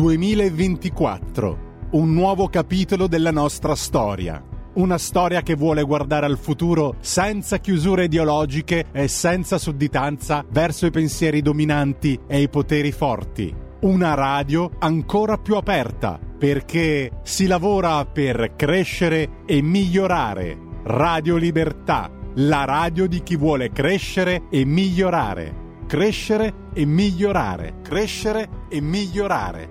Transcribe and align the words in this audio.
2024. 0.00 1.88
Un 1.90 2.14
nuovo 2.14 2.48
capitolo 2.48 3.06
della 3.06 3.30
nostra 3.30 3.74
storia. 3.74 4.42
Una 4.76 4.96
storia 4.96 5.42
che 5.42 5.54
vuole 5.54 5.82
guardare 5.82 6.24
al 6.24 6.38
futuro 6.38 6.94
senza 7.00 7.58
chiusure 7.58 8.04
ideologiche 8.04 8.86
e 8.92 9.08
senza 9.08 9.58
sudditanza 9.58 10.42
verso 10.50 10.86
i 10.86 10.90
pensieri 10.90 11.42
dominanti 11.42 12.18
e 12.26 12.40
i 12.40 12.48
poteri 12.48 12.92
forti. 12.92 13.54
Una 13.80 14.14
radio 14.14 14.70
ancora 14.78 15.36
più 15.36 15.56
aperta 15.56 16.18
perché 16.38 17.20
si 17.22 17.46
lavora 17.46 18.06
per 18.06 18.54
crescere 18.56 19.42
e 19.44 19.60
migliorare. 19.60 20.56
Radio 20.84 21.36
Libertà, 21.36 22.10
la 22.36 22.64
radio 22.64 23.06
di 23.06 23.22
chi 23.22 23.36
vuole 23.36 23.70
crescere 23.70 24.44
e 24.48 24.64
migliorare 24.64 25.68
crescere 25.90 26.68
e 26.72 26.86
migliorare, 26.86 27.80
crescere 27.82 28.48
e 28.48 28.48
migliorare, 28.48 28.59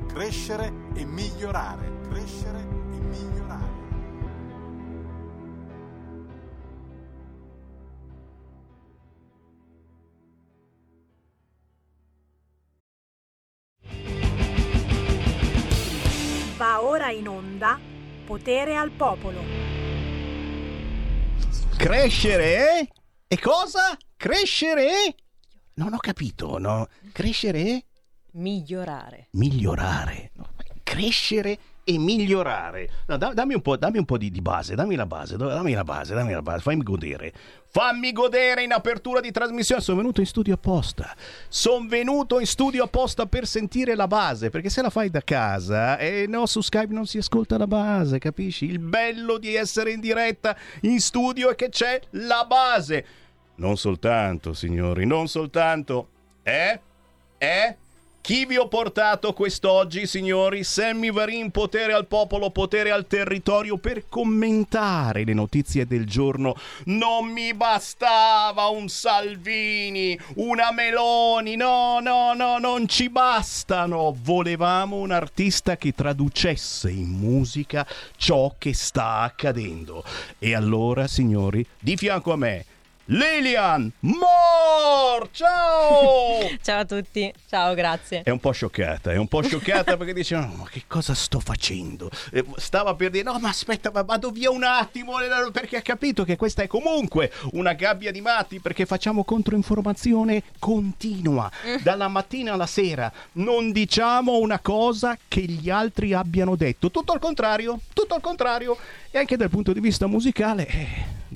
crescere 0.07 0.73
e 0.93 1.05
migliorare, 1.05 2.01
crescere 2.09 2.59
e 2.59 2.99
migliorare. 2.99 3.77
Va 16.57 16.81
ora 16.81 17.09
in 17.11 17.27
onda 17.29 17.79
Potere 18.25 18.75
al 18.75 18.91
Popolo. 18.91 19.41
Crescere? 21.77 22.89
E 23.27 23.39
cosa? 23.39 23.97
Crescere? 24.17 25.15
Non 25.75 25.93
ho 25.93 25.97
capito, 25.99 26.57
no? 26.57 26.89
Crescere? 27.13 27.85
Migliorare. 28.31 29.27
Migliorare. 29.31 30.31
Crescere 30.83 31.57
e 31.83 31.97
migliorare. 31.97 32.89
No, 33.07 33.17
da- 33.17 33.33
dammi 33.33 33.55
un 33.55 33.61
po', 33.61 33.75
dammi 33.75 33.97
un 33.97 34.05
po' 34.05 34.17
di, 34.17 34.29
di 34.29 34.41
base, 34.41 34.75
dammi 34.75 34.95
la 34.95 35.07
base, 35.07 35.37
dammi 35.37 35.73
la 35.73 35.83
base, 35.83 36.13
dammi 36.13 36.33
la 36.33 36.41
base, 36.43 36.61
fammi 36.61 36.83
godere. 36.83 37.33
Fammi 37.71 38.11
godere 38.11 38.63
in 38.63 38.71
apertura 38.71 39.19
di 39.19 39.31
trasmissione. 39.31 39.81
Sono 39.81 39.97
venuto 39.97 40.19
in 40.19 40.27
studio 40.27 40.53
apposta. 40.53 41.15
Sono 41.47 41.87
venuto 41.87 42.39
in 42.39 42.45
studio 42.45 42.83
apposta 42.83 43.25
per 43.25 43.47
sentire 43.47 43.95
la 43.95 44.07
base, 44.07 44.49
perché 44.51 44.69
se 44.69 44.83
la 44.83 44.91
fai 44.91 45.09
da 45.09 45.21
casa, 45.21 45.97
e 45.97 46.25
no, 46.27 46.45
su 46.45 46.61
Skype 46.61 46.93
non 46.93 47.07
si 47.07 47.17
ascolta 47.17 47.57
la 47.57 47.67
base, 47.67 48.19
capisci? 48.19 48.65
Il 48.65 48.79
bello 48.79 49.39
di 49.39 49.55
essere 49.55 49.91
in 49.91 49.99
diretta 49.99 50.55
in 50.81 50.99
studio 50.99 51.49
è 51.49 51.55
che 51.55 51.69
c'è 51.69 51.99
la 52.11 52.45
base. 52.47 53.05
Non 53.55 53.77
soltanto, 53.77 54.53
signori, 54.53 55.05
non 55.05 55.27
soltanto. 55.27 56.09
Eh? 56.43 56.79
Eh? 57.37 57.77
Chi 58.21 58.45
vi 58.45 58.57
ho 58.57 58.67
portato 58.67 59.33
quest'oggi, 59.33 60.05
signori? 60.05 60.63
Sammy 60.63 61.11
Varin, 61.11 61.49
potere 61.49 61.93
al 61.93 62.05
popolo, 62.05 62.51
potere 62.51 62.91
al 62.91 63.07
territorio 63.07 63.77
per 63.77 64.07
commentare 64.07 65.23
le 65.23 65.33
notizie 65.33 65.87
del 65.87 66.05
giorno. 66.05 66.55
Non 66.85 67.27
mi 67.31 67.55
bastava 67.55 68.67
un 68.67 68.87
Salvini, 68.87 70.19
una 70.35 70.71
Meloni, 70.71 71.55
no, 71.55 71.99
no, 72.01 72.33
no, 72.33 72.59
non 72.59 72.87
ci 72.87 73.09
bastano. 73.09 74.15
Volevamo 74.21 74.97
un 74.97 75.09
artista 75.09 75.75
che 75.75 75.93
traducesse 75.93 76.91
in 76.91 77.09
musica 77.09 77.87
ciò 78.15 78.53
che 78.59 78.75
sta 78.75 79.21
accadendo. 79.21 80.03
E 80.37 80.53
allora, 80.53 81.07
signori, 81.07 81.65
di 81.79 81.97
fianco 81.97 82.33
a 82.33 82.37
me, 82.37 82.65
Lilian 83.11 83.91
Moore! 84.01 85.29
Ciao! 85.31 86.47
Ciao 86.61 86.81
a 86.81 86.85
tutti, 86.85 87.33
ciao, 87.49 87.73
grazie. 87.73 88.21
È 88.21 88.29
un 88.29 88.39
po' 88.39 88.51
scioccata, 88.51 89.11
è 89.11 89.17
un 89.17 89.27
po' 89.27 89.41
scioccata 89.41 89.97
perché 89.97 90.13
dice: 90.13 90.35
"No, 90.35 90.53
ma 90.57 90.69
che 90.69 90.83
cosa 90.85 91.15
sto 91.15 91.39
facendo? 91.39 92.11
Eh, 92.31 92.45
Stava 92.57 92.93
per 92.93 93.09
dire: 93.09 93.23
No, 93.23 93.39
ma 93.39 93.49
aspetta, 93.49 93.89
ma 93.91 94.03
vado 94.03 94.29
via 94.29 94.51
un 94.51 94.63
attimo. 94.63 95.13
Perché 95.51 95.77
ha 95.77 95.81
capito 95.81 96.23
che 96.23 96.35
questa 96.35 96.61
è 96.61 96.67
comunque 96.67 97.31
una 97.53 97.73
gabbia 97.73 98.11
di 98.11 98.21
matti. 98.21 98.59
Perché 98.59 98.85
facciamo 98.85 99.23
controinformazione 99.23 100.43
continua 100.59 101.49
dalla 101.81 102.09
mattina 102.09 102.53
alla 102.53 102.67
sera. 102.67 103.11
Non 103.33 103.71
diciamo 103.71 104.37
una 104.37 104.59
cosa 104.59 105.17
che 105.27 105.41
gli 105.41 105.71
altri 105.71 106.13
abbiano 106.13 106.55
detto. 106.55 106.91
Tutto 106.91 107.13
al 107.13 107.19
contrario, 107.19 107.79
tutto 107.91 108.13
al 108.13 108.21
contrario. 108.21 108.77
E 109.09 109.17
anche 109.17 109.35
dal 109.35 109.49
punto 109.49 109.73
di 109.73 109.79
vista 109.79 110.05
musicale, 110.05 110.67
eh, 110.67 110.87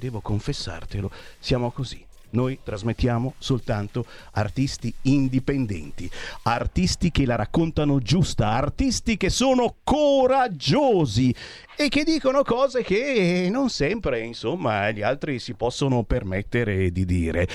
devo 0.03 0.19
confessartelo, 0.19 1.09
siamo 1.39 1.71
così. 1.71 2.05
Noi 2.31 2.59
trasmettiamo 2.63 3.35
soltanto 3.37 4.05
artisti 4.31 4.91
indipendenti, 5.03 6.09
artisti 6.43 7.11
che 7.11 7.27
la 7.27 7.35
raccontano 7.35 7.99
giusta, 7.99 8.49
artisti 8.49 9.17
che 9.17 9.29
sono 9.29 9.75
coraggiosi 9.83 11.33
e 11.77 11.89
che 11.89 12.03
dicono 12.03 12.41
cose 12.41 12.81
che 12.81 13.49
non 13.51 13.69
sempre, 13.69 14.21
insomma, 14.21 14.89
gli 14.89 15.03
altri 15.03 15.37
si 15.37 15.53
possono 15.53 16.03
permettere 16.03 16.91
di 16.91 17.05
dire. 17.05 17.47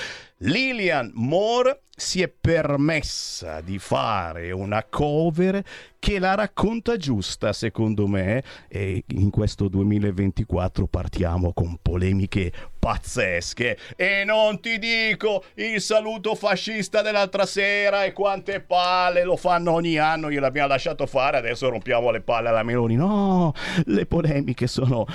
Lilian 0.43 1.11
Moore 1.15 1.81
si 1.93 2.21
è 2.21 2.29
permessa 2.29 3.59
di 3.59 3.77
fare 3.77 4.51
una 4.51 4.85
cover 4.89 5.61
che 5.99 6.17
la 6.17 6.33
racconta 6.33 6.95
giusta, 6.95 7.51
secondo 7.51 8.07
me, 8.07 8.41
e 8.69 9.03
in 9.07 9.31
questo 9.31 9.67
2024 9.67 10.87
partiamo 10.87 11.51
con 11.51 11.77
polemiche 11.81 12.53
pazzesche. 12.79 13.77
E 13.97 14.23
non 14.23 14.61
ti 14.61 14.79
dico 14.79 15.43
il 15.55 15.81
saluto 15.81 16.35
fascista 16.35 17.01
dell'altra 17.01 17.45
sera 17.45 18.05
e 18.05 18.13
quante 18.13 18.61
palle 18.61 19.25
lo 19.25 19.35
fanno 19.35 19.73
ogni 19.73 19.97
anno, 19.97 20.31
gliel'abbiamo 20.31 20.69
lasciato 20.69 21.05
fare, 21.05 21.35
adesso 21.35 21.67
rompiamo 21.67 22.11
le 22.11 22.21
palle 22.21 22.47
alla 22.47 22.63
Meloni. 22.63 22.95
No, 22.95 23.51
le 23.87 24.05
polemiche 24.05 24.67
sono 24.67 25.05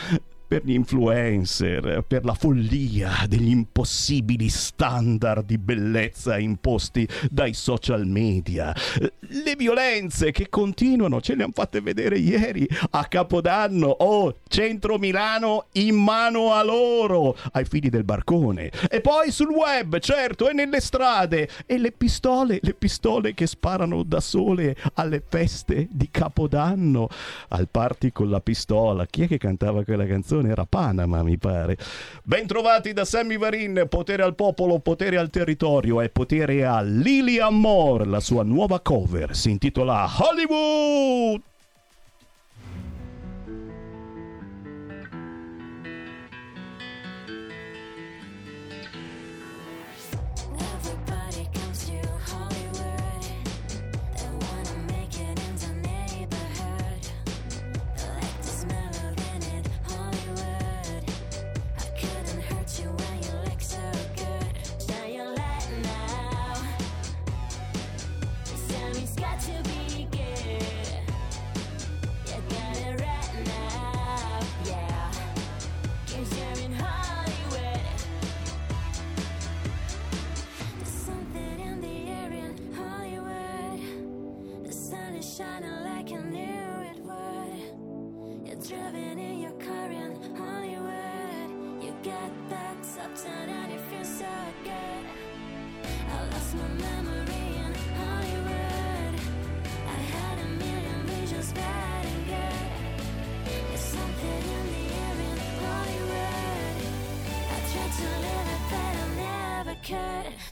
per 0.55 0.65
gli 0.65 0.75
influencer, 0.75 2.05
per 2.07 2.25
la 2.25 2.35
follia 2.35 3.25
degli 3.27 3.51
impossibili 3.51 4.49
standard 4.49 5.45
di 5.45 5.59
bellezza 5.59 6.39
imposti 6.39 7.09
dai 7.29 7.55
social 7.55 8.07
media, 8.07 8.73
le 9.21 9.57
violenze 9.57 10.31
che 10.31 10.49
continuano, 10.49 11.21
ce 11.21 11.35
le 11.35 11.43
hanno 11.43 11.53
fatte 11.53 11.81
vedere 11.81 12.19
ieri 12.19 12.69
a 12.91 13.05
Capodanno, 13.07 13.89
oh, 13.89 14.37
centro 14.47 14.97
Milano 14.97 15.67
in 15.73 15.97
mano 15.97 16.53
a 16.53 16.63
loro, 16.63 17.37
ai 17.51 17.65
figli 17.65 17.89
del 17.89 18.05
barcone, 18.05 18.71
e 18.89 19.01
poi 19.01 19.33
sul 19.33 19.51
web, 19.51 19.99
certo, 19.99 20.49
e 20.49 20.53
nelle 20.53 20.81
strade, 20.81 21.49
e 21.67 21.79
le 21.79 21.91
pistole, 21.91 22.61
le 22.63 22.75
pistole 22.75 23.35
che 23.35 23.49
sparano 23.49 24.05
da 24.05 24.21
sole 24.21 24.77
alle 24.95 25.21
feste 25.27 25.89
di 25.91 26.11
Capodanno, 26.13 27.09
al 27.49 27.67
party 27.69 28.13
con 28.13 28.31
la 28.31 28.41
pistola, 28.41 29.05
chi 29.05 29.23
è 29.23 29.27
che 29.27 29.39
cantava 29.39 29.83
quella 29.83 30.07
canzone? 30.07 30.43
Era 30.47 30.67
Panama, 30.67 31.23
mi 31.23 31.39
pare. 31.39 31.77
Ben 32.23 32.47
trovati 32.47 32.93
da 32.93 33.05
Sammy 33.05 33.37
Varin, 33.39 33.87
potere 33.89 34.23
al 34.23 34.35
popolo, 34.35 34.79
potere 34.79 35.17
al 35.17 35.31
territorio 35.31 36.01
e 36.01 36.09
potere 36.09 36.65
a 36.65 36.81
Lilian 36.81 37.59
Moore, 37.59 38.05
la 38.05 38.21
sua 38.21 38.43
nuova 38.43 38.81
cover 38.81 39.35
si 39.35 39.51
intitola 39.51 40.09
Hollywood! 40.19 41.54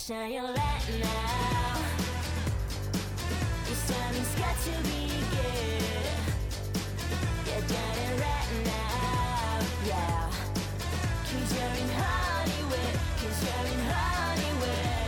Shine 0.05 0.33
your 0.33 0.43
light 0.43 0.83
now. 0.99 1.79
You 2.89 3.71
This 3.71 3.89
time 3.89 4.15
it's 4.17 4.35
got 4.35 4.57
to 4.65 4.71
be 4.89 5.07
good. 5.31 5.85
You're 7.47 7.67
doing 7.71 8.19
right 8.19 8.51
now, 8.65 9.61
yeah. 9.87 10.31
Cause 11.23 11.55
you're 11.55 11.77
in 11.83 11.91
Hollywood, 11.95 12.95
cause 13.21 13.45
you're 13.45 13.67
in 13.73 13.81
Hollywood. 13.93 15.02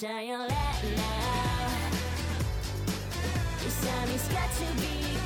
Shine 0.00 0.26
your 0.26 0.38
light 0.38 0.48
now. 0.96 1.90
This 3.62 3.80
time 3.86 4.08
it's 4.10 4.28
got 4.28 4.50
to 4.50 4.64
be 4.80 5.21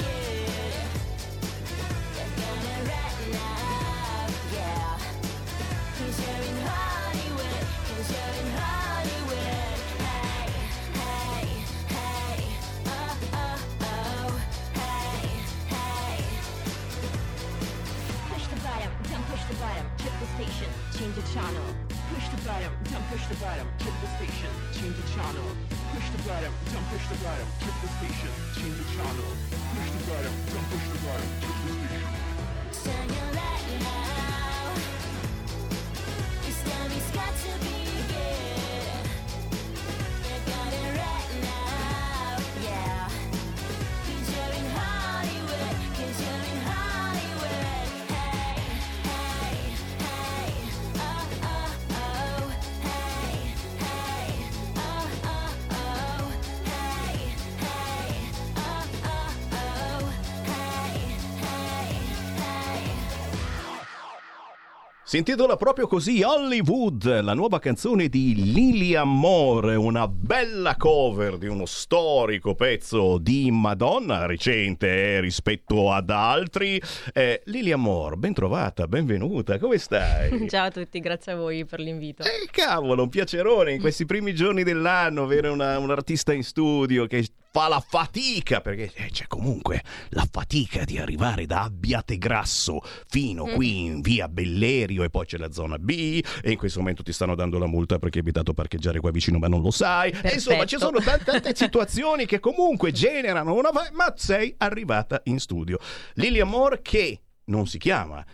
Si 65.17 65.23
intitola 65.23 65.57
proprio 65.57 65.87
così 65.87 66.23
Hollywood, 66.23 66.96
la 67.07 67.35
nuova 67.35 67.61
canzone 67.61 68.09
di 68.09 68.35
Lily 68.53 68.95
Amore, 68.95 69.77
una 69.77 70.09
bella 70.09 70.75
cover 70.77 71.39
di 71.39 71.47
uno 71.47 71.65
storico 71.65 72.55
pezzo 72.57 73.19
di 73.19 73.49
Madonna, 73.53 74.27
recente 74.27 75.15
eh, 75.15 75.21
rispetto 75.21 75.93
ad 75.93 76.11
altri. 76.11 76.83
Eh, 77.13 77.43
Lily 77.45 77.71
Amore, 77.71 78.17
ben 78.17 78.35
trovata, 78.35 78.89
benvenuta, 78.89 79.59
come 79.59 79.79
stai? 79.79 80.47
Ciao 80.51 80.67
a 80.67 80.71
tutti, 80.71 80.99
grazie 80.99 81.33
a 81.33 81.37
voi 81.37 81.65
per 81.65 81.79
l'invito. 81.79 82.25
Eh, 82.25 82.49
cavolo, 82.51 83.05
un 83.05 83.09
piacerone 83.09 83.73
in 83.75 83.81
questi 83.81 84.05
primi 84.05 84.35
giorni 84.35 84.65
dell'anno 84.65 85.23
avere 85.23 85.49
una- 85.49 85.79
un 85.79 85.91
artista 85.93 86.33
in 86.33 86.43
studio 86.43 87.07
che 87.07 87.25
fa 87.53 87.69
la 87.69 87.81
fatica, 87.81 88.61
perché 88.61 88.91
eh, 88.97 89.09
c'è 89.11 89.27
comunque 89.29 89.83
la 90.11 90.27
fatica 90.31 90.85
di 90.85 90.99
arrivare 90.99 91.47
da 91.47 91.63
Abbiategrasso 91.63 92.81
fino 93.09 93.47
Mm. 93.47 93.55
qui 93.55 93.85
in 93.85 94.01
via 94.03 94.29
Bellerio 94.29 95.05
e 95.05 95.09
poi 95.09 95.25
c'è 95.25 95.39
la 95.39 95.51
zona 95.51 95.79
B 95.79 96.23
e 96.43 96.51
in 96.51 96.59
questo 96.59 96.81
momento 96.81 96.96
ti 97.03 97.13
stanno 97.13 97.35
dando 97.35 97.59
la 97.59 97.67
multa 97.67 97.99
perché 97.99 98.19
hai 98.19 98.25
evitato 98.25 98.53
parcheggiare 98.55 99.01
qua 99.01 99.11
vicino 99.11 99.39
ma 99.39 99.49
non 99.49 99.61
lo 99.63 99.71
sai. 99.71 100.11
E 100.23 100.35
insomma 100.35 100.65
ci 100.65 100.79
sono 100.79 100.99
tante, 101.01 101.25
tante 101.25 101.55
situazioni 101.57 102.27
che 102.27 102.41
comunque 102.41 102.93
generano 102.93 103.55
una... 103.55 103.71
ma 103.93 104.13
sei 104.17 104.55
arrivata 104.59 105.21
in 105.25 105.39
studio. 105.39 105.79
Lilian 106.15 106.49
Moore 106.49 106.81
che 106.83 107.21
non 107.45 107.67
si 107.67 107.79
chiama 107.79 108.25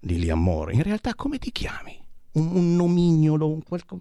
Lilian 0.00 0.40
Moore, 0.42 0.74
in 0.74 0.82
realtà 0.82 1.14
come 1.14 1.38
ti 1.38 1.50
chiami? 1.52 1.98
Un, 2.32 2.50
un 2.54 2.76
nomignolo, 2.76 3.48
un 3.48 3.62
qualco... 3.62 4.00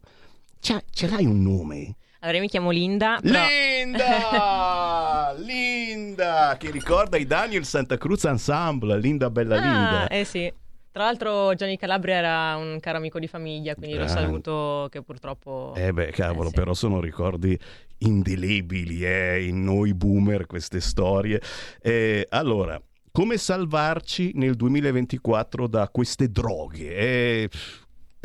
C'ha- 0.59 0.81
ce 0.91 1.07
l'hai 1.07 1.25
un 1.25 1.41
nome? 1.41 1.95
Allora, 2.19 2.37
io 2.37 2.43
mi 2.43 2.49
chiamo 2.49 2.71
Linda. 2.71 3.19
però- 3.21 3.45
Linda! 3.47 5.35
Linda! 5.37 6.55
Che 6.57 6.71
ricorda 6.71 7.17
i 7.17 7.25
Daniel 7.25 7.65
Santa 7.65 7.97
Cruz 7.97 8.23
Ensemble, 8.25 8.99
Linda 8.99 9.29
Bella 9.29 9.55
Ah, 9.55 9.59
Linda. 9.59 10.07
eh 10.07 10.23
sì. 10.25 10.51
Tra 10.97 11.05
l'altro 11.05 11.53
Gianni 11.53 11.77
Calabria 11.77 12.15
era 12.15 12.55
un 12.55 12.79
caro 12.79 12.97
amico 12.97 13.19
di 13.19 13.27
famiglia, 13.27 13.75
quindi 13.75 13.95
lo 13.95 14.05
Grande. 14.05 14.19
saluto 14.19 14.87
che 14.89 15.03
purtroppo... 15.03 15.73
Eh 15.75 15.93
beh, 15.93 16.09
cavolo, 16.09 16.45
Eh 16.45 16.49
sì. 16.49 16.55
però 16.55 16.73
sono 16.73 16.99
ricordi 16.99 17.55
indelebili, 17.99 19.05
eh, 19.05 19.45
in 19.45 19.63
noi 19.63 19.93
boomer 19.93 20.47
queste 20.47 20.79
storie. 20.79 21.39
Eh, 21.83 22.25
allora, 22.29 22.81
come 23.11 23.37
salvarci 23.37 24.31
nel 24.33 24.55
2024 24.55 25.67
da 25.67 25.87
queste 25.89 26.29
droghe? 26.31 26.95
Eh, 26.95 27.49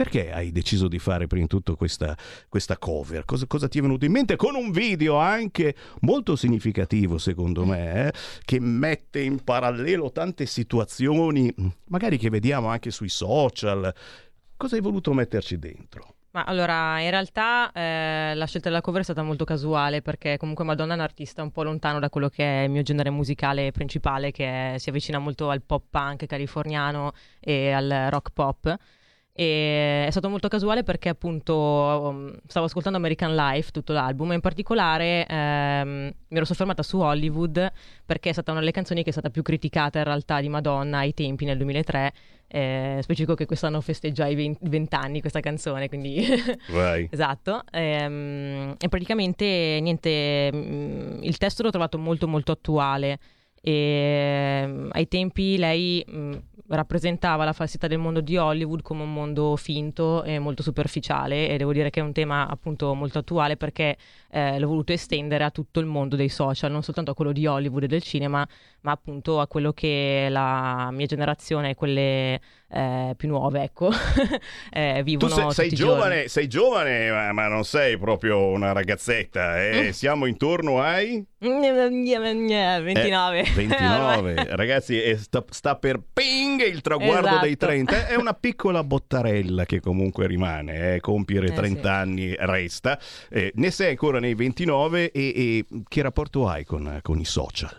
perché 0.03 0.33
hai 0.33 0.51
deciso 0.51 0.89
di 0.89 0.99
fare 0.99 1.27
prima 1.27 1.45
di 1.45 1.49
tutto 1.49 1.77
questa, 1.77 2.17
questa 2.49 2.77
cover? 2.77 3.25
Cosa, 3.25 3.47
cosa 3.47 3.69
ti 3.69 3.79
è 3.79 3.83
venuto 3.83 4.05
in 4.05 4.13
mente? 4.13 4.37
Con 4.37 4.55
un 4.55 4.73
video 4.73 5.17
anche 5.17 5.75
molto 6.01 6.35
significativo, 6.35 7.19
secondo 7.19 7.65
me, 7.65 8.09
eh, 8.09 8.13
che 8.45 8.59
mette 8.59 9.21
in 9.21 9.45
parallelo 9.45 10.11
tante 10.11 10.47
situazioni, 10.47 11.55
magari 11.87 12.19
che 12.19 12.31
vediamo 12.31 12.69
anche 12.69 12.91
sui 12.91 13.09
social. 13.09 13.95
Cosa 14.57 14.75
hai 14.75 14.81
voluto 14.81 15.13
metterci 15.13 15.59
dentro? 15.59 16.15
Ma 16.33 16.45
allora, 16.45 16.99
in 17.01 17.11
realtà 17.11 17.71
eh, 17.73 18.33
la 18.35 18.47
scelta 18.47 18.71
della 18.71 18.81
cover 18.81 19.03
è 19.03 19.05
stata 19.05 19.23
molto 19.23 19.45
casuale 19.45 20.01
perché 20.01 20.39
comunque 20.39 20.65
Madonna 20.65 20.95
è 20.95 20.97
un 20.97 21.03
artista 21.03 21.43
un 21.43 21.51
po' 21.51 21.63
lontano 21.63 21.99
da 21.99 22.09
quello 22.09 22.31
che 22.31 22.43
è 22.43 22.65
il 22.65 22.71
mio 22.71 22.81
genere 22.83 23.11
musicale 23.11 23.71
principale, 23.71 24.31
che 24.31 24.75
è- 24.75 24.79
si 24.79 24.89
avvicina 24.89 25.19
molto 25.19 25.51
al 25.51 25.63
pop 25.63 25.85
punk 25.91 26.25
californiano 26.25 27.13
e 27.39 27.71
al 27.71 28.07
rock 28.09 28.31
pop. 28.33 28.77
E 29.35 30.05
è 30.07 30.11
stato 30.11 30.29
molto 30.29 30.49
casuale 30.49 30.83
perché 30.83 31.09
appunto 31.09 31.55
um, 31.55 32.35
stavo 32.47 32.67
ascoltando 32.67 32.99
American 32.99 33.35
Life, 33.35 33.71
tutto 33.71 33.95
l'album, 33.95 34.33
e 34.33 34.35
in 34.35 34.41
particolare 34.41 35.27
ehm, 35.27 36.13
mi 36.29 36.37
ero 36.37 36.45
soffermata 36.45 36.83
su 36.83 36.99
Hollywood 36.99 37.73
perché 38.05 38.29
è 38.29 38.33
stata 38.33 38.51
una 38.51 38.61
delle 38.61 38.73
canzoni 38.73 39.03
che 39.03 39.09
è 39.09 39.13
stata 39.13 39.31
più 39.31 39.41
criticata 39.41 39.99
in 39.99 40.05
realtà 40.05 40.39
di 40.41 40.51
Madonna 40.51 40.99
ai 40.99 41.15
tempi 41.15 41.47
nel 41.47 41.57
2003. 41.57 42.13
Eh, 42.55 42.99
specifico 43.01 43.35
che 43.35 43.47
quest'anno 43.47 43.81
festeggia 43.81 44.27
i 44.27 44.35
20, 44.35 44.69
20 44.69 44.95
anni 44.95 45.21
questa 45.21 45.41
canzone, 45.41 45.89
quindi 45.89 46.23
Vai. 46.69 47.09
Esatto, 47.11 47.63
ehm, 47.71 48.75
e 48.79 48.89
praticamente 48.91 49.79
niente, 49.81 50.51
mm, 50.53 51.23
il 51.23 51.39
testo 51.39 51.63
l'ho 51.63 51.71
trovato 51.71 51.97
molto 51.97 52.29
molto 52.29 52.53
attuale 52.53 53.19
e 53.65 54.65
mm, 54.67 54.89
ai 54.93 55.07
tempi 55.09 55.57
lei 55.57 56.05
mm, 56.11 56.33
rappresentava 56.75 57.45
la 57.45 57.53
falsità 57.53 57.87
del 57.87 57.99
mondo 57.99 58.21
di 58.21 58.37
Hollywood 58.37 58.83
come 58.83 59.03
un 59.03 59.13
mondo 59.13 59.57
finto 59.57 60.23
e 60.25 60.39
molto 60.39 60.63
superficiale 60.63 61.49
e 61.49 61.57
devo 61.57 61.73
dire 61.73 61.91
che 61.91 62.01
è 62.01 62.03
un 62.03 62.13
tema 62.13 62.49
appunto 62.49 62.95
molto 62.95 63.19
attuale 63.19 63.57
perché 63.57 63.97
eh, 64.31 64.59
l'ho 64.59 64.67
voluto 64.67 64.93
estendere 64.93 65.45
a 65.45 65.51
tutto 65.51 65.81
il 65.81 65.87
mondo 65.87 66.17
dei 66.17 66.29
social, 66.29 66.71
non 66.71 66.83
soltanto 66.83 67.11
a 67.11 67.15
quello 67.15 67.33
di 67.33 67.47
Hollywood 67.47 67.85
e 67.85 67.87
del 67.89 68.03
cinema, 68.03 68.47
ma 68.81 68.91
appunto 68.91 69.41
a 69.41 69.47
quello 69.47 69.73
che 69.73 70.29
la 70.31 70.91
mia 70.93 71.07
generazione 71.07 71.71
e 71.71 71.75
quelle 71.75 72.41
eh, 72.73 73.15
più 73.17 73.29
nuove, 73.29 73.63
ecco, 73.63 73.91
eh, 74.73 74.95
Tu 74.99 75.03
vivono 75.05 75.29
sei, 75.35 75.53
sei 75.53 75.69
tutti 75.69 75.75
i 75.75 75.77
giorni. 75.77 75.95
giovane, 75.95 76.29
sei 76.29 76.49
giovane, 76.49 77.33
ma, 77.33 77.47
non 77.49 77.65
sei 77.65 77.99
proprio 77.99 78.47
una 78.47 78.73
ragazzetta. 78.73 79.63
eh? 79.63 79.87
Mm. 79.87 79.89
Siamo 79.91 80.27
intorno 80.27 80.81
ai 80.81 81.25
29. 82.83 83.41
Eh, 83.41 83.51
29. 83.55 84.47
Ragazzi, 84.57 84.99
è- 85.01 85.17
sta, 85.17 85.45
sta 85.51 85.77
per 85.77 86.01
ping 86.13 86.61
il 86.63 86.81
traguardo 86.81 87.27
Esatto. 87.29 87.45
dei 87.45 87.57
30. 87.57 88.07
È 88.09 88.15
una 88.15 88.33
piccola 88.39 88.83
bottarella 88.85 89.65
che 89.67 89.81
comunque 89.81 90.27
rimane. 90.27 90.95
eh. 90.95 91.01
Compiere 91.01 91.49
Eh, 91.49 91.53
30 91.53 91.81
sì. 91.83 91.89
anni 91.89 92.35
resta. 92.39 92.99
Eh, 93.29 93.53
ne 93.57 93.71
sei 93.71 93.91
ancora 93.91 94.19
nei 94.19 94.35
29 94.35 95.11
e, 95.11 95.21
e 95.21 95.65
che 95.89 96.03
rapporto 96.03 96.49
hai 96.49 96.65
con, 96.65 96.99
con 97.03 97.19
i 97.19 97.25
social? 97.25 97.77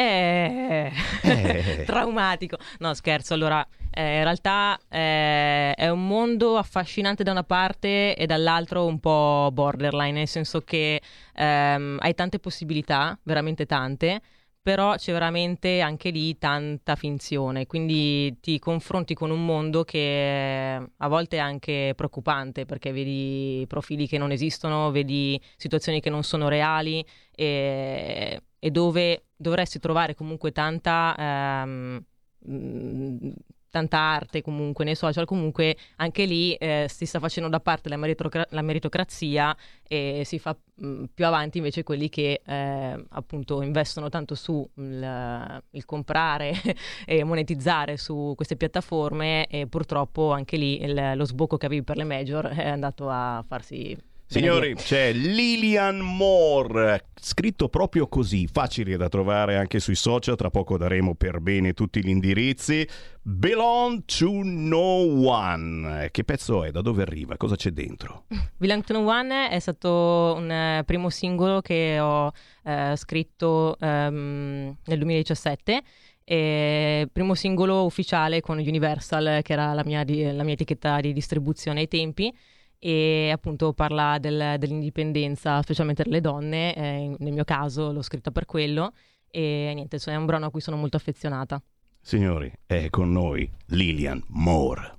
È 0.00 0.90
Eh. 1.22 1.82
traumatico. 1.84 2.56
No, 2.78 2.94
scherzo. 2.94 3.34
Allora, 3.34 3.66
eh, 3.90 4.16
in 4.18 4.22
realtà 4.22 4.78
eh, 4.88 5.74
è 5.74 5.90
un 5.90 6.06
mondo 6.06 6.56
affascinante 6.56 7.22
da 7.22 7.32
una 7.32 7.42
parte 7.44 8.16
e 8.16 8.24
dall'altro 8.24 8.86
un 8.86 8.98
po' 8.98 9.50
borderline, 9.52 10.12
nel 10.12 10.26
senso 10.28 10.62
che 10.62 11.02
ehm, 11.34 11.98
hai 12.00 12.14
tante 12.14 12.38
possibilità, 12.38 13.18
veramente 13.24 13.66
tante. 13.66 14.22
Però 14.62 14.94
c'è 14.94 15.12
veramente 15.12 15.80
anche 15.80 16.10
lì 16.10 16.36
tanta 16.36 16.94
finzione, 16.94 17.66
quindi 17.66 18.38
ti 18.40 18.58
confronti 18.58 19.14
con 19.14 19.30
un 19.30 19.42
mondo 19.44 19.84
che 19.84 20.78
a 20.98 21.08
volte 21.08 21.36
è 21.38 21.40
anche 21.40 21.94
preoccupante 21.96 22.66
perché 22.66 22.92
vedi 22.92 23.64
profili 23.66 24.06
che 24.06 24.18
non 24.18 24.32
esistono, 24.32 24.90
vedi 24.90 25.40
situazioni 25.56 26.00
che 26.00 26.10
non 26.10 26.24
sono 26.24 26.48
reali 26.48 27.02
e, 27.34 28.42
e 28.58 28.70
dove 28.70 29.24
dovresti 29.40 29.78
trovare 29.78 30.14
comunque 30.14 30.52
tanta, 30.52 31.14
ehm, 31.18 32.04
mh, 32.38 33.28
tanta 33.70 33.98
arte 33.98 34.42
comunque 34.42 34.84
nei 34.84 34.96
social, 34.96 35.24
comunque 35.24 35.76
anche 35.96 36.24
lì 36.24 36.54
eh, 36.54 36.86
si 36.88 37.06
sta 37.06 37.20
facendo 37.20 37.48
da 37.48 37.60
parte 37.60 37.88
la, 37.88 37.96
meritocra- 37.96 38.46
la 38.50 38.62
meritocrazia 38.62 39.56
e 39.86 40.22
si 40.24 40.40
fa 40.40 40.56
mh, 40.74 41.04
più 41.14 41.24
avanti 41.24 41.58
invece 41.58 41.84
quelli 41.84 42.08
che 42.08 42.42
eh, 42.44 43.04
appunto 43.10 43.62
investono 43.62 44.08
tanto 44.08 44.34
su 44.34 44.68
il, 44.74 45.62
il 45.70 45.84
comprare 45.84 46.52
e 47.06 47.22
monetizzare 47.22 47.96
su 47.96 48.32
queste 48.34 48.56
piattaforme 48.56 49.46
e 49.46 49.68
purtroppo 49.68 50.32
anche 50.32 50.56
lì 50.56 50.82
il- 50.82 51.12
lo 51.14 51.24
sbocco 51.24 51.56
che 51.56 51.66
avevi 51.66 51.84
per 51.84 51.96
le 51.96 52.04
major 52.04 52.46
è 52.48 52.68
andato 52.68 53.08
a 53.08 53.42
farsi 53.46 53.96
Signori, 54.32 54.76
c'è 54.76 55.12
Lilian 55.12 55.98
Moore, 55.98 57.06
scritto 57.20 57.68
proprio 57.68 58.06
così, 58.06 58.46
facile 58.46 58.96
da 58.96 59.08
trovare 59.08 59.56
anche 59.56 59.80
sui 59.80 59.96
social, 59.96 60.36
tra 60.36 60.50
poco 60.50 60.78
daremo 60.78 61.16
per 61.16 61.40
bene 61.40 61.72
tutti 61.72 62.00
gli 62.00 62.10
indirizzi. 62.10 62.86
Belong 63.20 64.04
to 64.04 64.40
No 64.44 65.26
One, 65.26 66.10
che 66.12 66.22
pezzo 66.22 66.62
è? 66.62 66.70
Da 66.70 66.80
dove 66.80 67.02
arriva? 67.02 67.36
Cosa 67.36 67.56
c'è 67.56 67.70
dentro? 67.70 68.26
Belong 68.56 68.84
to 68.84 68.92
No 68.92 69.04
One 69.04 69.48
è 69.48 69.58
stato 69.58 70.34
un 70.36 70.48
eh, 70.48 70.84
primo 70.86 71.10
singolo 71.10 71.60
che 71.60 71.98
ho 71.98 72.30
eh, 72.62 72.94
scritto 72.94 73.76
ehm, 73.80 74.76
nel 74.84 74.98
2017. 74.98 75.82
E 76.22 77.08
primo 77.12 77.34
singolo 77.34 77.84
ufficiale 77.84 78.40
con 78.40 78.58
Universal, 78.58 79.40
che 79.42 79.52
era 79.52 79.72
la 79.72 79.82
mia, 79.84 80.04
la 80.06 80.44
mia 80.44 80.54
etichetta 80.54 81.00
di 81.00 81.12
distribuzione 81.12 81.80
ai 81.80 81.88
tempi, 81.88 82.32
e 82.80 83.30
appunto 83.30 83.72
parla 83.74 84.18
del- 84.18 84.56
dell'indipendenza, 84.58 85.60
specialmente 85.62 86.02
delle 86.02 86.20
donne. 86.20 86.74
eh, 86.74 87.14
nel 87.18 87.32
mio 87.32 87.44
caso 87.44 87.92
l'ho 87.92 88.02
scritta 88.02 88.30
per 88.32 88.46
quello. 88.46 88.92
E 89.30 89.70
niente, 89.74 89.96
insomma, 89.96 90.16
è 90.16 90.18
un 90.18 90.26
brano 90.26 90.46
a 90.46 90.50
cui 90.50 90.60
sono 90.60 90.76
molto 90.76 90.96
affezionata. 90.96 91.62
Signori, 92.00 92.50
è 92.66 92.88
con 92.90 93.12
noi 93.12 93.48
Lilian 93.66 94.20
Moore. 94.28 94.98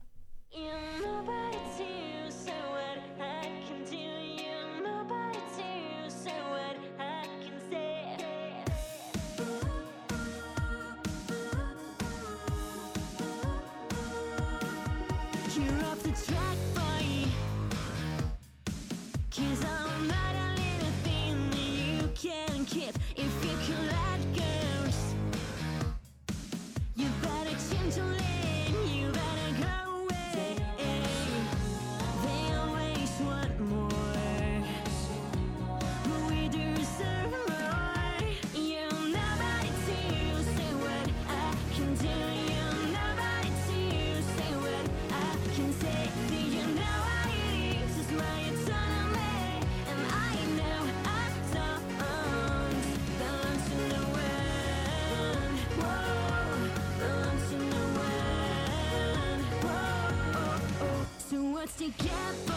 So 61.68 62.51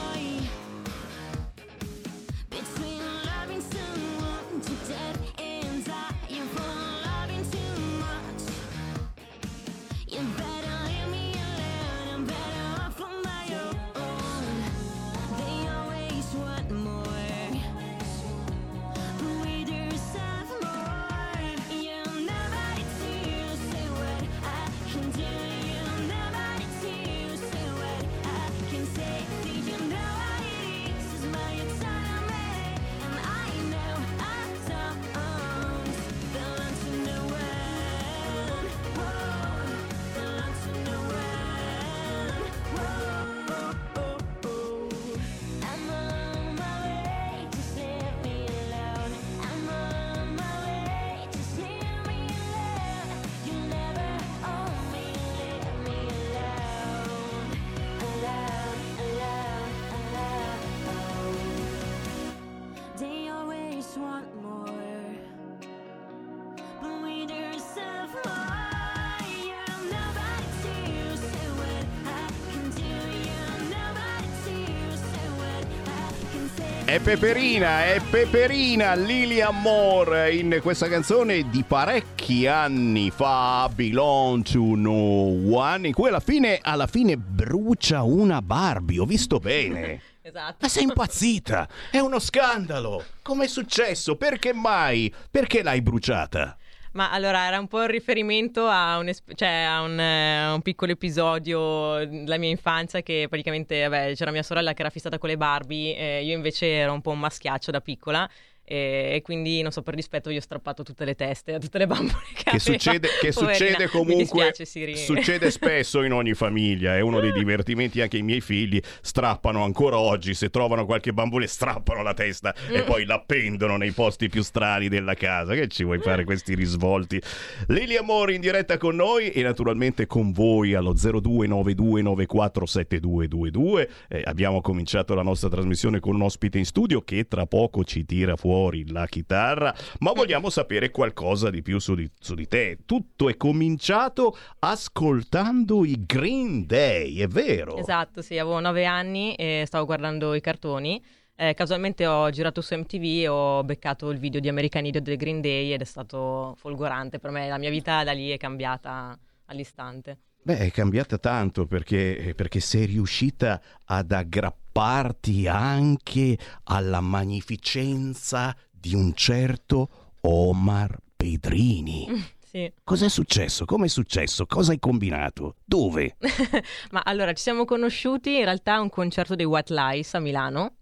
Peperina, 77.05 77.85
è 77.85 78.01
Peperina, 78.01 78.95
Lilian 78.95 79.61
Moore 79.61 80.35
in 80.35 80.59
questa 80.63 80.89
canzone 80.89 81.51
di 81.51 81.63
parecchi 81.63 82.47
anni 82.47 83.11
fa, 83.11 83.71
Belong 83.73 84.43
to 84.43 84.75
No 84.75 85.53
One, 85.55 85.89
in 85.89 85.93
cui 85.93 86.09
alla 86.09 86.21
fine, 86.21 86.61
alla 86.63 86.87
fine 86.87 87.19
brucia 87.19 88.03
una 88.05 88.41
Barbie, 88.41 89.01
ho 89.01 89.05
visto 89.05 89.39
bene. 89.39 90.01
Esatto. 90.27 90.57
Ma 90.61 90.69
sei 90.69 90.85
impazzita? 90.85 91.69
È 91.91 91.99
uno 91.99 92.19
scandalo! 92.19 93.05
Com'è 93.21 93.47
successo? 93.47 94.17
Perché 94.17 94.55
mai? 94.55 95.13
Perché 95.31 95.63
l'hai 95.63 95.83
bruciata? 95.83 96.57
Ma 96.95 97.11
allora 97.11 97.47
era 97.47 97.59
un 97.59 97.67
po' 97.67 97.83
il 97.83 97.89
riferimento 97.89 98.69
a 98.69 98.99
un, 98.99 99.11
cioè, 99.35 99.49
a 99.49 99.81
un, 99.83 99.99
eh, 99.99 100.53
un 100.53 100.63
piccolo 100.63 100.93
episodio 100.93 102.07
della 102.07 102.39
mia 102.39 102.51
infanzia 102.51 103.03
che 103.03 103.27
praticamente 103.29 103.83
vabbè, 103.89 104.15
c'era 104.15 104.31
mia 104.31 104.45
sorella 104.45 104.75
che 104.75 104.83
era 104.83 104.91
fissata 104.91 105.19
con 105.19 105.29
le 105.29 105.37
Barbie, 105.37 105.97
e 105.97 106.25
io 106.25 106.37
invece 106.37 106.69
ero 106.69 106.93
un 106.93 107.01
po' 107.01 107.11
un 107.11 107.19
maschiaccio 107.19 107.73
da 107.73 107.81
piccola 107.81 108.31
e, 108.65 109.13
e 109.15 109.23
quindi 109.23 109.63
non 109.63 109.71
so 109.73 109.83
per 109.83 109.95
rispetto 109.95 110.31
gli 110.31 110.37
ho 110.37 110.41
strappato 110.41 110.83
tutte 110.83 111.05
le 111.05 111.15
teste 111.15 111.55
a 111.55 111.59
tutte 111.59 111.79
le 111.79 111.87
bambole 111.87 112.19
che, 112.35 112.51
Che 112.53 112.59
succede, 112.59 113.09
che 113.21 113.31
succede 113.33 113.89
comunque 113.89 114.53
dispiace, 114.55 114.97
succede 114.97 115.51
spesso 115.53 116.03
in 116.03 116.13
ogni 116.13 116.33
famiglia 116.35 116.97
è 116.97 117.01
uno 117.01 117.21
dei 117.21 117.33
divertimenti 117.33 118.01
anche 118.01 118.17
i 118.17 118.23
miei 118.23 118.41
figli 118.41 118.81
strappano 119.03 119.63
ancora 119.65 119.99
oggi 119.99 120.35
se 120.35 120.49
trovano 120.51 120.85
qualche 120.87 121.13
bambole 121.13 121.47
strappano 121.47 122.03
la 122.03 122.15
testa 122.15 122.55
e 122.71 122.83
Mm. 122.83 122.87
poi 122.87 123.05
l'appendono 123.05 123.77
nei 123.77 123.93
posti 123.93 124.29
più 124.29 124.43
strani 124.43 124.89
della 124.89 125.15
casa. 125.15 125.55
Che 125.55 125.69
ci 125.69 125.85
vuoi 125.85 125.99
fare 125.99 126.25
questi 126.25 126.55
risvolti? 126.55 127.21
Lili 127.69 127.97
Amori 127.97 128.35
in 128.37 128.41
diretta 128.41 128.77
con 128.79 128.97
noi 128.97 129.31
e 129.31 129.43
naturalmente 129.43 130.07
con 130.07 130.33
voi 130.33 130.75
allo 130.75 130.93
0292947222 130.95 133.89
Eh, 134.09 134.23
abbiamo 134.25 134.61
cominciato 134.61 135.15
la 135.15 135.23
nostra 135.23 135.49
trasmissione 135.49 136.01
con 136.01 136.15
un 136.15 136.23
ospite 136.23 136.59
in 136.59 136.65
studio 136.65 137.03
che 137.03 137.27
tra 137.29 137.47
poco 137.47 137.85
ci 137.85 138.05
tira 138.05 138.37
fuori 138.37 138.53
fuori 138.55 138.89
la 138.93 139.07
chitarra, 139.07 139.75
ma 139.99 140.13
vogliamo 140.13 140.49
sapere 140.49 140.93
qualcosa 140.93 141.51
di 141.51 141.61
più 141.61 141.81
su 141.81 141.97
di, 141.97 142.09
su 142.21 142.35
di 142.35 142.47
te. 142.47 142.79
Tutto 142.87 143.29
è 143.29 143.37
cominciato 143.37 144.37
ascoltando 144.61 145.85
i 145.85 146.05
Green 146.07 146.65
Day, 146.65 147.19
è 147.19 147.27
vero? 147.27 147.77
Esatto, 147.77 148.23
sì, 148.23 148.39
avevo 148.39 148.61
nove 148.61 148.85
anni 148.85 149.35
e 149.35 149.65
stavo 149.67 149.87
guardando 149.87 150.35
i 150.35 150.41
cartoni. 150.41 151.03
Eh, 151.35 151.53
casualmente 151.55 152.07
ho 152.07 152.31
girato 152.31 152.61
su 152.61 152.77
MTV 152.77 153.03
e 153.03 153.27
ho 153.27 153.65
beccato 153.65 154.11
il 154.11 154.19
video 154.19 154.39
di 154.39 154.49
American 154.49 154.87
Idiot 154.87 155.03
del 155.03 155.17
Green 155.17 155.41
Day 155.41 155.73
ed 155.73 155.81
è 155.81 155.85
stato 155.85 156.55
folgorante 156.57 157.19
per 157.19 157.33
me. 157.33 157.49
La 157.49 157.59
mia 157.59 157.71
vita 157.71 158.05
da 158.05 158.13
lì 158.13 158.31
è 158.31 158.37
cambiata 158.37 159.19
all'istante. 159.47 160.19
Beh, 160.47 160.59
è 160.59 160.71
cambiata 160.71 161.17
tanto 161.17 161.65
perché, 161.65 162.35
perché 162.37 162.61
sei 162.61 162.85
riuscita 162.85 163.63
ad 163.87 164.13
aggrapparti 164.13 165.49
anche 165.49 166.37
alla 166.65 167.01
magnificenza 167.01 168.55
di 168.71 168.95
un 168.95 169.15
certo 169.15 170.17
Omar 170.21 170.99
Pedrini. 171.17 172.07
Sì. 172.45 172.71
Cos'è 172.85 173.09
successo? 173.09 173.65
Come 173.65 173.87
è 173.87 173.89
successo? 173.89 174.45
Cosa 174.45 174.73
hai 174.73 174.79
combinato? 174.79 175.57
Dove? 175.65 176.17
Ma 176.93 177.01
allora 177.03 177.33
ci 177.33 177.43
siamo 177.43 177.65
conosciuti 177.65 178.37
in 178.37 178.45
realtà 178.45 178.75
a 178.75 178.81
un 178.83 178.91
concerto 178.91 179.35
dei 179.35 179.47
White 179.47 179.73
Lies 179.73 180.13
a 180.13 180.21
Milano. 180.21 180.77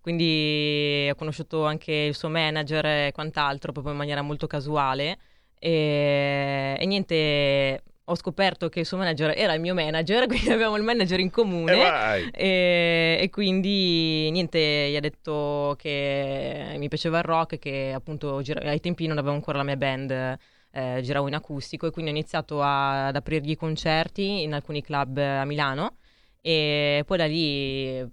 Quindi 0.00 1.08
ho 1.10 1.14
conosciuto 1.14 1.66
anche 1.66 1.92
il 1.92 2.14
suo 2.14 2.30
manager 2.30 2.86
e 2.86 3.12
quant'altro, 3.12 3.70
proprio 3.70 3.92
in 3.92 3.98
maniera 3.98 4.22
molto 4.22 4.46
casuale. 4.46 5.18
E, 5.58 6.76
e 6.78 6.86
niente, 6.86 7.82
ho 8.06 8.14
scoperto 8.16 8.68
che 8.68 8.80
il 8.80 8.86
suo 8.86 8.96
manager 8.98 9.32
era 9.36 9.54
il 9.54 9.60
mio 9.60 9.74
manager, 9.74 10.26
quindi 10.28 10.50
avevamo 10.50 10.76
il 10.76 10.82
manager 10.82 11.20
in 11.20 11.30
comune. 11.30 11.72
E! 12.16 12.30
E, 12.32 13.18
e 13.22 13.30
quindi 13.30 14.30
niente, 14.30 14.88
gli 14.90 14.96
ha 14.96 15.00
detto 15.00 15.74
che 15.78 16.74
mi 16.76 16.88
piaceva 16.88 17.18
il 17.18 17.24
rock, 17.24 17.58
che 17.58 17.92
appunto 17.94 18.40
gira- 18.42 18.60
ai 18.68 18.80
tempi 18.80 19.06
non 19.06 19.18
avevo 19.18 19.34
ancora 19.34 19.58
la 19.58 19.64
mia 19.64 19.76
band, 19.76 20.10
eh, 20.10 21.00
giravo 21.02 21.28
in 21.28 21.34
acustico 21.34 21.86
e 21.86 21.90
quindi 21.90 22.10
ho 22.10 22.14
iniziato 22.14 22.60
a- 22.60 23.06
ad 23.06 23.16
aprirgli 23.16 23.56
concerti 23.56 24.42
in 24.42 24.52
alcuni 24.54 24.82
club 24.82 25.16
a 25.18 25.44
Milano 25.44 25.98
e 26.40 27.02
poi 27.06 27.16
da 27.16 27.26
lì 27.26 28.04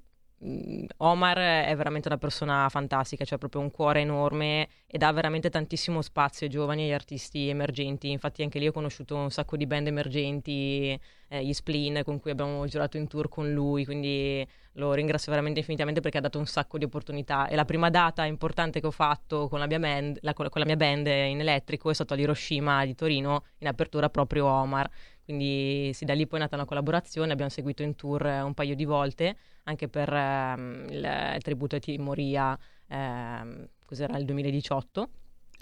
Omar 0.97 1.37
è 1.37 1.73
veramente 1.75 2.07
una 2.07 2.17
persona 2.17 2.67
fantastica, 2.69 3.23
cioè 3.23 3.37
proprio 3.37 3.61
un 3.61 3.69
cuore 3.69 4.01
enorme 4.01 4.67
e 4.87 4.97
dà 4.97 5.11
veramente 5.11 5.51
tantissimo 5.51 6.01
spazio 6.01 6.47
ai 6.47 6.51
giovani 6.51 6.81
e 6.81 6.85
agli 6.85 6.93
artisti 6.93 7.47
emergenti. 7.47 8.09
Infatti 8.09 8.41
anche 8.41 8.57
lì 8.57 8.67
ho 8.67 8.71
conosciuto 8.71 9.15
un 9.15 9.29
sacco 9.29 9.55
di 9.55 9.67
band 9.67 9.85
emergenti, 9.87 10.99
eh, 11.27 11.45
gli 11.45 11.53
Spleen 11.53 12.01
con 12.03 12.19
cui 12.19 12.31
abbiamo 12.31 12.65
girato 12.65 12.97
in 12.97 13.07
tour 13.07 13.29
con 13.29 13.51
lui, 13.53 13.85
quindi 13.85 14.47
lo 14.73 14.93
ringrazio 14.93 15.31
veramente 15.31 15.59
infinitamente 15.59 15.99
perché 16.01 16.17
ha 16.17 16.21
dato 16.21 16.39
un 16.39 16.45
sacco 16.45 16.77
di 16.77 16.85
opportunità. 16.85 17.47
E 17.47 17.55
la 17.55 17.65
prima 17.65 17.89
data 17.89 18.25
importante 18.25 18.79
che 18.79 18.87
ho 18.87 18.91
fatto 18.91 19.47
con 19.47 19.59
la 19.59 19.67
mia 19.67 19.79
band, 19.79 20.19
la- 20.21 20.33
con 20.33 20.47
la 20.53 20.65
mia 20.65 20.75
band 20.77 21.07
in 21.07 21.39
elettrico 21.39 21.89
è 21.89 21.93
stato 21.93 22.13
all'Hiroshima 22.13 22.85
di 22.85 22.95
Torino, 22.95 23.43
in 23.59 23.67
apertura 23.67 24.09
proprio 24.09 24.45
Omar. 24.47 24.89
Quindi 25.23 25.91
sì, 25.93 26.05
da 26.05 26.13
lì 26.13 26.27
poi 26.27 26.39
è 26.39 26.41
nata 26.41 26.55
una 26.55 26.65
collaborazione, 26.65 27.31
abbiamo 27.31 27.51
seguito 27.51 27.83
in 27.83 27.95
tour 27.95 28.25
eh, 28.25 28.41
un 28.41 28.53
paio 28.53 28.75
di 28.75 28.85
volte, 28.85 29.37
anche 29.63 29.87
per 29.87 30.11
ehm, 30.11 30.87
il, 30.89 31.31
il 31.35 31.41
tributo 31.41 31.75
a 31.75 31.79
Timoria, 31.79 32.57
ehm, 32.87 33.67
cos'era 33.85 34.17
il 34.17 34.25
2018. 34.25 35.09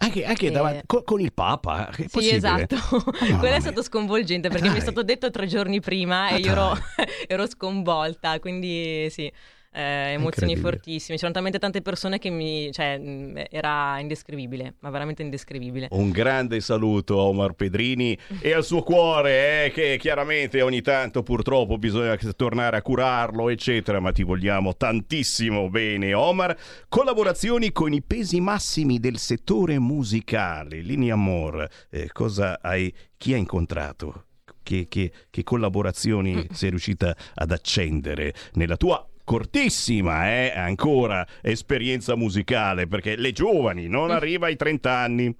Anche, 0.01 0.23
anche 0.25 0.47
Eh, 0.47 0.51
davanti- 0.51 0.81
co- 0.85 1.03
con, 1.03 1.19
il 1.19 1.33
Papa? 1.33 1.89
È 1.89 2.05
Sì, 2.07 2.29
esatto. 2.29 2.75
mamma 3.21 3.37
Quello 3.39 3.55
è 3.55 3.59
stato 3.59 3.83
sconvolgente 3.83 4.47
perché 4.49 4.63
Dai. 4.65 4.73
mi 4.73 4.77
è 4.79 4.81
stato 4.81 5.03
detto 5.03 5.29
tre 5.29 5.45
giorni 5.45 5.79
prima 5.81 6.27
Ah, 6.27 6.31
e 6.31 6.37
io 6.39 6.51
ero, 6.51 6.73
ero 7.27 7.47
sconvolta, 7.47 8.39
quindi 8.39 9.07
sì, 9.09 9.31
eh, 9.71 10.13
emozioni 10.13 10.55
fortissime. 10.55 11.15
C'erano 11.15 11.33
talmente 11.33 11.59
tante 11.59 11.81
persone 11.81 12.19
che 12.19 12.29
mi... 12.29 12.71
cioè, 12.71 12.97
mh, 12.97 13.45
era 13.49 13.99
indescrivibile, 13.99 14.75
ma 14.79 14.89
veramente 14.89 15.21
indescrivibile. 15.21 15.87
Un 15.91 16.09
grande 16.11 16.59
saluto 16.59 17.19
a 17.19 17.23
Omar 17.23 17.53
Pedrini 17.53 18.17
e 18.41 18.53
al 18.53 18.63
suo 18.63 18.81
cuore, 18.81 19.65
eh, 19.65 19.71
che 19.71 19.97
chiaramente 19.99 20.61
ogni 20.61 20.81
tanto 20.81 21.23
purtroppo 21.23 21.77
bisogna 21.77 22.17
tornare 22.35 22.77
a 22.77 22.81
curarlo, 22.81 23.49
eccetera, 23.49 23.99
ma 23.99 24.11
ti 24.11 24.23
vogliamo 24.23 24.75
tantissimo 24.75 25.69
bene, 25.69 26.13
Omar. 26.13 26.57
Collaborazioni 26.87 27.71
con 27.71 27.93
i 27.93 28.01
pesi 28.01 28.39
massimi 28.39 28.99
del 28.99 29.17
settore 29.17 29.79
musicale. 29.79 30.81
Linea 30.81 31.13
Amor, 31.13 31.67
eh, 31.89 32.09
cosa 32.11 32.59
hai, 32.61 32.93
chi 33.17 33.33
hai 33.33 33.39
incontrato? 33.39 34.25
Che, 34.61 34.87
che- 34.87 35.11
che 35.31 35.43
collaborazioni 35.43 36.45
sei 36.51 36.69
riuscita 36.69 37.15
ad 37.33 37.51
accendere 37.51 38.35
nella 38.53 38.77
tua 38.77 39.03
cortissima 39.29 40.27
eh, 40.27 40.51
ancora 40.55 41.23
esperienza 41.43 42.15
musicale 42.15 42.87
perché 42.87 43.15
le 43.15 43.31
giovani 43.31 43.87
non 43.87 44.09
arriva 44.09 44.47
ai 44.47 44.55
30 44.55 44.91
anni 44.91 45.35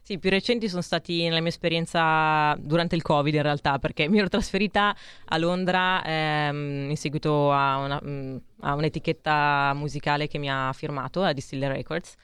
Sì, 0.00 0.12
i 0.12 0.18
più 0.20 0.30
recenti 0.30 0.68
sono 0.68 0.80
stati 0.80 1.24
nella 1.24 1.40
mia 1.40 1.48
esperienza 1.48 2.54
durante 2.60 2.94
il 2.94 3.02
Covid 3.02 3.34
in 3.34 3.42
realtà, 3.42 3.80
perché 3.80 4.08
mi 4.08 4.18
ero 4.18 4.28
trasferita 4.28 4.94
a 5.24 5.38
Londra 5.38 6.04
ehm, 6.04 6.90
in 6.90 6.96
seguito 6.96 7.50
a, 7.50 7.78
una- 7.78 8.00
mh, 8.00 8.42
a 8.60 8.74
un'etichetta 8.74 9.72
musicale 9.74 10.28
che 10.28 10.38
mi 10.38 10.48
ha 10.48 10.72
firmato, 10.72 11.22
la 11.22 11.32
Distiller 11.32 11.72
Records. 11.72 12.14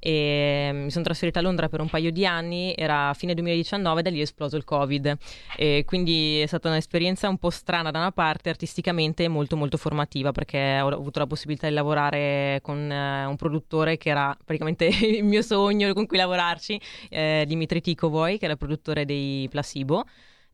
E 0.00 0.70
mi 0.72 0.90
sono 0.90 1.04
trasferita 1.04 1.38
a 1.38 1.42
Londra 1.42 1.68
per 1.68 1.80
un 1.80 1.88
paio 1.88 2.10
di 2.10 2.26
anni, 2.26 2.72
era 2.76 3.12
fine 3.14 3.34
2019, 3.34 4.02
da 4.02 4.10
lì 4.10 4.18
è 4.18 4.22
esploso 4.22 4.56
il 4.56 4.64
Covid. 4.64 5.16
E 5.56 5.84
quindi 5.86 6.40
è 6.40 6.46
stata 6.46 6.68
un'esperienza 6.68 7.28
un 7.28 7.38
po' 7.38 7.50
strana 7.50 7.90
da 7.90 7.98
una 7.98 8.10
parte, 8.10 8.48
artisticamente 8.48 9.28
molto 9.28 9.56
molto 9.56 9.76
formativa, 9.76 10.32
perché 10.32 10.80
ho 10.80 10.88
avuto 10.88 11.18
la 11.18 11.26
possibilità 11.26 11.68
di 11.68 11.74
lavorare 11.74 12.60
con 12.62 12.90
eh, 12.90 13.26
un 13.26 13.36
produttore 13.36 13.98
che 13.98 14.08
era 14.08 14.36
praticamente 14.42 14.86
il 15.06 15.24
mio 15.24 15.42
sogno 15.42 15.92
con 15.92 16.06
cui 16.06 16.16
lavorarci, 16.16 16.80
eh, 17.10 17.44
Dimitri 17.46 17.80
Tikovoi, 17.80 18.38
che 18.38 18.44
era 18.44 18.54
il 18.54 18.58
produttore 18.58 19.04
dei 19.04 19.46
Placebo. 19.50 20.04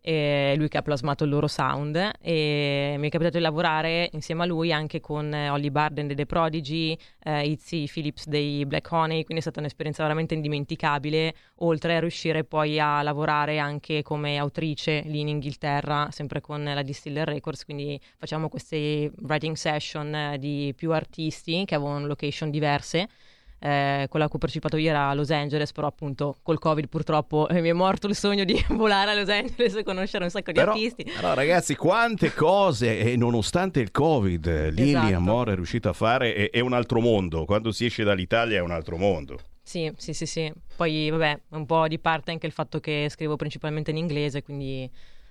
E 0.08 0.54
lui 0.56 0.68
che 0.68 0.78
ha 0.78 0.82
plasmato 0.82 1.24
il 1.24 1.30
loro 1.30 1.48
sound 1.48 1.96
e 2.20 2.94
mi 2.96 3.08
è 3.08 3.10
capitato 3.10 3.38
di 3.38 3.42
lavorare 3.42 4.08
insieme 4.12 4.44
a 4.44 4.46
lui 4.46 4.72
anche 4.72 5.00
con 5.00 5.34
eh, 5.34 5.48
Holly 5.50 5.70
Barden 5.70 6.06
dei 6.06 6.14
The 6.14 6.26
Prodigy, 6.26 6.96
eh, 7.24 7.48
Izzy 7.48 7.88
Phillips 7.88 8.28
dei 8.28 8.64
Black 8.66 8.88
Honey, 8.92 9.24
quindi 9.24 9.38
è 9.38 9.40
stata 9.40 9.58
un'esperienza 9.58 10.04
veramente 10.04 10.34
indimenticabile, 10.34 11.34
oltre 11.56 11.96
a 11.96 11.98
riuscire 11.98 12.44
poi 12.44 12.78
a 12.78 13.02
lavorare 13.02 13.58
anche 13.58 14.02
come 14.02 14.38
autrice 14.38 15.02
lì 15.06 15.18
in 15.18 15.26
Inghilterra, 15.26 16.06
sempre 16.12 16.40
con 16.40 16.62
la 16.62 16.82
Distiller 16.82 17.26
Records, 17.26 17.64
quindi 17.64 18.00
facciamo 18.16 18.48
queste 18.48 19.10
writing 19.22 19.56
session 19.56 20.14
eh, 20.14 20.38
di 20.38 20.72
più 20.76 20.92
artisti 20.92 21.64
che 21.64 21.74
avevano 21.74 22.06
location 22.06 22.50
diverse. 22.50 23.08
Eh, 23.58 24.06
quella 24.10 24.26
a 24.26 24.28
cui 24.28 24.36
ho 24.36 24.40
partecipato 24.40 24.76
io 24.76 24.90
era 24.90 25.08
a 25.08 25.14
Los 25.14 25.30
Angeles, 25.30 25.72
però 25.72 25.86
appunto 25.86 26.36
col 26.42 26.58
Covid 26.58 26.88
purtroppo 26.88 27.48
eh, 27.48 27.60
mi 27.60 27.70
è 27.70 27.72
morto 27.72 28.06
il 28.06 28.14
sogno 28.14 28.44
di 28.44 28.62
volare 28.70 29.12
a 29.12 29.14
Los 29.14 29.28
Angeles 29.28 29.74
e 29.76 29.82
conoscere 29.82 30.24
un 30.24 30.30
sacco 30.30 30.52
di 30.52 30.58
Però, 30.58 30.72
artisti. 30.72 31.04
però, 31.04 31.34
ragazzi, 31.34 31.74
quante 31.74 32.32
cose 32.34 32.98
e 32.98 33.16
nonostante 33.16 33.80
il 33.80 33.90
Covid, 33.90 34.46
eh, 34.46 34.70
Lily 34.70 34.90
Esatto. 34.90 35.14
Amore 35.14 35.52
è 35.52 35.54
riuscita 35.54 35.88
a 35.88 35.92
fare 35.94 36.34
è, 36.34 36.50
è 36.50 36.60
un 36.60 36.74
altro 36.74 37.00
mondo. 37.00 37.44
Quando 37.44 37.72
si 37.72 37.86
esce 37.86 38.04
dall'Italia 38.04 38.58
è 38.58 38.60
un 38.60 38.70
altro 38.70 38.96
mondo. 38.96 39.38
Sì, 39.62 39.90
sì, 39.96 40.12
sì, 40.12 40.26
sì. 40.26 40.52
Poi, 40.76 41.10
vabbè, 41.10 41.40
un 41.50 41.66
po' 41.66 41.88
di 41.88 41.98
parte 41.98 42.30
anche 42.30 42.46
il 42.46 42.52
fatto 42.52 42.78
che 42.78 43.08
scrivo 43.10 43.34
principalmente 43.36 43.90
in 43.90 43.96
inglese, 43.96 44.42
quindi 44.42 44.88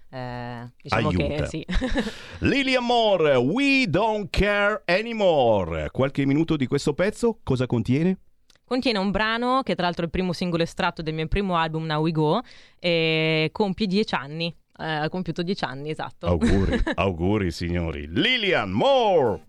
eh, 0.09 0.71
diciamo 0.81 1.09
Aiuta. 1.09 1.25
che 1.25 1.45
sì. 1.47 1.65
Lily 2.39 2.75
Amore, 2.75 3.35
We 3.35 3.85
Don't 3.89 4.29
Care 4.29 4.83
Anymore. 4.85 5.89
Qualche 5.91 6.25
minuto 6.25 6.55
di 6.55 6.67
questo 6.67 6.93
pezzo, 6.93 7.39
cosa 7.43 7.65
contiene? 7.65 8.17
Contiene 8.63 8.97
un 8.97 9.11
brano 9.11 9.61
che 9.63 9.75
tra 9.75 9.85
l'altro 9.85 10.03
è 10.03 10.05
il 10.05 10.11
primo 10.11 10.33
singolo 10.33 10.63
estratto 10.63 11.01
del 11.01 11.13
mio 11.13 11.27
primo 11.27 11.55
album 11.55 11.85
Now 11.85 12.01
We 12.01 12.11
Go 12.11 12.41
e 12.79 13.49
compie 13.51 13.85
dieci 13.85 14.15
anni. 14.15 14.47
Eh, 14.77 14.85
ha 14.85 15.09
compiuto 15.09 15.43
dieci 15.43 15.63
anni, 15.63 15.91
esatto. 15.91 16.25
Auguri, 16.25 16.81
auguri 16.95 17.51
signori. 17.51 18.07
Lilian 18.09 18.71
Moore. 18.71 19.43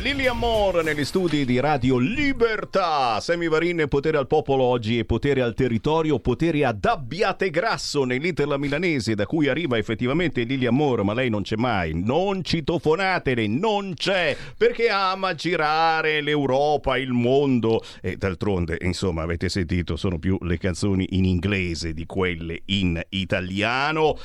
C'è 0.00 0.06
Lilian 0.06 0.38
Moore 0.38 0.82
negli 0.82 1.04
studi 1.04 1.44
di 1.44 1.60
Radio 1.60 1.98
Libertà. 1.98 3.20
Semi 3.20 3.48
Varin, 3.48 3.84
potere 3.86 4.16
al 4.16 4.26
popolo 4.26 4.62
oggi 4.62 4.98
e 4.98 5.04
potere 5.04 5.42
al 5.42 5.52
territorio, 5.52 6.18
potere 6.20 6.64
ad 6.64 6.82
Abbiategrasso 6.82 8.04
nell'Interla 8.04 8.56
milanese, 8.56 9.14
da 9.14 9.26
cui 9.26 9.48
arriva 9.48 9.76
effettivamente 9.76 10.44
Lilian 10.44 10.74
Moore, 10.74 11.02
ma 11.02 11.12
lei 11.12 11.28
non 11.28 11.42
c'è 11.42 11.56
mai. 11.56 11.92
Non 11.92 12.42
citofonatele, 12.42 13.46
non 13.46 13.92
c'è, 13.92 14.34
perché 14.56 14.88
ama 14.88 15.34
girare 15.34 16.22
l'Europa, 16.22 16.96
il 16.96 17.12
mondo. 17.12 17.84
E 18.00 18.16
d'altronde, 18.16 18.78
insomma, 18.80 19.20
avete 19.20 19.50
sentito, 19.50 19.96
sono 19.96 20.18
più 20.18 20.38
le 20.40 20.56
canzoni 20.56 21.08
in 21.10 21.26
inglese 21.26 21.92
di 21.92 22.06
quelle 22.06 22.62
in 22.66 22.98
italiano. 23.10 24.16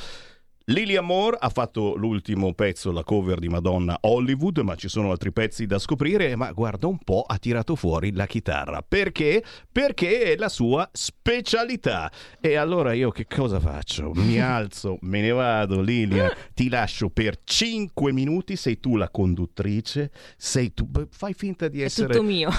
Lilian 0.70 1.06
Moore 1.06 1.38
ha 1.40 1.50
fatto 1.50 1.94
l'ultimo 1.96 2.56
pezzo, 2.56 2.92
la 2.92 3.04
cover 3.04 3.38
di 3.38 3.50
Madonna 3.50 4.00
Hollywood, 4.02 4.58
ma 4.60 4.74
ci 4.74 4.88
sono 4.90 5.12
altri 5.12 5.32
pezzi 5.32 5.68
da 5.68 5.78
scoprire, 5.78 6.36
ma 6.36 6.52
guarda 6.54 6.88
un 6.88 6.98
po', 6.98 7.22
ha 7.22 7.38
tirato 7.38 7.76
fuori 7.76 8.12
la 8.14 8.26
chitarra. 8.26 8.82
Perché? 8.82 9.44
Perché 9.72 10.24
è 10.24 10.36
la 10.38 10.50
sua 10.50 10.90
specialità. 10.92 12.12
E 12.42 12.56
allora 12.56 12.94
io 12.94 13.12
che 13.12 13.28
cosa 13.28 13.60
faccio? 13.60 14.10
Mi 14.16 14.40
alzo, 14.42 14.98
me 15.02 15.22
ne 15.22 15.30
vado, 15.30 15.82
Lilian, 15.82 16.32
ti 16.56 16.68
lascio 16.68 17.12
per 17.12 17.42
5 17.44 18.12
minuti, 18.12 18.56
sei 18.56 18.80
tu 18.80 18.96
la 18.96 19.12
conduttrice, 19.12 20.10
sei 20.36 20.74
tu, 20.74 20.90
fai 21.12 21.36
finta 21.36 21.68
di 21.68 21.82
È 21.82 21.86
essere 21.86 22.08
tutto 22.14 22.24
mio. 22.24 22.50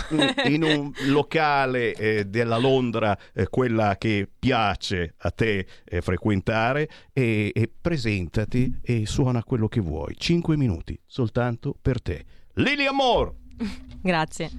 in 0.45 0.62
un 0.62 0.92
locale 1.07 1.92
eh, 1.95 2.25
della 2.27 2.57
Londra, 2.57 3.19
eh, 3.35 3.49
quella 3.49 3.97
che 3.99 4.29
piace 4.38 5.14
a 5.19 5.33
te 5.33 5.66
eh, 5.85 6.01
frequentare, 6.01 6.88
e, 7.12 7.51
e 7.53 7.69
presentati 7.97 8.79
e 8.83 9.07
suona 9.07 9.43
quello 9.43 9.69
che 9.69 9.81
vuoi. 9.81 10.15
Cinque 10.19 10.57
minuti 10.57 10.99
soltanto 11.07 11.75
per 11.81 12.03
te. 12.03 12.25
Lily 12.55 12.85
Amor! 12.85 13.35
Grazie. 14.03 14.51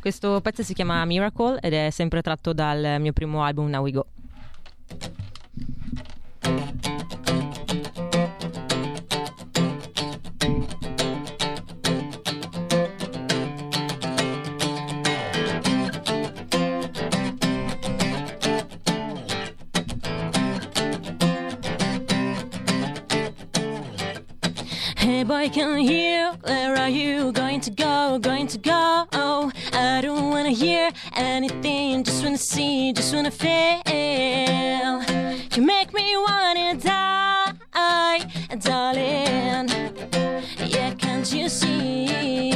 Questo 0.00 0.40
pezzo 0.40 0.62
si 0.62 0.74
chiama 0.74 1.04
Miracle 1.04 1.58
ed 1.60 1.72
è 1.72 1.90
sempre 1.90 2.22
tratto 2.22 2.52
dal 2.52 3.00
mio 3.00 3.12
primo 3.12 3.42
album 3.42 3.68
Now 3.68 3.82
We 3.82 3.90
Go. 3.90 4.06
Hey 25.14 25.22
boy, 25.22 25.48
can 25.48 25.78
hear? 25.78 26.32
Where 26.42 26.74
are 26.76 26.88
you 26.88 27.30
going 27.30 27.60
to 27.60 27.70
go? 27.70 28.18
Going 28.20 28.48
to 28.48 28.58
go? 28.58 29.06
Oh, 29.12 29.52
I 29.72 30.00
don't 30.00 30.30
wanna 30.30 30.50
hear 30.50 30.90
anything. 31.14 32.02
Just 32.02 32.24
wanna 32.24 32.36
see, 32.36 32.92
just 32.92 33.14
wanna 33.14 33.30
feel. 33.30 33.80
You 35.54 35.62
make 35.62 35.94
me 35.94 36.16
wanna 36.16 36.74
die, 36.74 38.26
darling. 38.58 39.68
Yeah, 40.58 40.92
can't 40.94 41.32
you 41.32 41.48
see? 41.48 42.50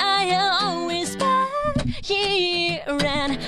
I 0.00 0.58
always 0.62 1.16
been 1.16 1.92
here 2.02 2.82
and 2.88 3.38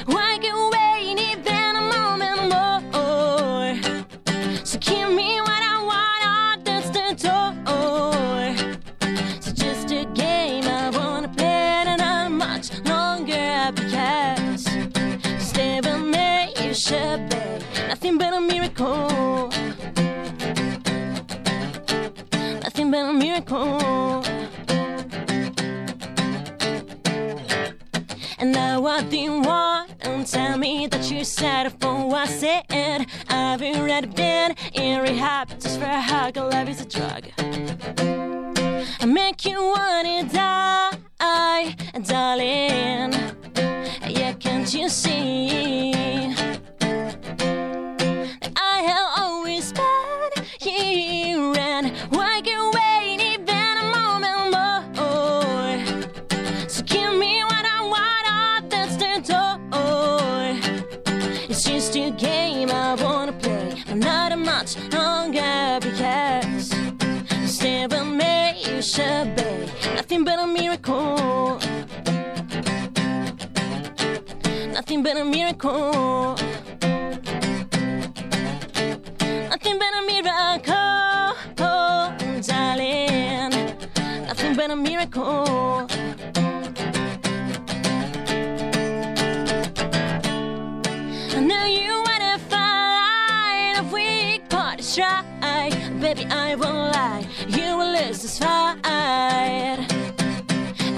But 22.94 23.08
a 23.08 23.12
miracle. 23.12 24.22
And 28.38 28.52
now 28.52 28.86
I 28.86 29.02
didn't 29.02 29.42
want 29.42 29.98
to 29.98 30.24
tell 30.24 30.56
me 30.56 30.86
that 30.86 31.10
you 31.10 31.24
said 31.24 31.70
for 31.80 32.06
what 32.06 32.28
I 32.28 32.32
said. 32.42 33.06
I've 33.28 33.62
already 33.62 34.06
been 34.06 34.54
in 34.74 35.02
rehab 35.02 35.48
just 35.58 35.80
for 35.80 35.86
a 35.86 36.00
hug. 36.00 36.36
Love 36.36 36.68
is 36.68 36.82
a 36.82 36.84
drug. 36.84 37.24
I 39.00 39.06
make 39.06 39.44
you 39.44 39.60
wanna 39.60 40.22
die, 40.28 41.74
darling. 42.00 43.12
Yeah, 44.08 44.34
can't 44.34 44.72
you 44.72 44.88
see? 44.88 45.94
Be 68.84 69.64
nothing 69.94 70.24
but 70.24 70.38
a 70.38 70.46
miracle. 70.46 71.58
Nothing 74.72 75.02
but 75.02 75.16
a 75.16 75.24
miracle. 75.24 76.36
Nothing 79.48 79.78
but 79.78 79.92
a 79.98 80.02
miracle, 80.06 80.74
oh, 81.60 82.14
darling. 82.42 83.50
Nothing 84.26 84.54
but 84.54 84.70
a 84.70 84.76
miracle. 84.76 85.43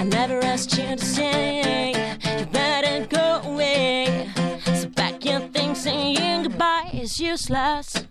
Never 0.07 0.41
asked 0.45 0.77
you 0.79 0.97
to 0.97 1.05
stay, 1.05 1.91
you 2.39 2.47
better 2.47 3.07
go 3.07 3.41
away. 3.45 4.29
So 4.75 4.89
pack 4.91 5.25
your 5.25 5.41
things, 5.41 5.83
saying 5.83 6.45
goodbye 6.45 6.91
is 6.93 7.19
useless. 7.19 8.07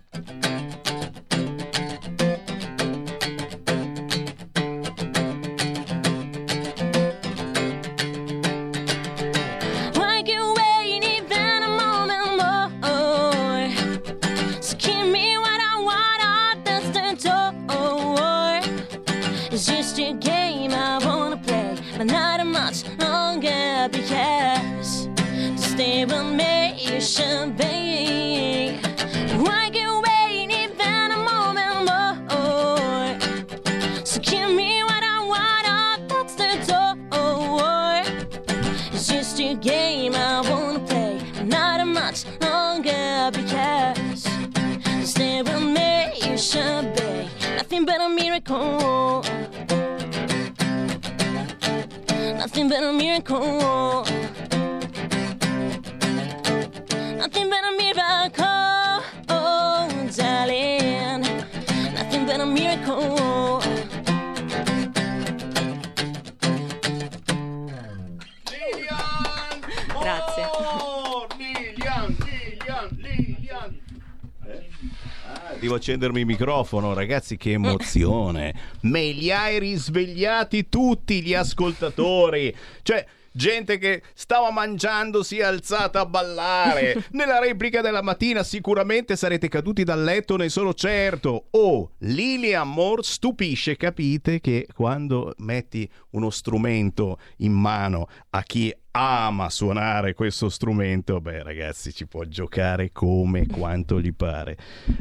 Why 29.44 29.68
even 30.50 31.10
a 31.10 31.18
moment 31.18 31.84
more? 31.84 33.18
So 34.06 34.18
give 34.20 34.50
me 34.50 34.82
what 34.82 35.02
I 35.04 35.22
want, 35.22 36.08
that's 36.08 36.34
the 36.36 36.56
door. 36.66 38.00
It's 38.94 39.08
just 39.08 39.38
a 39.40 39.54
game 39.56 40.14
I 40.14 40.40
wanna 40.48 40.80
play, 40.86 41.20
not 41.44 41.80
a 41.80 41.84
much 41.84 42.24
longer 42.40 43.30
because 43.30 44.24
nothing 47.56 47.84
but 47.84 48.00
a 48.00 48.08
miracle. 48.08 49.22
Nothing 52.38 52.68
but 52.70 52.82
a 52.82 52.92
miracle. 52.92 53.75
Devo 75.66 75.78
accendermi 75.78 76.20
il 76.20 76.26
microfono, 76.26 76.94
ragazzi, 76.94 77.36
che 77.36 77.50
emozione. 77.50 78.54
Me 78.82 79.10
li 79.10 79.32
hai 79.32 79.58
risvegliati 79.58 80.68
tutti 80.68 81.20
gli 81.20 81.34
ascoltatori. 81.34 82.54
Cioè, 82.82 83.04
gente 83.32 83.76
che 83.76 84.02
stava 84.14 84.52
mangiando 84.52 85.24
si 85.24 85.38
è 85.38 85.42
alzata 85.42 85.98
a 85.98 86.06
ballare. 86.06 87.06
Nella 87.10 87.40
replica 87.40 87.80
della 87.80 88.00
mattina 88.00 88.44
sicuramente 88.44 89.16
sarete 89.16 89.48
caduti 89.48 89.82
dal 89.82 90.04
letto, 90.04 90.36
ne 90.36 90.48
sono 90.48 90.72
certo. 90.72 91.46
Oh, 91.50 91.94
Lilia 91.98 92.62
Moore 92.62 93.02
stupisce, 93.02 93.76
capite 93.76 94.38
che 94.38 94.68
quando 94.72 95.34
metti 95.38 95.90
uno 96.10 96.30
strumento 96.30 97.18
in 97.38 97.52
mano 97.52 98.06
a 98.30 98.42
chi 98.44 98.72
ama 98.98 99.50
suonare 99.50 100.14
questo 100.14 100.48
strumento, 100.48 101.20
beh 101.20 101.42
ragazzi 101.42 101.92
ci 101.92 102.06
può 102.06 102.24
giocare 102.24 102.90
come 102.92 103.46
quanto 103.46 104.00
gli 104.00 104.14
pare. 104.14 104.56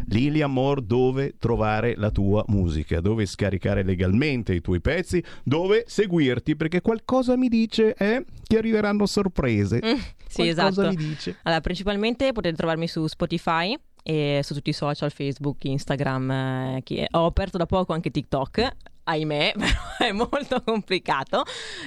Lilia 0.08 0.48
Moore, 0.48 0.86
dove 0.86 1.36
trovare 1.38 1.96
la 1.96 2.12
tua 2.12 2.44
musica? 2.48 3.00
Dove 3.00 3.26
scaricare 3.26 3.84
legalmente 3.84 4.54
i 4.54 4.62
tuoi 4.62 4.82
pezzi? 4.82 5.24
Dove 5.44 5.86
seguirti? 5.88 6.56
Perché 6.56 6.82
qualcosa 6.82 7.38
mi 7.38 7.48
dice 7.48 7.94
eh, 7.96 8.26
che 8.46 8.58
arriveranno 8.58 9.06
sorprese. 9.06 9.80
Mm, 9.84 9.96
sì, 10.28 10.42
Qualcosa 10.54 10.68
esatto. 10.68 10.88
mi 10.90 10.96
dice. 10.96 11.38
Allora, 11.44 11.62
principalmente 11.62 12.32
potete 12.34 12.56
trovarmi 12.58 12.88
su 12.88 13.08
Spotify 13.08 13.78
e 14.04 14.42
su 14.44 14.54
tutti 14.54 14.70
i 14.70 14.74
social, 14.74 15.10
Facebook, 15.12 15.64
Instagram. 15.64 16.32
eh, 16.84 17.08
Ho 17.12 17.26
aperto 17.26 17.58
da 17.58 17.66
poco 17.66 17.94
anche 17.94 18.12
TikTok. 18.12 18.70
Ahimè, 19.06 19.54
però 19.58 20.10
è 20.10 20.12
molto 20.12 20.62
complicato. 20.64 21.44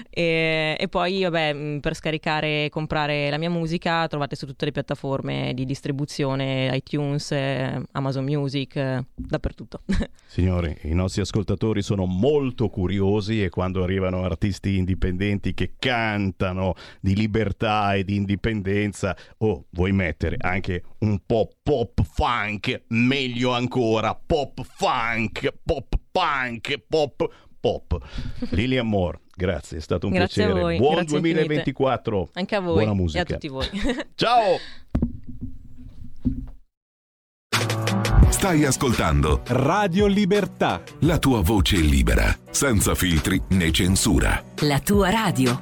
E, 0.08 0.76
e 0.78 0.88
poi, 0.88 1.22
vabbè, 1.22 1.52
mh, 1.52 1.80
per 1.80 1.94
scaricare 1.94 2.64
e 2.64 2.68
comprare 2.70 3.28
la 3.30 3.38
mia 3.38 3.50
musica 3.50 4.06
trovate 4.06 4.36
su 4.36 4.46
tutte 4.46 4.64
le 4.64 4.72
piattaforme 4.72 5.52
di 5.54 5.64
distribuzione, 5.64 6.74
iTunes, 6.74 7.32
eh, 7.32 7.82
Amazon 7.92 8.24
Music, 8.24 8.76
eh, 8.76 9.04
dappertutto. 9.14 9.82
Signori, 10.26 10.76
i 10.82 10.94
nostri 10.94 11.22
ascoltatori 11.22 11.82
sono 11.82 12.06
molto 12.06 12.68
curiosi 12.68 13.42
e 13.42 13.48
quando 13.48 13.82
arrivano 13.82 14.22
artisti 14.24 14.76
indipendenti 14.76 15.54
che 15.54 15.74
cantano 15.78 16.74
di 17.00 17.14
libertà 17.14 17.94
e 17.94 18.04
di 18.04 18.14
indipendenza, 18.14 19.16
oh, 19.38 19.66
vuoi 19.70 19.92
mettere 19.92 20.36
anche 20.38 20.82
un 21.00 21.20
po' 21.24 21.48
pop 21.62 22.02
funk, 22.02 22.84
meglio 22.88 23.52
ancora, 23.52 24.14
pop 24.14 24.62
funk, 24.62 25.52
pop 25.64 25.97
punk, 26.10 26.82
pop 26.88 27.30
pop. 27.60 27.98
Lilian 28.50 28.86
Moore, 28.88 29.20
grazie, 29.34 29.78
è 29.78 29.80
stato 29.80 30.06
un 30.06 30.12
Grazie 30.12 30.42
a 30.42 30.46
piacere. 30.46 30.64
voi, 30.64 30.78
Buon 30.78 30.94
grazie 30.94 31.16
infinite. 31.16 31.38
2024. 31.44 32.28
Anche 32.34 32.54
a 32.54 32.60
voi 32.60 32.74
Buona 32.74 32.90
e 32.90 32.94
musica. 32.94 33.22
a 33.22 33.24
tutti 33.24 33.48
voi. 33.48 33.66
Ciao! 34.14 34.58
Stai 38.30 38.64
ascoltando 38.64 39.42
Radio 39.46 40.06
Libertà. 40.06 40.80
la 41.00 41.18
tua 41.18 41.40
voce 41.42 41.76
libera, 41.78 42.36
senza 42.50 42.94
filtri 42.94 43.40
né 43.48 43.72
censura. 43.72 44.40
La 44.60 44.78
tua 44.78 45.10
radio. 45.10 45.58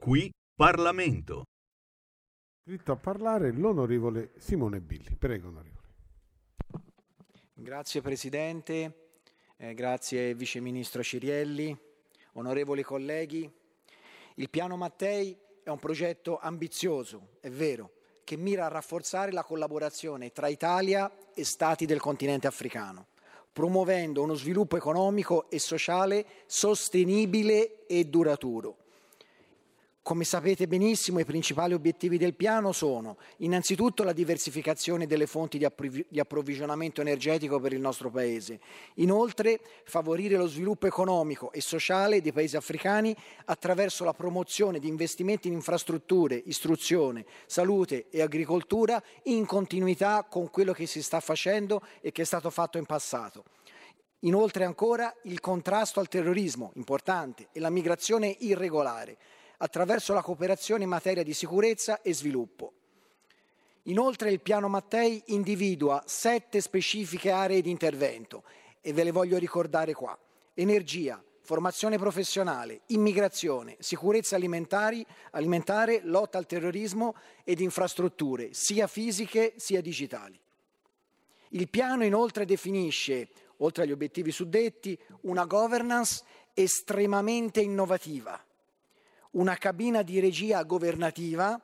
Qui 0.00 0.30
Parlamento. 0.60 1.44
Iscritto 2.66 2.92
a 2.92 2.96
parlare 2.96 3.50
l'onorevole 3.50 4.32
Simone 4.36 4.82
Billi. 4.82 5.16
Prego, 5.18 5.48
onorevole. 5.48 5.86
Grazie 7.54 8.02
Presidente, 8.02 9.12
eh, 9.56 9.72
grazie 9.72 10.34
Vice 10.34 10.60
Ministro 10.60 11.02
Cirielli, 11.02 11.74
onorevoli 12.34 12.82
colleghi. 12.82 13.50
Il 14.34 14.50
Piano 14.50 14.76
Mattei 14.76 15.34
è 15.62 15.70
un 15.70 15.78
progetto 15.78 16.38
ambizioso, 16.38 17.38
è 17.40 17.48
vero, 17.48 17.92
che 18.22 18.36
mira 18.36 18.66
a 18.66 18.68
rafforzare 18.68 19.32
la 19.32 19.44
collaborazione 19.44 20.30
tra 20.30 20.48
Italia 20.48 21.10
e 21.32 21.42
Stati 21.42 21.86
del 21.86 22.00
continente 22.00 22.46
africano, 22.46 23.06
promuovendo 23.50 24.22
uno 24.22 24.34
sviluppo 24.34 24.76
economico 24.76 25.48
e 25.48 25.58
sociale 25.58 26.26
sostenibile 26.44 27.86
e 27.86 28.04
duraturo. 28.04 28.88
Come 30.02 30.24
sapete 30.24 30.66
benissimo, 30.66 31.20
i 31.20 31.26
principali 31.26 31.74
obiettivi 31.74 32.16
del 32.16 32.34
piano 32.34 32.72
sono 32.72 33.18
innanzitutto 33.38 34.02
la 34.02 34.14
diversificazione 34.14 35.06
delle 35.06 35.26
fonti 35.26 35.58
di, 35.58 35.66
approvvi- 35.66 36.06
di 36.08 36.18
approvvigionamento 36.18 37.02
energetico 37.02 37.60
per 37.60 37.74
il 37.74 37.80
nostro 37.80 38.10
Paese, 38.10 38.60
inoltre 38.94 39.60
favorire 39.84 40.36
lo 40.36 40.46
sviluppo 40.46 40.86
economico 40.86 41.52
e 41.52 41.60
sociale 41.60 42.22
dei 42.22 42.32
Paesi 42.32 42.56
africani 42.56 43.14
attraverso 43.44 44.02
la 44.04 44.14
promozione 44.14 44.78
di 44.78 44.88
investimenti 44.88 45.48
in 45.48 45.52
infrastrutture, 45.52 46.42
istruzione, 46.46 47.26
salute 47.44 48.06
e 48.08 48.22
agricoltura 48.22 49.00
in 49.24 49.44
continuità 49.44 50.24
con 50.24 50.50
quello 50.50 50.72
che 50.72 50.86
si 50.86 51.02
sta 51.02 51.20
facendo 51.20 51.82
e 52.00 52.10
che 52.10 52.22
è 52.22 52.24
stato 52.24 52.48
fatto 52.48 52.78
in 52.78 52.86
passato. 52.86 53.44
Inoltre 54.20 54.64
ancora 54.64 55.14
il 55.24 55.40
contrasto 55.40 56.00
al 56.00 56.08
terrorismo, 56.08 56.72
importante, 56.74 57.48
e 57.52 57.60
la 57.60 57.70
migrazione 57.70 58.34
irregolare, 58.40 59.16
attraverso 59.62 60.12
la 60.12 60.22
cooperazione 60.22 60.84
in 60.84 60.88
materia 60.88 61.22
di 61.22 61.34
sicurezza 61.34 62.00
e 62.02 62.14
sviluppo. 62.14 62.72
Inoltre 63.84 64.30
il 64.30 64.40
piano 64.40 64.68
Mattei 64.68 65.22
individua 65.26 66.02
sette 66.06 66.60
specifiche 66.60 67.30
aree 67.30 67.62
di 67.62 67.70
intervento 67.70 68.44
e 68.80 68.92
ve 68.92 69.04
le 69.04 69.10
voglio 69.10 69.38
ricordare 69.38 69.92
qua. 69.94 70.18
Energia, 70.54 71.22
formazione 71.42 71.98
professionale, 71.98 72.82
immigrazione, 72.86 73.76
sicurezza 73.80 74.36
alimentare, 74.36 76.00
lotta 76.04 76.38
al 76.38 76.46
terrorismo 76.46 77.14
ed 77.44 77.60
infrastrutture, 77.60 78.52
sia 78.52 78.86
fisiche 78.86 79.54
sia 79.56 79.80
digitali. 79.80 80.38
Il 81.50 81.68
piano 81.68 82.04
inoltre 82.04 82.44
definisce, 82.44 83.28
oltre 83.58 83.82
agli 83.82 83.92
obiettivi 83.92 84.30
suddetti, 84.30 84.98
una 85.22 85.44
governance 85.44 86.22
estremamente 86.54 87.60
innovativa, 87.60 88.40
una 89.32 89.56
cabina 89.56 90.02
di 90.02 90.18
regia 90.20 90.62
governativa 90.62 91.60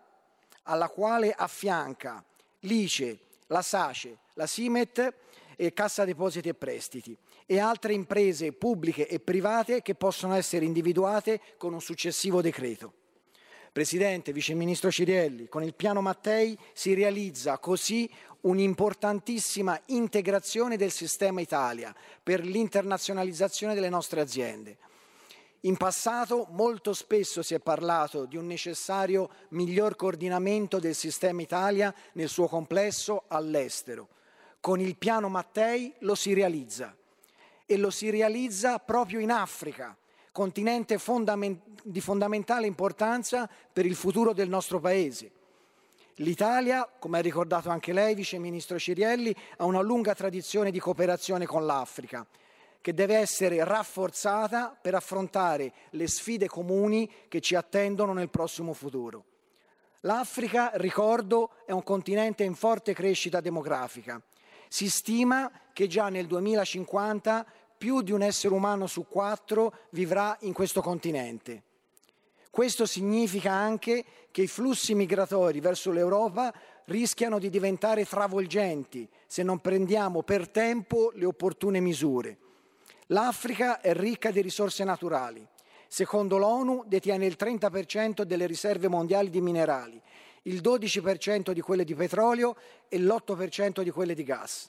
alla 0.65 0.89
quale 0.89 1.33
affianca 1.33 2.25
l'ICE, 2.61 3.19
la 3.49 3.63
SACE, 3.63 4.19
la 4.35 4.47
SIMET 4.47 5.15
e 5.57 5.73
Cassa 5.73 6.05
Depositi 6.05 6.49
e 6.49 6.55
Prestiti 6.55 7.17
e 7.47 7.59
altre 7.59 7.93
imprese 7.93 8.53
pubbliche 8.53 9.07
e 9.07 9.21
private 9.21 9.83
che 9.83 9.95
possono 9.95 10.35
essere 10.35 10.65
individuate 10.65 11.41
con 11.57 11.73
un 11.73 11.81
successivo 11.81 12.41
decreto. 12.41 12.93
Presidente, 13.73 14.33
Vice 14.33 14.55
Ministro 14.55 14.91
Cirielli, 14.91 15.49
con 15.49 15.63
il 15.63 15.75
piano 15.75 16.01
Mattei 16.01 16.59
si 16.73 16.95
realizza 16.95 17.59
così 17.59 18.11
un'importantissima 18.41 19.79
integrazione 19.87 20.77
del 20.77 20.91
sistema 20.91 21.41
Italia 21.41 21.95
per 22.23 22.45
l'internazionalizzazione 22.45 23.75
delle 23.75 23.91
nostre 23.91 24.21
aziende. 24.21 24.79
In 25.61 25.77
passato 25.77 26.47
molto 26.51 26.93
spesso 26.93 27.43
si 27.43 27.55
è 27.55 27.59
parlato 27.59 28.27
di 28.27 28.37
un 28.37 28.47
necessario 28.47 29.31
miglior 29.49 29.97
coordinamento 29.97 30.79
del 30.79 30.95
sistema 30.95 31.43
Italia 31.43 31.93
nel 32.13 32.29
suo 32.29 32.47
complesso 32.47 33.25
all'estero. 33.29 34.09
Con 34.61 34.81
il 34.81 34.97
piano 34.97 35.29
Mattei 35.29 35.93
lo 36.01 36.15
si 36.15 36.35
realizza 36.35 36.95
e 37.65 37.77
lo 37.79 37.91
si 37.91 38.11
realizza 38.11 38.79
proprio 38.79 39.19
in 39.19 39.31
Africa, 39.31 39.97
continente 40.31 40.99
fondamen- 40.99 41.61
di 41.83 42.01
fondamentale 42.01 42.67
importanza 42.67 43.49
per 43.73 43.87
il 43.87 43.97
futuro 43.97 44.33
del 44.33 44.49
nostro 44.49 44.79
Paese. 44.79 45.33
L'Italia, 46.17 46.89
come 46.99 47.19
ha 47.19 47.23
ricordato 47.23 47.71
anche 47.71 47.93
lei, 47.93 48.15
Vice 48.15 48.39
Ministro 48.39 48.79
Cirielli, 48.79 49.35
ha 49.57 49.65
una 49.65 49.81
lunga 49.81 50.15
tradizione 50.15 50.71
di 50.71 50.79
cooperazione 50.79 51.45
con 51.45 51.67
l'Africa, 51.67 52.27
che 52.81 52.95
deve 52.95 53.17
essere 53.17 53.63
rafforzata 53.65 54.77
per 54.81 54.95
affrontare 54.95 55.73
le 55.91 56.07
sfide 56.07 56.47
comuni 56.47 57.11
che 57.29 57.41
ci 57.41 57.55
attendono 57.55 58.13
nel 58.13 58.31
prossimo 58.31 58.73
futuro. 58.73 59.25
L'Africa, 60.01 60.71
ricordo, 60.75 61.51
è 61.65 61.73
un 61.73 61.83
continente 61.83 62.45
in 62.45 62.55
forte 62.55 62.95
crescita 62.95 63.41
demografica. 63.41 64.23
Si 64.69 64.89
stima 64.89 65.51
che 65.73 65.87
già 65.87 66.09
nel 66.09 66.27
2050 66.27 67.47
più 67.77 68.03
di 68.03 68.13
un 68.13 68.23
essere 68.23 68.55
umano 68.55 68.87
su 68.87 69.07
quattro 69.09 69.75
vivrà 69.91 70.37
in 70.41 70.53
questo 70.53 70.81
continente. 70.81 71.63
Questo 72.51 72.87
significa 72.87 73.53
anche 73.53 74.05
che 74.31 74.43
i 74.43 74.47
flussi 74.47 74.95
migratori 74.95 75.61
verso 75.61 75.91
l'Europa 75.91 76.55
rischiano 76.87 77.39
di 77.39 77.51
diventare 77.51 78.07
travolgenti 78.07 79.09
se 79.27 79.43
non 79.43 79.59
prendiamo 79.59 80.23
per 80.23 80.49
tempo 80.49 81.11
le 81.15 81.27
opportune 81.27 81.81
misure. 81.81 82.39
L'Africa 83.11 83.81
è 83.81 83.95
ricca 83.95 84.31
di 84.31 84.41
risorse 84.41 84.83
naturali. 84.83 85.47
Secondo 85.87 86.39
l'ONU 86.39 86.83
detiene 86.87 87.27
il 87.27 87.37
30% 87.39 88.23
delle 88.23 88.47
riserve 88.47 88.89
mondiali 88.89 89.31
di 89.31 89.41
minerali, 89.41 90.01
il 90.43 90.61
12% 90.61 91.53
di 91.53 91.61
quelle 91.61 91.85
di 91.85 91.95
petrolio 91.95 92.57
e 92.89 92.99
l'8% 92.99 93.83
di 93.83 93.91
quelle 93.91 94.15
di 94.15 94.25
gas. 94.25 94.69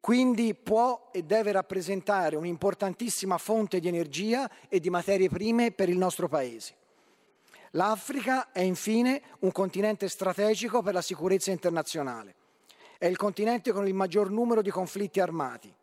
Quindi 0.00 0.54
può 0.54 1.10
e 1.12 1.22
deve 1.22 1.52
rappresentare 1.52 2.36
un'importantissima 2.36 3.38
fonte 3.38 3.80
di 3.80 3.88
energia 3.88 4.50
e 4.68 4.80
di 4.80 4.90
materie 4.90 5.28
prime 5.28 5.70
per 5.70 5.88
il 5.88 5.98
nostro 5.98 6.28
Paese. 6.28 6.74
L'Africa 7.72 8.52
è 8.52 8.60
infine 8.60 9.20
un 9.40 9.52
continente 9.52 10.08
strategico 10.08 10.80
per 10.80 10.94
la 10.94 11.02
sicurezza 11.02 11.50
internazionale. 11.50 12.34
È 12.98 13.06
il 13.06 13.16
continente 13.16 13.72
con 13.72 13.86
il 13.86 13.94
maggior 13.94 14.30
numero 14.30 14.62
di 14.62 14.70
conflitti 14.70 15.20
armati. 15.20 15.74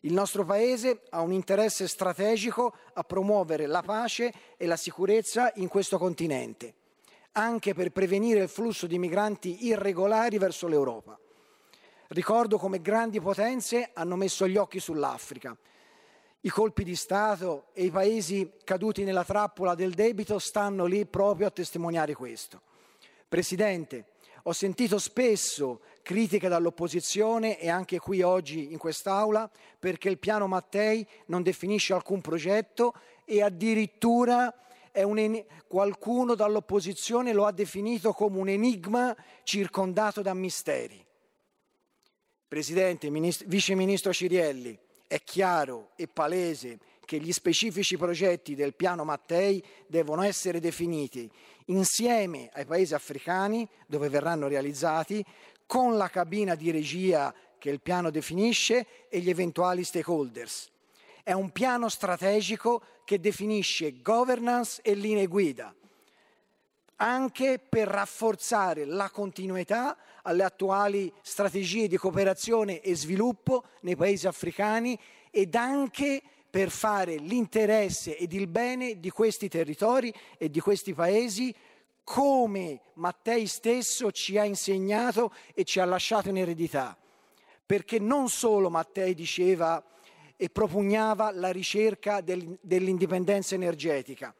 Il 0.00 0.12
nostro 0.12 0.44
Paese 0.44 1.02
ha 1.10 1.20
un 1.20 1.32
interesse 1.32 1.88
strategico 1.88 2.74
a 2.92 3.02
promuovere 3.02 3.66
la 3.66 3.82
pace 3.82 4.32
e 4.56 4.66
la 4.66 4.76
sicurezza 4.76 5.52
in 5.56 5.68
questo 5.68 5.98
continente, 5.98 6.74
anche 7.32 7.74
per 7.74 7.90
prevenire 7.90 8.40
il 8.40 8.48
flusso 8.48 8.86
di 8.86 8.98
migranti 8.98 9.66
irregolari 9.66 10.38
verso 10.38 10.68
l'Europa. 10.68 11.18
Ricordo 12.08 12.58
come 12.58 12.80
grandi 12.80 13.20
potenze 13.20 13.90
hanno 13.92 14.16
messo 14.16 14.46
gli 14.46 14.56
occhi 14.56 14.78
sull'Africa. 14.78 15.56
I 16.42 16.48
colpi 16.50 16.84
di 16.84 16.94
Stato 16.94 17.66
e 17.72 17.84
i 17.84 17.90
paesi 17.90 18.52
caduti 18.62 19.02
nella 19.02 19.24
trappola 19.24 19.74
del 19.74 19.94
debito 19.94 20.38
stanno 20.38 20.84
lì 20.84 21.04
proprio 21.04 21.48
a 21.48 21.50
testimoniare 21.50 22.14
questo. 22.14 22.60
Presidente, 23.26 24.10
ho 24.44 24.52
sentito 24.52 24.98
spesso 24.98 25.80
critiche 26.06 26.46
dall'opposizione 26.46 27.58
e 27.58 27.68
anche 27.68 27.98
qui 27.98 28.22
oggi 28.22 28.70
in 28.70 28.78
quest'Aula 28.78 29.50
perché 29.76 30.08
il 30.08 30.20
piano 30.20 30.46
Mattei 30.46 31.04
non 31.26 31.42
definisce 31.42 31.94
alcun 31.94 32.20
progetto 32.20 32.94
e 33.24 33.42
addirittura 33.42 34.54
un, 34.92 35.44
qualcuno 35.66 36.36
dall'opposizione 36.36 37.32
lo 37.32 37.44
ha 37.44 37.50
definito 37.50 38.12
come 38.12 38.38
un 38.38 38.48
enigma 38.48 39.16
circondato 39.42 40.22
da 40.22 40.32
misteri. 40.32 41.04
Presidente, 42.46 43.10
ministro, 43.10 43.48
Vice 43.48 43.74
Ministro 43.74 44.12
Cirielli, 44.12 44.78
è 45.08 45.20
chiaro 45.24 45.90
e 45.96 46.06
palese 46.06 46.78
che 47.04 47.18
gli 47.18 47.32
specifici 47.32 47.96
progetti 47.96 48.54
del 48.54 48.74
piano 48.74 49.02
Mattei 49.02 49.64
devono 49.88 50.22
essere 50.22 50.60
definiti 50.60 51.28
insieme 51.66 52.48
ai 52.52 52.64
paesi 52.64 52.94
africani 52.94 53.68
dove 53.86 54.08
verranno 54.08 54.46
realizzati, 54.46 55.24
con 55.66 55.96
la 55.96 56.08
cabina 56.08 56.54
di 56.54 56.70
regia 56.70 57.34
che 57.58 57.70
il 57.70 57.80
piano 57.80 58.10
definisce 58.10 58.86
e 59.08 59.18
gli 59.18 59.28
eventuali 59.28 59.84
stakeholders. 59.84 60.70
È 61.22 61.32
un 61.32 61.50
piano 61.50 61.88
strategico 61.88 62.82
che 63.04 63.18
definisce 63.18 64.00
governance 64.00 64.80
e 64.82 64.94
linee 64.94 65.26
guida, 65.26 65.74
anche 66.96 67.58
per 67.58 67.88
rafforzare 67.88 68.84
la 68.84 69.10
continuità 69.10 69.96
alle 70.22 70.44
attuali 70.44 71.12
strategie 71.22 71.88
di 71.88 71.96
cooperazione 71.96 72.80
e 72.80 72.94
sviluppo 72.94 73.64
nei 73.80 73.96
paesi 73.96 74.26
africani 74.26 74.98
ed 75.30 75.54
anche 75.54 76.22
per 76.48 76.70
fare 76.70 77.16
l'interesse 77.16 78.16
ed 78.16 78.32
il 78.32 78.46
bene 78.46 78.98
di 78.98 79.10
questi 79.10 79.48
territori 79.48 80.12
e 80.38 80.48
di 80.48 80.60
questi 80.60 80.94
paesi 80.94 81.54
come 82.06 82.82
Mattei 82.94 83.48
stesso 83.48 84.12
ci 84.12 84.38
ha 84.38 84.44
insegnato 84.44 85.32
e 85.54 85.64
ci 85.64 85.80
ha 85.80 85.84
lasciato 85.84 86.28
in 86.28 86.36
eredità. 86.36 86.96
Perché 87.66 87.98
non 87.98 88.28
solo 88.28 88.70
Mattei 88.70 89.12
diceva 89.12 89.84
e 90.36 90.48
propugnava 90.48 91.32
la 91.32 91.50
ricerca 91.50 92.20
del, 92.20 92.58
dell'indipendenza 92.60 93.56
energetica, 93.56 94.32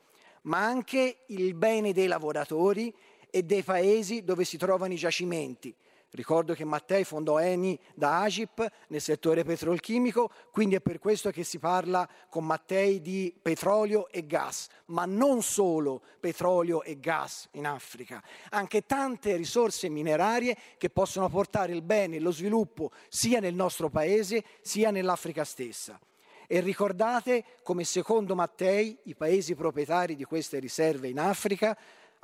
ma 0.43 0.65
anche 0.65 1.25
il 1.27 1.55
bene 1.55 1.93
dei 1.93 2.07
lavoratori 2.07 2.95
e 3.29 3.43
dei 3.43 3.65
paesi 3.65 4.23
dove 4.23 4.45
si 4.45 4.57
trovano 4.57 4.93
i 4.93 4.97
giacimenti. 4.97 5.75
Ricordo 6.17 6.55
che 6.55 6.65
Mattei 6.65 7.05
fondò 7.05 7.39
Eni 7.39 7.79
da 7.95 8.23
Agip 8.23 8.67
nel 8.89 9.03
settore 9.03 9.45
petrolchimico, 9.45 10.31
quindi 10.51 10.75
è 10.75 10.81
per 10.81 10.99
questo 10.99 11.31
che 11.31 11.45
si 11.45 11.59
parla 11.59 12.09
con 12.31 12.47
Mattei 12.47 13.03
di 13.03 13.35
petrolio 13.43 14.09
e 14.09 14.27
gas, 14.27 14.69
ma 14.87 15.05
non 15.05 15.43
solo 15.43 16.01
petrolio 16.19 16.83
e 16.83 16.99
gas 16.99 17.49
in 17.53 17.67
Africa, 17.67 18.23
anche 18.49 18.87
tante 18.87 19.37
risorse 19.37 19.91
minerarie 19.91 20.57
che 20.79 20.89
possono 20.89 21.29
portare 21.29 21.75
il 21.75 21.83
bene 21.83 22.17
e 22.17 22.21
lo 22.21 22.33
sviluppo 22.33 22.93
sia 23.11 23.39
nel 23.39 23.55
nostro 23.55 23.91
paese 23.91 24.43
sia 24.63 24.91
nell'Africa 24.91 25.45
stessa. 25.45 26.01
E 26.47 26.61
ricordate 26.61 27.45
come 27.63 27.85
secondo 27.85 28.35
Mattei 28.35 28.97
i 29.03 29.15
paesi 29.15 29.55
proprietari 29.55 30.17
di 30.17 30.25
queste 30.25 30.61
riserve 30.61 31.09
in 31.09 31.19
Africa 31.19 31.77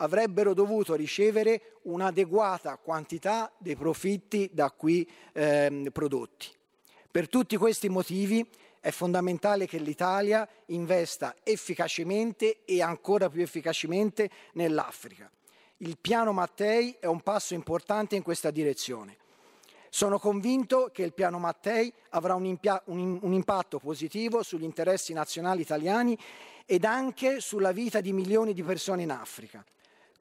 avrebbero 0.02 0.52
dovuto 0.52 0.94
ricevere 0.94 1.78
un'adeguata 1.82 2.76
quantità 2.76 3.50
dei 3.56 3.76
profitti 3.76 4.50
da 4.52 4.70
qui 4.70 5.08
eh, 5.32 5.88
prodotti. 5.92 6.48
Per 7.10 7.28
tutti 7.28 7.56
questi 7.56 7.88
motivi 7.88 8.44
è 8.80 8.90
fondamentale 8.90 9.66
che 9.66 9.78
l'Italia 9.78 10.46
investa 10.66 11.36
efficacemente 11.44 12.64
e 12.64 12.82
ancora 12.82 13.28
più 13.28 13.42
efficacemente 13.42 14.28
nell'Africa. 14.54 15.30
Il 15.78 15.98
piano 16.00 16.32
Mattei 16.32 16.96
è 16.98 17.06
un 17.06 17.20
passo 17.20 17.54
importante 17.54 18.16
in 18.16 18.22
questa 18.22 18.50
direzione. 18.50 19.18
Sono 19.88 20.18
convinto 20.18 20.90
che 20.92 21.02
il 21.02 21.12
piano 21.12 21.38
Mattei 21.38 21.92
avrà 22.10 22.34
un, 22.34 22.58
un, 22.86 23.18
un 23.20 23.32
impatto 23.32 23.78
positivo 23.78 24.42
sugli 24.42 24.64
interessi 24.64 25.12
nazionali 25.12 25.60
italiani 25.60 26.18
ed 26.66 26.84
anche 26.84 27.40
sulla 27.40 27.72
vita 27.72 28.00
di 28.00 28.12
milioni 28.12 28.54
di 28.54 28.62
persone 28.62 29.02
in 29.02 29.10
Africa 29.10 29.64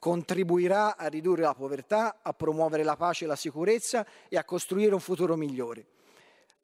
contribuirà 0.02 0.98
a 0.98 1.06
ridurre 1.06 1.44
la 1.44 1.54
povertà, 1.54 2.22
a 2.24 2.34
promuovere 2.34 2.82
la 2.82 2.96
pace 2.96 3.26
e 3.26 3.28
la 3.28 3.36
sicurezza 3.36 4.04
e 4.30 4.36
a 4.36 4.44
costruire 4.44 4.96
un 4.96 5.00
futuro 5.00 5.36
migliore. 5.36 5.86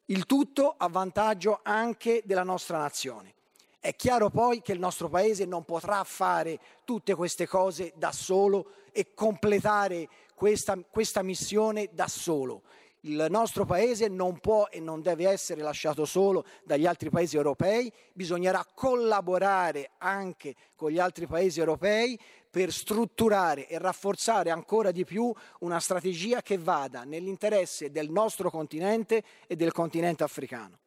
Il 0.06 0.26
tutto 0.26 0.74
a 0.76 0.88
vantaggio 0.88 1.60
anche 1.62 2.22
della 2.24 2.42
nostra 2.42 2.78
nazione. 2.78 3.34
È 3.78 3.94
chiaro 3.94 4.28
poi 4.28 4.60
che 4.60 4.72
il 4.72 4.80
nostro 4.80 5.08
Paese 5.08 5.44
non 5.44 5.64
potrà 5.64 6.02
fare 6.02 6.58
tutte 6.84 7.14
queste 7.14 7.46
cose 7.46 7.92
da 7.94 8.10
solo 8.10 8.72
e 8.90 9.14
completare 9.14 10.08
questa, 10.34 10.76
questa 10.90 11.22
missione 11.22 11.90
da 11.92 12.08
solo. 12.08 12.62
Il 13.08 13.26
nostro 13.30 13.64
Paese 13.64 14.08
non 14.08 14.38
può 14.38 14.66
e 14.70 14.80
non 14.80 15.00
deve 15.00 15.30
essere 15.30 15.62
lasciato 15.62 16.04
solo 16.04 16.44
dagli 16.62 16.84
altri 16.84 17.08
Paesi 17.08 17.36
europei, 17.36 17.90
bisognerà 18.12 18.62
collaborare 18.74 19.92
anche 19.96 20.54
con 20.76 20.90
gli 20.90 20.98
altri 20.98 21.26
Paesi 21.26 21.58
europei 21.58 22.20
per 22.50 22.70
strutturare 22.70 23.66
e 23.66 23.78
rafforzare 23.78 24.50
ancora 24.50 24.90
di 24.90 25.06
più 25.06 25.32
una 25.60 25.80
strategia 25.80 26.42
che 26.42 26.58
vada 26.58 27.04
nell'interesse 27.04 27.90
del 27.90 28.10
nostro 28.10 28.50
continente 28.50 29.22
e 29.46 29.56
del 29.56 29.72
continente 29.72 30.22
africano. 30.22 30.78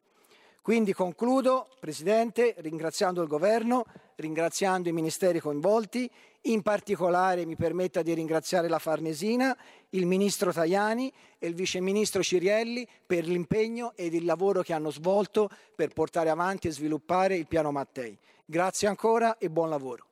Quindi 0.62 0.92
concludo, 0.92 1.66
Presidente, 1.80 2.54
ringraziando 2.58 3.20
il 3.20 3.26
Governo, 3.26 3.84
ringraziando 4.14 4.88
i 4.88 4.92
ministeri 4.92 5.40
coinvolti, 5.40 6.08
in 6.42 6.62
particolare 6.62 7.44
mi 7.44 7.56
permetta 7.56 8.00
di 8.00 8.14
ringraziare 8.14 8.68
la 8.68 8.78
Farnesina, 8.78 9.58
il 9.90 10.06
Ministro 10.06 10.52
Tajani 10.52 11.12
e 11.40 11.48
il 11.48 11.56
Vice 11.56 11.80
Ministro 11.80 12.22
Cirielli 12.22 12.86
per 13.04 13.26
l'impegno 13.26 13.92
ed 13.96 14.14
il 14.14 14.24
lavoro 14.24 14.62
che 14.62 14.72
hanno 14.72 14.90
svolto 14.90 15.50
per 15.74 15.92
portare 15.92 16.30
avanti 16.30 16.68
e 16.68 16.70
sviluppare 16.70 17.34
il 17.34 17.48
Piano 17.48 17.72
Mattei. 17.72 18.16
Grazie 18.44 18.86
ancora 18.86 19.38
e 19.38 19.50
buon 19.50 19.68
lavoro. 19.68 20.11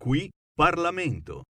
Qui 0.00 0.30
Parlamento. 0.56 1.49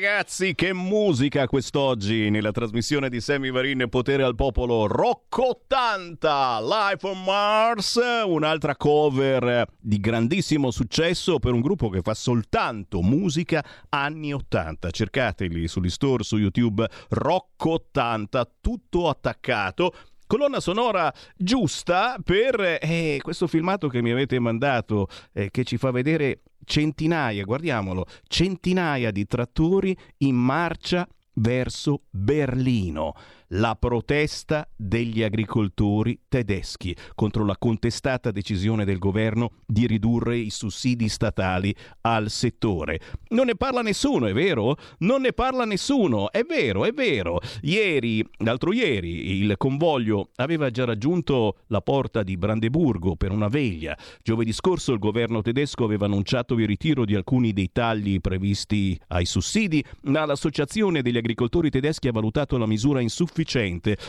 Ragazzi, 0.00 0.54
che 0.54 0.72
musica 0.72 1.48
quest'oggi 1.48 2.30
nella 2.30 2.52
trasmissione 2.52 3.08
di 3.08 3.20
Sammy 3.20 3.50
Varin 3.50 3.88
Potere 3.88 4.22
al 4.22 4.36
Popolo 4.36 4.86
Rock 4.86 5.36
80 5.36 6.60
Life 6.62 7.04
on 7.04 7.24
Mars, 7.24 7.98
un'altra 8.24 8.76
cover 8.76 9.66
di 9.76 9.98
grandissimo 9.98 10.70
successo 10.70 11.40
per 11.40 11.52
un 11.52 11.60
gruppo 11.60 11.88
che 11.88 12.00
fa 12.00 12.14
soltanto 12.14 13.02
musica 13.02 13.64
anni 13.88 14.32
80. 14.32 14.88
Cercateli 14.88 15.66
sugli 15.66 15.90
store 15.90 16.22
su 16.22 16.36
YouTube 16.36 16.88
Rock 17.08 17.64
80, 17.64 18.50
tutto 18.60 19.08
attaccato 19.08 19.92
colonna 20.28 20.60
sonora 20.60 21.12
giusta 21.34 22.18
per 22.22 22.78
eh, 22.82 23.18
questo 23.20 23.46
filmato 23.46 23.88
che 23.88 24.02
mi 24.02 24.12
avete 24.12 24.38
mandato 24.38 25.08
eh, 25.32 25.50
che 25.50 25.64
ci 25.64 25.78
fa 25.78 25.90
vedere 25.90 26.42
centinaia, 26.68 27.44
guardiamolo, 27.44 28.04
centinaia 28.28 29.10
di 29.10 29.26
trattori 29.26 29.96
in 30.18 30.36
marcia 30.36 31.08
verso 31.34 32.02
Berlino. 32.10 33.14
La 33.52 33.76
protesta 33.76 34.68
degli 34.76 35.22
agricoltori 35.22 36.20
tedeschi 36.28 36.94
contro 37.14 37.46
la 37.46 37.56
contestata 37.56 38.30
decisione 38.30 38.84
del 38.84 38.98
governo 38.98 39.52
di 39.64 39.86
ridurre 39.86 40.36
i 40.36 40.50
sussidi 40.50 41.08
statali 41.08 41.74
al 42.02 42.28
settore. 42.28 43.00
Non 43.28 43.46
ne 43.46 43.56
parla 43.56 43.80
nessuno, 43.80 44.26
è 44.26 44.34
vero? 44.34 44.76
Non 44.98 45.22
ne 45.22 45.32
parla 45.32 45.64
nessuno, 45.64 46.30
è 46.30 46.42
vero, 46.42 46.84
è 46.84 46.92
vero. 46.92 47.40
Ieri, 47.62 48.22
l'altro 48.40 48.70
ieri, 48.70 49.38
il 49.40 49.54
convoglio 49.56 50.28
aveva 50.36 50.70
già 50.70 50.84
raggiunto 50.84 51.60
la 51.68 51.80
porta 51.80 52.22
di 52.22 52.36
Brandeburgo 52.36 53.16
per 53.16 53.30
una 53.30 53.48
veglia. 53.48 53.96
Giovedì 54.22 54.52
scorso 54.52 54.92
il 54.92 54.98
governo 54.98 55.40
tedesco 55.40 55.84
aveva 55.84 56.04
annunciato 56.04 56.52
il 56.58 56.66
ritiro 56.66 57.06
di 57.06 57.14
alcuni 57.14 57.54
dei 57.54 57.70
tagli 57.72 58.20
previsti 58.20 59.00
ai 59.08 59.24
sussidi, 59.24 59.82
ma 60.02 60.26
l'associazione 60.26 61.00
degli 61.00 61.16
agricoltori 61.16 61.70
tedeschi 61.70 62.08
ha 62.08 62.12
valutato 62.12 62.58
la 62.58 62.66
misura 62.66 63.00
insufficiente 63.00 63.36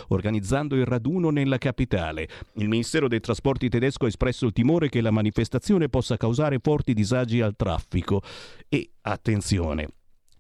organizzando 0.10 0.76
il 0.76 0.86
raduno 0.86 1.30
nella 1.30 1.58
capitale. 1.58 2.28
Il 2.54 2.68
Ministero 2.68 3.08
dei 3.08 3.20
Trasporti 3.20 3.70
tedesco 3.70 4.06
ha 4.06 4.08
espresso 4.08 4.46
il 4.46 4.54
timore 4.54 4.90
che 4.90 5.02
la 5.02 5.12
manifestazione 5.12 5.90
possa 5.90 6.18
causare 6.18 6.60
forti 6.62 6.94
disagi 6.94 7.42
al 7.42 7.56
traffico. 7.56 8.22
E 8.68 8.92
attenzione, 9.02 9.88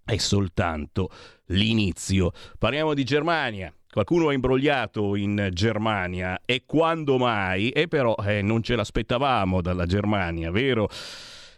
è 0.03 0.17
soltanto 0.17 1.09
l'inizio. 1.47 2.31
Parliamo 2.57 2.93
di 2.93 3.03
Germania. 3.03 3.73
Qualcuno 3.91 4.29
è 4.29 4.35
imbrogliato 4.35 5.15
in 5.15 5.49
Germania 5.51 6.41
e 6.45 6.63
quando 6.65 7.17
mai? 7.17 7.69
E 7.71 7.87
però 7.87 8.15
eh, 8.23 8.43
non 8.43 8.61
ce 8.61 8.75
l'aspettavamo 8.75 9.61
dalla 9.61 9.87
Germania, 9.87 10.51
vero? 10.51 10.87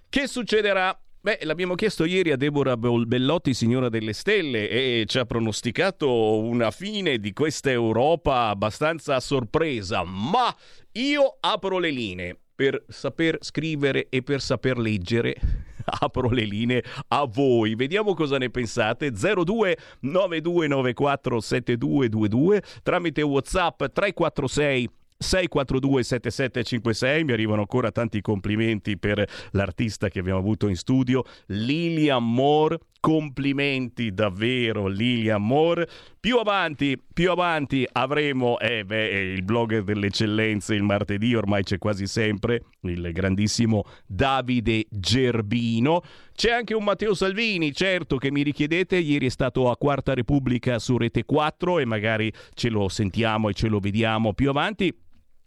Che 0.07 0.27
succederà? 0.27 0.97
Beh, 1.23 1.37
l'abbiamo 1.43 1.75
chiesto 1.75 2.03
ieri 2.05 2.31
a 2.31 2.35
Deborah 2.35 2.75
Bellotti, 2.75 3.53
signora 3.53 3.89
delle 3.89 4.11
stelle, 4.11 4.67
e 4.67 5.03
ci 5.05 5.19
ha 5.19 5.25
pronosticato 5.25 6.39
una 6.39 6.71
fine 6.71 7.19
di 7.19 7.31
questa 7.31 7.69
Europa 7.69 8.47
abbastanza 8.47 9.19
sorpresa, 9.19 10.03
ma 10.03 10.51
io 10.93 11.37
apro 11.39 11.77
le 11.77 11.91
linee 11.91 12.39
per 12.55 12.83
saper 12.87 13.37
scrivere 13.41 14.07
e 14.09 14.23
per 14.23 14.41
saper 14.41 14.79
leggere. 14.79 15.35
Apro 15.83 16.29
le 16.29 16.43
linee 16.43 16.83
a 17.07 17.25
voi, 17.25 17.73
vediamo 17.73 18.13
cosa 18.13 18.37
ne 18.37 18.49
pensate. 18.49 19.11
02 19.11 19.77
9294 20.01 21.39
7222 21.39 22.61
tramite 22.83 23.21
WhatsApp 23.23 23.83
346 23.91 24.89
642 25.21 26.03
7756 26.03 27.23
mi 27.23 27.31
arrivano 27.31 27.61
ancora 27.61 27.91
tanti 27.91 28.21
complimenti 28.21 28.97
per 28.97 29.23
l'artista 29.51 30.09
che 30.09 30.19
abbiamo 30.19 30.39
avuto 30.39 30.67
in 30.67 30.75
studio 30.75 31.23
Lilian 31.47 32.27
Moore. 32.33 32.79
Complimenti 32.99 34.13
davvero 34.13 34.85
Lilian 34.85 35.43
Moore. 35.43 35.87
Più 36.19 36.37
avanti 36.37 37.01
più 37.11 37.31
avanti 37.31 37.87
avremo 37.91 38.59
eh 38.59 38.85
beh, 38.85 39.33
il 39.33 39.43
blogger 39.43 39.83
delle 39.83 40.07
eccellenze 40.07 40.75
il 40.75 40.83
martedì 40.83 41.33
ormai 41.33 41.63
c'è 41.63 41.79
quasi 41.79 42.05
sempre 42.05 42.65
il 42.81 43.11
grandissimo 43.11 43.85
Davide 44.05 44.85
Gerbino. 44.89 46.03
C'è 46.33 46.51
anche 46.51 46.75
un 46.75 46.83
Matteo 46.83 47.15
Salvini 47.15 47.73
certo 47.73 48.17
che 48.17 48.31
mi 48.31 48.43
richiedete. 48.43 48.97
Ieri 48.97 49.25
è 49.25 49.29
stato 49.29 49.69
a 49.69 49.77
Quarta 49.77 50.13
Repubblica 50.13 50.77
su 50.77 50.97
Rete 50.97 51.25
4 51.25 51.79
e 51.79 51.85
magari 51.85 52.31
ce 52.53 52.69
lo 52.69 52.87
sentiamo 52.87 53.49
e 53.49 53.53
ce 53.53 53.67
lo 53.67 53.79
vediamo. 53.79 54.33
Più 54.33 54.49
avanti 54.49 54.95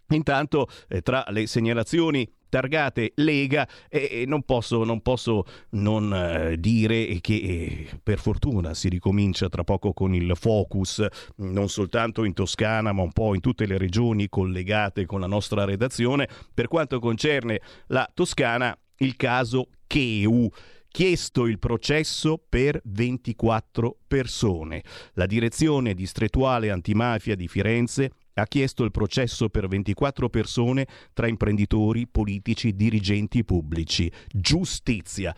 Intanto, 0.08 0.68
eh, 0.88 1.00
tra 1.00 1.24
le 1.28 1.46
segnalazioni 1.46 2.30
targate 2.54 3.14
Lega 3.16 3.66
e 3.88 4.08
eh, 4.12 4.24
non 4.26 4.42
posso 4.44 4.84
non, 4.84 5.00
posso 5.00 5.44
non 5.70 6.14
eh, 6.14 6.56
dire 6.56 7.18
che 7.20 7.34
eh, 7.34 7.88
per 8.00 8.20
fortuna 8.20 8.74
si 8.74 8.88
ricomincia 8.88 9.48
tra 9.48 9.64
poco 9.64 9.92
con 9.92 10.14
il 10.14 10.36
focus 10.36 11.04
non 11.38 11.68
soltanto 11.68 12.22
in 12.22 12.32
Toscana 12.32 12.92
ma 12.92 13.02
un 13.02 13.10
po' 13.10 13.34
in 13.34 13.40
tutte 13.40 13.66
le 13.66 13.76
regioni 13.76 14.28
collegate 14.28 15.04
con 15.04 15.18
la 15.18 15.26
nostra 15.26 15.64
redazione 15.64 16.28
per 16.54 16.68
quanto 16.68 17.00
concerne 17.00 17.60
la 17.88 18.08
Toscana 18.14 18.78
il 18.98 19.16
caso 19.16 19.70
Cheu 19.88 20.48
chiesto 20.94 21.46
il 21.46 21.58
processo 21.58 22.40
per 22.48 22.80
24 22.84 23.98
persone. 24.06 24.84
La 25.14 25.26
direzione 25.26 25.92
distrettuale 25.92 26.70
antimafia 26.70 27.34
di 27.34 27.48
Firenze 27.48 28.12
ha 28.34 28.46
chiesto 28.46 28.84
il 28.84 28.90
processo 28.90 29.48
per 29.48 29.68
24 29.68 30.28
persone 30.28 30.86
tra 31.12 31.26
imprenditori, 31.26 32.06
politici, 32.06 32.74
dirigenti 32.74 33.44
pubblici. 33.44 34.10
Giustizia. 34.28 35.34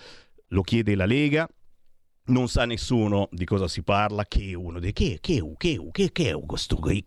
Lo 0.49 0.63
chiede 0.63 0.95
la 0.95 1.07
Lega, 1.07 1.49
non 2.27 2.49
sa 2.49 2.65
nessuno 2.65 3.29
di 3.31 3.45
cosa 3.45 3.69
si 3.69 3.83
parla, 3.83 4.25
che 4.25 4.55
uno 4.55 4.79
di 4.79 4.93
che 4.93 5.19
che 5.21 5.43
che 5.57 5.89
che 5.93 6.13
che 6.13 6.41
questo 6.47 6.77
che 6.77 7.03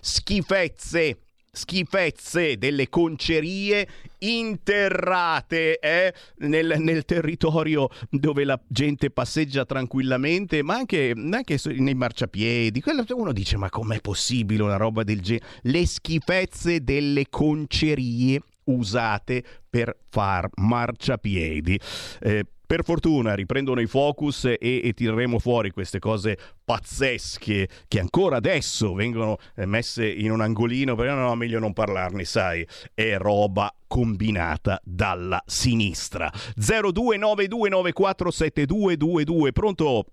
Schifezze 0.00 1.20
schifezze 1.52 2.58
delle 2.58 2.88
concerie 2.88 3.86
interrate 4.18 5.78
eh, 5.78 6.14
nel, 6.38 6.76
nel 6.78 7.04
territorio 7.04 7.88
dove 8.08 8.44
la 8.44 8.60
gente 8.68 9.10
passeggia 9.10 9.64
tranquillamente, 9.64 10.62
ma 10.62 10.74
anche, 10.74 11.12
anche 11.14 11.58
nei 11.76 11.94
marciapiedi. 11.94 12.82
Uno 13.10 13.32
dice: 13.32 13.56
Ma 13.56 13.68
com'è 13.68 14.00
possibile 14.00 14.62
una 14.62 14.76
roba 14.76 15.02
del 15.02 15.20
genere? 15.20 15.46
Le 15.62 15.86
schifezze 15.86 16.82
delle 16.84 17.26
concerie 17.28 18.40
usate 18.64 19.42
per 19.68 19.96
far 20.08 20.48
marciapiedi. 20.56 21.80
Eh, 22.20 22.44
per 22.70 22.84
fortuna 22.84 23.34
riprendono 23.34 23.80
i 23.80 23.88
focus 23.88 24.44
e, 24.44 24.56
e 24.60 24.92
tireremo 24.94 25.40
fuori 25.40 25.72
queste 25.72 25.98
cose 25.98 26.38
pazzesche 26.64 27.68
che 27.88 27.98
ancora 27.98 28.36
adesso 28.36 28.94
vengono 28.94 29.38
eh, 29.56 29.66
messe 29.66 30.08
in 30.08 30.30
un 30.30 30.40
angolino, 30.40 30.94
però 30.94 31.16
no, 31.16 31.34
meglio 31.34 31.58
non 31.58 31.72
parlarne, 31.72 32.24
sai, 32.24 32.64
è 32.94 33.16
roba 33.16 33.74
combinata 33.88 34.80
dalla 34.84 35.42
sinistra. 35.46 36.30
0292947222, 36.60 39.50
pronto? 39.50 40.04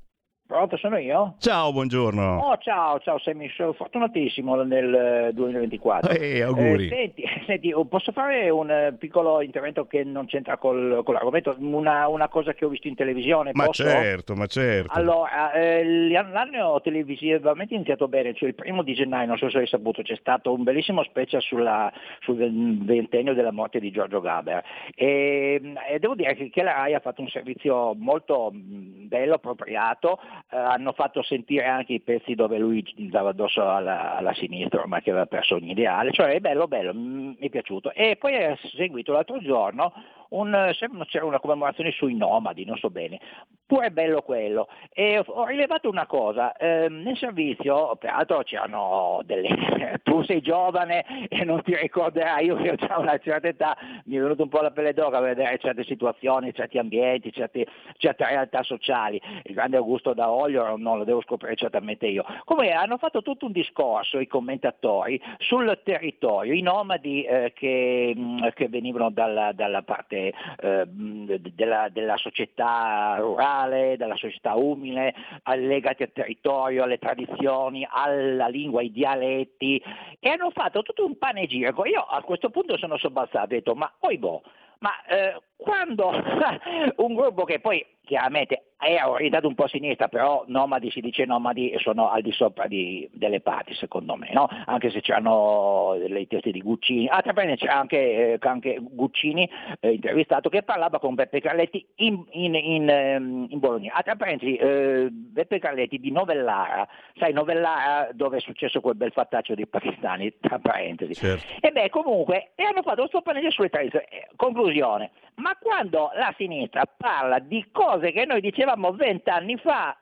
Pronto, 0.47 0.77
sono 0.77 0.97
io? 0.97 1.35
Ciao, 1.39 1.73
buongiorno. 1.73 2.37
Oh, 2.39 2.57
ciao, 2.59 2.99
ciao 2.99 3.19
Sammy, 3.19 3.49
sono 3.49 3.73
fortunatissimo 3.73 4.55
nel 4.63 4.93
eh, 5.27 5.33
2024. 5.33 6.13
Eh, 6.13 6.41
auguri. 6.41 6.85
Eh, 6.85 6.87
senti, 6.87 7.23
senti, 7.45 7.73
oh, 7.73 7.83
posso 7.83 8.13
fare 8.13 8.49
un 8.49 8.71
eh, 8.71 8.95
piccolo 8.97 9.41
intervento 9.41 9.85
che 9.87 10.05
non 10.05 10.25
c'entra 10.25 10.55
col, 10.57 11.01
con 11.03 11.15
l'argomento? 11.15 11.53
Una, 11.59 12.07
una 12.07 12.29
cosa 12.29 12.53
che 12.53 12.63
ho 12.63 12.69
visto 12.69 12.87
in 12.87 12.95
televisione, 12.95 13.51
Ma 13.53 13.65
posso? 13.65 13.83
certo, 13.83 14.35
ma 14.35 14.45
certo. 14.45 14.97
Allora, 14.97 15.51
eh, 15.51 15.83
l'anno 16.07 16.79
televisivamente 16.79 17.73
è 17.73 17.75
iniziato 17.75 18.07
bene, 18.07 18.33
cioè 18.33 18.47
il 18.47 18.55
primo 18.55 18.83
di 18.83 18.93
gennaio, 18.93 19.27
non 19.27 19.37
so 19.37 19.49
se 19.49 19.57
hai 19.57 19.67
saputo, 19.67 20.01
c'è 20.01 20.15
stato 20.15 20.53
un 20.53 20.63
bellissimo 20.63 21.03
special 21.03 21.41
sulla- 21.41 21.91
sul 22.21 22.37
ventennio 22.85 23.33
della 23.33 23.51
morte 23.51 23.81
di 23.81 23.91
Giorgio 23.91 24.21
Gaber 24.21 24.63
e, 24.95 25.61
e 25.89 25.99
devo 25.99 26.15
dire 26.15 26.35
che, 26.35 26.63
la 26.63 26.71
RAI 26.71 26.93
ha 26.93 26.99
fatto 27.01 27.19
un 27.19 27.27
servizio 27.27 27.93
molto 27.95 28.49
mh, 28.49 29.07
bello, 29.07 29.33
appropriato, 29.35 30.19
eh, 30.19 30.35
hanno 30.49 30.93
fatto 30.93 31.21
sentire 31.23 31.65
anche 31.65 31.93
i 31.93 32.01
pezzi 32.01 32.35
dove 32.35 32.57
lui 32.57 32.83
dava 33.09 33.29
addosso 33.29 33.67
alla, 33.67 34.15
alla 34.15 34.33
sinistra, 34.33 34.85
ma 34.85 35.01
che 35.01 35.11
aveva 35.11 35.25
perso 35.25 35.55
ogni 35.55 35.71
ideale, 35.71 36.11
cioè 36.11 36.33
è 36.33 36.39
bello, 36.39 36.67
bello, 36.67 36.93
mi 36.93 37.38
è 37.39 37.49
piaciuto. 37.49 37.91
E 37.93 38.15
poi 38.17 38.33
è 38.33 38.57
seguito 38.75 39.11
l'altro 39.11 39.39
giorno 39.39 39.93
un, 40.30 40.71
sembra 40.73 41.05
c'era 41.05 41.25
una 41.25 41.39
commemorazione 41.39 41.91
sui 41.91 42.15
nomadi, 42.15 42.65
non 42.65 42.78
so 42.78 42.89
bene, 42.89 43.19
pure 43.65 43.91
bello 43.91 44.21
quello. 44.21 44.67
E 44.93 45.21
ho 45.25 45.45
rilevato 45.45 45.89
una 45.89 46.05
cosa, 46.05 46.55
ehm, 46.55 47.01
nel 47.01 47.17
servizio, 47.17 47.95
peraltro 47.97 48.43
c'erano 48.43 49.21
delle... 49.23 49.99
tu 50.03 50.23
sei 50.23 50.41
giovane 50.41 51.28
e 51.28 51.43
non 51.43 51.61
ti 51.63 51.75
ricorderai, 51.75 52.45
io 52.45 52.55
che 52.55 52.71
ho 52.71 52.75
già 52.75 52.97
una 52.97 53.17
certa 53.19 53.47
età, 53.47 53.78
mi 54.05 54.15
è 54.15 54.19
venuto 54.19 54.43
un 54.43 54.49
po' 54.49 54.61
la 54.61 54.71
pelle 54.71 54.93
d'oca 54.93 55.17
a 55.17 55.21
vedere 55.21 55.57
certe 55.59 55.84
situazioni, 55.84 56.53
certi 56.53 56.78
ambienti, 56.78 57.32
certi- 57.32 57.65
certe 57.97 58.25
realtà 58.25 58.63
sociali. 58.63 59.21
Il 59.43 59.53
grande 59.53 59.78
Augusto 59.78 60.13
da 60.13 60.32
Olio 60.32 60.75
non 60.78 60.97
lo 60.97 61.03
devo 61.03 61.21
scoprire 61.21 61.55
certamente 61.55 62.07
io. 62.07 62.23
Come 62.45 62.71
hanno 62.71 62.97
fatto 62.97 63.21
tutto 63.21 63.45
un 63.45 63.51
discorso 63.51 64.19
i 64.19 64.28
commentatori 64.28 65.21
sul 65.39 65.80
territorio, 65.84 66.53
i 66.53 66.61
nomadi 66.61 67.23
eh, 67.23 67.53
che, 67.53 68.13
mh, 68.15 68.49
che 68.53 68.69
venivano 68.69 69.09
dalla, 69.09 69.51
dalla 69.51 69.82
parte 69.82 70.16
eh, 70.18 70.86
mh, 70.86 71.36
della, 71.53 71.89
della 71.89 72.18
società 72.18 73.15
rurale, 73.20 73.97
della 73.97 74.15
società 74.15 74.55
umile, 74.55 75.13
legati 75.55 76.03
al 76.03 76.11
territorio, 76.13 76.84
alle 76.84 76.97
tradizioni, 76.97 77.88
alla 77.89 78.47
lingua, 78.47 78.82
ai 78.82 78.91
dialetti 78.91 79.82
e 80.20 80.30
hanno 80.30 80.51
fatto 80.51 80.82
tutto 80.82 81.05
un 81.05 81.18
panegirico. 81.18 81.86
Io 81.86 82.01
a 82.01 82.22
questo 82.24 82.49
punto 82.49 82.78
sono 82.78 82.97
sobbalzato 82.97 83.53
e 83.53 83.57
ho 83.57 83.57
detto 83.57 83.76
ma 83.76 83.91
poi 83.97 84.18
boh, 84.18 84.41
ma 84.80 84.91
eh, 85.05 85.41
quando 85.55 86.09
un 86.97 87.13
gruppo 87.13 87.43
che 87.43 87.59
poi 87.59 87.86
chiaramente 88.08 88.64
è 88.78 89.03
orientato 89.03 89.47
un 89.47 89.55
po' 89.55 89.64
a 89.64 89.68
sinistra, 89.68 90.08
però 90.08 90.43
nomadi 90.47 90.91
si 90.91 91.01
dice 91.01 91.26
nomadi 91.26 91.76
sono 91.80 92.10
al 92.10 92.22
di 92.22 92.32
sopra 92.32 92.68
di- 92.68 93.10
delle 93.12 93.41
parti 93.41 93.74
secondo 93.74 94.16
me, 94.16 94.30
no? 94.32 94.47
anche 94.66 94.91
se 94.91 95.01
c'erano 95.01 95.95
i 95.95 96.28
testi 96.28 96.51
di 96.51 96.62
Guccini, 96.62 97.08
ah, 97.08 97.22
tra 97.22 97.34
c'era 97.34 97.74
anche, 97.74 98.34
eh, 98.34 98.38
anche 98.39 98.78
Guccini 98.80 99.49
eh, 99.80 99.93
intervistato 99.93 100.49
che 100.49 100.62
parlava 100.62 100.99
con 100.99 101.16
Beppe 101.16 101.41
Carletti 101.41 101.86
in, 101.95 102.24
in, 102.32 102.53
in, 102.53 102.89
ehm, 102.89 103.47
in 103.49 103.60
Bologna. 103.60 103.93
Ah, 103.93 104.03
tra 104.03 104.16
eh, 104.16 105.08
Beppe 105.12 105.60
Carletti 105.60 105.99
di 105.99 106.12
Novellara, 106.12 106.88
sai 107.16 107.34
Novellara 107.34 108.10
dove 108.14 108.38
è 108.38 108.41
successo 108.41 108.80
quel 108.80 108.95
bel 108.95 109.12
fattaccio 109.12 109.55
dei 109.55 109.68
pakistani, 109.68 110.34
tra 110.39 110.60
parentesi. 110.60 111.16
Certo. 111.16 111.45
E 111.60 111.72
beh, 111.72 111.89
comunque, 111.89 112.51
e 112.55 112.64
hanno 112.64 112.84
fatto 112.84 113.01
questo 113.01 113.22
panello 113.22 113.49
sulle 113.49 113.70
tradizioni. 113.70 114.05
Eh, 114.10 114.28
Conclusione, 114.36 115.12
ma 115.36 115.55
quando 115.60 116.12
la 116.16 116.34
sinistra 116.38 116.84
parla 116.86 117.39
di 117.39 117.66
cose 117.72 117.96
che 117.99 118.25
noi 118.25 118.41
dicevamo 118.41 118.91
vent'anni 118.93 119.57
fa, 119.57 119.97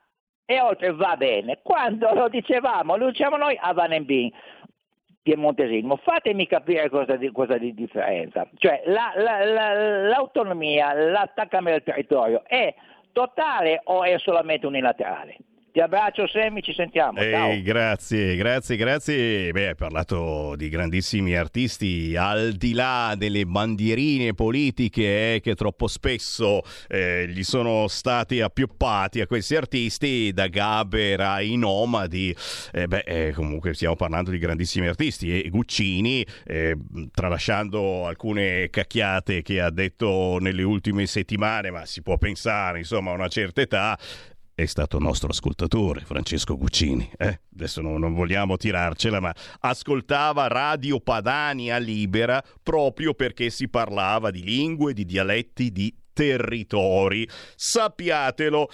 e 0.46 0.62
oltre 0.62 0.94
va 0.94 1.16
bene, 1.18 1.60
quando 1.64 2.14
lo 2.14 2.30
dicevamo, 2.30 2.96
lo 2.98 3.10
diciamo 3.10 3.36
noi 3.38 3.58
a 3.60 3.74
Van 3.74 4.06
Bin, 4.06 4.32
piemontesismo, 5.24 5.96
fatemi 5.98 6.46
capire 6.46 6.88
cosa 6.90 7.16
di, 7.16 7.32
cosa 7.32 7.58
di 7.58 7.74
differenza. 7.74 8.48
Cioè 8.58 8.84
la- 8.86 9.14
la- 9.16 9.44
la- 9.44 10.08
l'autonomia, 10.08 10.94
l'attaccamento 10.94 11.78
al 11.78 11.84
territorio 11.84 12.44
è 12.46 12.74
totale 13.12 13.82
o 13.86 14.04
è 14.04 14.20
solamente 14.20 14.68
unilaterale? 14.68 15.38
Ti 15.76 15.82
abbraccio 15.82 16.26
Sammy, 16.26 16.62
ci 16.62 16.74
sentiamo. 16.74 17.20
Ciao. 17.22 17.50
Ehi, 17.50 17.62
grazie, 17.62 18.38
grazie, 18.38 18.78
grazie. 18.78 19.52
Beh, 19.52 19.68
hai 19.68 19.76
parlato 19.76 20.56
di 20.56 20.70
grandissimi 20.70 21.36
artisti 21.36 22.16
al 22.16 22.54
di 22.54 22.72
là 22.72 23.14
delle 23.18 23.46
bandierine 23.46 24.34
politiche 24.34 25.34
eh, 25.34 25.42
che 25.42 25.54
troppo 25.54 25.88
spesso 25.88 26.62
eh, 26.88 27.28
gli 27.28 27.44
sono 27.44 27.90
stati 27.90 28.40
appioppati 28.40 29.20
a 29.20 29.28
questi 29.28 29.58
artisti, 29.58 30.32
da 30.32 30.48
Gaber 30.48 31.20
ai 31.20 31.58
Nomadi. 31.58 32.34
Eh, 32.72 32.88
beh, 32.88 33.04
eh, 33.06 33.34
comunque 33.34 33.74
stiamo 33.74 33.98
parlando 33.98 34.32
di 34.32 34.38
grandissimi 34.38 34.88
artisti 34.88 35.42
e 35.42 35.50
Guccini, 35.50 36.26
eh, 36.46 36.78
tralasciando 37.14 38.08
alcune 38.08 38.70
cacchiate 38.70 39.42
che 39.42 39.60
ha 39.60 39.72
detto 39.72 40.38
nelle 40.40 40.64
ultime 40.64 41.06
settimane, 41.06 41.70
ma 41.70 41.86
si 41.86 42.02
può 42.02 42.18
pensare, 42.18 42.78
insomma, 42.78 43.12
a 43.12 43.16
una 43.16 43.28
certa 43.28 43.60
età, 43.60 44.00
è 44.56 44.66
stato 44.66 45.00
nostro 45.00 45.30
ascoltatore, 45.30 46.06
Francesco 46.06 46.56
Guccini. 46.56 47.12
eh? 47.18 47.42
Adesso 47.54 47.82
non, 47.82 48.00
non 48.00 48.14
vogliamo 48.14 48.56
tirarcela, 48.56 49.20
ma 49.20 49.36
ascoltava 49.60 50.48
Radio 50.48 51.02
Padania 51.02 51.78
Libera 51.78 52.42
proprio 52.64 53.14
perché 53.14 53.50
si 53.50 53.68
parlava 53.68 54.32
di 54.32 54.44
lingue, 54.44 54.94
di 54.94 55.04
dialetti, 55.04 55.74
di 55.74 55.94
territori. 56.14 57.28
Sappiatelo. 57.56 58.70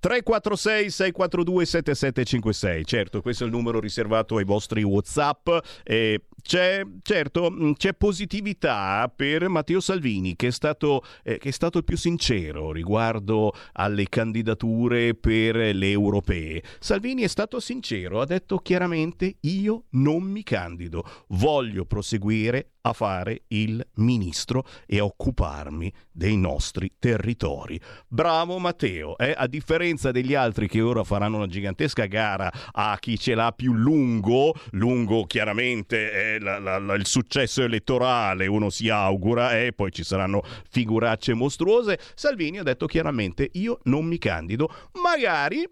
346 0.00 0.90
642 0.90 1.64
7756 1.64 2.84
certo 2.84 3.22
questo 3.22 3.44
è 3.44 3.46
il 3.46 3.52
numero 3.52 3.78
riservato 3.78 4.36
ai 4.36 4.42
vostri 4.42 4.82
whatsapp 4.82 5.48
e 5.84 6.24
c'è 6.42 6.82
certo 7.02 7.50
mh, 7.50 7.74
c'è 7.74 7.94
positività 7.94 9.10
per 9.14 9.48
Matteo 9.48 9.80
Salvini 9.80 10.36
che 10.36 10.48
è 10.48 10.50
stato, 10.50 11.02
eh, 11.22 11.38
che 11.38 11.48
è 11.48 11.52
stato 11.52 11.78
il 11.78 11.84
più 11.84 11.96
sincero 11.96 12.72
riguardo 12.72 13.52
alle 13.72 14.08
candidature 14.08 15.14
per 15.14 15.56
le 15.56 15.90
europee 15.90 16.62
Salvini 16.78 17.22
è 17.22 17.28
stato 17.28 17.60
sincero 17.60 18.20
ha 18.20 18.26
detto 18.26 18.58
chiaramente 18.58 19.36
io 19.40 19.84
non 19.90 20.22
mi 20.22 20.42
candido 20.42 21.04
voglio 21.28 21.84
proseguire 21.84 22.72
a 22.82 22.92
fare 22.92 23.42
il 23.48 23.84
ministro 23.94 24.64
e 24.86 24.98
a 24.98 25.04
occuparmi 25.04 25.92
dei 26.10 26.36
nostri 26.36 26.92
territori. 26.98 27.80
Bravo 28.08 28.58
Matteo, 28.58 29.16
eh? 29.18 29.34
a 29.36 29.46
differenza 29.46 30.10
degli 30.10 30.34
altri 30.34 30.68
che 30.68 30.80
ora 30.80 31.04
faranno 31.04 31.36
una 31.36 31.46
gigantesca 31.46 32.06
gara 32.06 32.50
a 32.72 32.96
chi 32.98 33.18
ce 33.18 33.34
l'ha 33.34 33.52
più 33.52 33.72
lungo, 33.72 34.54
lungo 34.70 35.24
chiaramente 35.24 36.31
la- 36.38 36.58
la- 36.58 36.78
la- 36.78 36.94
il 36.94 37.06
successo 37.06 37.62
elettorale, 37.62 38.46
uno 38.46 38.70
si 38.70 38.88
augura 38.88 39.58
e 39.58 39.72
poi 39.72 39.90
ci 39.92 40.04
saranno 40.04 40.42
figuracce 40.70 41.34
mostruose, 41.34 41.98
Salvini 42.14 42.58
ha 42.58 42.62
detto 42.62 42.86
chiaramente 42.86 43.48
io 43.54 43.80
non 43.84 44.04
mi 44.04 44.18
candido, 44.18 44.68
magari, 45.02 45.66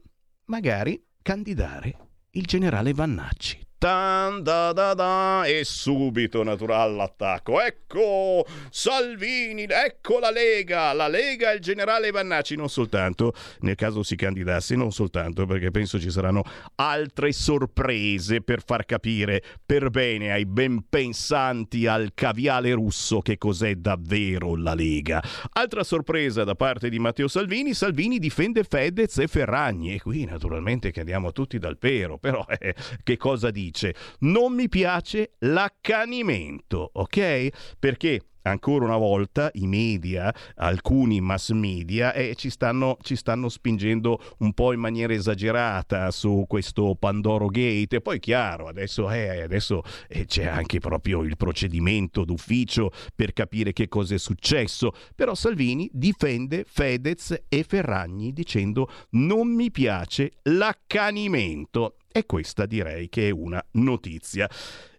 magari 0.46 1.02
candidare 1.22 1.96
il 2.32 2.44
generale 2.44 2.92
Vannacci. 2.92 3.68
Tan 3.80 4.42
da 4.42 4.74
da 4.74 4.92
da 4.92 5.44
e 5.46 5.64
subito 5.64 6.42
naturale 6.42 6.94
l'attacco. 6.94 7.62
Ecco 7.62 8.44
Salvini, 8.68 9.64
ecco 9.66 10.18
la 10.18 10.30
Lega, 10.30 10.92
la 10.92 11.08
Lega 11.08 11.50
e 11.50 11.54
il 11.54 11.60
generale 11.62 12.10
Vannacci 12.10 12.56
non 12.56 12.68
soltanto 12.68 13.32
nel 13.60 13.76
caso 13.76 14.02
si 14.02 14.16
candidasse, 14.16 14.76
non 14.76 14.92
soltanto 14.92 15.46
perché 15.46 15.70
penso 15.70 15.98
ci 15.98 16.10
saranno 16.10 16.42
altre 16.74 17.32
sorprese 17.32 18.42
per 18.42 18.62
far 18.62 18.84
capire 18.84 19.42
per 19.64 19.88
bene 19.88 20.30
ai 20.30 20.44
ben 20.44 20.84
pensanti 20.86 21.86
al 21.86 22.10
caviale 22.12 22.72
russo 22.72 23.20
che 23.20 23.38
cos'è 23.38 23.76
davvero 23.76 24.56
la 24.56 24.74
Lega. 24.74 25.24
Altra 25.52 25.84
sorpresa 25.84 26.44
da 26.44 26.54
parte 26.54 26.90
di 26.90 26.98
Matteo 26.98 27.28
Salvini, 27.28 27.72
Salvini 27.72 28.18
difende 28.18 28.62
Fedez 28.62 29.16
e 29.16 29.26
Ferragni 29.26 29.94
e 29.94 30.02
qui 30.02 30.26
naturalmente 30.26 30.90
che 30.90 31.00
andiamo 31.00 31.32
tutti 31.32 31.58
dal 31.58 31.78
pero, 31.78 32.18
però 32.18 32.44
eh, 32.58 32.74
che 33.02 33.16
cosa 33.16 33.50
dice? 33.50 33.68
Dice 33.70 33.94
non 34.20 34.52
mi 34.52 34.68
piace 34.68 35.32
l'accanimento, 35.38 36.90
ok? 36.92 37.76
Perché 37.78 38.20
ancora 38.42 38.84
una 38.84 38.96
volta 38.96 39.50
i 39.54 39.66
media, 39.66 40.32
alcuni 40.56 41.20
mass 41.20 41.50
media, 41.50 42.12
eh, 42.12 42.34
ci, 42.36 42.50
stanno, 42.50 42.96
ci 43.02 43.16
stanno 43.16 43.48
spingendo 43.48 44.20
un 44.38 44.52
po' 44.52 44.72
in 44.72 44.80
maniera 44.80 45.12
esagerata 45.12 46.10
su 46.10 46.44
questo 46.48 46.96
Pandoro 46.98 47.46
Gate. 47.46 47.96
E 47.96 48.00
poi, 48.00 48.18
chiaro, 48.18 48.68
adesso, 48.68 49.10
eh, 49.10 49.42
adesso 49.42 49.82
eh, 50.08 50.24
c'è 50.26 50.46
anche 50.46 50.78
proprio 50.78 51.22
il 51.22 51.36
procedimento 51.36 52.24
d'ufficio 52.24 52.90
per 53.14 53.32
capire 53.32 53.72
che 53.72 53.88
cosa 53.88 54.14
è 54.14 54.18
successo. 54.18 54.92
Però 55.14 55.34
Salvini 55.34 55.88
difende 55.92 56.64
Fedez 56.66 57.42
e 57.48 57.64
Ferragni 57.64 58.32
dicendo 58.32 58.88
non 59.10 59.48
mi 59.48 59.70
piace 59.70 60.32
l'accanimento. 60.44 61.96
E 62.12 62.26
questa 62.26 62.66
direi 62.66 63.08
che 63.08 63.28
è 63.28 63.30
una 63.30 63.64
notizia. 63.72 64.48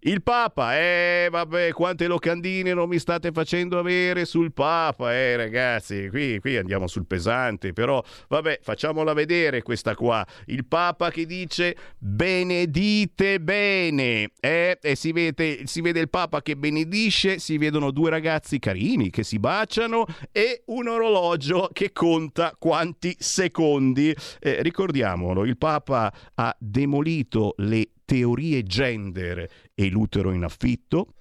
Il 0.04 0.24
Papa, 0.24 0.80
eh 0.80 1.28
vabbè, 1.30 1.74
quante 1.74 2.08
locandine 2.08 2.74
non 2.74 2.90
mi 2.90 2.98
state 2.98 3.32
facendo 3.32 3.78
avere 3.78 4.26
sul 4.26 4.52
Papa, 4.52 5.14
eh 5.14 5.36
ragazzi, 5.36 6.10
qui, 6.10 6.40
qui 6.40 6.58
andiamo 6.58 6.88
sul 6.88 7.06
pesante, 7.06 7.72
però 7.72 8.04
vabbè, 8.28 8.62
facciamola 8.64 9.14
vedere 9.14 9.62
questa 9.62 9.94
qua. 9.94 10.26
Il 10.46 10.66
Papa 10.66 11.12
che 11.12 11.28
dice 11.28 11.76
benedite 12.00 13.40
bene, 13.42 14.32
eh? 14.40 14.80
E 14.82 14.96
si 14.96 15.12
vede, 15.12 15.68
si 15.68 15.82
vede 15.82 16.00
il 16.00 16.10
Papa 16.10 16.42
che 16.42 16.58
benedisce, 16.58 17.38
si 17.38 17.60
vedono 17.60 17.92
due 17.92 18.10
ragazzi 18.10 18.58
carini 18.58 19.12
che 19.12 19.22
si 19.22 19.38
baciano 19.38 20.08
e 20.32 20.64
un 20.66 20.88
orologio 20.88 21.70
che 21.72 21.92
conta 21.92 22.56
quanti 22.58 23.16
secondi. 23.20 24.16
Eh, 24.40 24.64
ricordiamolo, 24.64 25.46
il 25.46 25.60
Papa 25.60 26.12
ha 26.34 26.56
demolito 26.58 27.54
le 27.58 27.88
teorie 28.12 28.62
gender 28.64 29.50
e 29.74 29.90
l'utero 29.90 30.34
in 30.34 30.44
affitto, 30.44 31.14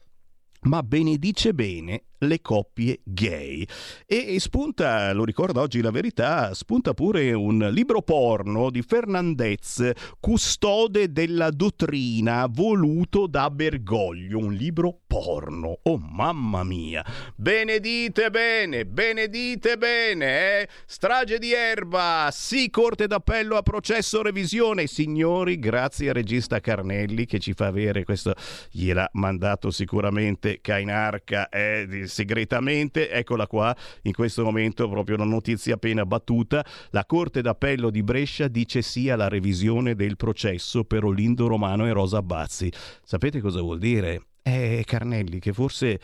ma 0.63 0.83
benedice 0.83 1.55
bene 1.55 2.07
le 2.21 2.41
coppie 2.41 3.01
gay. 3.05 3.67
E, 4.07 4.39
spunta, 4.41 5.13
lo 5.13 5.25
ricorda 5.25 5.61
oggi 5.61 5.81
la 5.81 5.91
verità, 5.91 6.55
spunta 6.55 6.95
pure 6.95 7.33
un 7.33 7.69
libro 7.73 8.03
porno 8.03 8.71
di 8.71 8.83
Fernandez, 8.83 9.91
custode 10.19 11.13
della 11.13 11.51
dottrina, 11.51 12.47
voluto 12.49 13.27
da 13.27 13.51
Bergoglio, 13.51 14.39
un 14.39 14.53
libro 14.53 15.01
porno. 15.07 15.79
Oh 15.83 15.99
mamma 15.99 16.63
mia! 16.65 17.05
Benedite 17.37 18.31
bene, 18.31 18.87
benedite 18.87 19.77
bene, 19.77 20.61
eh? 20.61 20.69
Strage 20.87 21.39
di 21.39 21.53
erba, 21.53 22.29
sì, 22.33 22.71
corte 22.71 23.07
d'appello 23.07 23.57
a 23.57 23.63
processo 23.63 24.23
revisione. 24.23 24.87
Signori, 24.87 25.59
grazie 25.59 26.09
al 26.09 26.15
regista 26.15 26.61
Carnelli 26.61 27.27
che 27.27 27.39
ci 27.39 27.53
fa 27.53 27.67
avere 27.67 28.05
questo, 28.05 28.35
gliel'ha 28.71 29.09
mandato 29.13 29.71
sicuramente 29.71 30.61
Cainarca, 30.61 31.49
eh, 31.49 31.87
segretamente, 32.11 33.11
eccola 33.11 33.47
qua, 33.47 33.75
in 34.03 34.13
questo 34.13 34.45
momento 34.45 34.87
proprio 34.89 35.17
una 35.17 35.25
notizia 35.25 35.75
appena 35.75 36.05
battuta, 36.05 36.63
la 36.91 37.07
Corte 37.07 37.41
d'Appello 37.41 37.89
di 37.89 38.03
Brescia 38.03 38.49
dice 38.49 38.83
sì 38.83 39.09
alla 39.09 39.29
revisione 39.29 39.95
del 39.95 40.17
processo 40.17 40.85
per 40.85 41.05
Olindo 41.05 41.47
Romano 41.47 41.87
e 41.87 41.93
Rosa 41.93 42.21
Bazzi. 42.21 42.71
Sapete 43.03 43.41
cosa 43.41 43.63
vuol 43.63 43.79
dire? 43.79 44.27
Eh, 44.43 44.83
Carnelli, 44.85 45.39
che 45.39 45.55
forse, 45.55 45.99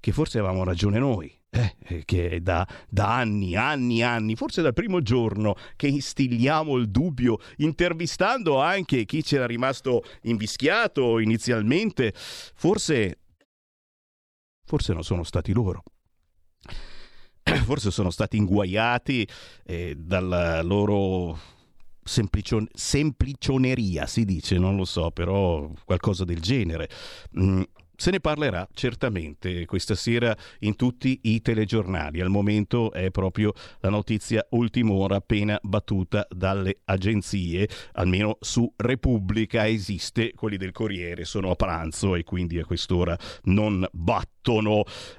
che 0.00 0.12
forse 0.12 0.38
avevamo 0.38 0.64
ragione 0.64 0.98
noi. 0.98 1.38
eh, 1.50 2.02
che 2.04 2.40
da, 2.42 2.66
da 2.88 3.16
anni, 3.16 3.56
anni, 3.56 4.02
anni, 4.02 4.36
forse 4.36 4.60
dal 4.62 4.74
primo 4.74 5.00
giorno 5.00 5.56
che 5.76 5.88
instilliamo 5.88 6.76
il 6.76 6.90
dubbio, 6.90 7.38
intervistando 7.56 8.60
anche 8.60 9.04
chi 9.04 9.22
c'era 9.22 9.46
rimasto 9.46 10.04
invischiato 10.22 11.18
inizialmente, 11.18 12.12
forse 12.14 13.18
forse 14.68 14.92
non 14.92 15.02
sono 15.02 15.24
stati 15.24 15.52
loro. 15.52 15.82
Forse 17.64 17.90
sono 17.90 18.10
stati 18.10 18.36
inguaiati 18.36 19.26
eh, 19.64 19.94
dalla 19.96 20.60
loro 20.60 21.38
semplicion- 22.02 22.68
semplicioneria, 22.70 24.06
si 24.06 24.26
dice, 24.26 24.58
non 24.58 24.76
lo 24.76 24.84
so, 24.84 25.10
però 25.10 25.70
qualcosa 25.86 26.26
del 26.26 26.40
genere. 26.40 26.90
Mm, 27.40 27.62
se 28.00 28.12
ne 28.12 28.20
parlerà 28.20 28.68
certamente 28.74 29.64
questa 29.64 29.96
sera 29.96 30.36
in 30.60 30.76
tutti 30.76 31.18
i 31.22 31.40
telegiornali. 31.40 32.20
Al 32.20 32.28
momento 32.28 32.92
è 32.92 33.10
proprio 33.10 33.52
la 33.80 33.88
notizia 33.88 34.46
ultima 34.50 34.92
ora 34.92 35.16
appena 35.16 35.58
battuta 35.60 36.24
dalle 36.30 36.82
agenzie, 36.84 37.68
almeno 37.94 38.36
su 38.40 38.72
Repubblica 38.76 39.66
esiste, 39.66 40.32
quelli 40.34 40.56
del 40.56 40.70
Corriere 40.70 41.24
sono 41.24 41.50
a 41.50 41.56
pranzo 41.56 42.14
e 42.14 42.22
quindi 42.22 42.60
a 42.60 42.64
quest'ora 42.64 43.18
non 43.44 43.84
battono. 43.90 44.37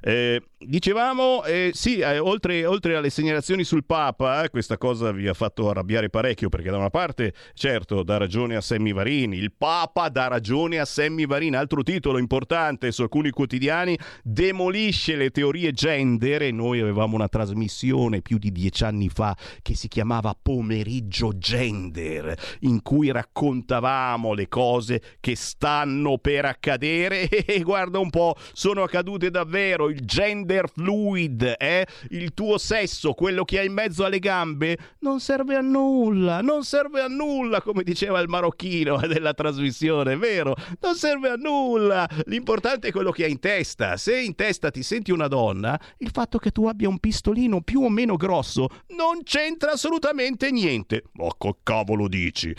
Eh, 0.02 0.42
dicevamo, 0.58 1.44
eh, 1.44 1.72
sì, 1.74 2.00
eh, 2.00 2.18
oltre, 2.20 2.66
oltre 2.66 2.96
alle 2.96 3.10
segnalazioni 3.10 3.64
sul 3.64 3.86
Papa, 3.86 4.44
eh, 4.44 4.50
questa 4.50 4.78
cosa 4.78 5.12
vi 5.12 5.28
ha 5.28 5.34
fatto 5.34 5.70
arrabbiare 5.70 6.10
parecchio 6.10 6.50
perché 6.50 6.70
da 6.70 6.78
una 6.78 6.90
parte, 6.90 7.34
certo, 7.54 8.04
dà 8.04 8.18
ragione 8.18 8.56
a 8.56 8.62
Sammy 8.62 8.92
Varini, 8.92 9.38
il 9.38 9.54
Papa 9.56 10.10
dà 10.10 10.28
ragione 10.28 10.80
a 10.80 10.86
Sammy 10.86 11.26
Varini, 11.26 11.56
altro 11.56 11.84
titolo 11.84 12.18
importante 12.18 12.92
su 12.92 13.04
alcuni 13.04 13.30
quotidiani, 13.30 13.98
demolisce 14.24 15.16
le 15.16 15.30
teorie 15.30 15.72
gender 15.72 16.42
e 16.42 16.52
noi 16.52 16.80
avevamo 16.80 17.16
una 17.16 17.28
trasmissione 17.28 18.22
più 18.22 18.38
di 18.38 18.52
dieci 18.52 18.84
anni 18.84 19.10
fa 19.10 19.36
che 19.62 19.76
si 19.76 19.88
chiamava 19.88 20.36
Pomeriggio 20.40 21.38
Gender, 21.38 22.36
in 22.62 22.82
cui 22.82 23.12
raccontavamo 23.12 24.34
le 24.34 24.48
cose 24.48 25.02
che 25.20 25.36
stanno 25.36 26.18
per 26.18 26.46
accadere 26.46 27.28
e 27.46 27.62
guarda 27.62 28.00
un 28.00 28.10
po', 28.10 28.36
sono 28.54 28.84
accadute 28.84 29.19
davvero, 29.28 29.90
il 29.90 30.06
gender 30.06 30.70
fluid, 30.70 31.56
eh? 31.58 31.86
il 32.12 32.34
tuo 32.34 32.58
sesso, 32.58 33.12
quello 33.12 33.44
che 33.44 33.60
hai 33.60 33.66
in 33.66 33.74
mezzo 33.74 34.06
alle 34.06 34.20
gambe, 34.20 34.78
non 35.00 35.20
serve 35.20 35.56
a 35.56 35.62
nulla, 35.62 36.40
non 36.40 36.64
serve 36.64 37.02
a 37.02 37.08
nulla, 37.08 37.62
come 37.62 37.84
diceva 37.84 38.22
il 38.22 38.30
marocchino 38.30 38.98
della 39.06 39.34
trasmissione, 39.34 40.16
vero? 40.16 40.56
Non 40.80 40.96
serve 40.96 41.30
a 41.30 41.36
nulla, 41.36 42.08
l'importante 42.26 42.88
è 42.88 42.92
quello 42.92 43.12
che 43.12 43.26
hai 43.26 43.32
in 43.32 43.40
testa. 43.40 43.98
Se 43.98 44.18
in 44.18 44.36
testa 44.36 44.72
ti 44.72 44.84
senti 44.84 45.12
una 45.12 45.28
donna, 45.28 45.78
il 45.98 46.12
fatto 46.12 46.38
che 46.38 46.52
tu 46.52 46.68
abbia 46.68 46.88
un 46.88 47.00
pistolino 47.00 47.60
più 47.62 47.82
o 47.82 47.90
meno 47.90 48.16
grosso 48.16 48.70
non 48.96 49.24
c'entra 49.24 49.72
assolutamente 49.72 50.50
niente. 50.52 51.04
Ma 51.14 51.28
che 51.38 51.56
cavolo 51.64 52.08
dici? 52.08 52.56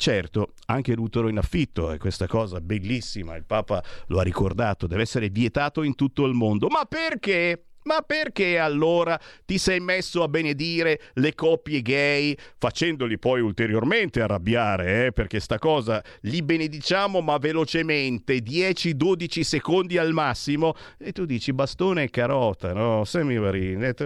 Certo, 0.00 0.54
anche 0.64 0.94
l'utero 0.94 1.28
in 1.28 1.36
affitto 1.36 1.90
è 1.90 1.98
questa 1.98 2.26
cosa 2.26 2.58
bellissima, 2.62 3.36
il 3.36 3.44
Papa 3.44 3.84
lo 4.06 4.18
ha 4.18 4.22
ricordato, 4.22 4.86
deve 4.86 5.02
essere 5.02 5.28
vietato 5.28 5.82
in 5.82 5.94
tutto 5.94 6.24
il 6.24 6.32
mondo. 6.32 6.68
Ma 6.68 6.86
perché? 6.86 7.66
Ma 7.82 8.00
perché 8.00 8.58
allora 8.58 9.20
ti 9.44 9.58
sei 9.58 9.78
messo 9.78 10.22
a 10.22 10.28
benedire 10.28 11.00
le 11.14 11.34
coppie 11.34 11.82
gay 11.82 12.34
facendoli 12.56 13.18
poi 13.18 13.42
ulteriormente 13.42 14.22
arrabbiare? 14.22 15.04
Eh? 15.04 15.12
Perché 15.12 15.38
sta 15.38 15.58
cosa 15.58 16.02
li 16.22 16.40
benediciamo 16.40 17.20
ma 17.20 17.36
velocemente, 17.36 18.38
10-12 18.38 19.40
secondi 19.42 19.98
al 19.98 20.14
massimo 20.14 20.72
e 20.96 21.12
tu 21.12 21.26
dici 21.26 21.52
bastone 21.52 22.04
e 22.04 22.08
carota, 22.08 22.72
no? 22.72 23.04
Semivarini, 23.04 23.84
eh, 23.84 23.92
te 23.92 24.04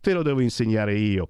te 0.00 0.12
lo 0.12 0.22
devo 0.22 0.40
insegnare 0.42 0.94
io. 0.94 1.26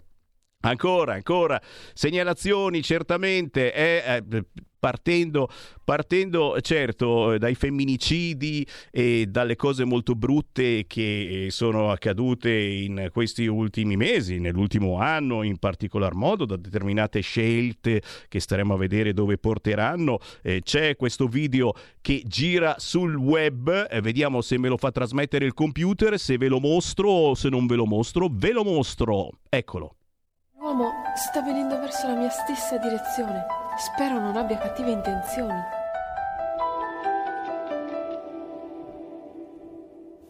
Ancora, 0.65 1.15
ancora, 1.15 1.61
segnalazioni 1.93 2.83
certamente, 2.83 3.75
eh, 3.75 4.23
eh, 4.31 4.45
partendo, 4.79 5.49
partendo 5.85 6.61
certo 6.61 7.37
dai 7.39 7.55
femminicidi 7.55 8.67
e 8.91 9.27
dalle 9.29 9.57
cose 9.57 9.85
molto 9.85 10.15
brutte 10.15 10.85
che 10.87 11.49
sono 11.51 11.91
accadute 11.91 12.51
in 12.53 13.09
questi 13.13 13.47
ultimi 13.47 13.97
mesi, 13.97 14.39
nell'ultimo 14.39 14.99
anno 14.99 15.43
in 15.43 15.59
particolar 15.59 16.15
modo, 16.15 16.45
da 16.45 16.57
determinate 16.57 17.21
scelte 17.21 18.01
che 18.29 18.39
staremo 18.41 18.75
a 18.75 18.77
vedere 18.79 19.13
dove 19.13 19.39
porteranno. 19.39 20.19
Eh, 20.43 20.63
c'è 20.63 20.95
questo 20.97 21.27
video 21.27 21.75
che 22.01 22.23
gira 22.25 22.77
sul 22.79 23.17
web, 23.17 23.89
eh, 23.91 24.01
vediamo 24.01 24.41
se 24.41 24.59
me 24.59 24.69
lo 24.69 24.77
fa 24.77 24.93
trasmettere 24.93 25.45
il 25.45 25.55
computer, 25.55 26.19
se 26.19 26.37
ve 26.37 26.47
lo 26.47 26.61
mostro 26.61 27.09
o 27.09 27.35
se 27.35 27.49
non 27.49 27.67
ve 27.67 27.75
lo 27.75 27.87
mostro, 27.87 28.29
ve 28.31 28.53
lo 28.53 28.63
mostro, 28.65 29.31
eccolo. 29.49 29.95
L'uomo 30.63 30.93
sta 31.17 31.43
venendo 31.43 31.77
verso 31.81 32.07
la 32.07 32.15
mia 32.15 32.29
stessa 32.31 32.77
direzione. 32.77 33.47
Spero 33.77 34.21
non 34.21 34.37
abbia 34.37 34.59
cattive 34.59 34.93
intenzioni. 34.93 35.59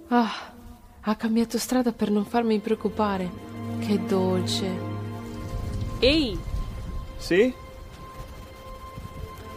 Ah, 0.08 0.30
ha 1.02 1.14
cambiato 1.16 1.58
strada 1.58 1.92
per 1.92 2.10
non 2.10 2.24
farmi 2.24 2.58
preoccupare. 2.60 3.30
Che 3.80 4.04
dolce. 4.06 4.90
Ehi, 5.98 6.38
Sì? 7.18 7.54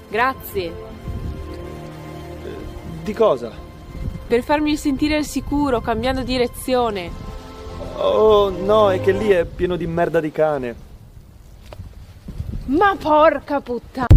grazie 0.08 0.72
Di 3.04 3.14
cosa? 3.14 3.52
per 4.28 4.44
farmi 4.44 4.78
sentire 4.78 5.16
al 5.16 5.24
sicuro 5.26 5.80
cambiando 5.82 6.22
direzione. 6.24 7.25
Oh 7.98 8.50
no, 8.50 8.92
è 8.92 9.02
che 9.02 9.12
lì 9.12 9.30
è 9.30 9.46
pieno 9.46 9.76
di 9.76 9.88
merda 9.88 10.20
di 10.20 10.32
cane. 10.32 10.76
Ma 12.66 12.96
porca 13.00 13.62
puttana! 13.62 14.15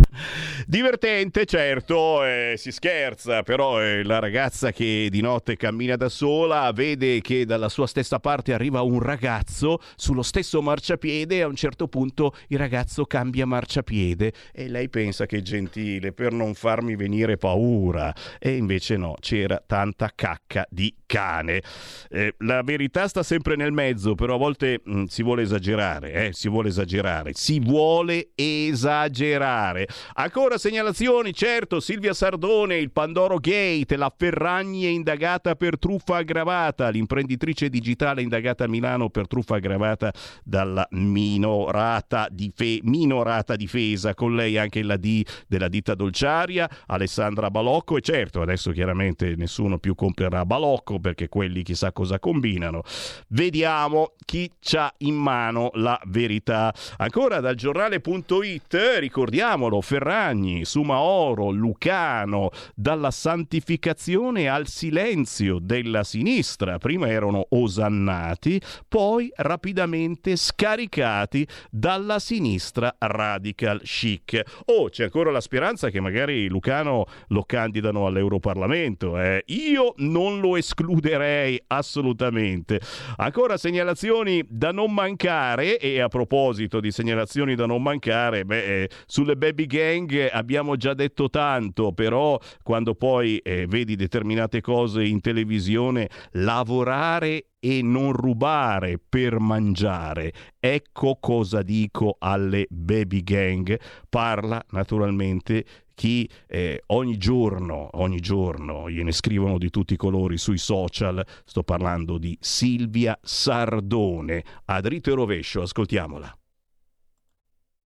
Divertente, 0.67 1.45
certo, 1.45 2.25
eh, 2.25 2.55
si 2.57 2.73
scherza, 2.73 3.43
però 3.43 3.83
eh, 3.83 4.03
la 4.03 4.19
ragazza 4.19 4.73
che 4.73 5.09
di 5.11 5.21
notte 5.21 5.57
cammina 5.57 5.97
da 5.97 6.09
sola 6.09 6.71
vede 6.73 7.21
che 7.21 7.45
dalla 7.45 7.69
sua 7.69 7.87
stessa 7.87 8.19
parte 8.19 8.53
arriva 8.53 8.83
un 8.83 9.01
ragazzo 9.01 9.81
sullo 9.97 10.23
stesso 10.23 10.61
marciapiede 10.63 11.37
e 11.37 11.41
a 11.43 11.47
un 11.47 11.57
certo 11.57 11.89
punto 11.89 12.35
il 12.49 12.59
ragazzo 12.59 13.05
cambia 13.05 13.47
marciapiede 13.47 14.33
e 14.53 14.69
lei 14.69 14.89
pensa 14.89 15.27
che 15.27 15.39
è 15.39 15.43
gentile 15.43 16.13
per 16.13 16.33
non 16.33 16.55
farmi 16.55 16.97
venire 16.97 17.37
paura 17.37 18.15
e 18.39 18.57
invece 18.57 18.97
no, 18.97 19.15
c'era 19.21 19.63
tanta 19.65 20.11
cacca 20.15 20.67
di 20.69 20.95
cane. 21.07 21.63
Eh, 22.11 22.35
la 22.39 22.63
verità 22.63 23.09
sta 23.09 23.23
sempre 23.23 23.57
nel 23.57 23.73
mezzo, 23.73 24.15
però 24.15 24.35
a 24.35 24.39
volte 24.39 24.81
mh, 24.85 25.05
si 25.05 25.23
vuole 25.23 25.43
esagerare, 25.43 26.13
eh, 26.13 26.33
si 26.33 26.49
vuole 26.49 26.69
esagerare, 26.69 27.33
si 27.35 27.59
vuole 27.61 28.31
esagerare. 28.35 29.87
Ancora 30.15 30.59
segnalazioni, 30.59 31.33
certo, 31.33 31.81
Silvia 31.81 32.13
Sardone, 32.13 32.77
il 32.77 32.91
Pandoro 32.91 33.39
Gate, 33.39 33.97
la 33.97 34.13
Ferragni 34.15 34.85
è 34.85 34.89
indagata 34.89 35.55
per 35.55 35.79
truffa 35.79 36.17
aggravata, 36.17 36.89
l'imprenditrice 36.89 37.69
digitale 37.69 38.23
indagata 38.23 38.65
a 38.65 38.69
Milano 38.69 39.11
per 39.11 39.27
truffa 39.27 39.57
aggravata 39.57 40.13
dalla 40.43 40.87
minorata, 40.91 42.29
dife- 42.31 42.81
minorata 42.83 43.55
difesa, 43.57 44.15
con 44.15 44.35
lei 44.35 44.57
anche 44.57 44.83
la 44.83 44.97
D 44.97 45.23
della 45.47 45.69
ditta 45.69 45.95
dolciaria, 45.95 46.69
Alessandra 46.87 47.51
Balocco 47.51 47.97
e 47.97 48.01
certo, 48.01 48.41
adesso 48.41 48.71
chiaramente 48.73 49.35
nessuno 49.37 49.79
più 49.79 49.95
comprerà 49.95 50.45
Balocco 50.45 50.99
perché 50.99 51.29
quelli 51.29 51.63
chissà 51.63 51.93
cosa 51.93 52.19
combinano. 52.19 52.83
Vediamo 53.29 54.13
chi 54.25 54.51
c'ha 54.61 54.93
in 54.99 55.15
mano 55.15 55.71
la 55.75 56.01
verità. 56.07 56.75
Ancora 56.97 57.41
dal 57.41 57.55
giornale.it, 57.55 58.97
ricordiamolo, 58.99 59.81
Ferragni, 59.89 60.67
Sumaoro, 60.67 61.49
Lucano, 61.49 62.51
dalla 62.75 63.11
santificazione 63.11 64.47
al 64.47 64.67
silenzio 64.67 65.59
della 65.59 66.05
sinistra. 66.05 66.77
Prima 66.77 67.09
erano 67.09 67.47
osannati, 67.49 68.61
poi 68.87 69.33
rapidamente 69.37 70.37
scaricati 70.37 71.49
dalla 71.71 72.19
sinistra 72.19 72.95
radical 72.99 73.81
chic. 73.81 74.43
Oh, 74.67 74.91
c'è 74.91 75.05
ancora 75.05 75.31
la 75.31 75.41
speranza 75.41 75.89
che 75.89 76.01
magari 76.01 76.49
Lucano 76.49 77.07
lo 77.29 77.45
candidano 77.45 78.05
all'Europarlamento. 78.05 79.19
eh. 79.19 79.43
Io 79.47 79.95
non 79.97 80.41
lo 80.41 80.59
escluderei 80.59 81.59
assolutamente. 81.69 82.79
Ancora 83.17 83.57
segnalazioni 83.57 84.45
da 84.47 84.71
non 84.71 84.93
mancare 84.93 85.79
e 85.79 85.99
a 86.03 86.09
proposito 86.09 86.79
di 86.79 86.91
segnalazioni 86.91 87.55
da 87.55 87.65
non 87.65 87.83
mancare, 87.83 88.45
beh, 88.45 88.83
eh, 88.83 88.91
sulle 89.07 89.35
baby 89.35 89.65
gang 89.79 90.29
abbiamo 90.33 90.77
già 90.77 90.95
detto 90.95 91.31
tanto, 91.31 91.93
però 91.93 92.39
quando 92.63 92.95
poi 92.95 93.39
eh, 93.39 93.67
vedi 93.67 93.97
determinate 93.97 94.61
cose 94.61 95.05
in 95.05 95.21
televisione, 95.21 96.09
lavorare 96.33 97.47
e 97.61 97.81
non 97.83 98.13
rubare 98.13 98.99
per 98.99 99.39
mangiare. 99.39 100.33
Ecco 100.59 101.19
cosa 101.21 101.63
dico 101.63 102.17
alle 102.19 102.67
baby 102.69 103.23
gang. 103.23 103.79
Parla 104.09 104.65
naturalmente 104.71 105.65
chi 105.95 106.29
eh, 106.47 106.83
ogni 106.87 107.17
giorno, 107.17 107.91
ogni 107.95 108.21
giorno 108.21 108.89
gliene 108.89 109.13
scrivono 109.13 109.59
di 109.59 109.71
tutti 109.71 109.95
i 109.95 109.97
colori 109.97 110.39
sui 110.39 110.59
social. 110.59 111.25
Sto 111.45 111.63
parlando 111.63 112.19
di 112.19 112.37
Silvia 112.41 113.19
Sardone. 113.23 114.45
A 114.67 114.81
dritto 114.81 115.11
e 115.11 115.15
rovescio, 115.15 115.63
ascoltiamola. 115.63 116.37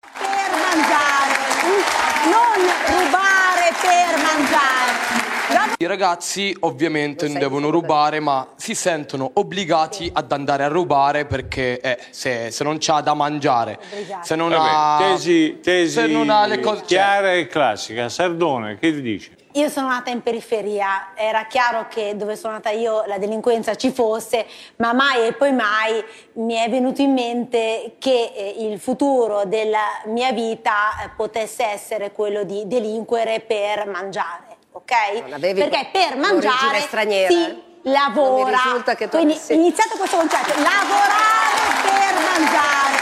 per 0.01 0.51
mangiare, 0.53 2.44
non 2.57 3.05
rubare 3.05 3.73
per 3.81 4.23
mangiare. 4.23 5.75
I 5.77 5.87
ragazzi 5.87 6.57
ovviamente 6.61 7.27
non 7.29 7.39
devono 7.39 7.69
rubare, 7.69 8.21
ma 8.21 8.53
si 8.57 8.75
sentono 8.75 9.31
obbligati 9.35 10.11
ad 10.13 10.33
andare 10.33 10.65
a 10.65 10.69
rubare 10.69 11.27
perché 11.27 11.81
eh, 11.81 11.99
se, 12.11 12.51
se 12.51 12.65
non 12.65 12.77
c'ha 12.79 13.01
da 13.01 13.15
mangiare, 13.15 13.79
se 14.23 14.35
non 14.35 14.51
Vabbè, 14.51 14.71
ha 14.73 14.97
tesi, 15.01 15.59
tesi 15.61 15.93
se 15.93 16.07
non 16.07 16.31
ha 16.31 16.47
le 16.47 16.61
cose 16.61 16.83
chiara 16.87 17.33
e 17.35 17.47
classica. 17.49 18.09
Sardone, 18.09 18.79
che 18.79 18.93
ti 18.93 19.03
dice? 19.03 19.31
Io 19.57 19.69
sono 19.69 19.87
nata 19.87 20.11
in 20.11 20.21
periferia, 20.21 21.11
era 21.15 21.45
chiaro 21.45 21.87
che 21.89 22.17
dove 22.17 22.35
sono 22.35 22.55
nata 22.55 22.71
io 22.71 23.05
la 23.07 23.19
delinquenza 23.19 23.77
ci 23.77 23.93
fosse, 23.93 24.47
ma 24.79 24.93
mai 24.93 25.29
e 25.29 25.33
poi 25.33 25.53
mai 25.53 26.03
mi 26.35 26.55
è 26.55 26.69
venuto 26.69 27.03
in 27.03 27.13
mente 27.13 27.95
che 28.01 28.33
eh, 28.35 28.55
il 28.59 28.81
futuro 28.81 29.45
della 29.45 30.01
mia 30.07 30.33
vita 30.33 31.05
eh, 31.05 31.11
potesse 31.15 31.65
essere 31.65 32.11
quello 32.11 32.43
di 32.43 32.67
delinquere 32.67 33.39
per 33.47 33.87
mangiare, 33.87 34.57
ok? 34.73 34.93
avevi 35.31 35.61
Perché 35.61 35.89
per 35.93 36.17
mangiare 36.17 36.81
straniera, 36.81 37.33
si 37.33 37.45
eh? 37.45 37.63
lavora. 37.83 38.41
Non 38.43 38.51
mi 38.51 38.57
risulta 38.65 38.97
che 38.97 39.05
tu 39.09 39.17
Quindi 39.19 39.35
avessi- 39.35 39.55
iniziate 39.55 39.97
questo 39.97 40.17
concetto, 40.17 40.49
lavorare 40.49 41.63
per 41.85 42.13
mangiare, 42.27 42.99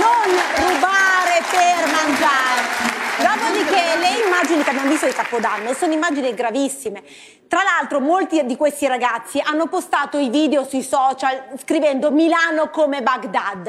non 0.00 0.24
rubare 0.56 1.42
per 1.50 1.92
mangiare. 1.92 2.79
Dopodiché 3.20 3.96
le 3.98 4.24
immagini 4.24 4.62
che 4.62 4.70
abbiamo 4.70 4.88
visto 4.88 5.04
di 5.04 5.12
Capodanno 5.12 5.74
sono 5.74 5.92
immagini 5.92 6.32
gravissime. 6.32 7.02
Tra 7.48 7.62
l'altro 7.62 8.00
molti 8.00 8.46
di 8.46 8.56
questi 8.56 8.86
ragazzi 8.86 9.42
hanno 9.44 9.66
postato 9.66 10.16
i 10.16 10.30
video 10.30 10.64
sui 10.64 10.82
social 10.82 11.48
scrivendo 11.58 12.10
Milano 12.10 12.70
come 12.70 13.02
Baghdad 13.02 13.66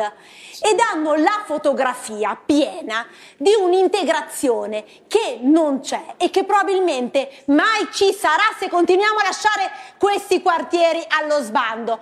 ed 0.61 0.79
hanno 0.79 1.15
la 1.15 1.43
fotografia 1.45 2.39
piena 2.45 3.05
di 3.35 3.51
un'integrazione 3.59 4.85
che 5.07 5.39
non 5.41 5.81
c'è 5.81 6.13
e 6.17 6.29
che 6.29 6.45
probabilmente 6.45 7.43
mai 7.47 7.89
ci 7.91 8.13
sarà 8.13 8.55
se 8.57 8.69
continuiamo 8.69 9.19
a 9.19 9.23
lasciare 9.23 9.71
questi 9.97 10.41
quartieri 10.41 11.03
allo 11.19 11.41
sbando. 11.41 11.99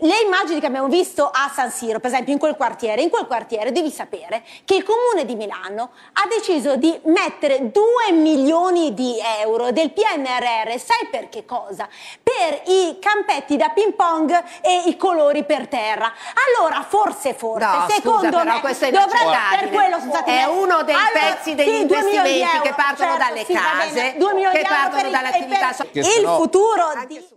Le 0.00 0.20
immagini 0.24 0.60
che 0.60 0.66
abbiamo 0.66 0.86
visto 0.86 1.28
a 1.28 1.50
San 1.52 1.70
Siro, 1.72 1.98
per 1.98 2.10
esempio 2.10 2.32
in 2.32 2.38
quel 2.38 2.54
quartiere, 2.54 3.02
in 3.02 3.10
quel 3.10 3.26
quartiere 3.26 3.72
devi 3.72 3.90
sapere 3.90 4.44
che 4.64 4.76
il 4.76 4.84
comune 4.84 5.24
di 5.24 5.34
Milano 5.34 5.90
ha 6.12 6.26
deciso 6.28 6.76
di 6.76 6.96
mettere 7.04 7.72
2 7.72 8.12
milioni 8.12 8.94
di 8.94 9.16
euro 9.40 9.72
del 9.72 9.90
PNRR, 9.92 10.78
sai 10.78 11.08
per 11.10 11.28
che 11.28 11.44
cosa? 11.44 11.88
Per 12.22 12.62
i 12.66 12.98
campetti 13.00 13.56
da 13.56 13.70
ping 13.70 13.94
pong 13.94 14.30
e 14.62 14.82
i 14.86 14.96
colori 14.96 15.44
per 15.44 15.66
terra. 15.66 16.12
Allora, 16.56 16.84
forse, 16.88 17.34
forse, 17.34 17.64
No, 17.66 17.82
scusa, 17.86 17.94
secondo 17.94 18.38
però 18.38 18.52
me, 18.54 18.60
questo 18.60 18.84
è 18.84 18.90
dovrebbe, 18.92 19.56
per 19.58 19.70
quello 19.70 19.98
sono 19.98 20.12
stati 20.12 20.30
È 20.30 20.34
messi- 20.46 20.48
uno 20.58 20.82
dei 20.84 20.94
Allora, 20.94 21.34
pezzi 21.34 21.54
degli 21.56 21.76
sì, 21.78 21.86
2 21.86 22.02
milioni 22.04 22.22
di 22.30 22.38
investimenti 22.38 22.56
euro, 22.56 22.62
che 22.62 22.74
partono 22.76 23.10
certo, 23.16 23.24
dalle 23.26 23.44
sì, 23.44 23.52
bene, 23.52 23.66
case, 23.66 24.14
2 24.16 24.32
milioni 24.34 24.54
che 24.54 24.60
di 24.62 24.66
euro 24.68 24.78
partono 24.80 25.02
il- 25.02 25.10
dall'attività 25.10 25.76
il 25.92 26.22
no- 26.22 26.36
futuro 26.36 26.84
di... 27.08 27.36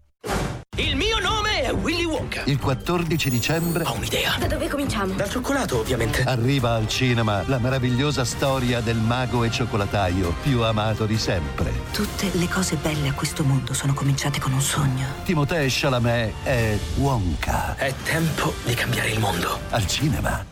Il 0.77 0.95
mio 0.95 1.19
nome 1.19 1.63
è 1.63 1.73
Willy 1.73 2.05
Wonka. 2.05 2.43
Il 2.45 2.57
14 2.57 3.29
dicembre 3.29 3.83
Ho 3.85 3.93
un'idea. 3.93 4.37
Da 4.39 4.47
dove 4.47 4.67
cominciamo? 4.67 5.13
Dal 5.13 5.29
cioccolato, 5.29 5.79
ovviamente. 5.79 6.23
arriva 6.23 6.75
al 6.75 6.87
cinema 6.87 7.43
la 7.45 7.59
meravigliosa 7.59 8.23
storia 8.23 8.79
del 8.79 8.95
mago 8.97 9.43
e 9.43 9.51
cioccolataio 9.51 10.33
più 10.41 10.63
amato 10.63 11.05
di 11.05 11.17
sempre. 11.17 11.71
Tutte 11.91 12.29
le 12.33 12.47
cose 12.47 12.77
belle 12.77 13.09
a 13.09 13.13
questo 13.13 13.43
mondo 13.43 13.73
sono 13.73 13.93
cominciate 13.93 14.39
con 14.39 14.53
un 14.53 14.61
sogno. 14.61 15.05
Timothée 15.23 15.67
Chalamet 15.69 16.33
è 16.43 16.77
Wonka. 16.95 17.75
È 17.75 17.93
tempo 18.03 18.53
di 18.63 18.73
cambiare 18.73 19.09
il 19.11 19.19
mondo. 19.19 19.59
Al 19.69 19.85
cinema. 19.85 20.51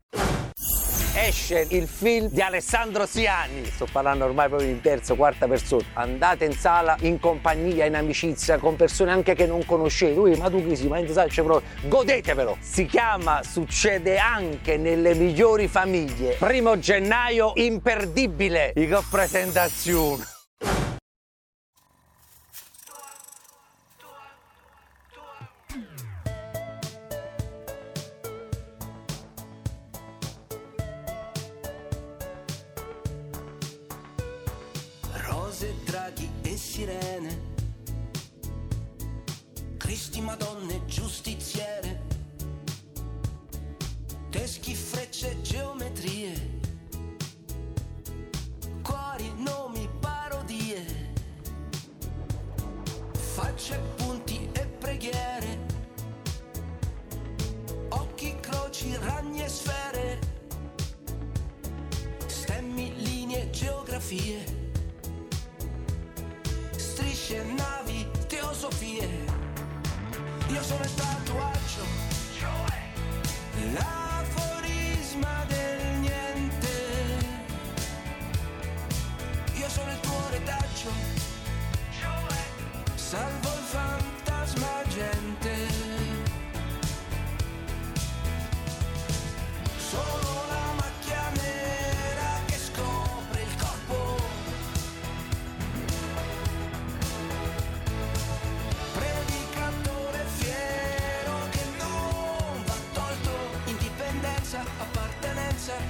Esce 1.23 1.67
il 1.69 1.87
film 1.87 2.29
di 2.29 2.41
Alessandro 2.41 3.05
Siani. 3.05 3.63
Sto 3.65 3.85
parlando 3.91 4.25
ormai 4.25 4.47
proprio 4.47 4.67
in 4.67 4.81
terza, 4.81 5.13
quarta 5.13 5.47
persona. 5.47 5.83
Andate 5.93 6.45
in 6.45 6.53
sala 6.53 6.97
in 7.01 7.19
compagnia, 7.19 7.85
in 7.85 7.93
amicizia, 7.93 8.57
con 8.57 8.75
persone 8.75 9.11
anche 9.11 9.35
che 9.35 9.45
non 9.45 9.63
conoscete. 9.63 10.17
Ui, 10.19 10.35
ma 10.35 10.49
tu 10.49 10.65
chi 10.65 10.75
sei? 10.75 10.87
Ma 10.87 10.97
in 10.97 11.07
sala 11.07 11.27
c'è 11.27 11.43
proprio. 11.43 11.69
Godetevelo! 11.87 12.57
Si 12.59 12.87
chiama 12.87 13.43
Succede 13.43 14.17
anche 14.17 14.77
nelle 14.77 15.13
migliori 15.13 15.67
famiglie. 15.67 16.37
Primo 16.39 16.79
gennaio, 16.79 17.51
imperdibile. 17.53 18.73
I 18.75 18.87
che 18.87 19.03
presentazione. 19.07 20.40
Croci, 58.81 58.97
ragni 59.01 59.43
e 59.43 59.47
sfere, 59.47 60.19
stemmi, 62.25 62.93
linee, 62.97 63.49
geografie 63.51 64.43
strisce, 66.75 67.43
navi, 67.43 68.07
teosofie. 68.27 69.07
Io 70.47 70.63
sono 70.63 70.83
il 70.83 70.93
tatuaggio, 70.95 71.85
cioè 72.39 73.73
l'aforisma 73.73 75.45
del 75.47 75.99
niente. 75.99 76.69
Io 79.53 79.69
sono 79.69 79.91
il 79.91 79.99
tuo 79.99 80.29
retaggio, 80.31 80.89
cioè 81.99 82.37
salvo 82.95 83.47
il 83.47 83.63
fantasma 83.63 84.81
gente. 84.87 85.30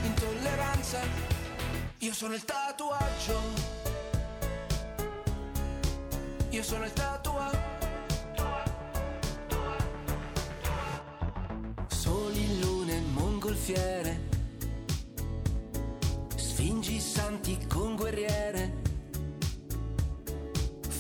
Intolleranza. 0.04 1.00
Io 2.00 2.14
sono 2.14 2.34
il 2.34 2.44
tatuaggio. 2.44 3.40
Io 6.50 6.64
sono 6.64 6.86
il 6.86 6.94
tatuaggio. 6.94 7.60
Soli, 11.88 12.60
lune, 12.60 13.00
mongolfiere. 13.14 14.30
Sfingi 16.36 17.00
santi 17.00 17.58
con 17.68 17.96
guerriere 17.96 18.82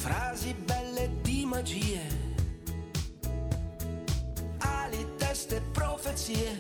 frasi 0.01 0.55
belle 0.65 1.11
di 1.21 1.45
magie, 1.45 2.01
ali, 4.57 5.05
teste, 5.17 5.61
profezie, 5.71 6.59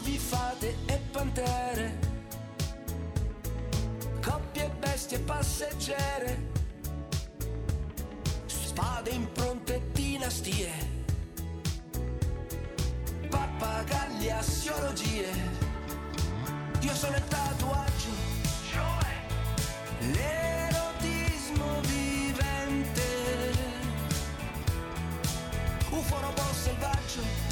corvi, 0.00 0.18
fate 0.18 0.76
e 0.86 0.98
pantere, 1.12 1.98
coppie, 4.22 4.70
bestie, 4.78 5.18
passeggere, 5.18 6.38
spade, 8.46 9.10
impronte, 9.10 9.82
dinastie, 9.92 10.72
pappagalli, 13.28 14.30
assiologie. 14.30 15.58
Io 16.80 16.94
sono 16.94 17.16
il 17.16 17.24
tatuaggio, 17.28 18.10
cioè? 18.70 19.08
L'erotismo 20.12 21.80
vivente. 21.82 23.08
Uforobo 25.90 26.42
selvaggio 26.52 27.49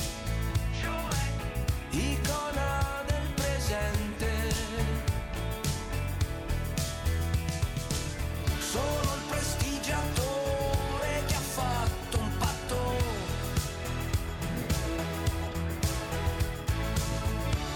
Sono 8.71 9.15
il 9.15 9.23
prestigiatore 9.29 11.23
che 11.27 11.35
ha 11.35 11.41
fatto 11.41 12.19
un 12.19 12.37
patto. 12.39 12.77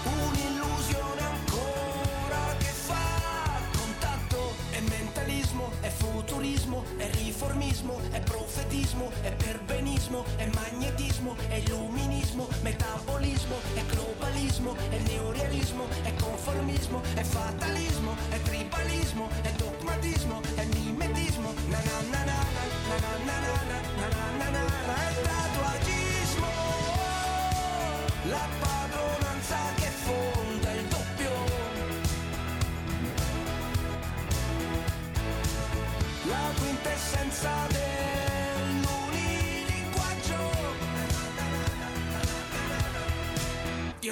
Un'illusione 0.03 1.21
ancora 1.21 2.55
che 2.59 2.65
fa 2.65 3.59
contatto. 3.75 4.53
È 4.69 4.79
mentalismo, 4.81 5.71
è 5.81 5.89
futurismo, 5.89 6.85
è 6.97 7.09
riformismo, 7.11 7.99
è 8.11 8.21
profetismo, 8.21 9.11
è 9.21 9.33
perbenismo, 9.33 10.23
è 10.37 10.47
magnetismo, 10.53 11.35
è 11.47 11.55
illuminismo, 11.55 11.92
è 14.71 14.97
neorealismo, 15.07 15.87
è 16.03 16.13
conformismo, 16.15 17.01
è 17.15 17.23
fatalismo, 17.23 18.15
è 18.29 18.39
tribalismo, 18.41 19.29
è 19.41 19.52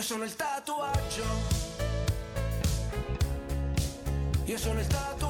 io 0.01 0.07
sono 0.07 0.23
il 0.23 0.35
tatuaggio. 0.35 1.23
Io 4.45 4.57
sono 4.57 4.79
il 4.79 4.87
tatuaggio 4.87 5.20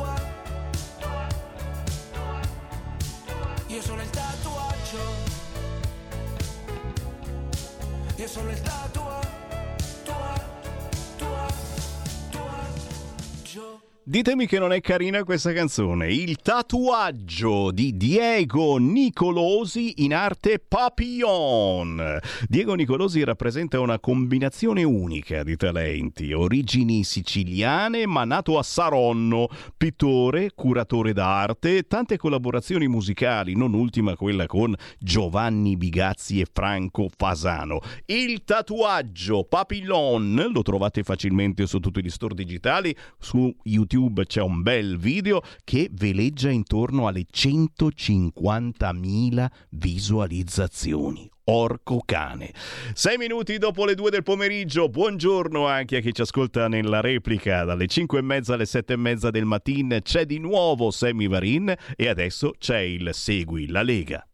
Ditemi 14.11 14.45
che 14.45 14.59
non 14.59 14.73
è 14.73 14.81
carina 14.81 15.23
questa 15.23 15.53
canzone. 15.53 16.11
Il 16.11 16.35
tatuaggio 16.41 17.71
di 17.71 17.95
Diego 17.95 18.75
Nicolosi 18.75 20.03
in 20.03 20.13
arte 20.13 20.59
Papillon. 20.59 22.19
Diego 22.45 22.73
Nicolosi 22.73 23.23
rappresenta 23.23 23.79
una 23.79 23.99
combinazione 23.99 24.83
unica 24.83 25.43
di 25.43 25.55
talenti, 25.55 26.33
origini 26.33 27.05
siciliane 27.05 28.05
ma 28.05 28.25
nato 28.25 28.57
a 28.57 28.63
Saronno, 28.63 29.47
pittore, 29.77 30.51
curatore 30.55 31.13
d'arte, 31.13 31.83
tante 31.83 32.17
collaborazioni 32.17 32.89
musicali, 32.89 33.55
non 33.55 33.73
ultima 33.73 34.17
quella 34.17 34.45
con 34.45 34.75
Giovanni 34.99 35.77
Bigazzi 35.77 36.41
e 36.41 36.47
Franco 36.51 37.07
Fasano. 37.15 37.79
Il 38.07 38.43
tatuaggio 38.43 39.45
Papillon 39.45 40.49
lo 40.51 40.63
trovate 40.63 41.01
facilmente 41.03 41.65
su 41.65 41.79
tutti 41.79 42.03
gli 42.03 42.09
store 42.09 42.35
digitali, 42.35 42.93
su 43.17 43.55
YouTube 43.63 43.99
YouTube 44.01 44.25
c'è 44.25 44.41
un 44.41 44.63
bel 44.63 44.97
video 44.97 45.41
che 45.63 45.89
veleggia 45.91 46.49
intorno 46.49 47.07
alle 47.07 47.25
150.000 47.31 49.47
visualizzazioni. 49.69 51.29
Orco 51.45 52.01
cane. 52.05 52.53
Sei 52.93 53.17
minuti 53.17 53.57
dopo 53.57 53.85
le 53.85 53.95
due 53.95 54.09
del 54.09 54.23
pomeriggio. 54.23 54.89
Buongiorno 54.89 55.67
anche 55.67 55.97
a 55.97 55.99
chi 55.99 56.13
ci 56.13 56.21
ascolta 56.21 56.67
nella 56.67 57.01
replica. 57.01 57.63
Dalle 57.63 57.87
cinque 57.87 58.19
e 58.19 58.21
mezza 58.21 58.53
alle 58.53 58.65
sette 58.65 58.93
e 58.93 58.97
mezza 58.97 59.31
del 59.31 59.45
mattino 59.45 59.99
c'è 59.99 60.25
di 60.25 60.39
nuovo 60.39 60.91
Sammy 60.91 61.27
Varin 61.27 61.73
e 61.95 62.07
adesso 62.07 62.53
c'è 62.57 62.79
il 62.79 63.09
Segui 63.13 63.67
la 63.67 63.81
Lega. 63.81 64.25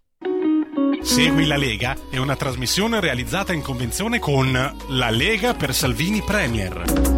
Segui 1.02 1.48
la 1.48 1.58
Lega 1.58 1.96
è 2.10 2.18
una 2.18 2.36
trasmissione 2.36 3.00
realizzata 3.00 3.54
in 3.54 3.62
convenzione 3.62 4.20
con 4.20 4.52
La 4.90 5.10
Lega 5.10 5.54
per 5.54 5.74
Salvini 5.74 6.22
Premier. 6.22 7.17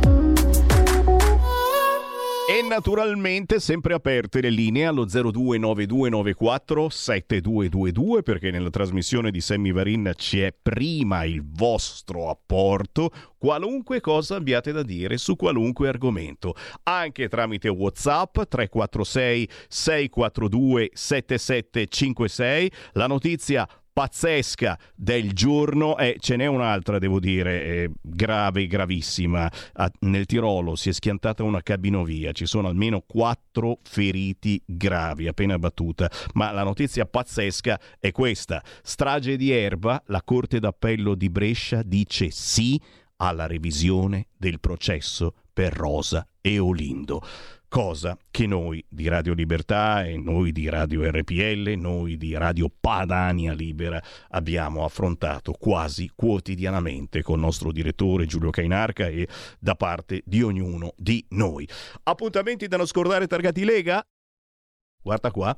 E 2.50 2.64
naturalmente 2.64 3.60
sempre 3.60 3.94
aperte 3.94 4.42
le 4.42 4.50
linee 4.50 4.88
allo 4.88 5.06
029294 5.06 6.90
7222 6.90 8.24
perché 8.24 8.50
nella 8.50 8.72
trasmissione 8.72 9.30
di 9.30 9.40
Sammy 9.40 9.72
Varin 9.72 10.14
c'è 10.16 10.52
prima 10.60 11.26
il 11.26 11.46
vostro 11.48 12.28
apporto, 12.28 13.12
qualunque 13.38 14.02
cosa 14.02 14.38
abbiate 14.38 14.72
da 14.72 14.82
dire 14.82 15.20
su 15.20 15.36
qualunque 15.36 15.90
argomento, 15.90 16.56
anche 16.86 17.28
tramite 17.30 17.70
WhatsApp 17.70 18.40
346 18.42 19.50
642 19.68 20.90
7756. 20.92 22.72
La 22.94 23.06
notizia 23.06 23.70
pazzesca 24.00 24.80
del 24.96 25.34
giorno 25.34 25.98
e 25.98 26.16
ce 26.22 26.38
n'è 26.38 26.46
un'altra, 26.46 27.00
devo 27.00 27.20
dire, 27.20 27.66
eh, 27.66 27.92
grave, 28.00 28.66
gravissima. 28.66 29.52
Nel 30.00 30.26
Tirolo 30.26 30.78
si 30.78 30.88
è 30.88 30.94
schiantata 30.94 31.44
una 31.44 31.62
cabinovia, 31.62 32.32
ci 32.32 32.46
sono 32.46 32.70
almeno 32.70 33.04
quattro 33.06 33.80
feriti 33.84 34.62
gravi 34.66 35.28
appena 35.28 35.60
battuta, 35.60 36.10
ma 36.36 36.52
la 36.52 36.64
notizia 36.64 37.06
pazzesca 37.06 37.78
è 38.00 38.14
questa. 38.14 38.64
Strage 38.82 39.36
di 39.36 39.52
Erba, 39.52 40.02
la 40.06 40.22
Corte 40.24 40.62
d'Appello 40.62 41.14
di 41.14 41.30
Brescia 41.30 41.84
dice 41.84 42.30
sì 42.32 42.82
alla 43.18 43.48
revisione 43.48 44.28
del 44.38 44.62
processo 44.62 45.34
per 45.52 45.74
Rosa 45.74 46.26
e 46.40 46.58
Olindo 46.58 47.22
cosa 47.70 48.18
che 48.30 48.48
noi 48.48 48.84
di 48.90 49.08
Radio 49.08 49.34
Libertà 49.34 50.04
e 50.04 50.18
noi 50.18 50.52
di 50.52 50.68
Radio 50.68 51.10
RPL, 51.10 51.76
noi 51.78 52.18
di 52.18 52.36
Radio 52.36 52.70
Padania 52.70 53.54
Libera 53.54 54.02
abbiamo 54.30 54.84
affrontato 54.84 55.54
quasi 55.54 56.12
quotidianamente 56.14 57.22
con 57.22 57.36
il 57.36 57.46
nostro 57.46 57.72
direttore 57.72 58.26
Giulio 58.26 58.50
Cainarca 58.50 59.08
e 59.08 59.28
da 59.60 59.76
parte 59.76 60.22
di 60.26 60.42
ognuno 60.42 60.94
di 60.98 61.24
noi. 61.30 61.70
Appuntamenti 62.04 62.68
da 62.68 62.78
non 62.78 62.88
scordare 62.88 63.28
targati 63.28 63.64
Lega? 63.64 64.04
Guarda 65.02 65.32
qua, 65.32 65.58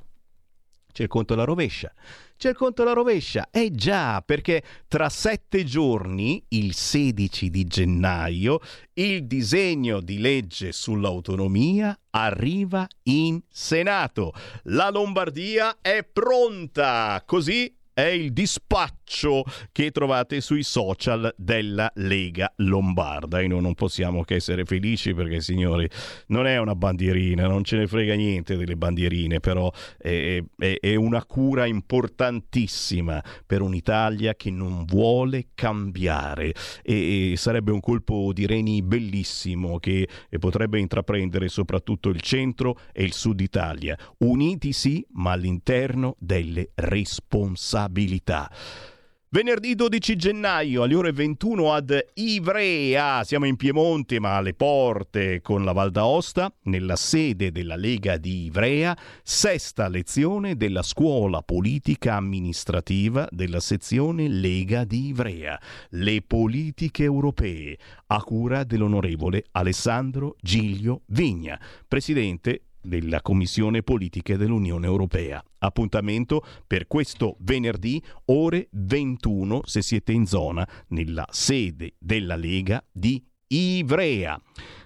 c'è 0.92 1.04
il 1.04 1.10
conto 1.10 1.34
alla 1.34 1.44
rovescia. 1.44 1.94
C'è 2.38 2.50
il 2.50 2.56
conto 2.56 2.82
alla 2.82 2.94
rovescia. 2.94 3.50
Eh 3.52 3.72
già, 3.72 4.22
perché 4.26 4.64
tra 4.88 5.10
sette 5.10 5.64
giorni, 5.64 6.44
il 6.50 6.74
16 6.74 7.50
di 7.50 7.66
gennaio, 7.66 8.60
il 8.94 9.28
disegno 9.28 10.00
di 10.02 10.20
legge 10.20 10.72
sull'autonomia 10.72 11.98
arriva 12.10 12.88
in 13.04 13.40
Senato. 13.48 14.34
La 14.64 14.90
Lombardia 14.90 15.78
è 15.82 16.04
pronta. 16.04 17.22
Così 17.26 17.74
è 17.94 18.02
il 18.04 18.32
dispaccio 18.32 19.44
che 19.72 19.92
trovate 19.92 20.40
sui 20.40 20.64
social 20.64 21.34
della 21.38 21.92
Lega 21.96 22.52
Lombarda. 22.58 23.40
E 23.40 23.48
noi 23.48 23.62
non 23.62 23.74
possiamo 23.74 24.24
che 24.24 24.36
essere 24.36 24.66
felici 24.66 25.14
perché 25.14 25.42
signori 25.42 25.90
non 26.28 26.48
è 26.48 26.58
una 26.58 26.76
bandierina, 26.76 27.48
non 27.48 27.64
ce 27.64 27.78
ne 27.78 27.88
frega 27.88 28.14
niente 28.16 28.56
delle 28.56 28.76
bandierine, 28.76 29.40
però 29.40 29.72
è, 29.98 30.42
è, 30.58 30.78
è 30.80 30.96
una 30.96 31.26
cura 31.26 31.66
importantissima 31.66 33.22
per 33.46 33.62
un'Italia 33.62 34.36
che 34.36 34.52
non 34.52 34.86
vuole 34.86 35.48
cambiare. 35.54 36.54
E, 36.84 37.32
e 37.32 37.38
sarebbe 37.38 37.72
un 37.72 37.80
colpo 37.80 38.32
di 38.34 38.46
reni 38.46 38.82
bellissimo 38.82 39.80
che 39.80 40.08
potrebbe 40.40 40.80
intraprendere 40.80 41.50
soprattutto 41.50 42.10
il 42.10 42.22
centro 42.22 42.80
e 42.94 43.04
il 43.04 43.14
sud 43.14 43.40
Italia, 43.42 43.98
uniti 44.20 44.72
sì 44.72 45.06
ma 45.14 45.32
all'interno 45.32 46.16
delle 46.20 46.72
responsabilità 46.76 47.81
responsabilità. 47.90 48.50
Venerdì 49.34 49.76
12 49.76 50.18
gennaio 50.18 50.84
alle 50.84 50.94
ore 50.94 51.14
21 51.14 51.72
ad 51.72 52.06
Ivrea, 52.16 53.24
siamo 53.24 53.46
in 53.46 53.56
Piemonte 53.56 54.20
ma 54.20 54.36
alle 54.36 54.54
porte 54.54 55.40
con 55.40 55.64
la 55.64 55.72
Val 55.72 55.90
d'Aosta, 55.90 56.54
nella 56.64 56.98
sede 56.98 57.50
della 57.50 57.78
Lega 57.78 58.18
di 58.18 58.44
Ivrea, 58.44 58.94
sesta 59.24 59.88
lezione 59.88 60.58
della 60.58 60.84
scuola 60.84 61.42
politica 61.44 62.16
amministrativa 62.16 63.26
della 63.32 63.62
sezione 63.62 64.28
Lega 64.28 64.84
di 64.84 65.08
Ivrea, 65.08 65.58
le 65.92 66.22
politiche 66.28 67.04
europee, 67.04 67.78
a 68.08 68.22
cura 68.24 68.66
dell'onorevole 68.66 69.46
Alessandro 69.52 70.36
Giglio 70.42 71.04
Vigna, 71.06 71.58
presidente 71.88 72.64
della 72.82 73.22
Commissione 73.22 73.84
Politiche 73.84 74.38
dell'Unione 74.38 74.86
Europea. 74.86 75.44
Appuntamento 75.60 76.44
per 76.66 76.88
questo 76.88 77.36
venerdì 77.40 78.02
ore 78.26 78.68
21 78.72 79.62
se 79.66 79.82
siete 79.82 80.12
in 80.12 80.26
zona 80.26 80.68
nella 80.88 81.28
sede 81.30 81.94
della 82.00 82.36
Lega 82.36 82.84
di 82.92 83.24
Ivrea. 83.48 84.40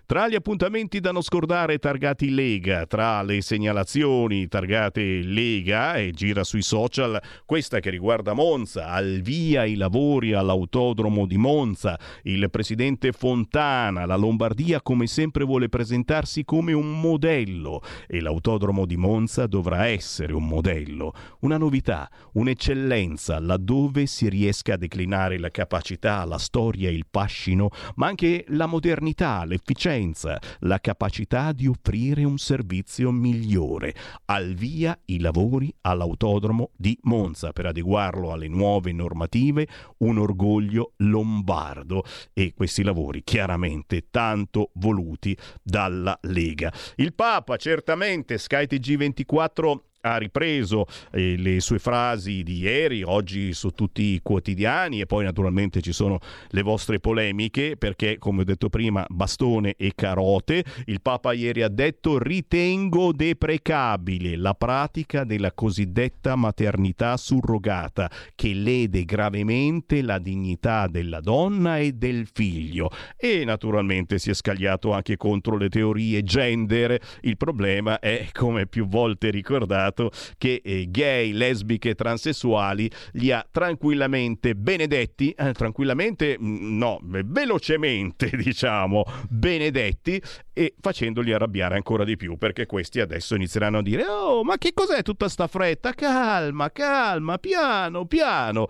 Tra 0.07 0.27
gli 0.29 0.35
appuntamenti 0.35 0.99
da 0.99 1.11
non 1.11 1.23
scordare 1.23 1.79
targati 1.79 2.29
Lega, 2.29 2.85
tra 2.85 3.23
le 3.23 3.41
segnalazioni 3.41 4.47
targate 4.47 5.01
Lega 5.01 5.95
e 5.95 6.11
gira 6.11 6.43
sui 6.43 6.61
social, 6.61 7.19
questa 7.43 7.79
che 7.79 7.89
riguarda 7.89 8.33
Monza, 8.33 8.89
al 8.89 9.21
via 9.23 9.65
i 9.65 9.73
lavori 9.73 10.33
all'autodromo 10.33 11.25
di 11.25 11.37
Monza, 11.37 11.97
il 12.21 12.51
presidente 12.51 13.13
Fontana, 13.13 14.05
la 14.05 14.15
Lombardia 14.15 14.79
come 14.79 15.07
sempre 15.07 15.43
vuole 15.43 15.69
presentarsi 15.69 16.45
come 16.45 16.71
un 16.71 16.99
modello 16.99 17.81
e 18.07 18.21
l'autodromo 18.21 18.85
di 18.85 18.97
Monza 18.97 19.47
dovrà 19.47 19.87
essere 19.87 20.33
un 20.33 20.45
modello, 20.45 21.13
una 21.39 21.57
novità, 21.57 22.07
un'eccellenza 22.33 23.39
laddove 23.39 24.05
si 24.05 24.29
riesca 24.29 24.75
a 24.75 24.77
declinare 24.77 25.39
la 25.39 25.49
capacità, 25.49 26.23
la 26.25 26.37
storia, 26.37 26.91
il 26.91 27.07
fascino, 27.09 27.69
ma 27.95 28.05
anche 28.05 28.45
la 28.49 28.67
modernità, 28.67 29.43
l'efficienza 29.45 29.93
efficienza, 29.95 30.39
la 30.59 30.79
capacità 30.79 31.51
di 31.51 31.67
offrire 31.67 32.23
un 32.23 32.37
servizio 32.37 33.11
migliore. 33.11 33.93
Al 34.25 34.53
via 34.53 34.97
i 35.05 35.19
lavori 35.19 35.73
all'autodromo 35.81 36.71
di 36.75 36.97
Monza 37.03 37.51
per 37.51 37.67
adeguarlo 37.67 38.31
alle 38.31 38.47
nuove 38.47 38.91
normative, 38.91 39.67
un 39.99 40.17
orgoglio 40.17 40.93
lombardo 40.97 42.03
e 42.33 42.53
questi 42.53 42.83
lavori 42.83 43.23
chiaramente 43.23 44.07
tanto 44.09 44.71
voluti 44.73 45.37
dalla 45.61 46.17
Lega. 46.23 46.71
Il 46.95 47.13
Papa 47.13 47.57
certamente 47.57 48.37
SkyTG 48.37 48.97
24 48.97 49.83
ha 50.05 50.17
ripreso 50.17 50.85
eh, 51.11 51.35
le 51.35 51.59
sue 51.59 51.79
frasi 51.79 52.43
di 52.43 52.59
ieri, 52.59 53.01
oggi 53.01 53.53
su 53.53 53.71
tutti 53.71 54.03
i 54.03 54.19
quotidiani 54.21 55.01
e 55.01 55.07
poi 55.07 55.23
naturalmente 55.23 55.81
ci 55.81 55.91
sono 55.91 56.19
le 56.49 56.61
vostre 56.61 56.99
polemiche 56.99 57.75
perché 57.75 58.17
come 58.19 58.41
ho 58.41 58.43
detto 58.43 58.69
prima 58.69 59.03
bastone 59.09 59.73
e 59.75 59.93
carote. 59.95 60.63
Il 60.85 61.01
Papa 61.01 61.33
ieri 61.33 61.63
ha 61.63 61.69
detto 61.69 62.19
ritengo 62.19 63.11
deprecabile 63.11 64.37
la 64.37 64.53
pratica 64.53 65.23
della 65.23 65.51
cosiddetta 65.51 66.35
maternità 66.35 67.17
surrogata 67.17 68.09
che 68.35 68.53
lede 68.53 69.05
gravemente 69.05 70.03
la 70.03 70.19
dignità 70.19 70.87
della 70.87 71.19
donna 71.19 71.79
e 71.79 71.93
del 71.93 72.27
figlio 72.31 72.91
e 73.17 73.43
naturalmente 73.43 74.19
si 74.19 74.29
è 74.29 74.33
scagliato 74.35 74.91
anche 74.93 75.17
contro 75.17 75.57
le 75.57 75.69
teorie 75.69 76.21
gender. 76.21 76.99
Il 77.21 77.37
problema 77.37 77.97
è 77.99 78.27
come 78.31 78.67
più 78.67 78.87
volte 78.87 79.31
ricordato 79.31 79.94
magistrato 79.95 80.11
che 80.37 80.61
eh, 80.63 80.87
gay, 80.89 81.31
lesbiche, 81.31 81.95
transessuali 81.95 82.91
li 83.13 83.31
ha 83.31 83.45
tranquillamente 83.49 84.55
benedetti, 84.55 85.31
eh, 85.31 85.53
tranquillamente 85.53 86.37
mm, 86.39 86.77
no, 86.77 86.99
velocemente 87.01 88.29
diciamo, 88.35 89.03
benedetti 89.29 90.21
e 90.53 90.75
facendoli 90.79 91.31
arrabbiare 91.31 91.75
ancora 91.75 92.03
di 92.03 92.17
più 92.17 92.37
perché 92.37 92.65
questi 92.65 92.99
adesso 92.99 93.35
inizieranno 93.35 93.79
a 93.79 93.81
dire 93.81 94.05
oh 94.05 94.43
ma 94.43 94.57
che 94.57 94.73
cos'è 94.73 95.01
tutta 95.01 95.29
sta 95.29 95.47
fretta? 95.47 95.93
Calma, 95.93 96.71
calma, 96.71 97.37
piano, 97.37 98.05
piano. 98.05 98.67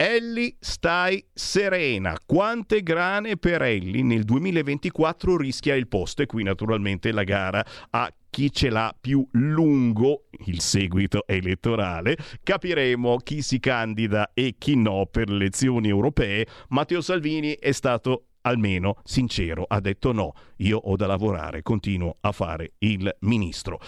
Ellie, 0.00 0.54
stai 0.58 1.22
serena. 1.30 2.18
Quante 2.24 2.82
grane 2.82 3.36
per 3.36 3.60
Ellie 3.60 4.02
nel 4.02 4.24
2024 4.24 5.36
rischia 5.36 5.74
il 5.74 5.88
posto? 5.88 6.22
E 6.22 6.26
qui 6.26 6.42
naturalmente 6.42 7.12
la 7.12 7.22
gara 7.22 7.62
a 7.90 8.10
chi 8.30 8.50
ce 8.52 8.70
l'ha 8.70 8.94
più 8.98 9.26
lungo 9.32 10.26
il 10.46 10.60
seguito 10.60 11.26
elettorale. 11.26 12.16
Capiremo 12.42 13.18
chi 13.18 13.42
si 13.42 13.58
candida 13.60 14.30
e 14.32 14.54
chi 14.56 14.76
no 14.76 15.06
per 15.10 15.28
le 15.28 15.48
elezioni 15.50 15.88
europee. 15.88 16.46
Matteo 16.68 17.00
Salvini 17.00 17.56
è 17.58 17.72
stato 17.72 18.26
almeno 18.42 18.96
sincero, 19.04 19.64
ha 19.68 19.80
detto 19.80 20.12
no, 20.12 20.32
io 20.58 20.78
ho 20.78 20.96
da 20.96 21.06
lavorare, 21.06 21.62
continuo 21.62 22.16
a 22.20 22.32
fare 22.32 22.72
il 22.78 23.14
ministro. 23.20 23.80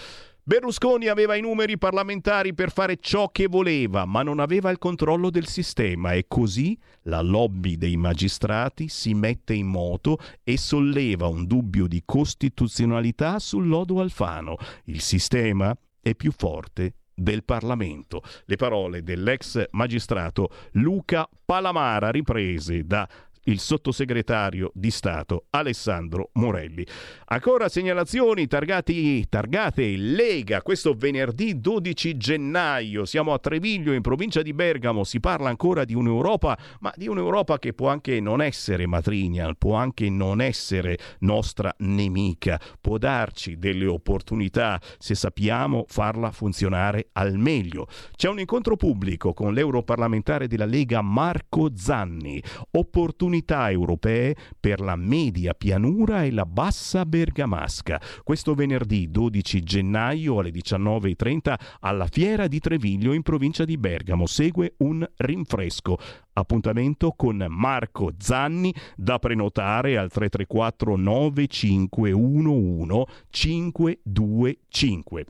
Berlusconi 0.45 1.07
aveva 1.07 1.35
i 1.35 1.41
numeri 1.41 1.77
parlamentari 1.77 2.53
per 2.53 2.69
fare 2.69 2.97
ciò 2.97 3.29
che 3.29 3.47
voleva, 3.47 4.03
ma 4.03 4.23
non 4.23 4.41
aveva 4.41 4.71
il 4.71 4.77
controllo 4.77 5.29
del 5.29 5.47
sistema 5.47 6.11
e 6.11 6.25
così 6.27 6.77
la 7.03 7.21
lobby 7.21 7.77
dei 7.77 7.95
magistrati 7.95 8.89
si 8.89 9.13
mette 9.13 9.53
in 9.53 9.67
moto 9.67 10.17
e 10.43 10.57
solleva 10.57 11.27
un 11.27 11.47
dubbio 11.47 11.87
di 11.87 12.01
costituzionalità 12.03 13.39
sul 13.39 13.69
lodo 13.69 14.01
Alfano. 14.01 14.57
Il 14.85 14.99
sistema 14.99 15.73
è 16.01 16.13
più 16.13 16.33
forte 16.35 16.95
del 17.13 17.45
Parlamento. 17.45 18.21
Le 18.43 18.57
parole 18.57 19.01
dell'ex 19.01 19.69
magistrato 19.71 20.49
Luca 20.71 21.25
Palamara 21.45 22.11
riprese 22.11 22.85
da 22.85 23.07
il 23.45 23.59
sottosegretario 23.59 24.71
di 24.73 24.91
Stato 24.91 25.45
Alessandro 25.49 26.29
Morelli. 26.33 26.85
Ancora 27.25 27.67
segnalazioni 27.67 28.47
targati, 28.47 29.27
targate 29.27 29.95
Lega 29.97 30.61
questo 30.61 30.93
venerdì 30.93 31.59
12 31.59 32.15
gennaio. 32.17 33.05
Siamo 33.05 33.33
a 33.33 33.39
Treviglio 33.39 33.93
in 33.93 34.01
provincia 34.01 34.41
di 34.41 34.53
Bergamo. 34.53 35.03
Si 35.03 35.19
parla 35.19 35.49
ancora 35.49 35.83
di 35.83 35.93
un'Europa, 35.93 36.57
ma 36.79 36.93
di 36.95 37.07
un'Europa 37.07 37.59
che 37.59 37.73
può 37.73 37.89
anche 37.89 38.19
non 38.19 38.41
essere 38.41 38.85
matrigna, 38.85 39.53
può 39.57 39.75
anche 39.75 40.09
non 40.09 40.41
essere 40.41 40.97
nostra 41.19 41.73
nemica, 41.79 42.59
può 42.79 42.97
darci 42.97 43.57
delle 43.57 43.87
opportunità 43.87 44.79
se 44.97 45.15
sappiamo 45.15 45.85
farla 45.87 46.31
funzionare 46.31 47.09
al 47.13 47.37
meglio. 47.37 47.87
C'è 48.15 48.29
un 48.29 48.39
incontro 48.39 48.75
pubblico 48.75 49.33
con 49.33 49.53
l'europarlamentare 49.53 50.47
della 50.47 50.65
Lega 50.65 51.01
Marco 51.01 51.71
Zanni. 51.75 52.41
Opportunità 52.71 53.31
comunità 53.33 53.71
europee 53.71 54.35
per 54.59 54.79
la 54.79 54.95
media 54.95 55.55
pianura 55.55 56.23
e 56.23 56.31
la 56.31 56.45
bassa 56.45 57.03
bergamasca. 57.05 57.99
Questo 58.23 58.53
venerdì 58.53 59.09
12 59.09 59.63
gennaio 59.63 60.37
alle 60.37 60.51
19.30 60.51 61.55
alla 61.79 62.05
Fiera 62.05 62.45
di 62.47 62.59
Treviglio 62.59 63.13
in 63.13 63.23
provincia 63.23 63.65
di 63.65 63.75
Bergamo 63.77 64.27
segue 64.27 64.75
un 64.77 65.03
rinfresco. 65.17 65.97
Appuntamento 66.33 67.13
con 67.15 67.43
Marco 67.49 68.11
Zanni 68.17 68.71
da 68.95 69.17
prenotare 69.17 69.97
al 69.97 70.11
334 70.11 70.95
9511 70.95 73.05
525 73.29 75.25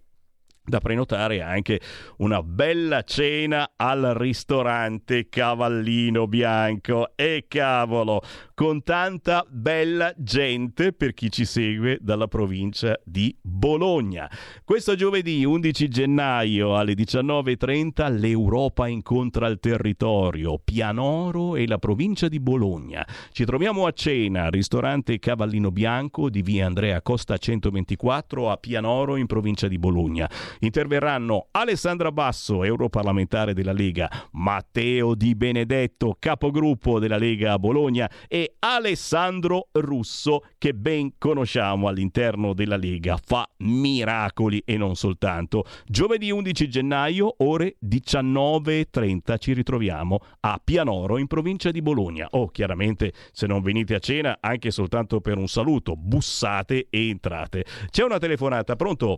da 0.65 0.79
prenotare 0.79 1.41
anche 1.41 1.81
una 2.17 2.41
bella 2.41 3.03
cena 3.03 3.71
al 3.75 4.13
ristorante 4.15 5.27
Cavallino 5.27 6.25
Bianco 6.27 7.11
e 7.15 7.45
cavolo 7.49 8.21
con 8.53 8.81
tanta 8.81 9.45
bella 9.49 10.13
gente 10.15 10.93
per 10.93 11.13
chi 11.13 11.29
ci 11.29 11.43
segue 11.43 11.97
dalla 11.99 12.27
provincia 12.27 12.97
di 13.03 13.35
Bologna. 13.41 14.29
Questo 14.63 14.95
giovedì 14.95 15.43
11 15.43 15.87
gennaio 15.89 16.77
alle 16.77 16.93
19.30 16.93 18.17
l'Europa 18.17 18.87
incontra 18.87 19.47
il 19.47 19.59
territorio, 19.59 20.59
Pianoro 20.63 21.55
e 21.55 21.67
la 21.67 21.77
provincia 21.77 22.29
di 22.29 22.39
Bologna. 22.39 23.05
Ci 23.31 23.43
troviamo 23.43 23.85
a 23.85 23.91
cena 23.91 24.45
al 24.45 24.51
ristorante 24.51 25.19
Cavallino 25.19 25.71
Bianco 25.71 26.29
di 26.29 26.41
via 26.41 26.65
Andrea 26.67 27.01
Costa 27.01 27.37
124 27.37 28.49
a 28.49 28.57
Pianoro 28.57 29.17
in 29.17 29.25
provincia 29.25 29.67
di 29.67 29.77
Bologna. 29.77 30.29
Interverranno 30.59 31.47
Alessandra 31.51 32.11
Basso, 32.11 32.63
europarlamentare 32.63 33.53
della 33.53 33.73
Lega, 33.73 34.09
Matteo 34.31 35.15
Di 35.15 35.35
Benedetto, 35.35 36.15
capogruppo 36.19 36.99
della 36.99 37.17
Lega 37.17 37.53
a 37.53 37.59
Bologna 37.59 38.09
e 38.27 38.55
Alessandro 38.59 39.69
Russo 39.71 40.45
che 40.57 40.73
ben 40.73 41.17
conosciamo 41.17 41.87
all'interno 41.87 42.53
della 42.53 42.77
Lega, 42.77 43.17
fa 43.23 43.47
miracoli 43.57 44.61
e 44.65 44.77
non 44.77 44.95
soltanto. 44.95 45.65
Giovedì 45.85 46.31
11 46.31 46.69
gennaio, 46.69 47.35
ore 47.37 47.75
19.30, 47.85 49.37
ci 49.37 49.53
ritroviamo 49.53 50.19
a 50.41 50.59
Pianoro 50.63 51.17
in 51.17 51.27
provincia 51.27 51.71
di 51.71 51.81
Bologna. 51.81 52.27
Oh, 52.31 52.47
chiaramente 52.47 53.13
se 53.31 53.47
non 53.47 53.61
venite 53.61 53.95
a 53.95 53.99
cena 53.99 54.37
anche 54.39 54.71
soltanto 54.71 55.21
per 55.21 55.37
un 55.37 55.47
saluto, 55.47 55.95
bussate 55.95 56.87
e 56.89 57.09
entrate. 57.09 57.65
C'è 57.89 58.03
una 58.03 58.17
telefonata, 58.17 58.75
pronto? 58.75 59.17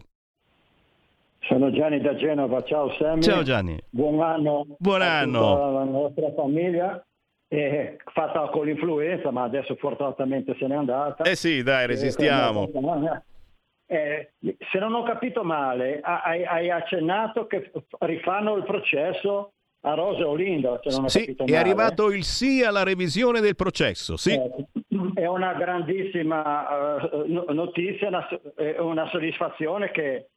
Sono 1.48 1.70
Gianni 1.72 2.02
da 2.02 2.16
Genova, 2.16 2.64
ciao 2.64 2.92
Sammy. 2.94 3.22
Ciao 3.22 3.44
Gianni. 3.44 3.80
Buon 3.90 4.20
anno. 4.20 4.66
Buon 4.80 5.04
anno. 5.04 5.64
alla 5.64 5.84
nostra 5.84 6.32
famiglia 6.34 7.06
eh, 7.48 7.98
fatta 8.14 8.50
con 8.50 8.66
l'influenza, 8.66 9.30
ma 9.30 9.44
adesso 9.44 9.76
fortunatamente 9.76 10.56
se 10.58 10.66
n'è 10.66 10.76
andata. 10.76 11.24
Eh 11.24 11.36
sì, 11.36 11.62
dai, 11.62 11.86
resistiamo. 11.86 12.68
Eh, 13.88 14.32
se 14.72 14.80
non 14.80 14.96
ho 14.96 15.04
capito 15.04 15.44
male, 15.44 16.00
hai, 16.02 16.44
hai, 16.44 16.72
accennato 16.72 17.46
che 17.46 17.72
rifanno 18.00 18.56
il 18.56 18.64
processo 18.64 19.52
a 19.82 19.94
Rosa 19.94 20.28
Olinda. 20.28 20.80
Se 20.82 20.90
non 20.90 21.04
ho 21.04 21.08
sì, 21.10 21.36
è 21.46 21.56
arrivato 21.56 22.12
il 22.12 22.24
sì 22.24 22.64
alla 22.64 22.82
revisione 22.82 23.40
del 23.40 23.56
processo, 23.56 24.18
sì. 24.18 24.34
Eh, 24.34 24.66
è 25.14 25.28
una 25.28 25.54
grandissima 25.54 27.06
uh, 27.12 27.54
notizia, 27.54 28.08
una, 28.08 28.28
una 28.80 29.08
soddisfazione 29.10 29.92
che 29.92 30.30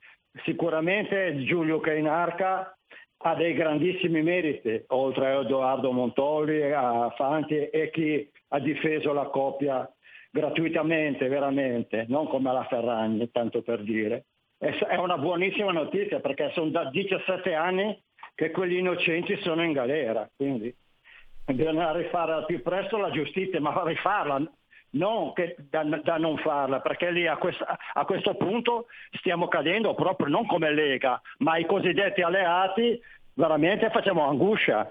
sicuramente 0.44 1.44
Giulio 1.44 1.80
Cainarca 1.80 2.76
ha 3.20 3.34
dei 3.34 3.52
grandissimi 3.54 4.22
meriti, 4.22 4.84
oltre 4.88 5.26
a 5.26 5.40
Edoardo 5.40 5.90
Montoli, 5.90 6.72
a 6.72 7.12
Fanti 7.16 7.68
e 7.68 7.90
chi 7.90 8.30
ha 8.48 8.58
difeso 8.60 9.12
la 9.12 9.26
coppia 9.26 9.90
gratuitamente, 10.30 11.26
veramente, 11.28 12.04
non 12.08 12.28
come 12.28 12.52
la 12.52 12.64
Ferragni, 12.64 13.30
tanto 13.30 13.62
per 13.62 13.82
dire. 13.82 14.26
È 14.58 14.96
una 14.96 15.18
buonissima 15.18 15.72
notizia 15.72 16.20
perché 16.20 16.50
sono 16.52 16.70
da 16.70 16.90
17 16.90 17.54
anni 17.54 18.00
che 18.34 18.50
quelli 18.50 18.78
innocenti 18.78 19.36
sono 19.40 19.64
in 19.64 19.72
galera, 19.72 20.28
quindi 20.36 20.74
bisogna 21.44 21.92
rifare 21.92 22.32
al 22.32 22.44
più 22.44 22.62
presto 22.62 22.98
la 22.98 23.10
giustizia, 23.10 23.60
ma 23.60 23.82
rifarla, 23.84 24.42
non 24.90 25.32
che, 25.32 25.56
da, 25.68 25.82
da, 25.82 26.16
non 26.16 26.38
farla, 26.38 26.80
perché 26.80 27.10
lì 27.10 27.26
a, 27.26 27.36
questa, 27.36 27.78
a, 27.92 28.04
questo 28.04 28.34
punto 28.34 28.86
stiamo 29.18 29.48
cadendo 29.48 29.94
proprio 29.94 30.28
non 30.28 30.46
come 30.46 30.72
Lega, 30.72 31.20
ma 31.38 31.56
i 31.56 31.66
cosiddetti 31.66 32.22
alleati 32.22 32.98
veramente 33.34 33.90
facciamo 33.90 34.26
angoscia, 34.26 34.90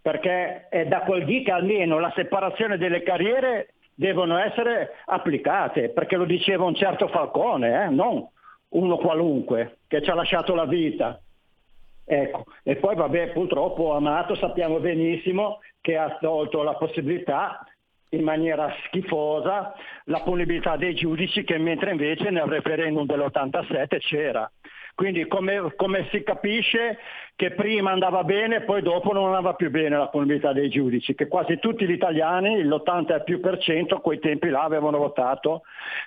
perché 0.00 0.68
è 0.68 0.86
da 0.86 1.00
quel 1.00 1.24
dì 1.24 1.42
che 1.42 1.50
almeno 1.50 1.98
la 1.98 2.12
separazione 2.14 2.78
delle 2.78 3.02
carriere 3.02 3.74
devono 3.94 4.38
essere 4.38 4.96
applicate, 5.04 5.90
perché 5.90 6.16
lo 6.16 6.24
diceva 6.24 6.64
un 6.64 6.74
certo 6.74 7.08
Falcone, 7.08 7.84
eh? 7.84 7.88
non 7.88 8.26
uno 8.74 8.96
qualunque 8.96 9.78
che 9.86 10.02
ci 10.02 10.10
ha 10.10 10.14
lasciato 10.14 10.54
la 10.54 10.66
vita. 10.66 11.20
Ecco. 12.06 12.44
E 12.62 12.76
poi 12.76 12.96
vabbè, 12.96 13.30
purtroppo 13.30 13.94
Amato 13.94 14.34
sappiamo 14.34 14.78
benissimo 14.78 15.60
che 15.80 15.96
ha 15.96 16.18
tolto 16.20 16.62
la 16.62 16.74
possibilità 16.74 17.64
in 18.10 18.22
maniera 18.22 18.72
schifosa 18.86 19.74
la 20.04 20.20
punibilità 20.20 20.76
dei 20.76 20.94
giudici 20.94 21.44
che 21.44 21.58
mentre 21.58 21.90
invece 21.90 22.30
nel 22.30 22.44
referendum 22.44 23.06
dell'87 23.06 23.98
c'era. 23.98 24.50
Quindi 24.94 25.26
come, 25.26 25.72
come, 25.74 26.06
si 26.12 26.22
capisce 26.22 26.98
che 27.34 27.50
prima 27.50 27.90
andava 27.90 28.22
bene 28.22 28.56
e 28.56 28.62
poi 28.62 28.80
dopo 28.80 29.12
non 29.12 29.26
andava 29.26 29.54
più 29.54 29.68
bene 29.68 29.96
la 29.96 30.06
punibilità 30.06 30.52
dei 30.52 30.68
giudici, 30.68 31.16
che 31.16 31.26
quasi 31.26 31.58
tutti 31.58 31.84
gli 31.84 31.90
italiani, 31.90 32.62
l'80 32.62 33.24
più 33.24 33.40
per 33.40 33.58
cento, 33.58 33.96
a 33.96 34.00
quei 34.00 34.20
tempi 34.20 34.50
là 34.50 34.62
avevano 34.62 34.98
votato 34.98 35.62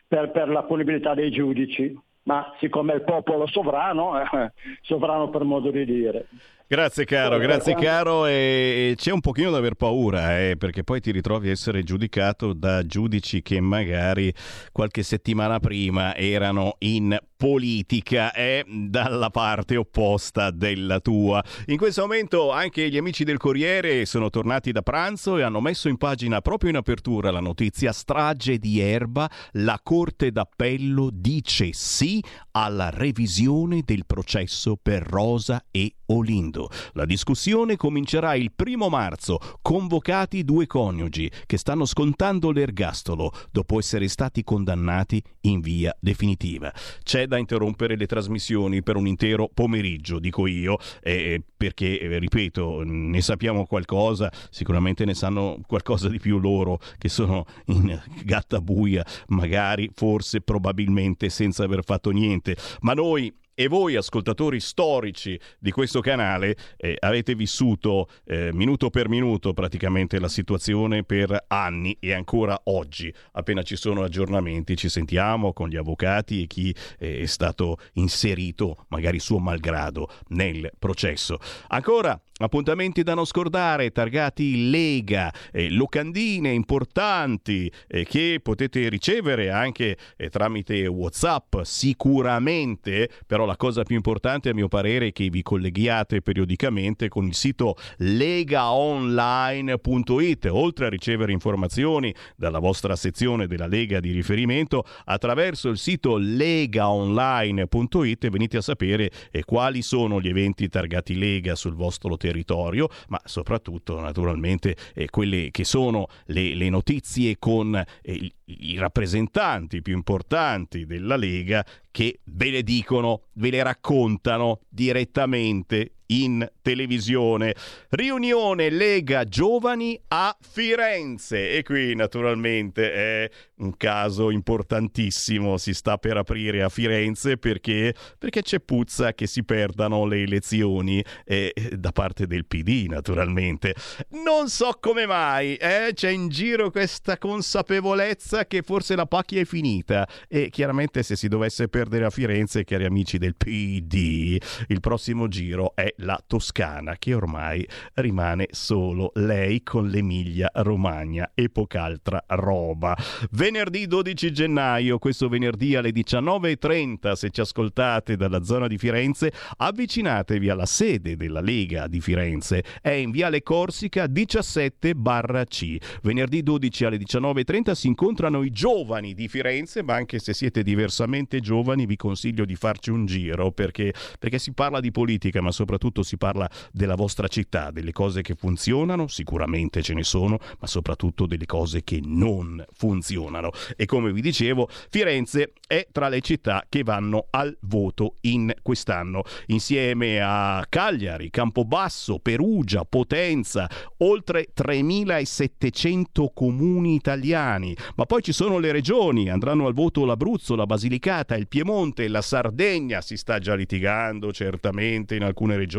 per, 0.07 0.31
per 0.31 0.47
la 0.47 0.63
punibilità 0.63 1.13
dei 1.13 1.31
giudici 1.31 1.99
ma 2.27 2.53
siccome 2.59 2.93
il 2.93 3.03
popolo 3.03 3.47
sovrano, 3.47 4.19
eh, 4.19 4.51
sovrano 4.81 5.29
per 5.29 5.43
modo 5.43 5.71
di 5.71 5.85
dire. 5.85 6.27
Grazie 6.69 7.05
caro, 7.05 7.37
grazie 7.37 7.75
caro 7.75 8.25
e 8.25 8.93
c'è 8.97 9.13
un 9.13 9.21
pochino 9.21 9.51
da 9.51 9.57
aver 9.57 9.75
paura 9.75 10.37
eh, 10.37 10.57
perché 10.57 10.83
poi 10.83 10.99
ti 10.99 11.11
ritrovi 11.11 11.47
a 11.47 11.51
essere 11.51 11.81
giudicato 11.81 12.51
da 12.51 12.85
giudici 12.85 13.41
che 13.41 13.61
magari 13.61 14.33
qualche 14.73 15.01
settimana 15.01 15.61
prima 15.61 16.13
erano 16.13 16.75
in 16.79 17.17
politica 17.37 18.33
e 18.33 18.65
dalla 18.67 19.29
parte 19.29 19.77
opposta 19.77 20.51
della 20.51 20.99
tua. 20.99 21.41
In 21.67 21.77
questo 21.77 22.01
momento 22.01 22.51
anche 22.51 22.89
gli 22.89 22.97
amici 22.97 23.23
del 23.23 23.37
Corriere 23.37 24.05
sono 24.05 24.29
tornati 24.29 24.73
da 24.73 24.81
pranzo 24.81 25.37
e 25.37 25.43
hanno 25.43 25.61
messo 25.61 25.87
in 25.87 25.95
pagina 25.95 26.41
proprio 26.41 26.71
in 26.71 26.75
apertura 26.75 27.31
la 27.31 27.39
notizia 27.39 27.93
strage 27.93 28.57
di 28.57 28.81
Erba, 28.81 29.29
la 29.53 29.79
Corte 29.81 30.31
d'Appello 30.31 31.11
dice 31.13 31.69
sì 31.71 32.21
alla 32.57 32.89
revisione 32.89 33.83
del 33.85 34.05
processo 34.07 34.79
per 34.81 35.03
Rosa 35.03 35.63
e 35.69 35.93
Olindo. 36.07 36.69
La 36.93 37.05
discussione 37.05 37.75
comincerà 37.75 38.33
il 38.35 38.51
primo 38.55 38.89
marzo, 38.89 39.39
convocati 39.61 40.43
due 40.43 40.65
coniugi 40.65 41.29
che 41.45 41.57
stanno 41.57 41.85
scontando 41.85 42.51
l'ergastolo 42.51 43.31
dopo 43.51 43.77
essere 43.77 44.07
stati 44.07 44.43
condannati 44.43 45.21
in 45.41 45.59
via 45.59 45.95
definitiva. 45.99 46.73
C'è 47.03 47.27
da 47.27 47.37
interrompere 47.37 47.95
le 47.95 48.05
trasmissioni 48.05 48.81
per 48.81 48.95
un 48.95 49.05
intero 49.05 49.49
pomeriggio, 49.53 50.17
dico 50.17 50.47
io, 50.47 50.77
eh, 51.01 51.41
perché, 51.57 52.17
ripeto, 52.19 52.83
ne 52.83 53.21
sappiamo 53.21 53.65
qualcosa, 53.65 54.31
sicuramente 54.49 55.05
ne 55.05 55.13
sanno 55.13 55.59
qualcosa 55.67 56.07
di 56.07 56.19
più 56.19 56.39
loro 56.39 56.79
che 56.97 57.09
sono 57.09 57.45
in 57.65 57.99
gatta 58.23 58.61
buia, 58.61 59.05
magari, 59.27 59.89
forse, 59.93 60.41
probabilmente 60.41 61.29
senza 61.29 61.63
aver 61.65 61.83
fatto 61.83 62.11
niente, 62.11 62.46
ma 62.81 62.93
noi 62.93 63.33
e 63.59 63.67
voi 63.67 63.95
ascoltatori 63.95 64.59
storici 64.59 65.39
di 65.57 65.71
questo 65.71 65.99
canale 65.99 66.55
eh, 66.77 66.95
avete 66.99 67.33
vissuto 67.33 68.07
eh, 68.23 68.53
minuto 68.53 68.91
per 68.91 69.09
minuto 69.09 69.51
praticamente 69.53 70.19
la 70.19 70.27
situazione 70.27 71.03
per 71.03 71.45
anni 71.47 71.97
e 71.99 72.13
ancora 72.13 72.61
oggi. 72.65 73.11
Appena 73.31 73.63
ci 73.63 73.75
sono 73.75 74.03
aggiornamenti 74.03 74.77
ci 74.77 74.89
sentiamo 74.89 75.53
con 75.53 75.69
gli 75.69 75.75
avvocati 75.75 76.43
e 76.43 76.45
chi 76.45 76.75
eh, 76.99 77.21
è 77.21 77.25
stato 77.25 77.79
inserito 77.93 78.85
magari 78.89 79.17
suo 79.17 79.39
malgrado 79.39 80.07
nel 80.27 80.71
processo. 80.77 81.39
Ancora 81.69 82.21
Appuntamenti 82.39 83.01
da 83.01 83.15
non 83.15 83.25
scordare, 83.25 83.89
targati 83.89 84.69
Lega, 84.69 85.33
eh, 85.51 85.71
locandine 85.71 86.51
importanti 86.51 87.71
eh, 87.87 88.05
che 88.05 88.39
potete 88.43 88.89
ricevere 88.89 89.49
anche 89.49 89.97
eh, 90.15 90.29
tramite 90.29 90.85
WhatsApp 90.85 91.61
sicuramente, 91.63 93.09
però 93.25 93.45
la 93.45 93.55
cosa 93.55 93.81
più 93.81 93.95
importante 93.95 94.49
a 94.49 94.53
mio 94.53 94.67
parere 94.67 95.07
è 95.07 95.11
che 95.13 95.29
vi 95.29 95.41
colleghiate 95.41 96.21
periodicamente 96.21 97.09
con 97.09 97.25
il 97.25 97.33
sito 97.33 97.73
legaonline.it, 97.97 100.45
oltre 100.51 100.85
a 100.85 100.89
ricevere 100.89 101.31
informazioni 101.31 102.13
dalla 102.35 102.59
vostra 102.59 102.95
sezione 102.95 103.47
della 103.47 103.65
Lega 103.65 103.99
di 103.99 104.11
riferimento, 104.11 104.85
attraverso 105.05 105.69
il 105.69 105.79
sito 105.79 106.17
legaonline.it 106.17 108.29
venite 108.29 108.57
a 108.57 108.61
sapere 108.61 109.09
eh, 109.31 109.43
quali 109.43 109.81
sono 109.81 110.21
gli 110.21 110.27
eventi 110.27 110.69
targati 110.69 111.17
Lega 111.17 111.55
sul 111.55 111.73
vostro 111.73 112.09
territorio 112.09 112.25
territorio, 112.27 112.89
ma 113.07 113.21
soprattutto 113.23 113.99
naturalmente 113.99 114.75
eh, 114.93 115.09
quelle 115.09 115.49
che 115.51 115.63
sono 115.63 116.07
le, 116.25 116.53
le 116.55 116.69
notizie 116.69 117.37
con 117.39 117.75
eh, 118.01 118.31
i 118.45 118.77
rappresentanti 118.77 119.81
più 119.81 119.93
importanti 119.93 120.85
della 120.85 121.15
Lega 121.15 121.65
che 121.89 122.19
ve 122.25 122.49
le 122.49 122.63
dicono, 122.63 123.23
ve 123.33 123.49
le 123.49 123.63
raccontano 123.63 124.59
direttamente 124.69 125.93
in 126.07 126.47
televisione. 126.61 127.55
Riunione 127.89 128.69
Lega 128.69 129.23
Giovani 129.23 129.99
a 130.09 130.35
Firenze 130.39 131.51
e 131.51 131.63
qui 131.63 131.95
naturalmente 131.95 132.93
è 132.93 133.29
un 133.57 133.75
caso 133.75 134.29
importantissimo, 134.29 135.57
si 135.57 135.73
sta 135.73 135.97
per 135.97 136.17
aprire 136.17 136.61
a 136.61 136.69
Firenze 136.69 137.37
perché, 137.37 137.93
perché 138.17 138.41
c'è 138.41 138.59
puzza 138.59 139.13
che 139.13 139.25
si 139.25 139.43
perdano 139.43 140.05
le 140.05 140.21
elezioni 140.21 141.03
eh, 141.25 141.53
da 141.71 141.91
parte 141.91 142.27
del 142.27 142.45
PD 142.45 142.85
naturalmente. 142.87 143.73
Non 144.09 144.49
so 144.49 144.77
come 144.79 145.05
mai, 145.05 145.55
eh, 145.55 145.91
c'è 145.93 146.09
in 146.09 146.29
giro 146.29 146.69
questa 146.69 147.17
consapevolezza 147.17 148.45
che 148.45 148.61
forse 148.61 148.95
la 148.95 149.05
pacchia 149.05 149.41
è 149.41 149.45
finita 149.45 150.07
e 150.27 150.49
chiaramente 150.49 151.03
se 151.03 151.15
si 151.15 151.27
dovesse 151.27 151.67
perdere 151.67 152.05
a 152.05 152.09
Firenze, 152.09 152.63
cari 152.63 152.85
amici 152.85 153.17
del 153.17 153.35
PD, 153.35 154.37
il 154.67 154.79
prossimo 154.79 155.27
giro 155.27 155.73
è 155.75 155.93
la 155.97 156.21
Toscana 156.25 156.95
che 156.97 157.13
ormai 157.13 157.67
rimane 157.95 158.47
solo 158.51 159.11
lei 159.15 159.63
con 159.63 159.87
l'Emilia 159.87 160.49
Romagna 160.55 161.31
e 161.33 161.49
poca 161.49 161.83
altra 161.83 162.23
roba. 162.27 162.95
Venerdì 163.31 163.87
12 163.87 164.31
gennaio, 164.31 164.99
questo 164.99 165.29
venerdì 165.29 165.75
alle 165.75 165.91
19.30, 165.91 167.13
se 167.13 167.29
ci 167.29 167.41
ascoltate 167.41 168.15
dalla 168.15 168.43
zona 168.43 168.67
di 168.67 168.77
Firenze, 168.77 169.31
avvicinatevi 169.57 170.49
alla 170.49 170.65
sede 170.65 171.15
della 171.15 171.41
Lega 171.41 171.87
di 171.87 172.01
Firenze. 172.01 172.63
È 172.81 172.89
in 172.89 173.11
Viale 173.11 173.41
Corsica 173.41 174.07
17 174.07 174.93
barra 174.95 175.43
C. 175.45 175.77
Venerdì 176.01 176.43
12 176.43 176.85
alle 176.85 176.97
19.30 176.97 177.71
si 177.71 177.87
incontrano 177.87 178.43
i 178.43 178.51
giovani 178.51 179.13
di 179.13 179.27
Firenze, 179.27 179.83
ma 179.83 179.95
anche 179.95 180.19
se 180.19 180.33
siete 180.33 180.63
diversamente 180.63 181.39
giovani 181.39 181.85
vi 181.85 181.95
consiglio 181.95 182.45
di 182.45 182.55
farci 182.55 182.91
un 182.91 183.05
giro 183.05 183.51
perché, 183.51 183.93
perché 184.19 184.39
si 184.39 184.53
parla 184.53 184.79
di 184.79 184.91
politica, 184.91 185.41
ma 185.41 185.51
soprattutto 185.51 185.86
si 186.03 186.17
parla 186.17 186.49
della 186.71 186.95
vostra 186.95 187.27
città, 187.27 187.71
delle 187.71 187.91
cose 187.91 188.21
che 188.21 188.35
funzionano, 188.35 189.07
sicuramente 189.07 189.81
ce 189.81 189.93
ne 189.93 190.03
sono, 190.03 190.39
ma 190.59 190.67
soprattutto 190.67 191.25
delle 191.25 191.45
cose 191.45 191.83
che 191.83 191.99
non 192.03 192.63
funzionano. 192.73 193.51
E 193.75 193.85
come 193.85 194.11
vi 194.11 194.21
dicevo, 194.21 194.67
Firenze 194.89 195.53
è 195.67 195.87
tra 195.91 196.09
le 196.09 196.21
città 196.21 196.65
che 196.67 196.83
vanno 196.83 197.27
al 197.31 197.55
voto 197.61 198.15
in 198.21 198.53
quest'anno, 198.61 199.23
insieme 199.47 200.19
a 200.21 200.65
Cagliari, 200.69 201.29
Campobasso, 201.29 202.19
Perugia, 202.19 202.85
Potenza, 202.85 203.69
oltre 203.97 204.47
3700 204.53 206.31
comuni 206.33 206.95
italiani. 206.95 207.75
Ma 207.95 208.05
poi 208.05 208.21
ci 208.21 208.31
sono 208.31 208.59
le 208.59 208.71
regioni, 208.71 209.29
andranno 209.29 209.67
al 209.67 209.73
voto 209.73 210.05
l'Abruzzo, 210.05 210.55
la 210.55 210.65
Basilicata, 210.65 211.35
il 211.35 211.47
Piemonte, 211.47 212.07
la 212.07 212.21
Sardegna, 212.21 213.01
si 213.01 213.17
sta 213.17 213.39
già 213.39 213.55
litigando 213.55 214.31
certamente 214.31 215.15
in 215.15 215.23
alcune 215.23 215.55
regioni, 215.55 215.76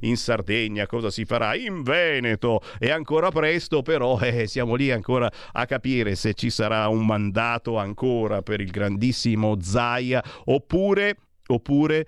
in 0.00 0.16
Sardegna 0.16 0.86
cosa 0.86 1.10
si 1.10 1.24
farà, 1.24 1.54
in 1.54 1.82
Veneto. 1.82 2.60
È 2.78 2.90
ancora 2.90 3.30
presto, 3.30 3.82
però 3.82 4.18
eh, 4.20 4.46
siamo 4.46 4.74
lì 4.74 4.90
ancora 4.90 5.30
a 5.52 5.66
capire 5.66 6.14
se 6.14 6.34
ci 6.34 6.50
sarà 6.50 6.88
un 6.88 7.04
mandato 7.04 7.76
ancora 7.76 8.42
per 8.42 8.60
il 8.60 8.70
grandissimo 8.70 9.56
Zaia 9.60 10.22
oppure, 10.44 11.16
oppure 11.46 12.06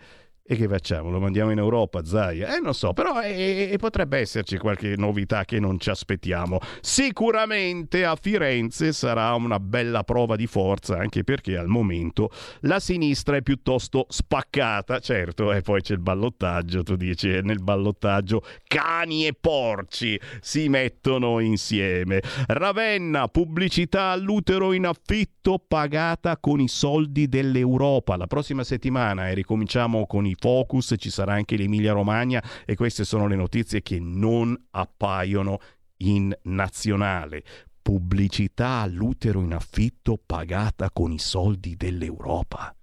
e 0.50 0.56
che 0.56 0.66
facciamo? 0.66 1.10
Lo 1.10 1.20
mandiamo 1.20 1.50
in 1.50 1.58
Europa, 1.58 2.02
Zaia? 2.06 2.56
Eh, 2.56 2.60
non 2.60 2.72
so, 2.72 2.94
però 2.94 3.20
eh, 3.20 3.76
potrebbe 3.78 4.16
esserci 4.16 4.56
qualche 4.56 4.94
novità 4.96 5.44
che 5.44 5.60
non 5.60 5.78
ci 5.78 5.90
aspettiamo. 5.90 6.58
Sicuramente 6.80 8.06
a 8.06 8.16
Firenze 8.16 8.94
sarà 8.94 9.34
una 9.34 9.60
bella 9.60 10.04
prova 10.04 10.36
di 10.36 10.46
forza, 10.46 10.96
anche 10.96 11.22
perché 11.22 11.58
al 11.58 11.66
momento 11.66 12.30
la 12.60 12.80
sinistra 12.80 13.36
è 13.36 13.42
piuttosto 13.42 14.06
spaccata. 14.08 15.00
Certo, 15.00 15.52
e 15.52 15.60
poi 15.60 15.82
c'è 15.82 15.92
il 15.92 16.00
ballottaggio, 16.00 16.82
tu 16.82 16.96
dici, 16.96 17.30
eh, 17.30 17.42
nel 17.42 17.62
ballottaggio 17.62 18.42
cani 18.66 19.26
e 19.26 19.34
porci 19.38 20.18
si 20.40 20.70
mettono 20.70 21.40
insieme. 21.40 22.22
Ravenna, 22.46 23.28
pubblicità 23.28 24.04
all'utero 24.04 24.72
in 24.72 24.86
affitto 24.86 25.62
pagata 25.68 26.38
con 26.38 26.58
i 26.58 26.68
soldi 26.68 27.28
dell'Europa. 27.28 28.16
La 28.16 28.26
prossima 28.26 28.64
settimana 28.64 29.28
e 29.28 29.34
ricominciamo 29.34 30.06
con 30.06 30.24
i 30.24 30.36
Focus, 30.38 30.94
ci 30.96 31.10
sarà 31.10 31.34
anche 31.34 31.56
l'Emilia 31.56 31.92
Romagna 31.92 32.42
e 32.64 32.74
queste 32.76 33.04
sono 33.04 33.26
le 33.26 33.36
notizie 33.36 33.82
che 33.82 33.98
non 33.98 34.56
appaiono 34.70 35.58
in 35.98 36.36
nazionale. 36.42 37.42
Pubblicità 37.82 38.80
all'utero 38.80 39.40
in 39.40 39.54
affitto 39.54 40.20
pagata 40.24 40.90
con 40.90 41.12
i 41.12 41.18
soldi 41.18 41.74
dell'Europa. 41.76 42.77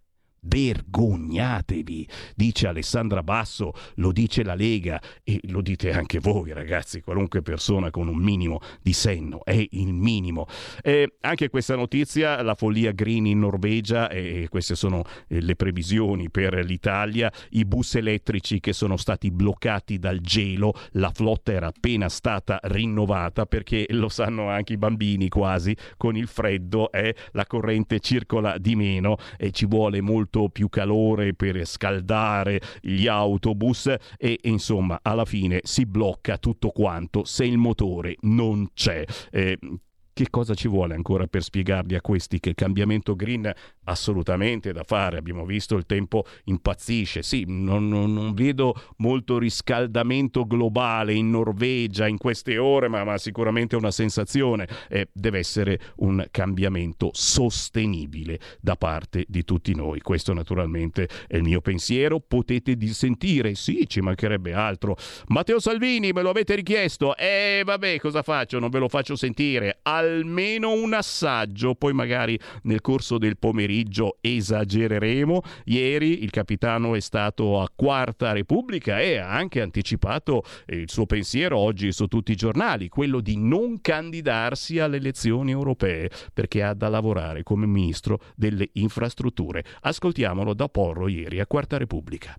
Vergognatevi, 0.46 2.08
dice 2.36 2.68
Alessandra 2.68 3.24
Basso, 3.24 3.74
lo 3.96 4.12
dice 4.12 4.44
la 4.44 4.54
Lega 4.54 5.02
e 5.24 5.40
lo 5.46 5.62
dite 5.62 5.92
anche 5.92 6.20
voi 6.20 6.54
ragazzi, 6.54 7.02
qualunque 7.02 7.42
persona 7.42 7.90
con 7.90 8.08
un 8.08 8.18
minimo 8.18 8.60
di 8.82 8.94
senno, 8.94 9.44
è 9.44 9.66
il 9.72 9.94
minimo. 9.94 10.46
Eh, 10.82 11.16
anche 11.22 11.50
questa 11.50 11.76
notizia, 11.76 12.42
la 12.42 12.54
follia 12.56 12.92
green 12.92 13.26
in 13.26 13.40
Norvegia, 13.40 14.10
e 14.10 14.48
queste 14.50 14.76
sono 14.76 15.04
eh, 15.28 15.42
le 15.42 15.56
previsioni 15.56 16.30
per 16.30 16.54
l'Italia, 16.64 17.32
i 17.52 17.66
bus 17.66 17.96
elettrici 17.96 18.60
che 18.60 18.74
sono 18.74 18.98
stati 18.98 19.32
bloccati 19.32 19.98
dal 19.98 20.20
gelo, 20.20 20.74
la 20.92 21.12
flotta 21.14 21.52
era 21.52 21.68
appena 21.68 22.08
stata 22.10 22.60
rinnovata 22.64 23.46
perché 23.46 23.86
lo 23.90 24.10
sanno 24.10 24.50
anche 24.50 24.74
i 24.74 24.78
bambini 24.78 25.28
quasi, 25.28 25.76
con 25.98 26.16
il 26.16 26.28
freddo 26.28 26.92
eh, 26.92 27.16
la 27.32 27.46
corrente 27.46 28.00
circola 28.00 28.58
di 28.58 28.76
meno 28.76 29.18
e 29.38 29.52
ci 29.52 29.66
vuole 29.66 30.02
molto 30.02 30.35
molto 30.36 30.50
più 30.50 30.68
calore 30.70 31.34
per 31.34 31.66
scaldare 31.66 32.62
gli 32.82 33.08
autobus 33.08 33.94
e 34.18 34.40
insomma 34.44 35.00
alla 35.02 35.26
fine 35.26 35.62
si 35.64 35.86
blocca 35.86 36.38
tutto 36.38 36.70
quanto 36.70 37.24
se 37.24 37.46
il 37.46 37.58
motore 37.58 38.18
non 38.22 38.68
c'è. 38.74 39.04
Eh, 39.32 39.58
che 40.16 40.30
cosa 40.30 40.54
ci 40.54 40.70
vuole 40.70 40.96
ancora 40.96 41.28
per 41.28 41.44
spiegargli 41.44 41.94
a 41.94 42.00
questi 42.00 42.40
che 42.40 42.48
il 42.48 42.56
cambiamento 42.56 43.18
green 43.18 43.54
assolutamente 43.84 44.72
da 44.72 44.86
fare? 44.86 45.18
Abbiamo 45.18 45.46
visto 45.46 45.76
il 45.76 45.86
tempo 45.86 46.24
impazzisce. 46.46 47.22
Sì, 47.22 47.44
non, 47.46 47.90
non, 47.90 48.14
non 48.14 48.34
vedo 48.34 48.76
molto 49.00 49.38
riscaldamento 49.38 50.48
globale 50.48 51.14
in 51.14 51.32
Norvegia 51.32 52.08
in 52.08 52.18
queste 52.18 52.58
ore, 52.58 52.88
ma, 52.88 53.04
ma 53.04 53.18
sicuramente 53.18 53.76
una 53.76 53.92
sensazione. 53.92 54.70
Eh, 54.88 55.10
deve 55.12 55.40
essere 55.40 55.82
un 55.98 56.26
cambiamento 56.32 57.10
sostenibile 57.12 58.40
da 58.62 58.78
parte 58.78 59.26
di 59.28 59.44
tutti 59.44 59.76
noi. 59.76 60.00
Questo 60.00 60.32
naturalmente 60.32 61.10
è 61.28 61.36
il 61.36 61.44
mio 61.44 61.60
pensiero. 61.60 62.22
Potete 62.22 62.78
dissentire, 62.78 63.54
sì, 63.56 63.86
ci 63.86 64.00
mancherebbe 64.00 64.54
altro. 64.54 64.96
Matteo 65.28 65.60
Salvini, 65.60 66.14
me 66.14 66.22
lo 66.22 66.30
avete 66.30 66.56
richiesto. 66.56 67.18
E 67.18 67.60
eh, 67.60 67.64
vabbè, 67.66 68.00
cosa 68.00 68.22
faccio? 68.22 68.60
Non 68.60 68.70
ve 68.70 68.80
lo 68.80 68.88
faccio 68.88 69.18
sentire. 69.18 69.80
Almeno 70.06 70.72
un 70.72 70.94
assaggio, 70.94 71.74
poi 71.74 71.94
magari 71.94 72.40
nel 72.64 72.82
corso 72.82 73.18
del 73.18 73.38
pomeriggio 73.38 74.18
esagereremo. 74.22 75.42
Ieri 75.66 76.24
il 76.24 76.30
capitano 76.30 76.96
è 76.96 77.00
stato 77.00 77.60
a 77.60 77.70
Quarta 77.74 78.32
Repubblica 78.32 79.00
e 79.00 79.18
ha 79.18 79.32
anche 79.32 79.62
anticipato 79.62 80.44
il 80.68 80.90
suo 80.90 81.06
pensiero 81.06 81.58
oggi 81.58 81.92
su 81.92 82.06
tutti 82.06 82.32
i 82.32 82.36
giornali, 82.36 82.88
quello 82.88 83.20
di 83.20 83.38
non 83.38 83.82
candidarsi 83.82 84.80
alle 84.80 84.98
elezioni 84.98 85.52
europee 85.52 86.10
perché 86.34 86.62
ha 86.62 86.74
da 86.74 86.88
lavorare 86.88 87.44
come 87.44 87.66
ministro 87.66 88.20
delle 88.36 88.70
infrastrutture. 88.74 89.64
Ascoltiamolo 89.82 90.54
da 90.54 90.70
Porro 90.70 91.08
ieri 91.08 91.40
a 91.40 91.48
Quarta 91.48 91.78
Repubblica. 91.78 92.36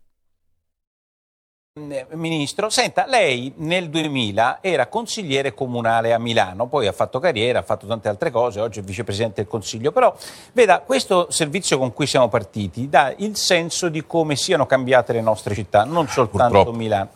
Eh, 1.79 2.07
Ministro, 2.13 2.71
senta, 2.71 3.05
lei 3.07 3.53
nel 3.57 3.91
2000 3.91 4.61
era 4.63 4.87
consigliere 4.87 5.53
comunale 5.53 6.15
a 6.15 6.19
Milano, 6.19 6.69
poi 6.69 6.87
ha 6.87 6.93
fatto 6.93 7.19
carriera, 7.19 7.59
ha 7.59 7.63
fatto 7.63 7.87
tante 7.87 8.09
altre 8.09 8.31
cose, 8.31 8.61
oggi 8.63 8.81
è 8.81 8.83
vicepresidente 8.83 9.43
del 9.43 9.51
Consiglio, 9.51 9.93
però 9.93 10.17
veda, 10.55 10.81
questo 10.81 11.31
servizio 11.31 11.77
con 11.77 11.93
cui 11.93 12.07
siamo 12.07 12.29
partiti 12.29 12.89
dà 12.89 13.13
il 13.19 13.37
senso 13.37 13.91
di 13.91 14.07
come 14.07 14.37
siano 14.37 14.65
cambiate 14.65 15.13
le 15.13 15.21
nostre 15.21 15.55
città, 15.55 15.85
non 15.85 16.09
soltanto 16.09 16.55
Purtroppo. 16.55 16.79
Milano. 16.79 17.09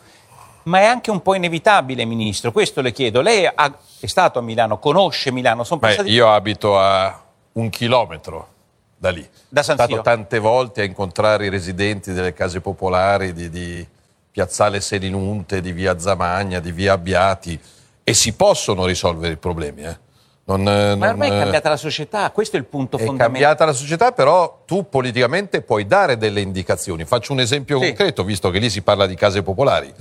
Ma 0.64 0.80
è 0.80 0.84
anche 0.84 1.10
un 1.10 1.22
po' 1.22 1.34
inevitabile, 1.34 2.04
Ministro, 2.04 2.52
questo 2.52 2.82
le 2.82 2.92
chiedo. 2.92 3.22
Lei 3.22 3.46
ha- 3.46 3.78
è 3.98 4.06
stato 4.06 4.40
a 4.40 4.42
Milano, 4.42 4.78
conosce 4.78 5.32
Milano, 5.32 5.64
sono 5.64 5.80
Beh, 5.80 5.86
passati... 5.86 6.10
io 6.10 6.30
abito 6.30 6.78
a 6.78 7.18
un 7.52 7.70
chilometro 7.70 8.48
da 8.94 9.08
lì. 9.08 9.26
Da 9.48 9.62
San 9.62 9.76
Sono 9.76 9.88
Siro. 9.88 10.02
stato 10.02 10.16
tante 10.16 10.38
volte 10.38 10.82
a 10.82 10.84
incontrare 10.84 11.46
i 11.46 11.48
residenti 11.48 12.12
delle 12.12 12.34
case 12.34 12.60
popolari 12.60 13.32
di, 13.32 13.48
di 13.48 13.86
Piazzale 14.30 14.80
Selinunte, 14.80 15.60
di 15.60 15.72
Via 15.72 15.98
Zamagna, 15.98 16.60
di 16.60 16.72
Via 16.72 16.92
Abbiati 16.92 17.58
e 18.04 18.14
si 18.14 18.32
possono 18.34 18.86
risolvere 18.86 19.34
i 19.34 19.36
problemi. 19.36 19.82
eh. 19.82 19.98
Non, 20.44 20.60
eh, 20.62 20.94
Ma 20.96 21.06
non, 21.06 21.08
ormai 21.10 21.30
è 21.30 21.34
eh, 21.34 21.38
cambiata 21.38 21.68
la 21.68 21.76
società, 21.76 22.30
questo 22.30 22.56
è 22.56 22.58
il 22.58 22.64
punto 22.64 22.96
è 22.96 23.00
fondamentale. 23.04 23.30
cambiata 23.32 23.64
la 23.66 23.72
società, 23.72 24.12
però 24.12 24.62
tu 24.66 24.88
politicamente 24.88 25.62
puoi 25.62 25.86
dare 25.86 26.16
delle 26.16 26.40
indicazioni. 26.40 27.04
Faccio 27.04 27.32
un 27.32 27.40
esempio 27.40 27.78
Sì. 27.78 27.86
concreto, 27.86 28.24
visto 28.24 28.50
che 28.50 28.58
lì 28.58 28.68
si 28.70 28.82
parla 28.82 29.06
di 29.06 29.14
case 29.14 29.42
popolari. 29.42 29.92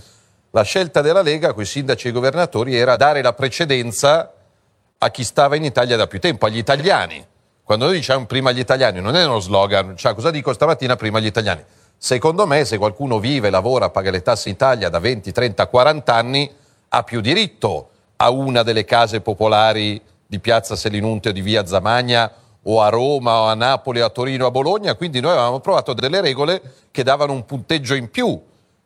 La 0.52 0.64
scelta 0.64 1.02
della 1.02 1.22
Lega 1.22 1.54
con 1.54 1.62
i 1.62 1.68
sindaci 1.68 2.08
e 2.08 2.10
i 2.10 2.14
governatori 2.14 2.76
era 2.76 2.96
dare 2.96 3.22
la 3.22 3.34
precedenza 3.34 4.34
a 4.98 5.10
chi 5.12 5.24
stava 5.24 5.56
in 5.56 5.64
Italia 5.66 5.96
da 5.98 6.08
più 6.08 6.20
tempo, 6.20 6.48
agli 6.48 6.58
italiani. 6.58 7.24
Quando 7.64 7.86
noi 7.86 7.98
diciamo 7.98 8.26
prima 8.26 8.50
agli 8.50 8.60
italiani, 8.60 9.00
non 9.02 9.16
è 9.16 9.24
uno 9.26 9.40
slogan, 9.40 9.96
cioè 9.96 10.16
cosa 10.16 10.32
dico 10.32 10.52
stamattina 10.54 10.96
prima 10.96 11.20
agli 11.20 11.28
italiani? 11.28 11.64
Secondo 12.02 12.48
me, 12.48 12.64
se 12.64 12.78
qualcuno 12.78 13.20
vive, 13.20 13.50
lavora, 13.50 13.90
paga 13.90 14.10
le 14.10 14.22
tasse 14.22 14.48
in 14.48 14.56
Italia 14.56 14.88
da 14.88 15.00
20, 15.00 15.34
30, 15.34 15.68
40 15.68 16.16
anni, 16.16 16.50
ha 16.88 17.04
più 17.04 17.20
diritto 17.20 17.90
a 18.16 18.30
una 18.30 18.64
delle 18.64 18.86
case 18.86 19.20
popolari 19.20 20.02
di 20.26 20.40
Piazza 20.40 20.78
Selinunte 20.78 21.30
o 21.30 21.32
di 21.34 21.42
Via 21.42 21.66
Zamagna 21.66 22.32
o 22.64 22.82
a 22.82 22.88
Roma 22.88 23.42
o 23.42 23.46
a 23.48 23.54
Napoli, 23.54 24.00
a 24.00 24.08
Torino, 24.08 24.46
a 24.46 24.52
Bologna. 24.52 24.96
Quindi 24.96 25.20
noi 25.20 25.34
avevamo 25.34 25.60
provato 25.60 25.94
delle 25.94 26.22
regole 26.22 26.62
che 26.90 27.04
davano 27.04 27.34
un 27.34 27.46
punteggio 27.46 27.96
in 27.96 28.10
più 28.10 28.42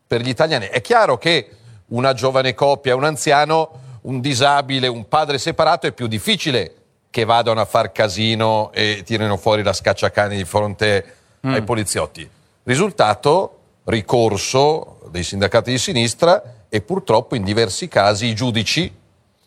per 0.07 0.21
gli 0.21 0.29
italiani. 0.29 0.65
È 0.65 0.81
chiaro 0.81 1.19
che 1.19 1.49
una 1.89 2.13
giovane 2.13 2.55
coppia, 2.55 2.95
un 2.95 3.03
anziano, 3.03 3.79
un 4.01 4.21
disabile, 4.21 4.87
un 4.87 5.07
padre 5.07 5.37
separato 5.37 5.85
è 5.85 5.91
più 5.91 6.07
difficile 6.07 6.73
che 7.11 7.25
vadano 7.25 7.61
a 7.61 7.65
far 7.65 7.91
casino 7.91 8.71
e 8.73 9.03
tirino 9.05 9.37
fuori 9.37 9.61
la 9.61 9.71
scacciacani 9.71 10.35
di 10.35 10.45
fronte 10.45 11.15
ai 11.41 11.61
poliziotti. 11.61 12.27
Risultato, 12.63 13.59
ricorso 13.85 14.99
dei 15.09 15.23
sindacati 15.23 15.71
di 15.71 15.77
sinistra 15.77 16.41
e 16.69 16.81
purtroppo 16.81 17.35
in 17.35 17.43
diversi 17.43 17.87
casi 17.87 18.27
i 18.27 18.35
giudici, 18.35 18.91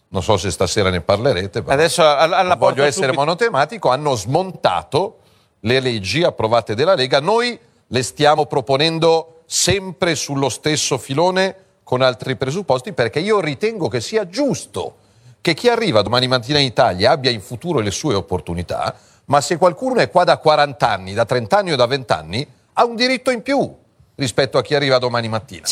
non 0.09 0.23
so 0.23 0.37
se 0.37 0.51
stasera 0.51 0.91
ne 0.91 1.01
parlerete, 1.01 1.63
però 1.63 1.75
Adesso 1.75 2.07
alla, 2.07 2.55
voglio 2.57 2.85
essere 2.85 3.07
subito- 3.07 3.25
monotematico, 3.25 3.89
hanno 3.89 4.15
smontato 4.15 5.19
le 5.61 5.81
leggi 5.81 6.23
approvate 6.23 6.75
dalla 6.75 6.95
Lega. 6.95 7.21
Noi 7.21 7.59
le 7.87 8.03
stiamo 8.03 8.47
proponendo 8.47 9.43
sempre 9.47 10.15
sullo 10.15 10.49
stesso 10.49 10.99
filone 10.99 11.57
con 11.83 12.03
altri 12.03 12.37
presupposti 12.37 12.93
perché 12.93 13.21
io 13.21 13.41
ritengo 13.41 13.89
che 13.89 14.01
sia 14.01 14.29
giusto 14.29 14.97
che 15.41 15.55
chi 15.55 15.69
arriva 15.69 16.03
domani 16.03 16.27
mattina 16.27 16.59
in 16.59 16.67
Italia 16.67 17.13
abbia 17.13 17.31
in 17.31 17.41
futuro 17.41 17.79
le 17.79 17.93
sue 17.93 18.15
opportunità, 18.15 18.95
ma 19.27 19.41
se 19.41 19.57
qualcuno 19.57 20.01
è 20.01 20.11
qua 20.11 20.25
da 20.25 20.39
40 20.39 20.89
anni, 20.89 21.15
da 21.15 21.25
30 21.25 21.57
anni 21.57 21.73
o 21.73 21.77
da 21.77 21.87
20 21.87 22.13
anni, 22.13 22.47
ha 22.79 22.85
un 22.85 22.95
diritto 22.95 23.31
in 23.31 23.43
più 23.43 23.75
rispetto 24.17 24.59
a 24.59 24.63
chi 24.63 24.75
arriva 24.75 24.99
domani 24.99 25.29
mattina. 25.29 25.67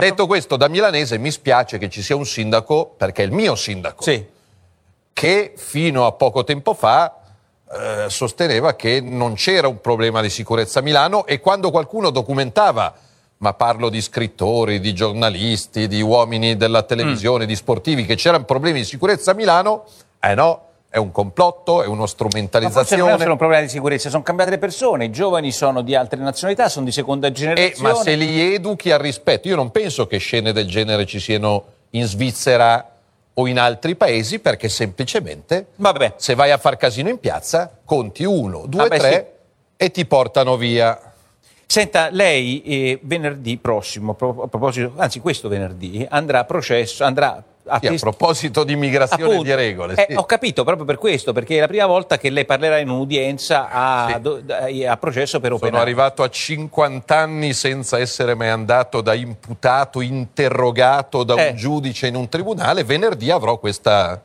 Detto 0.00 0.26
questo, 0.26 0.56
da 0.56 0.68
milanese 0.68 1.18
mi 1.18 1.30
spiace 1.30 1.78
che 1.78 1.88
ci 1.88 2.02
sia 2.02 2.16
un 2.16 2.26
sindaco, 2.26 2.94
perché 2.96 3.22
è 3.22 3.26
il 3.26 3.32
mio 3.32 3.54
sindaco, 3.54 4.02
che 5.12 5.52
fino 5.56 6.06
a 6.06 6.12
poco 6.12 6.44
tempo 6.44 6.74
fa 6.74 7.16
eh, 7.70 8.06
sosteneva 8.08 8.74
che 8.74 9.00
non 9.00 9.34
c'era 9.34 9.68
un 9.68 9.80
problema 9.80 10.20
di 10.20 10.30
sicurezza 10.30 10.78
a 10.78 10.82
Milano 10.82 11.26
e 11.26 11.40
quando 11.40 11.70
qualcuno 11.70 12.10
documentava, 12.10 12.94
ma 13.38 13.54
parlo 13.54 13.88
di 13.88 14.00
scrittori, 14.00 14.80
di 14.80 14.94
giornalisti, 14.94 15.86
di 15.86 16.00
uomini 16.00 16.56
della 16.56 16.82
televisione, 16.82 17.46
di 17.46 17.54
sportivi, 17.54 18.04
che 18.04 18.16
c'erano 18.16 18.44
problemi 18.44 18.80
di 18.80 18.84
sicurezza 18.84 19.30
a 19.30 19.34
Milano, 19.34 19.84
eh 20.20 20.34
no, 20.34 20.67
è 20.90 20.96
un 20.96 21.12
complotto, 21.12 21.82
è 21.82 21.86
una 21.86 21.96
Ma 22.00 22.06
forse 22.06 22.16
non 22.24 22.28
è 22.30 22.38
strumentalizzazione. 22.38 23.18
solo 23.18 23.32
un 23.32 23.36
problema 23.36 23.62
di 23.62 23.68
sicurezza, 23.68 24.08
sono 24.08 24.22
cambiate 24.22 24.50
le 24.52 24.58
persone, 24.58 25.04
i 25.06 25.10
giovani 25.10 25.52
sono 25.52 25.82
di 25.82 25.94
altre 25.94 26.18
nazionalità, 26.20 26.68
sono 26.68 26.86
di 26.86 26.92
seconda 26.92 27.26
Eh, 27.26 27.32
generazione. 27.32 27.92
ma 27.92 27.94
se 27.94 28.14
li 28.14 28.54
educhi 28.54 28.90
al 28.90 28.98
rispetto, 28.98 29.48
io 29.48 29.56
non 29.56 29.70
penso 29.70 30.06
che 30.06 30.16
scene 30.18 30.52
del 30.52 30.66
genere 30.66 31.04
ci 31.04 31.20
siano 31.20 31.64
in 31.90 32.04
Svizzera 32.06 32.92
o 33.34 33.46
in 33.46 33.58
altri 33.58 33.94
paesi, 33.96 34.38
perché 34.40 34.68
semplicemente 34.68 35.66
se 36.16 36.34
vai 36.34 36.50
a 36.50 36.58
far 36.58 36.76
casino 36.76 37.08
in 37.08 37.18
piazza, 37.20 37.70
conti 37.84 38.24
uno, 38.24 38.64
due, 38.66 38.82
Vabbè, 38.88 38.98
tre 38.98 39.32
e 39.76 39.90
ti 39.90 40.06
portano 40.06 40.56
via. 40.56 40.98
Senta, 41.66 42.08
lei 42.10 42.62
eh, 42.62 42.98
venerdì 43.02 43.58
prossimo, 43.58 44.14
pro- 44.14 44.42
a 44.42 44.48
proposito, 44.48 44.94
anzi 44.96 45.20
questo 45.20 45.48
venerdì, 45.48 46.04
andrà 46.08 46.38
a 46.40 46.44
processo, 46.44 47.04
andrà 47.04 47.44
a, 47.68 47.78
Sì, 47.80 47.86
a 47.86 47.94
proposito 47.94 48.64
di 48.64 48.72
immigrazione 48.72 49.24
Appunto. 49.24 49.42
di 49.42 49.54
regole. 49.54 49.94
Eh, 49.94 50.06
sì. 50.10 50.16
ho 50.16 50.24
capito 50.24 50.64
proprio 50.64 50.84
per 50.84 50.96
questo, 50.98 51.32
perché 51.32 51.56
è 51.56 51.60
la 51.60 51.66
prima 51.68 51.86
volta 51.86 52.18
che 52.18 52.30
lei 52.30 52.44
parlerà 52.44 52.78
in 52.78 52.88
un'udienza 52.88 53.68
a, 53.70 54.18
do- 54.18 54.42
a 54.86 54.96
processo 54.96 55.38
per 55.40 55.50
Sono 55.50 55.56
operare. 55.56 55.82
arrivato 55.82 56.22
a 56.22 56.28
50 56.30 57.16
anni 57.16 57.52
senza 57.52 57.98
essere 57.98 58.34
mai 58.34 58.48
andato 58.48 59.00
da 59.00 59.14
imputato, 59.14 60.00
interrogato 60.00 61.22
da 61.24 61.34
Eh. 61.36 61.50
un 61.50 61.56
giudice 61.56 62.06
in 62.06 62.14
un 62.16 62.28
tribunale. 62.28 62.84
Venerdì 62.84 63.30
avrò 63.30 63.58
questa 63.58 64.22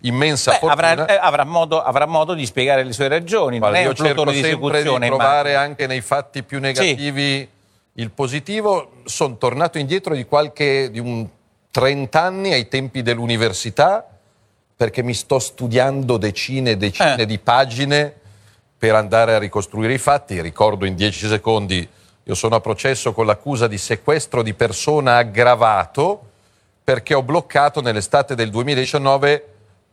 immensa 0.00 0.52
Beh, 0.52 0.58
fortuna. 0.58 0.88
avrà, 0.90 1.06
eh, 1.06 1.18
avrà 1.20 1.44
modo, 1.44 1.82
avrà 1.82 2.06
modo 2.06 2.34
di 2.34 2.44
spiegare 2.46 2.84
le 2.84 2.92
sue 2.92 3.08
ragioni, 3.08 3.58
non 3.58 3.70
Guarda, 3.70 3.78
è 3.78 3.82
io 3.82 3.88
un 3.90 3.94
cerco 3.94 4.24
di 4.24 4.40
sempre 4.42 4.82
di 4.82 4.88
trovare 5.06 5.50
immagino. 5.50 5.58
anche 5.58 5.86
nei 5.86 6.00
fatti 6.00 6.42
più 6.42 6.60
negativi 6.60 7.48
il 7.94 8.10
positivo. 8.10 8.90
Sono 9.04 9.36
tornato 9.36 9.78
indietro 9.78 10.14
di 10.14 10.24
qualche 10.24 10.90
di 10.90 10.98
un 10.98 11.26
30 11.76 12.22
anni 12.22 12.54
ai 12.54 12.68
tempi 12.68 13.02
dell'università 13.02 14.08
perché 14.74 15.02
mi 15.02 15.12
sto 15.12 15.38
studiando 15.38 16.16
decine 16.16 16.70
e 16.70 16.76
decine 16.78 17.20
Eh. 17.20 17.26
di 17.26 17.38
pagine 17.38 18.14
per 18.78 18.94
andare 18.94 19.34
a 19.34 19.38
ricostruire 19.38 19.92
i 19.92 19.98
fatti. 19.98 20.40
Ricordo 20.40 20.86
in 20.86 20.94
10 20.94 21.28
secondi, 21.28 21.86
io 22.22 22.34
sono 22.34 22.54
a 22.54 22.60
processo 22.60 23.12
con 23.12 23.26
l'accusa 23.26 23.66
di 23.66 23.76
sequestro 23.76 24.40
di 24.40 24.54
persona 24.54 25.18
aggravato 25.18 26.30
perché 26.82 27.12
ho 27.12 27.22
bloccato 27.22 27.82
nell'estate 27.82 28.34
del 28.34 28.48
2019 28.48 29.46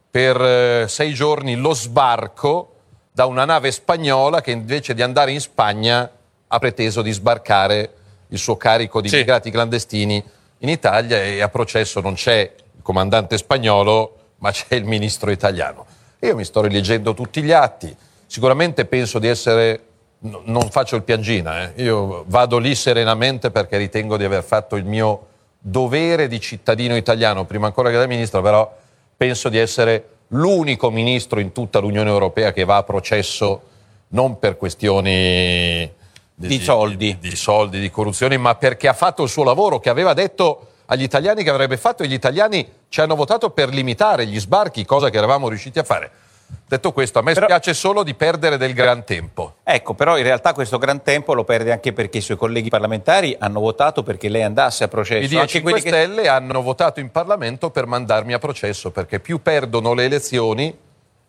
per 0.10 0.42
eh, 0.42 0.86
sei 0.88 1.14
giorni 1.14 1.56
lo 1.56 1.74
sbarco 1.74 2.76
da 3.12 3.26
una 3.26 3.44
nave 3.44 3.74
spagnola 3.74 4.40
che 4.40 4.52
invece 4.52 4.94
di 4.94 5.02
andare 5.02 5.34
in 5.34 5.42
Spagna 5.42 6.10
ha 6.48 6.60
preteso 6.60 7.02
di 7.02 7.12
sbarcare 7.12 7.94
il 8.30 8.38
suo 8.38 8.56
carico 8.56 9.02
di 9.02 9.10
immigrati 9.10 9.52
clandestini 9.52 10.24
in 10.64 10.70
Italia 10.70 11.22
e 11.22 11.42
a 11.42 11.50
processo 11.50 12.02
non 12.02 12.14
c'è 12.14 12.40
il 12.76 12.82
comandante 12.82 13.38
spagnolo 13.38 14.18
ma 14.38 14.52
c'è 14.52 14.76
il 14.76 14.86
ministro 14.86 15.32
italiano. 15.32 15.86
Io 16.20 16.36
mi 16.36 16.44
sto 16.44 16.62
rileggendo 16.62 17.14
tutti 17.14 17.42
gli 17.42 17.52
atti, 17.52 17.96
sicuramente 18.26 18.86
penso 18.86 19.20
di 19.20 19.28
essere 19.28 19.84
n- 20.20 20.42
non 20.46 20.70
faccio 20.70 20.96
il 20.96 21.04
piangina, 21.04 21.64
eh. 21.64 21.84
io 21.84 22.24
vado 22.28 22.58
lì 22.58 22.76
serenamente 22.76 23.52
perché 23.52 23.78
ritengo 23.78 24.18
di 24.18 24.24
aver 24.24 24.44
fatto 24.44 24.76
il 24.76 24.86
mio 24.86 25.28
dovere 25.60 26.28
di 26.28 26.40
cittadino 26.40 26.96
italiano, 26.96 27.46
prima 27.46 27.68
ancora 27.68 27.90
che 27.90 27.98
da 27.98 28.08
ministro, 28.08 28.42
però 28.42 28.74
penso 29.16 29.50
di 29.50 29.58
essere 29.58 30.08
l'unico 30.30 30.90
ministro 30.90 31.40
in 31.40 31.52
tutta 31.52 31.80
l'Unione 31.80 32.10
Europea 32.10 32.52
che 32.52 32.64
va 32.64 32.78
a 32.78 32.84
processo 32.84 33.62
non 34.10 34.40
per 34.40 34.58
questioni 34.58 35.90
Di 36.48 36.60
soldi. 36.60 37.18
di, 37.20 37.30
di 37.30 37.36
soldi, 37.36 37.80
di 37.80 37.90
corruzione, 37.90 38.38
ma 38.38 38.56
perché 38.56 38.88
ha 38.88 38.94
fatto 38.94 39.24
il 39.24 39.30
suo 39.30 39.44
lavoro, 39.44 39.80
che 39.80 39.90
aveva 39.90 40.14
detto 40.14 40.68
agli 40.86 41.04
italiani 41.04 41.44
che 41.44 41.50
avrebbe 41.50 41.78
fatto 41.78 42.04
e 42.04 42.08
gli 42.08 42.14
italiani 42.14 42.68
ci 42.90 43.02
hanno 43.02 43.16
votato 43.16 43.50
per 43.50 43.70
limitare 43.70 44.26
gli 44.26 44.40
sbarchi, 44.40 44.86
cosa 44.86 45.10
che 45.10 45.18
eravamo 45.18 45.48
riusciti 45.50 45.80
a 45.80 45.84
fare. 45.84 46.12
Detto 46.68 46.92
questo, 46.92 47.20
a 47.20 47.22
me 47.22 47.34
spiace 47.34 47.74
solo 47.74 48.04
di 48.04 48.14
perdere 48.14 48.58
del 48.58 48.74
gran 48.74 49.04
tempo. 49.04 49.56
Ecco, 49.64 49.94
però 49.94 50.18
in 50.18 50.24
realtà 50.24 50.54
questo 50.54 50.78
gran 50.78 51.02
tempo 51.02 51.34
lo 51.34 51.44
perde 51.44 51.72
anche 51.72 51.94
perché 51.94 52.20
i 52.20 52.22
suoi 52.22 52.38
colleghi 52.38 52.70
parlamentari 52.70 53.36
hanno 53.40 53.60
votato 53.60 54.04
perché 54.04 54.30
lei 54.30 54.44
andasse 54.44 54.84
a 54.84 54.88
processo. 54.88 55.24
I 55.24 55.28
10 55.28 55.36
anche 55.38 55.52
5 55.52 55.72
quelli 55.72 55.84
che- 55.86 55.90
Stelle 55.90 56.28
hanno 56.28 56.62
votato 56.62 57.00
in 57.00 57.12
Parlamento 57.12 57.70
per 57.70 57.86
mandarmi 57.86 58.34
a 58.34 58.40
processo, 58.40 58.92
perché 58.92 59.20
più 59.20 59.42
perdono 59.42 59.94
le 59.94 60.06
elezioni 60.06 60.76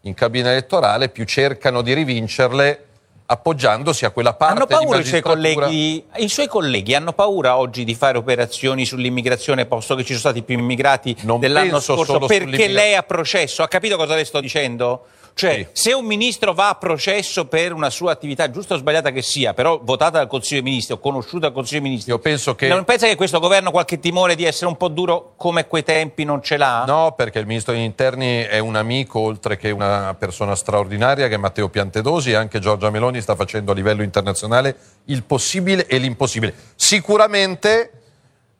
in 0.02 0.14
cabina 0.14 0.50
elettorale, 0.50 1.08
più 1.08 1.24
cercano 1.24 1.80
di 1.80 1.94
rivincerle 1.94 2.84
appoggiandosi 3.26 4.04
a 4.04 4.10
quella 4.10 4.34
parte 4.34 4.54
Hanno 4.54 4.66
paura 4.66 4.98
i 4.98 5.04
suoi, 5.04 5.22
colleghi, 5.22 6.04
i 6.16 6.28
suoi 6.28 6.46
colleghi 6.46 6.94
hanno 6.94 7.12
paura 7.12 7.56
oggi 7.56 7.84
di 7.84 7.94
fare 7.94 8.18
operazioni 8.18 8.84
sull'immigrazione 8.84 9.66
posto 9.66 9.94
che 9.94 10.02
ci 10.02 10.08
sono 10.08 10.18
stati 10.18 10.42
più 10.42 10.58
immigrati 10.58 11.16
dell'anno 11.38 11.70
penso 11.72 11.94
scorso 11.94 12.18
perché 12.18 12.68
lei 12.68 12.94
ha 12.94 13.02
processo? 13.02 13.62
Ha 13.62 13.68
capito 13.68 13.96
cosa 13.96 14.14
le 14.14 14.24
sto 14.24 14.40
dicendo? 14.40 15.06
Cioè, 15.34 15.70
se 15.72 15.92
un 15.92 16.04
ministro 16.04 16.54
va 16.54 16.68
a 16.68 16.74
processo 16.76 17.46
per 17.46 17.72
una 17.72 17.90
sua 17.90 18.12
attività, 18.12 18.48
giusta 18.50 18.74
o 18.74 18.76
sbagliata 18.76 19.10
che 19.10 19.20
sia, 19.20 19.52
però 19.52 19.80
votata 19.82 20.18
dal 20.18 20.28
Consiglio 20.28 20.62
dei 20.62 20.70
Ministri 20.70 20.94
o 20.94 20.98
conosciuta 21.00 21.46
dal 21.46 21.52
Consiglio 21.52 21.80
dei 21.80 21.88
Ministri, 21.88 22.12
Io 22.12 22.20
penso 22.20 22.54
che... 22.54 22.68
non 22.68 22.84
pensa 22.84 23.08
che 23.08 23.16
questo 23.16 23.40
governo 23.40 23.72
qualche 23.72 23.98
timore 23.98 24.36
di 24.36 24.44
essere 24.44 24.66
un 24.66 24.76
po' 24.76 24.86
duro 24.86 25.34
come 25.36 25.66
quei 25.66 25.82
tempi 25.82 26.22
non 26.22 26.40
ce 26.40 26.56
l'ha? 26.56 26.84
No, 26.86 27.14
perché 27.16 27.40
il 27.40 27.46
ministro 27.46 27.72
degli 27.72 27.82
interni 27.82 28.42
è 28.42 28.60
un 28.60 28.76
amico, 28.76 29.18
oltre 29.18 29.56
che 29.56 29.72
una 29.72 30.14
persona 30.16 30.54
straordinaria, 30.54 31.26
che 31.26 31.34
è 31.34 31.38
Matteo 31.38 31.68
Piantedosi, 31.68 32.30
e 32.30 32.34
anche 32.36 32.60
Giorgia 32.60 32.90
Meloni 32.90 33.20
sta 33.20 33.34
facendo 33.34 33.72
a 33.72 33.74
livello 33.74 34.04
internazionale 34.04 34.76
il 35.06 35.24
possibile 35.24 35.86
e 35.86 35.98
l'impossibile. 35.98 36.54
Sicuramente 36.76 37.90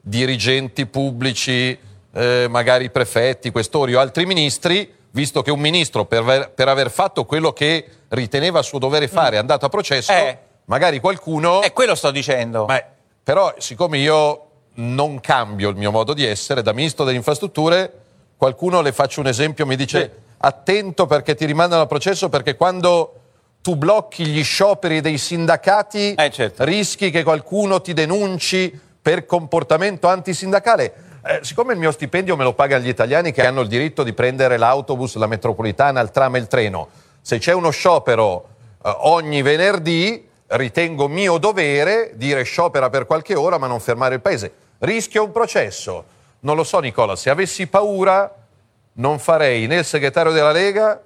dirigenti 0.01 0.87
pubblici, 0.87 1.79
eh, 2.13 2.47
magari 2.51 2.91
prefetti, 2.91 3.53
questori 3.53 3.95
o 3.95 4.01
altri 4.01 4.27
ministri, 4.27 5.03
visto 5.15 5.43
che 5.43 5.51
un 5.51 5.61
ministro 5.61 6.05
per 6.05 6.19
aver, 6.21 6.51
per 6.51 6.69
aver 6.69 6.91
fatto 6.91 7.25
quello 7.25 7.53
che 7.53 7.87
riteneva 8.09 8.63
suo 8.63 8.79
dovere 8.79 9.09
fare 9.09 9.37
è 9.37 9.39
andato 9.39 9.65
a 9.65 9.69
processo, 9.69 10.13
magari 10.67 10.99
qualcuno... 11.01 11.63
È 11.63 11.73
quello 11.73 11.95
sto 11.95 12.11
dicendo. 12.11 12.67
Ma, 12.67 12.83
però, 13.23 13.55
siccome 13.59 13.99
io 13.99 14.47
non 14.75 15.21
cambio 15.21 15.71
il 15.71 15.77
mio 15.77 15.93
modo 15.93 16.15
di 16.15 16.25
essere, 16.25 16.63
da 16.63 16.73
ministro 16.73 17.05
delle 17.05 17.17
infrastrutture, 17.17 17.93
qualcuno 18.37 18.81
le 18.81 18.93
faccio 18.93 19.21
un 19.21 19.29
esempio, 19.29 19.67
mi 19.67 19.77
dice 19.77 20.23
attento 20.39 21.07
perché 21.07 21.35
ti 21.37 21.47
rimandano 21.47 21.83
a 21.83 21.87
processo 21.87 22.29
perché 22.29 22.57
quando 22.57 23.21
tu 23.63 23.77
blocchi 23.77 24.27
gli 24.27 24.43
scioperi 24.43 25.01
dei 25.01 25.17
sindacati 25.17 26.17
rischi 26.57 27.11
che 27.11 27.23
qualcuno 27.23 27.81
ti 27.81 27.93
denunci 27.93 28.79
per 29.01 29.27
comportamento 29.27 30.09
antisindacale. 30.09 30.93
Eh, 31.27 31.39
siccome 31.41 31.73
il 31.73 31.79
mio 31.79 31.91
stipendio 31.91 32.37
me 32.37 32.45
lo 32.45 32.53
pagano 32.53 32.85
gli 32.85 32.89
italiani 32.89 33.33
che 33.33 33.47
hanno 33.47 33.63
il 33.63 33.69
diritto 33.69 34.03
di 34.03 34.13
prendere 34.13 34.59
l'autobus, 34.59 35.17
la 35.17 35.27
metropolitana, 35.27 36.01
il 36.03 36.11
tram 36.11 36.37
e 36.37 36.39
il 36.39 36.49
treno, 36.49 36.89
se 37.23 37.39
c'è 37.39 37.55
uno 37.55 37.71
sciopero 37.71 38.49
eh, 38.85 38.95
ogni 38.99 39.41
venerdì, 39.41 40.29
ritengo 40.49 41.09
mio 41.09 41.39
dovere 41.39 42.11
dire 42.17 42.43
sciopera 42.43 42.91
per 42.91 43.07
qualche 43.07 43.35
ora 43.35 43.57
ma 43.57 43.67
non 43.67 43.81
fermare 43.81 44.17
il 44.17 44.21
paese. 44.21 44.53
Rischio 44.81 45.25
un 45.25 45.33
processo. 45.33 46.05
Non 46.41 46.57
lo 46.57 46.65
so 46.65 46.79
Nicola, 46.81 47.17
se 47.17 47.31
avessi 47.31 47.69
paura 47.69 48.31
non 48.97 49.19
farei 49.19 49.67
né 49.67 49.77
il 49.77 49.85
segretario 49.87 50.31
della 50.31 50.53
Lega 50.53 51.01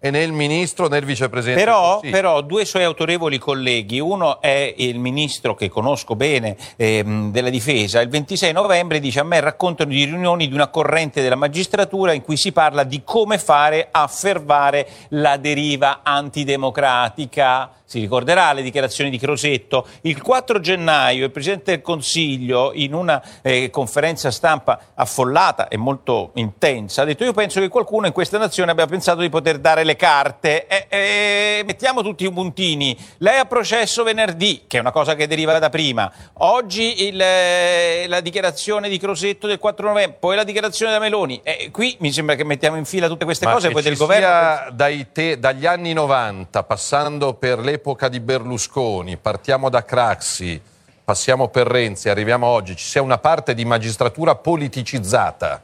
e 0.00 0.10
né 0.10 0.22
il 0.22 0.32
ministro 0.32 0.88
né 0.88 0.98
il 0.98 1.04
vicepresidente. 1.04 1.62
Però, 1.62 2.00
però 2.00 2.40
due 2.42 2.64
suoi 2.64 2.84
autorevoli 2.84 3.38
colleghi, 3.38 3.98
uno 3.98 4.40
è 4.40 4.74
il 4.76 4.98
ministro 4.98 5.54
che 5.54 5.68
conosco 5.68 6.14
bene 6.14 6.56
ehm, 6.76 7.30
della 7.32 7.50
difesa, 7.50 8.00
il 8.00 8.08
26 8.08 8.52
novembre 8.52 9.00
dice 9.00 9.20
a 9.20 9.24
me 9.24 9.40
raccontano 9.40 9.90
di 9.90 10.04
riunioni 10.04 10.46
di 10.48 10.54
una 10.54 10.68
corrente 10.68 11.20
della 11.20 11.34
magistratura 11.34 12.12
in 12.12 12.22
cui 12.22 12.36
si 12.36 12.52
parla 12.52 12.84
di 12.84 13.02
come 13.04 13.38
fare 13.38 13.88
a 13.90 14.06
fermare 14.06 14.88
la 15.10 15.36
deriva 15.36 16.00
antidemocratica. 16.02 17.72
Si 17.88 18.00
ricorderà 18.00 18.52
le 18.52 18.60
dichiarazioni 18.60 19.08
di 19.08 19.16
Crosetto. 19.16 19.86
Il 20.02 20.20
4 20.20 20.60
gennaio 20.60 21.24
il 21.24 21.30
Presidente 21.30 21.70
del 21.70 21.80
Consiglio, 21.80 22.72
in 22.74 22.92
una 22.92 23.22
eh, 23.40 23.70
conferenza 23.70 24.30
stampa 24.30 24.78
affollata 24.94 25.68
e 25.68 25.78
molto 25.78 26.32
intensa, 26.34 27.00
ha 27.00 27.04
detto 27.06 27.24
io 27.24 27.32
penso 27.32 27.60
che 27.60 27.68
qualcuno 27.68 28.06
in 28.06 28.12
questa 28.12 28.36
nazione 28.36 28.72
abbia 28.72 28.84
pensato 28.84 29.20
di 29.22 29.30
poter 29.30 29.58
dare 29.58 29.84
le 29.84 29.96
carte. 29.96 30.66
E, 30.66 30.86
e 30.90 31.62
mettiamo 31.64 32.02
tutti 32.02 32.26
i 32.26 32.30
puntini. 32.30 32.94
Lei 33.20 33.38
ha 33.38 33.46
processo 33.46 34.02
venerdì, 34.02 34.64
che 34.66 34.76
è 34.76 34.80
una 34.80 34.92
cosa 34.92 35.14
che 35.14 35.26
deriva 35.26 35.58
da 35.58 35.70
prima. 35.70 36.12
Oggi 36.40 37.06
il, 37.06 37.18
eh, 37.18 38.04
la 38.06 38.20
dichiarazione 38.20 38.90
di 38.90 38.98
Crosetto 38.98 39.46
del 39.46 39.56
4 39.56 39.88
novembre, 39.88 40.18
poi 40.20 40.36
la 40.36 40.44
dichiarazione 40.44 40.92
da 40.92 40.98
Meloni. 40.98 41.40
Qui 41.70 41.96
mi 42.00 42.12
sembra 42.12 42.34
che 42.34 42.44
mettiamo 42.44 42.76
in 42.76 42.84
fila 42.84 43.08
tutte 43.08 43.24
queste 43.24 43.46
Ma 43.46 43.54
cose, 43.54 43.70
poi 43.70 43.80
del 43.80 43.96
governo... 43.96 44.72
dai 44.72 45.06
te- 45.10 45.38
dagli 45.38 45.64
anni 45.64 45.94
90, 45.94 46.64
passando 46.64 47.32
per 47.32 47.58
l'epoca 47.78 48.08
di 48.08 48.18
Berlusconi, 48.18 49.16
partiamo 49.16 49.70
da 49.70 49.84
Craxi, 49.84 50.60
passiamo 51.04 51.46
per 51.46 51.68
Renzi, 51.68 52.08
arriviamo 52.08 52.46
oggi, 52.46 52.74
ci 52.74 52.84
sia 52.84 53.00
una 53.00 53.18
parte 53.18 53.54
di 53.54 53.64
magistratura 53.64 54.34
politicizzata 54.34 55.62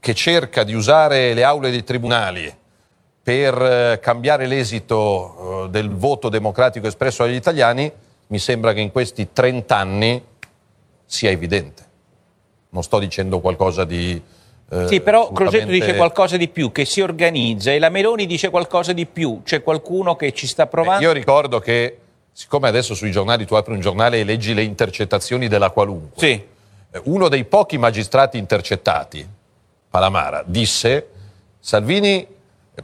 che 0.00 0.14
cerca 0.14 0.64
di 0.64 0.72
usare 0.72 1.34
le 1.34 1.44
aule 1.44 1.70
dei 1.70 1.84
tribunali 1.84 2.56
per 3.22 3.62
eh, 3.62 3.98
cambiare 4.00 4.46
l'esito 4.46 5.66
eh, 5.66 5.68
del 5.68 5.90
voto 5.90 6.30
democratico 6.30 6.86
espresso 6.86 7.24
dagli 7.24 7.34
italiani, 7.34 7.92
mi 8.28 8.38
sembra 8.38 8.72
che 8.72 8.80
in 8.80 8.90
questi 8.90 9.28
30 9.30 9.76
anni 9.76 10.24
sia 11.04 11.28
evidente. 11.28 11.84
Non 12.70 12.82
sto 12.82 12.98
dicendo 12.98 13.40
qualcosa 13.40 13.84
di... 13.84 14.20
eh, 14.70 14.86
Sì, 14.88 15.00
però 15.00 15.24
Crosetto 15.32 15.42
assolutamente- 15.44 15.72
dice 15.86 15.96
qualcosa 15.96 16.36
di 16.36 16.48
più, 16.48 16.72
che 16.72 16.84
si 16.84 17.00
organizza 17.00 17.70
e 17.72 17.78
la 17.78 17.88
Meloni 17.88 18.26
dice 18.26 18.50
qualcosa 18.50 18.92
di 18.92 19.06
più, 19.06 19.42
c'è 19.44 19.62
qualcuno 19.62 20.16
che 20.16 20.32
ci 20.32 20.46
sta 20.46 20.66
provando. 20.66 21.02
Io 21.04 21.12
ricordo 21.12 21.58
che, 21.58 21.98
siccome 22.32 22.68
adesso 22.68 22.94
sui 22.94 23.10
giornali 23.10 23.46
tu 23.46 23.54
apri 23.54 23.72
un 23.72 23.80
giornale 23.80 24.20
e 24.20 24.24
leggi 24.24 24.54
le 24.54 24.62
intercettazioni 24.62 25.48
della 25.48 25.70
qualunque, 25.70 26.26
eh, 26.28 26.46
uno 27.04 27.28
dei 27.28 27.44
pochi 27.44 27.78
magistrati 27.78 28.38
intercettati, 28.38 29.26
Palamara, 29.90 30.42
disse, 30.44 31.08
Salvini, 31.58 32.26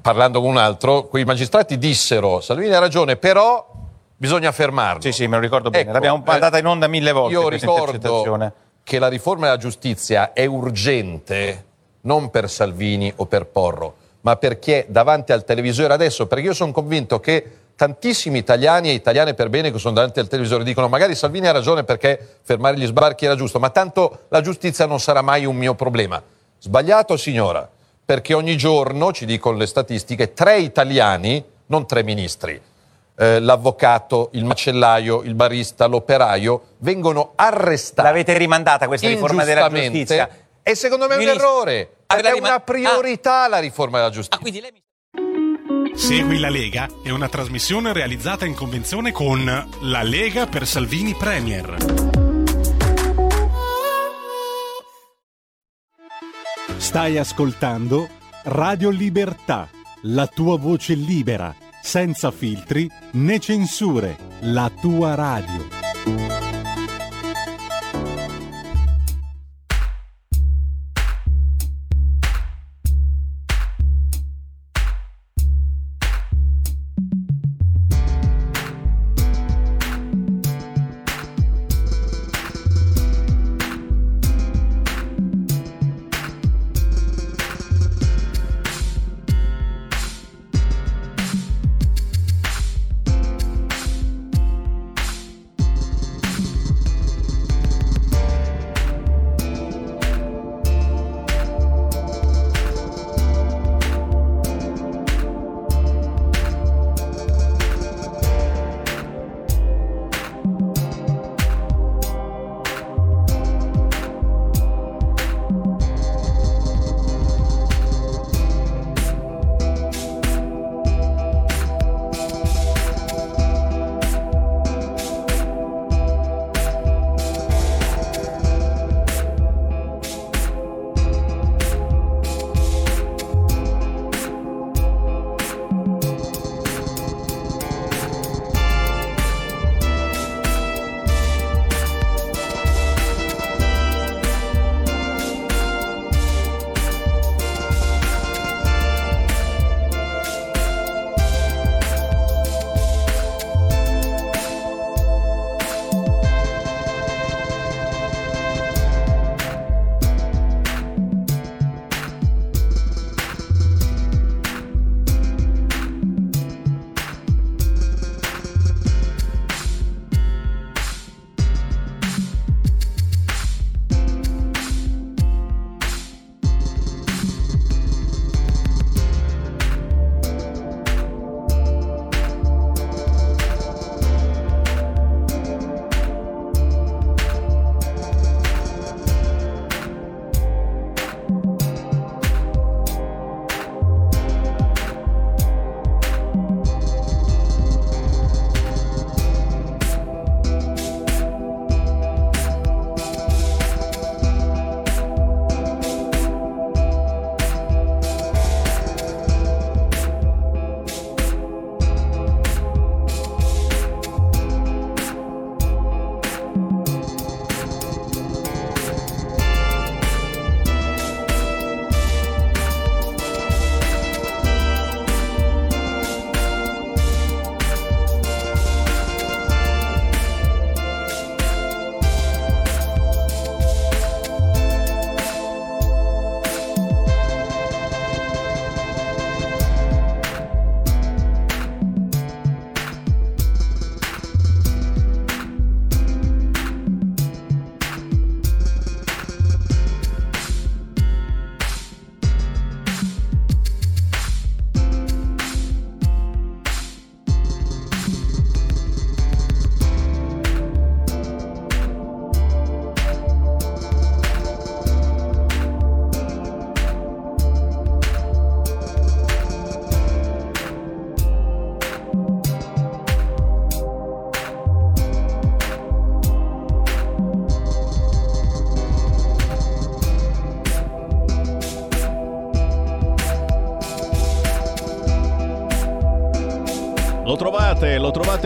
parlando 0.00 0.40
con 0.40 0.50
un 0.50 0.56
altro, 0.56 1.04
quei 1.04 1.24
magistrati 1.24 1.78
dissero, 1.78 2.40
Salvini 2.40 2.72
ha 2.74 2.78
ragione, 2.78 3.16
però 3.16 3.70
bisogna 4.16 4.50
fermarlo. 4.52 5.02
Sì, 5.02 5.12
sì, 5.12 5.26
me 5.26 5.36
lo 5.36 5.42
ricordo 5.42 5.68
bene, 5.70 5.92
l'abbiamo 5.92 6.22
mandata 6.24 6.58
in 6.58 6.66
onda 6.66 6.86
mille 6.88 7.12
volte 7.12 7.34
Io 7.34 7.42
questa 7.42 7.66
ricordo 7.66 7.92
intercettazione. 7.92 8.52
che 8.82 8.98
la 8.98 9.08
riforma 9.08 9.44
della 9.46 9.58
giustizia 9.58 10.32
è 10.32 10.46
urgente 10.46 11.64
non 12.04 12.30
per 12.30 12.48
Salvini 12.50 13.12
o 13.16 13.26
per 13.26 13.46
Porro, 13.46 13.94
ma 14.22 14.36
per 14.36 14.58
chi 14.58 14.72
è 14.72 14.86
davanti 14.88 15.32
al 15.32 15.44
televisore 15.44 15.92
adesso, 15.92 16.26
perché 16.26 16.44
io 16.44 16.54
sono 16.54 16.72
convinto 16.72 17.20
che 17.20 17.58
tantissimi 17.76 18.38
italiani 18.38 18.88
e 18.88 18.92
italiane 18.92 19.34
per 19.34 19.48
bene 19.48 19.70
che 19.70 19.78
sono 19.78 19.94
davanti 19.94 20.20
al 20.20 20.28
televisore 20.28 20.62
dicono 20.62 20.88
magari 20.88 21.16
Salvini 21.16 21.48
ha 21.48 21.52
ragione 21.52 21.82
perché 21.82 22.36
fermare 22.42 22.78
gli 22.78 22.86
sbarchi 22.86 23.24
era 23.24 23.34
giusto, 23.34 23.58
ma 23.58 23.70
tanto 23.70 24.20
la 24.28 24.40
giustizia 24.40 24.86
non 24.86 25.00
sarà 25.00 25.22
mai 25.22 25.44
un 25.44 25.56
mio 25.56 25.74
problema. 25.74 26.22
Sbagliato 26.58 27.16
signora, 27.16 27.68
perché 28.04 28.34
ogni 28.34 28.56
giorno, 28.56 29.12
ci 29.12 29.26
dicono 29.26 29.58
le 29.58 29.66
statistiche, 29.66 30.32
tre 30.32 30.58
italiani, 30.58 31.44
non 31.66 31.86
tre 31.86 32.02
ministri, 32.02 32.60
eh, 33.16 33.40
l'avvocato, 33.40 34.30
il 34.32 34.44
macellaio, 34.44 35.22
il 35.22 35.34
barista, 35.34 35.86
l'operaio, 35.86 36.62
vengono 36.78 37.32
arrestati. 37.34 38.06
L'avete 38.08 38.36
rimandata 38.36 38.86
questa 38.86 39.08
riforma 39.08 39.44
della 39.44 39.68
giustizia? 39.68 40.28
E 40.66 40.74
secondo 40.74 41.06
me 41.06 41.12
è 41.12 41.18
un 41.18 41.24
Ministro, 41.24 41.46
errore, 41.46 41.90
perché 42.06 42.28
è 42.28 42.32
una 42.32 42.58
priorità 42.58 43.46
la 43.48 43.58
riforma 43.58 43.98
della 43.98 44.08
giustizia. 44.08 44.72
Segui 45.94 46.38
la 46.38 46.48
Lega 46.48 46.88
è 47.02 47.10
una 47.10 47.28
trasmissione 47.28 47.92
realizzata 47.92 48.46
in 48.46 48.54
convenzione 48.54 49.12
con 49.12 49.44
La 49.82 50.02
Lega 50.02 50.46
per 50.46 50.66
Salvini 50.66 51.14
Premier. 51.14 51.76
Stai 56.78 57.18
ascoltando 57.18 58.08
Radio 58.44 58.88
Libertà, 58.88 59.68
la 60.04 60.26
tua 60.26 60.56
voce 60.56 60.94
libera, 60.94 61.54
senza 61.82 62.30
filtri 62.30 62.90
né 63.12 63.38
censure, 63.38 64.16
la 64.40 64.70
tua 64.80 65.14
radio. 65.14 66.43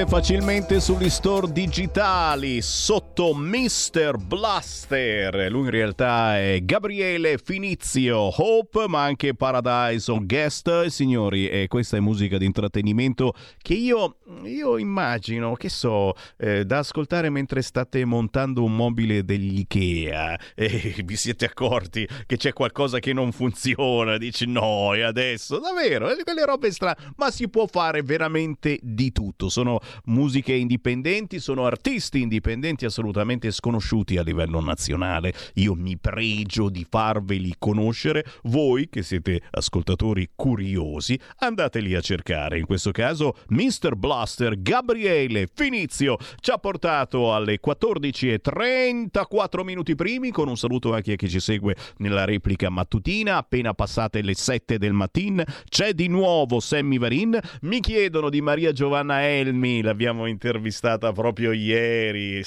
Facilmente 0.06 0.80
sugli 0.80 1.08
store 1.10 1.50
digitali 1.52 2.62
sotto 2.62 3.07
Mr. 3.18 4.16
Blaster. 4.16 5.50
Lui 5.50 5.64
in 5.64 5.70
realtà 5.70 6.38
è 6.38 6.60
Gabriele 6.62 7.36
Finizio, 7.42 8.30
Hope, 8.40 8.86
ma 8.86 9.02
anche 9.02 9.34
Paradise 9.34 10.08
on 10.12 10.24
Guest. 10.24 10.86
Signori, 10.86 11.48
e 11.48 11.66
questa 11.66 11.96
è 11.96 12.00
musica 12.00 12.38
di 12.38 12.44
intrattenimento 12.44 13.34
che 13.60 13.74
io, 13.74 14.18
io 14.44 14.78
immagino, 14.78 15.54
che 15.54 15.68
so, 15.68 16.14
eh, 16.36 16.64
da 16.64 16.78
ascoltare 16.78 17.28
mentre 17.28 17.60
state 17.62 18.04
montando 18.04 18.62
un 18.62 18.76
mobile 18.76 19.24
degli 19.24 19.58
Ikea 19.58 20.38
e 20.54 21.02
vi 21.04 21.16
siete 21.16 21.46
accorti 21.46 22.06
che 22.24 22.36
c'è 22.36 22.52
qualcosa 22.52 23.00
che 23.00 23.12
non 23.12 23.32
funziona. 23.32 24.16
Dici 24.16 24.46
no, 24.46 24.94
e 24.94 25.02
adesso? 25.02 25.58
Davvero? 25.58 26.08
Eh, 26.08 26.22
Quelle 26.22 26.44
robe 26.44 26.70
strane. 26.70 26.96
Ma 27.16 27.32
si 27.32 27.48
può 27.48 27.66
fare 27.66 28.02
veramente 28.02 28.78
di 28.80 29.10
tutto. 29.10 29.48
Sono 29.48 29.80
musiche 30.04 30.52
indipendenti, 30.52 31.40
sono 31.40 31.66
artisti 31.66 32.20
indipendenti 32.20 32.84
assolutamente 32.84 33.06
sconosciuti 33.50 34.16
a 34.16 34.22
livello 34.22 34.60
nazionale. 34.60 35.32
Io 35.54 35.74
mi 35.74 35.96
pregio 35.98 36.68
di 36.68 36.86
farveli 36.88 37.54
conoscere. 37.58 38.24
Voi 38.44 38.88
che 38.88 39.02
siete 39.02 39.42
ascoltatori 39.50 40.30
curiosi, 40.34 41.18
andateli 41.38 41.94
a 41.94 42.00
cercare. 42.00 42.58
In 42.58 42.66
questo 42.66 42.90
caso, 42.90 43.36
Mr. 43.48 43.96
Blaster 43.96 44.60
Gabriele 44.60 45.48
Finizio 45.52 46.16
ci 46.40 46.50
ha 46.50 46.58
portato 46.58 47.34
alle 47.34 47.58
14.34 47.64 49.64
minuti 49.64 49.94
primi. 49.94 50.30
Con 50.30 50.48
un 50.48 50.56
saluto 50.56 50.94
anche 50.94 51.12
a 51.12 51.16
chi 51.16 51.28
ci 51.28 51.40
segue 51.40 51.76
nella 51.98 52.24
replica 52.24 52.70
mattutina. 52.70 53.36
Appena 53.36 53.74
passate 53.74 54.22
le 54.22 54.34
7 54.34 54.78
del 54.78 54.92
mattino, 54.92 55.44
c'è 55.68 55.92
di 55.92 56.08
nuovo 56.08 56.60
Sammy 56.60 56.98
Varin. 56.98 57.38
Mi 57.62 57.80
chiedono 57.80 58.30
di 58.30 58.40
Maria 58.40 58.72
Giovanna 58.72 59.26
Elmi, 59.26 59.82
l'abbiamo 59.82 60.26
intervistata 60.26 61.12
proprio 61.12 61.52
ieri, 61.52 62.42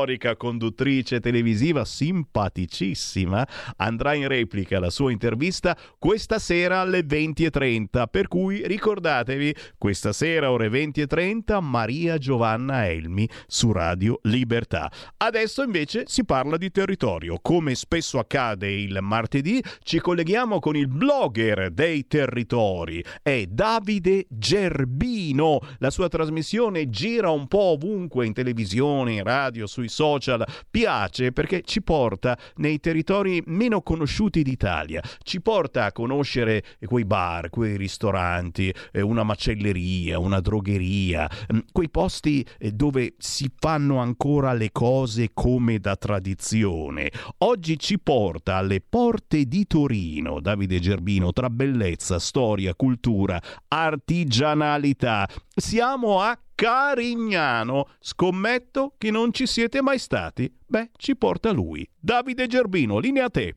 storica 0.00 0.34
conduttrice 0.34 1.20
televisiva, 1.20 1.84
simpaticissima. 1.84 3.46
Andrà 3.76 4.14
in 4.14 4.28
replica 4.28 4.80
la 4.80 4.88
sua 4.88 5.12
intervista 5.12 5.76
questa 5.98 6.38
sera 6.38 6.80
alle 6.80 7.00
20.30, 7.00 8.04
per 8.10 8.26
cui 8.26 8.66
ricordatevi, 8.66 9.54
questa 9.76 10.14
sera 10.14 10.50
ore 10.50 10.68
20.30 10.68 11.60
Maria 11.60 12.16
Giovanna 12.16 12.88
Elmi 12.88 13.28
su 13.46 13.72
Radio 13.72 14.20
Libertà. 14.22 14.90
Adesso 15.18 15.62
invece 15.62 16.04
si 16.06 16.24
parla 16.24 16.56
di 16.56 16.70
territorio. 16.70 17.38
Come 17.42 17.74
spesso 17.74 18.18
accade 18.18 18.72
il 18.72 18.98
martedì, 19.02 19.62
ci 19.82 20.00
colleghiamo 20.00 20.60
con 20.60 20.76
il 20.76 20.88
blogger 20.88 21.70
dei 21.70 22.06
territori. 22.06 23.04
È 23.22 23.44
Davide 23.46 24.24
Gerbino. 24.30 25.60
La 25.78 25.90
sua 25.90 26.08
trasmissione 26.08 26.88
gira 26.88 27.28
un 27.30 27.46
po' 27.48 27.72
ovunque 27.72 28.24
in 28.24 28.32
televisione, 28.32 29.12
in 29.16 29.24
radio, 29.24 29.66
sui 29.66 29.88
social. 29.90 30.46
Piace 30.70 31.32
perché 31.32 31.62
ci 31.62 31.82
porta 31.82 32.38
nei 32.56 32.80
territori 32.80 33.42
meno 33.46 33.82
conosciuti 33.82 34.42
d'Italia. 34.42 35.02
Ci 35.22 35.40
porta 35.42 35.84
a 35.86 35.92
conoscere 35.92 36.64
quei 36.86 37.04
bar, 37.04 37.50
quei 37.50 37.76
ristoranti, 37.76 38.72
eh, 38.92 39.00
una 39.00 39.22
macelleria, 39.22 40.18
una 40.18 40.40
drogheria, 40.40 41.28
mm, 41.52 41.58
quei 41.72 41.90
posti 41.90 42.46
eh, 42.58 42.72
dove 42.72 43.14
si 43.18 43.50
fanno 43.58 43.98
ancora 43.98 44.52
le 44.52 44.70
cose 44.72 45.30
come 45.34 45.78
da 45.78 45.96
tradizione. 45.96 47.10
Oggi 47.38 47.78
ci 47.78 47.98
porta 47.98 48.56
alle 48.56 48.80
porte 48.80 49.44
di 49.44 49.66
Torino, 49.66 50.40
Davide 50.40 50.78
Gerbino, 50.80 51.32
tra 51.32 51.50
bellezza, 51.50 52.18
storia, 52.18 52.74
cultura, 52.74 53.40
artigianalità. 53.68 55.28
Siamo 55.54 56.20
a 56.20 56.38
Carignano. 56.60 57.88
Scommetto 58.00 58.92
che 58.98 59.10
non 59.10 59.32
ci 59.32 59.46
siete 59.46 59.80
mai 59.80 59.98
stati? 59.98 60.54
Beh, 60.66 60.90
ci 60.98 61.16
porta 61.16 61.52
lui. 61.52 61.88
Davide 61.98 62.46
Gerbino, 62.46 62.98
linea 62.98 63.24
a 63.24 63.30
te. 63.30 63.56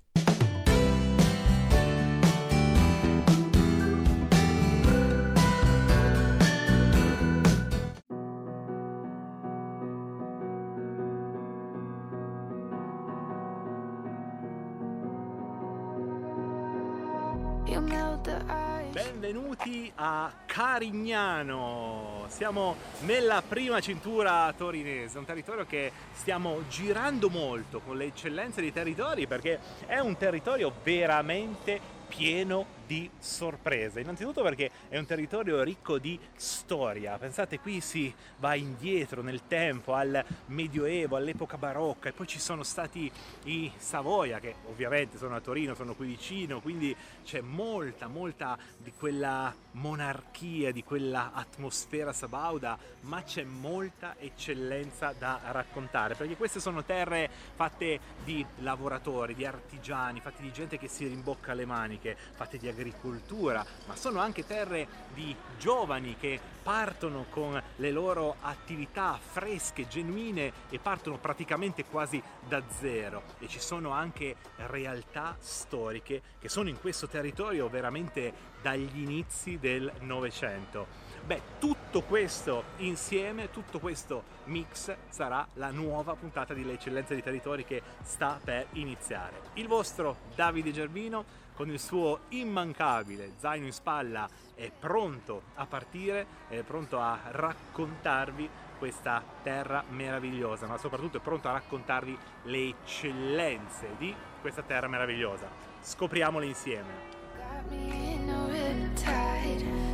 Benvenuti 19.24 19.90
a 19.95 20.30
Carignano, 20.45 22.26
siamo 22.28 22.76
nella 23.06 23.41
prima 23.41 23.80
cintura 23.80 24.54
torinese, 24.54 25.18
un 25.18 25.24
territorio 25.24 25.66
che 25.66 25.94
stiamo 26.12 26.68
girando 26.68 27.30
molto 27.30 27.80
con 27.80 27.95
le 27.95 28.08
eccellenze 28.08 28.60
dei 28.60 28.74
territori 28.74 29.26
perché 29.26 29.62
è 29.86 30.00
un 30.00 30.18
territorio 30.18 30.74
veramente 30.84 31.80
pieno 32.10 32.66
di 32.82 32.82
sorprese. 33.19 34.01
Innanzitutto 34.01 34.41
perché 34.41 34.69
è 34.89 34.97
un 34.97 35.05
territorio 35.05 35.64
ricco 35.64 35.97
di 35.97 36.19
storia. 36.35 37.18
Pensate, 37.18 37.60
qui 37.60 37.81
si 37.81 38.14
va 38.38 38.55
indietro 38.55 39.22
nel 39.22 39.47
tempo, 39.47 39.93
al 39.93 40.23
Medioevo, 40.47 41.15
all'epoca 41.15 41.57
barocca, 41.57 42.10
e 42.10 42.11
poi 42.11 42.27
ci 42.27 42.39
sono 42.39 42.64
stati 42.64 43.11
i 43.45 43.72
Savoia, 43.77 44.39
che 44.39 44.55
ovviamente 44.68 45.18
sono 45.18 45.35
a 45.35 45.41
Torino, 45.41 45.76
sono 45.76 45.95
qui 45.95 46.07
vicino, 46.07 46.61
quindi 46.61 46.95
c'è 47.23 47.41
molta, 47.41 48.07
molta 48.07 48.57
di 48.77 48.91
quella 48.91 49.53
monarchia, 49.72 50.72
di 50.72 50.84
quella 50.84 51.31
atmosfera 51.34 52.14
sabauda, 52.14 52.77
ma 53.01 53.23
c'è 53.23 53.43
molta 53.43 54.15
eccellenza 54.19 55.14
da 55.18 55.39
raccontare, 55.51 56.15
perché 56.15 56.35
queste 56.35 56.60
sono 56.60 56.84
terre 56.84 57.30
fatte 57.55 57.99
di 58.23 58.45
lavoratori, 58.60 59.35
di 59.35 59.45
artigiani, 59.45 60.19
fatte 60.19 60.41
di 60.41 60.51
gente 60.51 60.77
che 60.77 60.88
si 60.88 61.07
rimbocca 61.07 61.53
le 61.53 61.65
maniche, 61.65 62.15
fatte 62.34 62.57
di 62.57 62.68
agricoltura, 62.74 63.66
ma 63.86 63.95
sono 63.95 64.20
anche 64.20 64.45
terre 64.45 64.88
di 65.14 65.36
giovani 65.58 66.18
che 66.20 66.40
partono 66.62 67.26
con 67.30 67.62
le 67.76 67.91
loro 67.91 68.36
attività 68.41 69.20
fresche, 69.22 69.88
genuine 69.88 70.52
e 70.70 70.80
partono 70.80 71.18
praticamente 71.18 71.86
quasi 71.86 72.22
da 72.48 72.62
zero 72.80 73.24
e 73.40 73.48
ci 73.48 73.60
sono 73.60 73.91
anche 73.91 74.36
realtà 74.68 75.36
storiche 75.40 76.22
che 76.40 76.50
sono 76.50 76.70
in 76.70 76.80
questo 76.80 77.08
territorio 77.08 77.70
veramente 77.70 78.52
dagli 78.62 79.02
inizi 79.02 79.60
del 79.60 79.91
Novecento. 80.00 81.12
Beh, 81.26 81.41
tutto 81.58 82.02
questo 82.02 82.66
insieme, 82.78 83.50
tutto 83.50 83.80
questo 83.80 84.24
mix 84.45 84.94
sarà 85.08 85.48
la 85.54 85.72
nuova 85.72 86.16
puntata 86.16 86.54
di 86.54 86.66
Le 86.66 86.74
Eccellenze 86.74 87.14
dei 87.14 87.24
Territori 87.24 87.64
che 87.64 87.82
sta 88.04 88.38
per 88.44 88.68
iniziare. 88.74 89.40
Il 89.54 89.68
vostro 89.68 90.18
Davide 90.36 90.74
Gervino 90.74 91.24
con 91.54 91.70
il 91.70 91.80
suo 91.80 92.22
immancabile 92.30 93.36
zaino 93.38 93.66
in 93.68 93.72
spalla 93.72 94.28
è 94.54 94.70
pronto 94.78 95.44
a 95.56 95.66
partire, 95.66 96.26
è 96.50 96.62
pronto 96.64 97.00
a 97.00 97.18
raccontarvi 97.24 98.50
questa 98.78 99.24
terra 99.44 99.82
meravigliosa, 99.88 100.68
ma 100.68 100.78
soprattutto 100.78 101.18
è 101.18 101.22
pronto 101.22 101.48
a 101.48 101.54
raccontarvi 101.54 102.18
le 102.44 102.68
eccellenze 102.68 103.95
di 103.98 104.14
questa 104.41 104.62
terra 104.62 104.90
meravigliosa. 104.90 105.48
Scopriamole 105.80 106.45
insieme. 106.48 108.02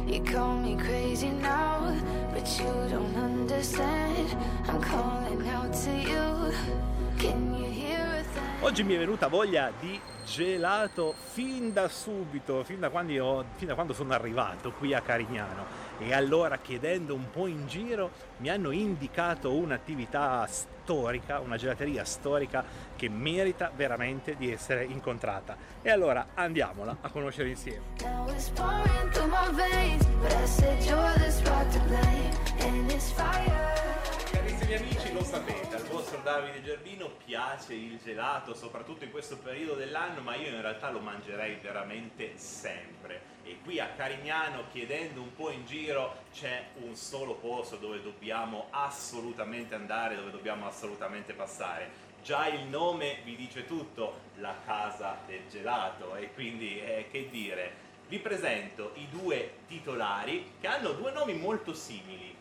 You 0.10 0.24
call 0.24 0.56
me 0.58 0.76
crazy 0.76 1.30
now, 1.30 1.94
but 2.34 2.44
you 2.58 2.66
don't 2.90 3.16
understand. 3.16 4.36
I'm 4.68 4.82
calling 4.82 5.48
out 5.48 5.72
to 5.84 5.92
you. 5.92 6.52
Can 7.20 7.54
you 7.54 7.70
hear 7.70 8.00
a 8.00 8.24
thing? 8.24 8.62
Oggi 8.62 8.82
mi 8.82 8.96
è 8.96 8.98
venuta 8.98 9.28
voglia 9.28 9.72
di 9.80 10.02
gelato 10.26 11.14
fin 11.16 11.72
da 11.72 11.88
subito, 11.88 12.64
fin 12.64 12.80
da, 12.80 12.90
io- 13.08 13.46
fin 13.58 13.68
da 13.68 13.76
quando 13.76 13.94
sono 13.94 14.12
arrivato 14.12 14.72
qui 14.72 14.96
a 14.96 15.02
Carignano. 15.02 15.64
E 16.00 16.14
allora 16.14 16.58
chiedendo 16.60 17.14
un 17.14 17.30
po' 17.30 17.48
in 17.48 17.68
giro 17.68 18.12
mi 18.38 18.50
hanno 18.50 18.72
indicato 18.72 19.54
un'attività 19.54 20.48
storica, 20.48 21.40
una 21.40 21.58
gelateria 21.58 22.06
storica 22.06 22.64
che 22.96 23.10
merita 23.10 23.70
veramente 23.76 24.36
di 24.38 24.52
essere 24.52 24.86
incontrata. 24.86 25.58
E 25.82 25.90
allora 25.90 26.28
andiamola 26.34 26.98
a 27.02 27.10
conoscere 27.10 27.50
insieme. 27.50 27.82
Carissimi 34.32 34.74
amici, 34.76 35.14
lo 35.14 35.24
sapete, 35.24 35.76
al 35.76 35.84
vostro 35.84 35.99
Davide 36.18 36.64
Gervino 36.64 37.12
piace 37.24 37.76
il 37.76 38.00
gelato, 38.04 38.56
soprattutto 38.56 39.04
in 39.04 39.12
questo 39.12 39.38
periodo 39.38 39.76
dell'anno, 39.76 40.22
ma 40.22 40.36
io 40.36 40.50
in 40.50 40.60
realtà 40.60 40.90
lo 40.90 41.00
mangerei 41.00 41.56
veramente 41.62 42.36
sempre. 42.36 43.22
E 43.44 43.60
qui 43.64 43.80
a 43.80 43.90
Carignano, 43.96 44.64
chiedendo 44.72 45.22
un 45.22 45.34
po' 45.34 45.52
in 45.52 45.66
giro, 45.66 46.24
c'è 46.34 46.70
un 46.82 46.96
solo 46.96 47.36
posto 47.36 47.76
dove 47.76 48.02
dobbiamo 48.02 48.68
assolutamente 48.72 49.76
andare, 49.76 50.16
dove 50.16 50.32
dobbiamo 50.32 50.66
assolutamente 50.68 51.34
passare. 51.34 52.08
Già 52.24 52.48
il 52.48 52.66
nome 52.66 53.20
vi 53.24 53.36
dice 53.36 53.66
tutto, 53.66 54.20
la 54.38 54.56
casa 54.66 55.20
del 55.28 55.48
gelato, 55.50 56.16
e 56.16 56.34
quindi 56.34 56.80
eh, 56.82 57.08
che 57.12 57.30
dire. 57.30 57.88
Vi 58.08 58.18
presento 58.18 58.94
i 58.96 59.08
due 59.10 59.58
titolari 59.68 60.54
che 60.60 60.68
hanno 60.68 60.94
due 60.94 61.12
nomi 61.12 61.34
molto 61.34 61.74
simili. 61.74 62.36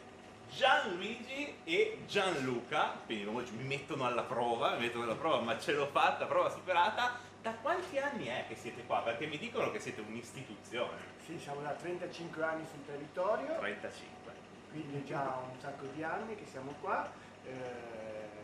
Gianluigi 0.51 1.59
e 1.65 2.03
Gianluca, 2.07 2.95
quindi 3.05 3.25
mi 3.57 3.65
mettono 3.65 4.07
alla 4.07 4.23
prova, 4.23 4.75
mi 4.75 4.87
mettono 4.87 5.05
alla 5.05 5.15
prova, 5.15 5.41
ma 5.41 5.59
ce 5.59 5.73
l'ho 5.73 5.87
fatta, 5.87 6.27
prova 6.27 6.51
superata. 6.51 7.27
Da 7.41 7.53
quanti 7.55 7.99
anni 7.99 8.27
è 8.27 8.45
che 8.49 8.57
siete 8.57 8.85
qua? 8.85 9.01
Perché 9.03 9.27
mi 9.27 9.39
dicono 9.39 9.71
che 9.71 9.79
siete 9.79 10.01
un'istituzione. 10.01 11.17
Sì, 11.25 11.39
siamo 11.39 11.61
da 11.61 11.71
35 11.71 12.43
anni 12.43 12.67
sul 12.67 12.85
territorio, 12.85 13.59
35. 13.59 14.33
quindi 14.71 14.99
è 14.99 15.05
già 15.05 15.39
un 15.51 15.59
sacco 15.61 15.87
di 15.95 16.03
anni 16.03 16.35
che 16.35 16.47
siamo 16.47 16.75
qua. 16.81 17.09
eh, 17.45 18.37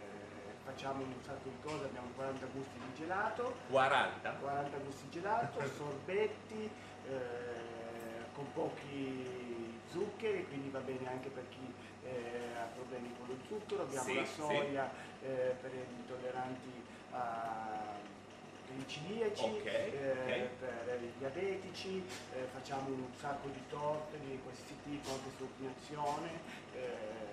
facciamo 0.64 1.02
un 1.02 1.22
sacco 1.22 1.48
di 1.48 1.58
cose, 1.62 1.84
abbiamo 1.84 2.08
40 2.14 2.46
gusti 2.52 2.78
di 2.78 2.94
gelato. 2.94 3.54
40? 3.70 4.30
40 4.30 4.76
gusti 4.78 5.02
di 5.04 5.10
gelato, 5.10 5.60
sorbetti, 5.76 6.70
eh, 7.08 8.24
con 8.34 8.50
pochi 8.52 9.80
zuccheri, 9.90 10.46
quindi 10.46 10.70
va 10.70 10.80
bene 10.80 11.08
anche 11.08 11.28
per 11.28 11.44
chi 11.50 11.73
eh, 12.04 12.56
ha 12.60 12.66
problemi 12.74 13.10
con 13.18 13.26
lo 13.28 13.36
zucchero. 13.48 13.82
Abbiamo 13.82 14.08
Sì, 14.08 14.14
la 14.14 14.24
sì. 14.24 14.32
soia 14.34 14.90
eh, 15.22 15.54
per 15.60 15.70
gli 15.72 15.98
intolleranti 16.00 16.82
a 17.12 18.12
per 18.66 18.76
i 18.78 18.84
celiaci, 18.88 19.44
Ok, 19.44 19.66
eh, 19.66 19.92
ok. 20.00 20.58
per 20.58 20.98
i 21.02 21.12
diabetici, 21.18 22.02
eh, 22.34 22.46
facciamo 22.52 22.88
un 22.88 23.12
sacco 23.20 23.48
di 23.48 23.60
torte 23.68 24.18
di 24.20 24.40
qualsiasi 24.42 24.74
tipo, 24.84 25.10
anche 25.10 25.30
su 25.36 25.44
ordinazione, 25.44 26.30
eh, 26.74 27.23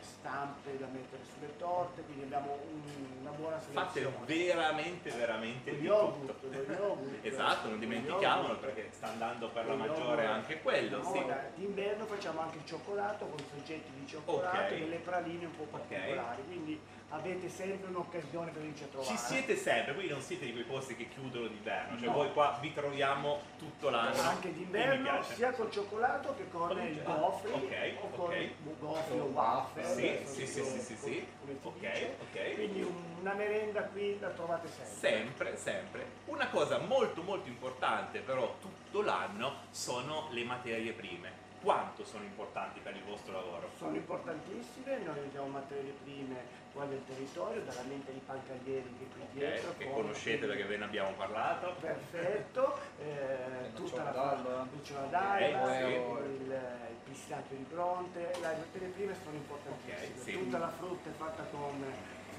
stampe 0.00 0.78
da 0.78 0.86
mettere 0.86 1.22
sulle 1.32 1.56
torte, 1.56 2.02
quindi 2.02 2.24
abbiamo 2.24 2.58
un- 2.70 3.18
una 3.20 3.30
buona 3.30 3.58
Fate 3.58 4.00
selezione. 4.00 4.24
veramente, 4.26 5.10
veramente 5.10 5.70
Lo 5.72 5.76
di 5.78 5.84
yogurt, 5.84 6.40
tutto. 6.40 6.72
yogurt. 6.72 7.18
esatto, 7.24 7.62
non 7.68 7.72
Lo 7.74 7.78
dimentichiamolo 7.80 8.56
perché 8.58 8.88
sta 8.92 9.08
andando 9.08 9.48
per 9.50 9.66
la 9.66 9.74
maggiore 9.74 10.22
yogurt. 10.22 10.26
anche 10.28 10.62
quello, 10.62 10.96
No, 11.02 11.12
sì. 11.12 11.24
D'inverno 11.54 12.04
facciamo 12.06 12.40
anche 12.40 12.56
il 12.58 12.66
cioccolato 12.66 13.26
con 13.26 13.38
soggetti 13.50 13.90
di 13.98 14.06
cioccolato 14.06 14.56
Ok. 14.56 14.70
e 14.72 14.78
delle 14.78 14.96
praline 14.96 15.44
un 15.46 15.56
po' 15.56 15.64
particolari, 15.64 16.42
quindi 16.46 16.80
avete 17.10 17.48
sempre 17.48 17.88
un'occasione 17.88 18.50
per 18.50 18.60
venirci 18.60 18.84
a 18.84 18.86
trovare. 18.86 19.10
Ci 19.10 19.16
siete 19.18 19.56
sempre, 19.56 19.92
voi 19.94 20.08
non 20.08 20.20
siete 20.20 20.44
di 20.46 20.52
quei 20.52 20.64
posti 20.64 20.94
che 20.96 21.08
chiudono 21.08 21.46
d'inverno, 21.48 21.98
cioè 21.98 22.06
No. 22.08 22.12
voi 22.14 22.32
qua 22.32 22.58
vi 22.60 22.72
troviamo 22.72 23.40
tutto 23.58 23.90
l'anno. 23.90 24.20
anche 24.20 24.52
d'inverno 24.52 25.22
sia 25.22 25.50
col 25.52 25.70
cioccolato 25.70 26.34
che 26.36 26.48
con 26.50 26.70
il 26.78 26.90
i 26.90 26.94
gelato. 26.94 27.20
gofri 27.20 27.52
Ok, 27.52 27.92
o 28.02 28.08
con 28.10 28.20
ok. 28.30 28.36
i 28.36 28.54
gofri 28.78 29.18
o 29.18 29.24
waffle 29.24 29.84
Sì, 29.84 30.18
sì, 30.24 30.46
sì, 30.46 30.62
sì, 30.64 30.78
sì, 30.80 30.96
sì. 30.96 31.26
Ok, 31.62 32.10
ok. 32.22 32.54
quindi 32.54 32.86
una 33.20 33.34
merenda 33.34 33.82
qui 33.84 34.18
la 34.20 34.28
trovate 34.28 34.68
sempre 34.68 34.94
Sempre, 35.10 35.56
sempre. 35.56 36.06
Una 36.26 36.48
cosa 36.48 36.78
molto 36.78 37.22
molto 37.22 37.48
importante 37.48 38.20
però 38.20 38.54
tutto 38.60 39.02
l'anno 39.02 39.62
sono 39.70 40.28
le 40.30 40.44
materie 40.44 40.92
prime. 40.92 41.48
Quanto 41.60 42.04
sono 42.06 42.24
importanti 42.24 42.80
per 42.80 42.96
il 42.96 43.02
vostro 43.04 43.32
lavoro? 43.34 43.68
sono 43.76 43.94
importantissime, 43.94 44.96
noi 45.04 45.18
usiamo 45.26 45.46
materie 45.48 45.92
prime 46.02 46.58
qua 46.72 46.84
del 46.84 47.02
territorio, 47.06 47.62
dalla 47.62 47.82
mente 47.88 48.12
di 48.12 48.20
Pancalieri 48.24 48.94
che 48.98 49.04
è 49.04 49.08
qui 49.12 49.22
dietro. 49.32 49.70
Ok, 49.70 49.76
che 49.78 49.84
con- 49.84 49.94
conoscete 49.94 50.46
perché 50.46 50.64
ve 50.64 50.76
ne 50.76 50.84
abbiamo 50.84 51.12
parlato. 51.16 51.74
Perfetto, 51.80 52.78
eh, 53.00 53.72
tutta 53.74 54.02
la 54.04 54.10
d'alba. 54.10 54.68
nocciola 54.70 55.06
d'alba, 55.06 55.62
Ok, 55.62 55.76
sì. 55.76 55.84
il, 56.30 56.40
il 56.42 56.96
pistacchio 57.04 57.56
di 57.56 57.62
Bronte, 57.68 58.32
le 58.40 58.86
prime 58.86 59.14
sono 59.22 59.36
importantissime. 59.36 60.14
Ok, 60.16 60.22
sì. 60.22 60.32
Tutta 60.32 60.58
la 60.58 60.68
frutta 60.70 61.08
è 61.10 61.12
fatta 61.12 61.42
con 61.50 61.84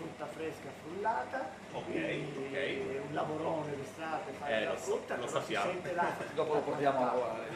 frutta 0.02 0.26
fresca 0.26 0.70
frullata, 0.84 1.50
Ok, 1.74 1.84
quindi 1.92 2.48
ok. 2.50 2.56
è 2.58 3.00
un 3.08 3.14
lavorone 3.14 3.76
d'estate 3.76 4.32
fare 4.40 4.54
Eh, 4.54 4.64
la 4.66 4.72
lo 4.72 4.78
frutta, 4.78 5.16
lo 5.18 5.28
sappiamo. 5.28 5.72
la 5.94 6.12
Dopo 6.34 6.54
lo 6.54 6.60
la 6.60 6.66
portiamo 6.66 7.02
a 7.02 7.06
lavorare 7.06 7.50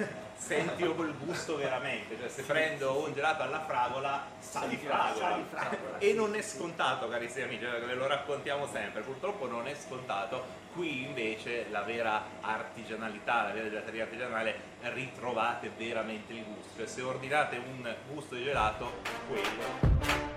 Senti 0.40 0.82
io 0.82 0.94
quel 0.94 1.14
gusto 1.18 1.56
veramente, 1.56 2.16
cioè 2.18 2.28
se 2.30 2.42
prendo 2.44 3.04
un 3.04 3.12
gelato 3.12 3.42
alla 3.42 3.60
fragola 3.60 4.24
sa 4.38 4.64
di 4.64 4.76
fragola. 4.78 5.28
Sa 5.28 5.36
di 5.36 5.44
fragola, 5.50 5.98
E 5.98 6.14
non 6.14 6.34
è 6.34 6.40
scontato 6.40 7.08
carissimi 7.08 7.44
amici, 7.44 7.64
cioè, 7.64 7.78
ve 7.82 7.94
lo 7.94 8.06
raccontiamo 8.06 8.66
sempre, 8.66 9.02
purtroppo 9.02 9.46
non 9.46 9.68
è 9.68 9.74
scontato, 9.74 10.42
qui 10.72 11.04
invece 11.04 11.66
la 11.68 11.82
vera 11.82 12.22
artigianalità, 12.40 13.42
la 13.42 13.52
vera 13.52 13.68
gelateria 13.68 14.04
artigianale 14.04 14.54
ritrovate 14.80 15.70
veramente 15.76 16.32
il 16.32 16.44
gusto, 16.44 16.78
cioè 16.78 16.86
se 16.86 17.02
ordinate 17.02 17.58
un 17.58 17.94
gusto 18.08 18.34
di 18.34 18.42
gelato, 18.44 18.90
quello. 19.28 20.29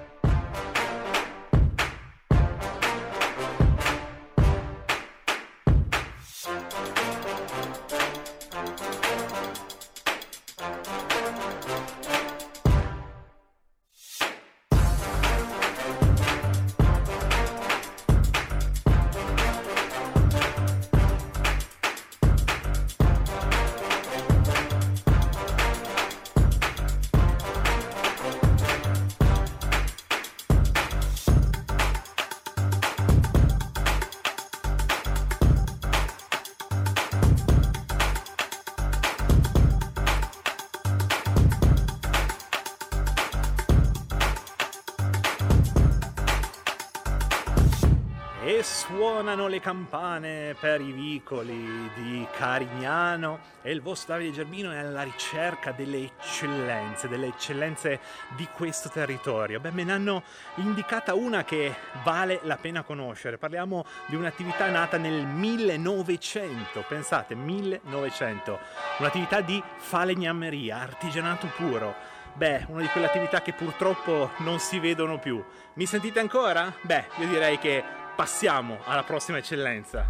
Le 49.53 49.59
campane 49.59 50.55
per 50.59 50.81
i 50.81 50.91
vicoli 50.91 51.88
di 51.93 52.25
Carignano 52.35 53.39
e 53.61 53.71
il 53.71 53.84
vostro 53.84 54.13
Davide 54.13 54.31
Gerbino 54.31 54.71
è 54.71 54.77
alla 54.77 55.03
ricerca 55.03 55.71
delle 55.71 55.99
eccellenze, 56.05 57.07
delle 57.07 57.27
eccellenze 57.27 57.99
di 58.35 58.47
questo 58.51 58.89
territorio. 58.89 59.59
Beh, 59.59 59.69
me 59.69 59.84
ne 59.84 59.91
hanno 59.91 60.23
indicata 60.55 61.13
una 61.13 61.43
che 61.43 61.75
vale 62.01 62.39
la 62.43 62.57
pena 62.57 62.81
conoscere. 62.81 63.38
Parliamo 63.38 63.85
di 64.07 64.15
un'attività 64.15 64.67
nata 64.71 64.97
nel 64.97 65.23
1900, 65.23 66.84
pensate, 66.88 67.35
1900, 67.35 68.59
un'attività 68.97 69.41
di 69.41 69.61
falegnameria, 69.77 70.80
artigianato 70.80 71.45
puro. 71.55 71.93
Beh, 72.34 72.65
una 72.69 72.81
di 72.81 72.88
quelle 72.88 73.05
attività 73.05 73.43
che 73.43 73.53
purtroppo 73.53 74.31
non 74.38 74.57
si 74.57 74.80
vedono 74.80 75.19
più. 75.19 75.43
Mi 75.73 75.85
sentite 75.85 76.19
ancora? 76.19 76.73
Beh, 76.81 77.05
io 77.17 77.27
direi 77.27 77.59
che 77.59 78.01
passiamo 78.15 78.80
alla 78.84 79.03
prossima 79.03 79.40
eccellenza. 79.40 80.06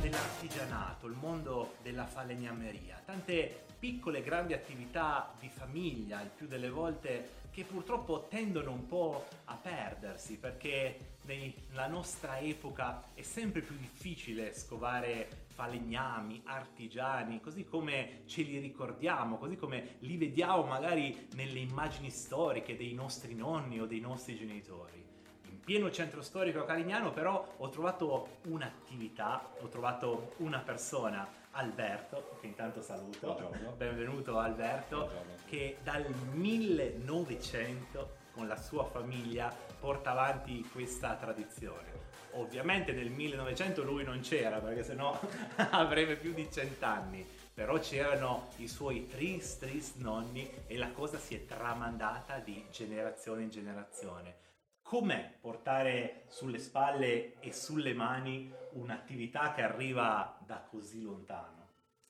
dell'artigianato, 0.00 1.06
il 1.06 1.16
mondo 1.20 1.74
della 1.82 2.06
falegnameria, 2.06 3.00
tante 3.04 3.64
piccole 3.78 4.18
e 4.18 4.22
grandi 4.22 4.52
attività 4.52 5.32
di 5.38 5.48
famiglia, 5.48 6.20
il 6.20 6.30
più 6.34 6.46
delle 6.46 6.70
volte 6.70 7.38
che 7.50 7.64
purtroppo 7.64 8.26
tendono 8.28 8.70
un 8.70 8.86
po' 8.86 9.26
a 9.46 9.58
perdersi 9.60 10.36
perché 10.38 11.18
nella 11.30 11.86
nostra 11.86 12.38
epoca 12.38 13.10
è 13.14 13.22
sempre 13.22 13.60
più 13.60 13.76
difficile 13.76 14.52
scovare 14.52 15.46
falegnami, 15.46 16.42
artigiani, 16.46 17.40
così 17.40 17.64
come 17.64 18.22
ce 18.26 18.42
li 18.42 18.58
ricordiamo, 18.58 19.38
così 19.38 19.56
come 19.56 19.96
li 20.00 20.16
vediamo 20.16 20.64
magari 20.64 21.28
nelle 21.34 21.60
immagini 21.60 22.10
storiche 22.10 22.76
dei 22.76 22.94
nostri 22.94 23.34
nonni 23.34 23.80
o 23.80 23.86
dei 23.86 24.00
nostri 24.00 24.34
genitori. 24.36 25.06
In 25.48 25.60
pieno 25.60 25.90
centro 25.90 26.22
storico 26.22 26.64
carignano 26.64 27.12
però 27.12 27.54
ho 27.58 27.68
trovato 27.68 28.38
un'attività, 28.46 29.52
ho 29.60 29.68
trovato 29.68 30.32
una 30.38 30.58
persona, 30.58 31.28
Alberto, 31.52 32.38
che 32.40 32.46
intanto 32.46 32.80
saluto. 32.80 33.34
Buongiorno. 33.34 33.72
Benvenuto 33.72 34.38
Alberto, 34.38 35.10
che 35.46 35.78
dal 35.82 36.06
1900 36.32 38.18
con 38.32 38.48
la 38.48 38.56
sua 38.56 38.84
famiglia 38.84 39.54
porta 39.80 40.10
avanti 40.10 40.62
questa 40.70 41.16
tradizione. 41.16 42.08
Ovviamente 42.32 42.92
nel 42.92 43.10
1900 43.10 43.82
lui 43.82 44.04
non 44.04 44.20
c'era 44.20 44.58
perché 44.60 44.84
sennò 44.84 45.18
avrebbe 45.70 46.16
più 46.16 46.32
di 46.32 46.48
cent'anni, 46.52 47.26
però 47.52 47.78
c'erano 47.78 48.50
i 48.58 48.68
suoi 48.68 49.08
tris 49.08 49.58
tris 49.58 49.94
nonni 49.96 50.48
e 50.66 50.76
la 50.76 50.90
cosa 50.92 51.18
si 51.18 51.34
è 51.34 51.44
tramandata 51.46 52.38
di 52.38 52.64
generazione 52.70 53.42
in 53.42 53.50
generazione. 53.50 54.36
Com'è 54.82 55.32
portare 55.40 56.24
sulle 56.28 56.58
spalle 56.58 57.40
e 57.40 57.52
sulle 57.52 57.94
mani 57.94 58.52
un'attività 58.72 59.52
che 59.52 59.62
arriva 59.62 60.38
da 60.44 60.60
così 60.68 61.00
lontano? 61.02 61.68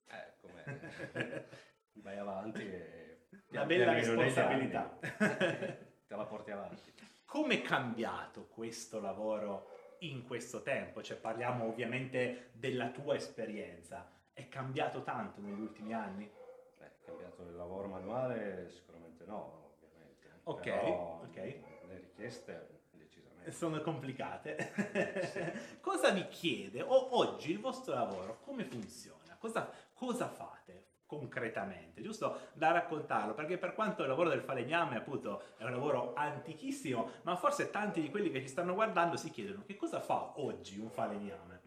Eh, 0.08 0.32
come 0.40 1.46
vai 2.02 2.18
avanti 2.18 2.62
e 2.62 3.26
Una 3.50 3.64
bella 3.64 3.92
responsabilità. 3.92 4.98
te 5.00 6.16
la 6.16 6.24
porti 6.24 6.50
avanti. 6.50 6.92
Come 7.30 7.60
è 7.60 7.62
cambiato 7.62 8.48
questo 8.48 9.00
lavoro 9.00 9.68
in 10.00 10.26
questo 10.26 10.62
tempo? 10.62 11.00
Cioè 11.00 11.16
parliamo 11.16 11.64
ovviamente 11.64 12.50
della 12.54 12.90
tua 12.90 13.14
esperienza. 13.14 14.10
È 14.32 14.48
cambiato 14.48 15.04
tanto 15.04 15.40
negli 15.40 15.60
ultimi 15.60 15.94
anni? 15.94 16.28
Beh, 16.76 16.86
è 16.86 17.04
cambiato 17.04 17.42
il 17.42 17.54
lavoro 17.54 17.86
manuale? 17.86 18.68
Sicuramente 18.70 19.24
no, 19.26 19.76
ovviamente. 19.76 20.40
Ok, 20.42 20.62
Però, 20.62 21.20
ok. 21.22 21.36
Le 21.36 21.98
richieste 22.00 22.80
decisamente. 22.90 23.52
Sono 23.52 23.80
complicate. 23.80 25.78
cosa 25.80 26.10
vi 26.10 26.26
chiede? 26.26 26.82
O 26.82 27.16
oggi 27.16 27.52
il 27.52 27.60
vostro 27.60 27.94
lavoro 27.94 28.40
come 28.40 28.64
funziona? 28.64 29.36
Cosa, 29.38 29.70
cosa 29.92 30.26
fate 30.26 30.79
concretamente? 31.20 32.00
Giusto 32.02 32.50
da 32.52 32.70
raccontarlo, 32.70 33.34
perché 33.34 33.58
per 33.58 33.74
quanto 33.74 34.02
il 34.02 34.08
lavoro 34.08 34.28
del 34.28 34.42
falegname 34.42 34.96
appunto 34.96 35.42
è 35.56 35.64
un 35.64 35.72
lavoro 35.72 36.14
antichissimo, 36.14 37.10
ma 37.22 37.34
forse 37.34 37.70
tanti 37.70 38.00
di 38.00 38.10
quelli 38.10 38.30
che 38.30 38.40
ci 38.40 38.46
stanno 38.46 38.74
guardando 38.74 39.16
si 39.16 39.28
chiedono 39.30 39.64
che 39.66 39.74
cosa 39.74 39.98
fa 40.00 40.38
oggi 40.40 40.78
un 40.78 40.88
falegname? 40.88 41.60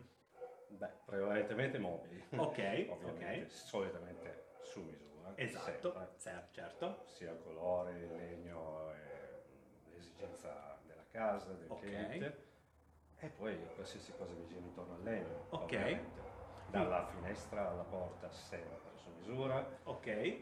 Beh, 0.70 0.90
prevalentemente 1.06 1.78
mobili. 1.78 2.24
Ok, 2.38 2.88
Ovviamente, 2.90 3.44
ok. 3.44 3.52
solitamente 3.52 4.46
su 4.62 4.82
misura. 4.82 5.34
Esatto, 5.36 5.92
sempre. 5.92 6.16
cer- 6.20 6.48
certo. 6.52 7.04
Sia 7.06 7.34
colore, 7.36 7.94
legno, 8.16 8.92
e 8.94 9.92
l'esigenza 9.94 10.80
della 10.86 11.04
casa, 11.12 11.52
del 11.52 11.66
Ok. 11.70 11.80
cliente. 11.82 12.48
E 13.20 13.28
poi 13.28 13.58
qualsiasi 13.76 14.14
cosa 14.18 14.34
che 14.34 14.46
gira 14.48 14.62
intorno 14.62 14.96
al 14.96 15.04
legno. 15.04 15.46
Ok. 15.50 15.64
ovviamente. 15.64 16.22
Dalla 16.68 17.06
finestra 17.06 17.70
alla 17.70 17.84
porta 17.84 18.32
sempre 18.32 18.80
misura. 19.28 19.80
Ok. 19.84 20.42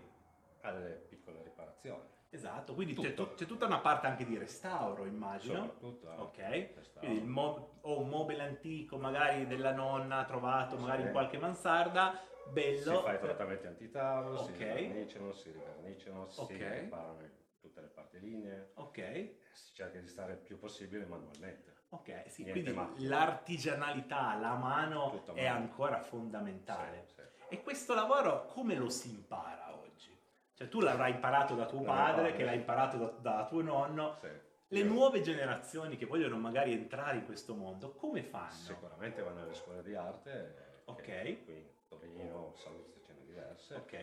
Alle 0.61 1.05
piccole 1.09 1.41
riparazioni. 1.43 2.09
Esatto, 2.33 2.73
quindi 2.73 2.93
c'è, 2.95 3.13
tu- 3.13 3.33
c'è 3.33 3.45
tutta 3.45 3.65
una 3.65 3.79
parte 3.79 4.07
anche 4.07 4.25
di 4.25 4.37
restauro, 4.37 5.05
immagino. 5.05 5.63
Soprattutto, 5.63 6.11
eh, 6.11 6.15
Ok. 6.17 6.97
Quindi 6.99 7.17
il 7.17 7.25
mo- 7.25 7.79
o 7.81 7.99
un 7.99 8.07
mobile 8.09 8.41
antico, 8.43 8.97
magari 8.97 9.45
della 9.47 9.73
nonna 9.73 10.23
trovato, 10.23 10.77
magari 10.77 11.01
Sì. 11.01 11.07
in 11.07 11.11
qualche 11.13 11.37
mansarda, 11.37 12.17
bello. 12.51 12.95
Si 12.97 13.03
fa 13.03 13.13
i 13.15 13.19
trattamenti 13.19 13.67
antitavolo, 13.67 14.39
Ok. 14.39 14.45
si 14.45 14.63
verniciano, 14.63 15.33
si 15.33 15.51
riverniciano, 15.51 16.21
Ok. 16.21 16.45
si 16.45 16.53
riparano 16.57 17.17
tutte 17.59 17.81
le 17.81 17.87
parti 17.87 18.19
linee. 18.21 18.71
Ok. 18.75 19.35
Si 19.51 19.73
cerca 19.73 19.99
di 19.99 20.07
stare 20.07 20.33
il 20.33 20.39
più 20.39 20.57
possibile 20.57 21.05
manualmente. 21.05 21.69
Ok, 21.89 22.23
sì, 22.29 22.43
Niente 22.43 22.61
quindi 22.63 22.79
macchine. 22.79 23.09
l'artigianalità, 23.09 24.35
la 24.39 24.55
mano 24.55 25.09
Tutto 25.09 25.33
è 25.33 25.43
mano. 25.49 25.57
ancora 25.65 25.99
fondamentale. 25.99 27.03
Sì, 27.07 27.13
sì. 27.15 27.40
E 27.51 27.61
questo 27.61 27.93
lavoro 27.93 28.45
come 28.45 28.75
lo 28.75 28.89
si 28.89 29.09
impara 29.09 29.75
oggi? 29.77 30.17
Cioè 30.53 30.69
tu 30.69 30.79
l'avrai 30.79 31.11
imparato 31.11 31.53
da 31.53 31.65
tuo 31.65 31.81
padre, 31.81 32.21
padre. 32.21 32.35
che 32.37 32.45
l'hai 32.45 32.55
imparato 32.55 32.97
da, 32.97 33.07
da 33.19 33.45
tuo 33.45 33.61
nonno. 33.61 34.15
Sì. 34.21 34.29
Le 34.69 34.83
nuove 34.83 35.19
generazioni 35.19 35.97
che 35.97 36.05
vogliono 36.05 36.37
magari 36.37 36.71
entrare 36.71 37.17
in 37.17 37.25
questo 37.25 37.53
mondo, 37.53 37.91
come 37.91 38.23
fanno? 38.23 38.53
Sicuramente 38.53 39.21
vanno 39.21 39.41
alle 39.41 39.53
scuole 39.53 39.83
di 39.83 39.93
arte. 39.93 40.83
Ok. 40.85 41.43
Qui 41.43 41.69
Torino, 41.89 42.53
Saluzzo 42.55 43.01
ce 43.05 43.13
ne 43.19 43.25
diverse. 43.25 43.75
Ok. 43.75 43.93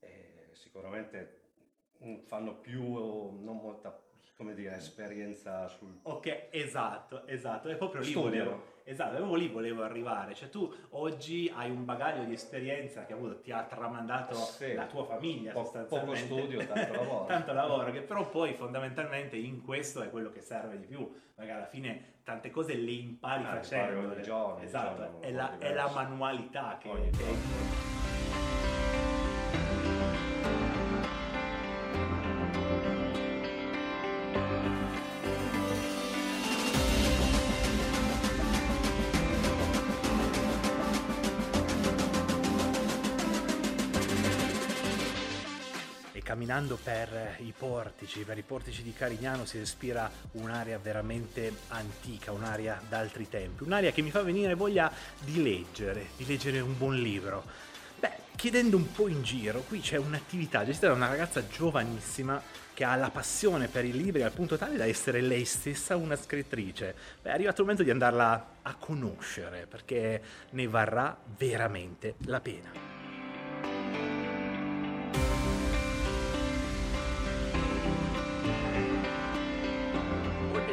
E 0.00 0.48
sicuramente 0.54 1.42
mm, 2.02 2.22
fanno 2.24 2.56
più, 2.56 2.82
non 2.82 3.56
molta, 3.58 3.96
come 4.36 4.54
dire, 4.54 4.74
esperienza 4.74 5.68
sul... 5.68 6.00
Ok, 6.02 6.48
esatto, 6.50 7.24
esatto, 7.28 7.68
è 7.68 7.76
proprio 7.76 8.02
lì 8.02 8.12
volevo, 8.12 8.73
esatto, 8.84 9.16
proprio 9.16 9.34
lì 9.36 9.48
volevo 9.48 9.82
arrivare, 9.82 10.34
cioè 10.34 10.48
tu 10.50 10.72
oggi 10.90 11.50
hai 11.54 11.70
un 11.70 11.84
bagaglio 11.84 12.24
di 12.24 12.32
esperienza 12.34 13.04
che 13.04 13.12
appunto 13.14 13.40
ti 13.40 13.50
ha 13.50 13.62
tramandato 13.64 14.34
Sì. 14.34 14.74
la 14.74 14.86
tua 14.86 15.04
famiglia 15.04 15.52
Po- 15.52 15.64
sostanzialmente. 15.64 16.26
poco 16.28 16.40
studio, 16.40 16.66
tanto 16.66 16.92
lavoro. 16.94 17.24
tanto 17.26 17.52
lavoro, 17.52 17.90
che 17.90 18.00
però 18.02 18.28
poi 18.28 18.54
fondamentalmente 18.54 19.36
in 19.36 19.62
questo 19.62 20.02
è 20.02 20.10
quello 20.10 20.30
che 20.30 20.40
serve 20.40 20.78
di 20.78 20.86
più, 20.86 21.10
perché 21.34 21.50
alla 21.50 21.66
fine 21.66 22.12
tante 22.24 22.50
cose 22.50 22.74
le 22.74 22.90
impari 22.90 23.44
Ah, 23.44 23.48
facendo. 23.56 23.90
impari 23.92 24.14
ogni 24.14 24.22
giorno, 24.22 24.62
esatto, 24.62 25.02
giorno 25.02 25.20
è, 25.22 25.30
la, 25.32 25.58
è 25.58 25.72
la 25.74 25.90
manualità 25.90 26.78
che, 26.80 26.88
Ogni 26.88 27.10
che 27.10 27.24
camminando 46.44 46.78
per 46.82 47.36
i 47.38 47.54
portici, 47.56 48.20
per 48.20 48.36
i 48.36 48.42
portici 48.42 48.82
di 48.82 48.92
Carignano 48.92 49.46
si 49.46 49.56
respira 49.56 50.10
un'area 50.32 50.78
veramente 50.78 51.50
antica, 51.68 52.32
un'area 52.32 52.78
d'altri 52.86 53.30
tempi, 53.30 53.62
un'area 53.62 53.92
che 53.92 54.02
mi 54.02 54.10
fa 54.10 54.22
venire 54.22 54.52
voglia 54.52 54.92
di 55.20 55.42
leggere, 55.42 56.08
di 56.18 56.26
leggere 56.26 56.60
un 56.60 56.76
buon 56.76 56.96
libro. 56.96 57.44
Beh, 57.98 58.10
chiedendo 58.36 58.76
un 58.76 58.92
po' 58.92 59.08
in 59.08 59.22
giro, 59.22 59.60
qui 59.60 59.80
c'è 59.80 59.96
un'attività 59.96 60.66
gestita 60.66 60.88
da 60.88 60.92
una 60.92 61.08
ragazza 61.08 61.46
giovanissima 61.48 62.42
che 62.74 62.84
ha 62.84 62.94
la 62.94 63.08
passione 63.08 63.68
per 63.68 63.86
i 63.86 63.92
libri 63.92 64.22
al 64.22 64.32
punto 64.32 64.58
tale 64.58 64.76
da 64.76 64.84
essere 64.84 65.22
lei 65.22 65.46
stessa 65.46 65.96
una 65.96 66.16
scrittrice. 66.16 66.94
Beh, 67.22 67.30
è 67.30 67.32
arrivato 67.32 67.62
il 67.62 67.68
momento 67.68 67.82
di 67.82 67.90
andarla 67.90 68.56
a 68.60 68.74
conoscere 68.74 69.66
perché 69.66 70.22
ne 70.50 70.66
varrà 70.66 71.16
veramente 71.38 72.16
la 72.26 72.40
pena. 72.40 72.93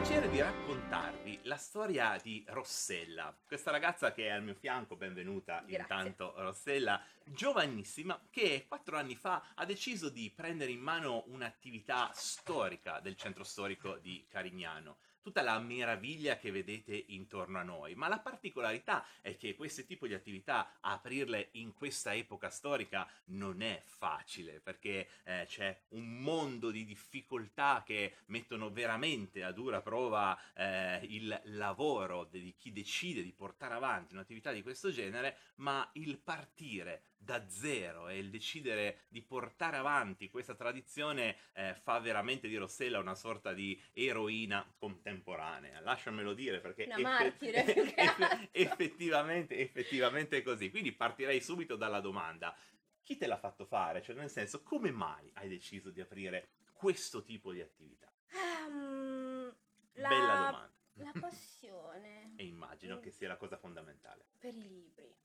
Piacere 0.02 0.30
di 0.32 0.42
raccontarvi 0.42 1.42
la 1.44 1.58
storia 1.58 2.18
di 2.20 2.44
Rossella, 2.48 3.38
questa 3.46 3.70
ragazza 3.70 4.12
che 4.12 4.26
è 4.26 4.32
al 4.32 4.42
mio 4.42 4.56
fianco, 4.56 4.96
benvenuta 4.96 5.60
Grazie. 5.60 5.78
intanto 5.78 6.34
Rossella, 6.38 7.00
giovanissima 7.24 8.20
che 8.32 8.66
quattro 8.68 8.98
anni 8.98 9.16
fa 9.16 9.50
ha 9.54 9.64
deciso 9.64 10.10
di 10.10 10.32
prendere 10.36 10.72
in 10.72 10.80
mano 10.80 11.26
un'attività 11.28 12.10
storica 12.16 13.00
del 13.00 13.16
centro 13.16 13.44
storico 13.44 13.98
di 13.98 14.26
Carignano. 14.28 14.98
Tutta 15.22 15.44
la 15.44 15.60
meraviglia 15.60 16.38
che 16.38 16.50
vedete 16.50 17.06
intorno 17.10 17.60
a 17.60 17.64
noi, 17.64 17.94
ma 17.94 18.08
la 18.08 18.20
particolarità 18.20 19.06
è 19.22 19.38
che 19.38 19.56
questo 19.56 19.86
tipo 19.86 20.08
di 20.08 20.16
attività, 20.16 20.78
aprirle 20.80 21.50
in 21.54 21.74
questa 21.74 22.16
epoca 22.16 22.50
storica, 22.50 23.08
non 23.26 23.62
è 23.62 23.84
facile 23.86 24.60
perché 24.60 25.08
eh, 25.24 25.46
c'è 25.48 25.80
un 25.90 26.22
mondo 26.22 26.72
di 26.72 26.86
difficoltà 26.86 27.84
che 27.86 28.16
mettono 28.28 28.72
veramente 28.72 29.44
a 29.44 29.52
dura 29.52 29.82
prova 29.82 30.36
eh, 30.56 31.00
il 31.04 31.40
lavoro 31.46 32.24
di 32.24 32.56
chi 32.58 32.72
decide 32.72 33.22
di 33.22 33.32
portare 33.32 33.76
avanti 33.76 34.14
un'attività 34.14 34.52
di 34.52 34.64
questo 34.64 34.90
genere, 34.90 35.38
ma 35.58 35.88
il 35.94 36.18
partire 36.18 37.04
da 37.24 37.48
zero 37.48 38.08
e 38.10 38.18
il 38.18 38.32
decidere 38.32 39.02
di 39.08 39.22
portare 39.22 39.78
avanti 39.78 40.28
questa 40.30 40.56
tradizione 40.56 41.38
eh, 41.54 41.76
fa 41.76 42.00
veramente 42.00 42.48
di 42.48 42.56
Rossella 42.56 42.98
una 43.00 43.14
sorta 43.14 43.54
di 43.54 43.80
eroina 43.94 44.66
contemporanea. 44.76 45.82
Lasciamelo 45.82 46.34
dire 46.34 46.60
perché 46.60 46.86
Una 46.86 46.98
martire, 46.98 47.64
che 47.64 47.94
eff- 47.96 48.48
effettivamente, 48.52 49.58
effettivamente 49.58 50.38
è 50.38 50.42
così. 50.42 50.72
Quindi 50.72 50.92
partirei 50.94 51.42
subito 51.42 51.76
dalla 51.76 52.00
domanda. 52.00 52.56
Chi 53.04 53.18
te 53.18 53.28
l'ha 53.28 53.38
fatto 53.38 53.66
fare? 53.66 54.02
Cioè, 54.02 54.16
nel 54.16 54.30
senso, 54.30 54.64
come 54.64 54.92
mai 54.92 55.30
hai 55.36 55.48
deciso 55.48 55.92
di 55.92 56.02
aprire 56.02 56.50
questo 56.74 57.24
tipo 57.24 57.52
di 57.52 57.62
attività? 57.62 58.12
Ehm, 58.32 59.56
la, 59.94 60.10
Bella 60.10 60.36
domanda. 60.36 60.74
La 60.94 61.14
passione 61.20 62.34
E 62.36 62.46
immagino 62.46 63.00
che 63.00 63.12
sia 63.12 63.28
la 63.28 63.38
cosa 63.38 63.58
fondamentale. 63.58 64.26
per 64.40 64.56
i 64.56 64.68
libri. 64.68 65.16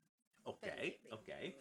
Ok, 0.42 0.98
ok. 1.10 1.54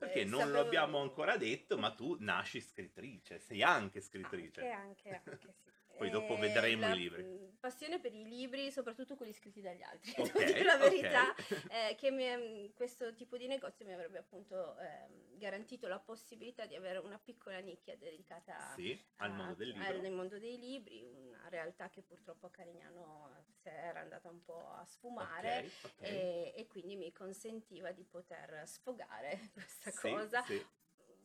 Perché 0.00 0.20
Eh, 0.20 0.24
non 0.24 0.40
lo 0.48 0.54
sapevo- 0.56 0.60
abbiamo 0.60 0.98
ancora 1.02 1.36
detto, 1.36 1.76
ma 1.76 1.90
tu 1.94 2.16
nasci 2.20 2.58
scrittrice, 2.62 3.38
sei 3.38 3.62
anche 3.62 4.00
scrittrice. 4.00 4.62
Anche, 4.62 5.10
anche, 5.10 5.22
anche 5.26 5.52
sì. 5.62 5.69
Poi 6.00 6.08
dopo 6.08 6.34
Eh, 6.36 6.38
vedremo 6.40 6.80
la- 6.86 6.94
i 6.94 6.96
libri. 6.96 7.22
mh, 7.22 7.48
Passione 7.60 8.00
per 8.00 8.14
i 8.14 8.24
libri, 8.26 8.72
soprattutto 8.72 9.16
quelli 9.16 9.34
scritti 9.34 9.60
dagli 9.60 9.82
altri. 9.82 10.14
Ok, 10.16 10.32
Devo 10.32 10.44
dire 10.46 10.62
la 10.64 10.76
verità, 10.78 11.30
ok. 11.30 11.64
eh, 11.68 11.94
che 11.98 12.10
mi- 12.10 12.72
questo 12.72 13.12
tipo 13.14 13.36
di 13.36 13.46
negozio 13.46 13.84
mi 13.84 13.92
avrebbe 13.92 14.16
appunto 14.16 14.78
ehm, 14.78 15.36
garantito 15.36 15.88
la 15.88 15.98
possibilità 15.98 16.64
di 16.64 16.74
avere 16.74 16.96
una 17.00 17.18
piccola 17.18 17.58
nicchia 17.58 17.98
dedicata 17.98 18.72
Sì, 18.74 18.98
al 19.16 19.30
a- 19.32 19.34
mondo 19.34 19.54
del 19.56 19.74
al- 19.76 19.76
libro. 19.88 20.00
nel 20.00 20.12
mondo 20.12 20.38
dei 20.38 20.58
libri, 20.58 21.02
una 21.02 21.46
realtà 21.50 21.90
che 21.90 22.00
purtroppo 22.00 22.46
a 22.46 22.50
Carignano 22.50 23.44
si 23.60 23.68
era 23.68 24.00
andata 24.00 24.30
un 24.30 24.42
po' 24.42 24.70
a 24.70 24.86
sfumare 24.86 25.58
Ok, 25.66 25.84
ok. 25.84 26.02
E, 26.08 26.52
e 26.56 26.66
quindi 26.66 26.96
mi 26.96 27.12
consentiva 27.12 27.92
di 27.92 28.04
poter 28.04 28.62
sfogare 28.66 29.38
questa 29.52 29.90
Sì, 29.90 30.08
cosa 30.10 30.42
sì. 30.44 30.66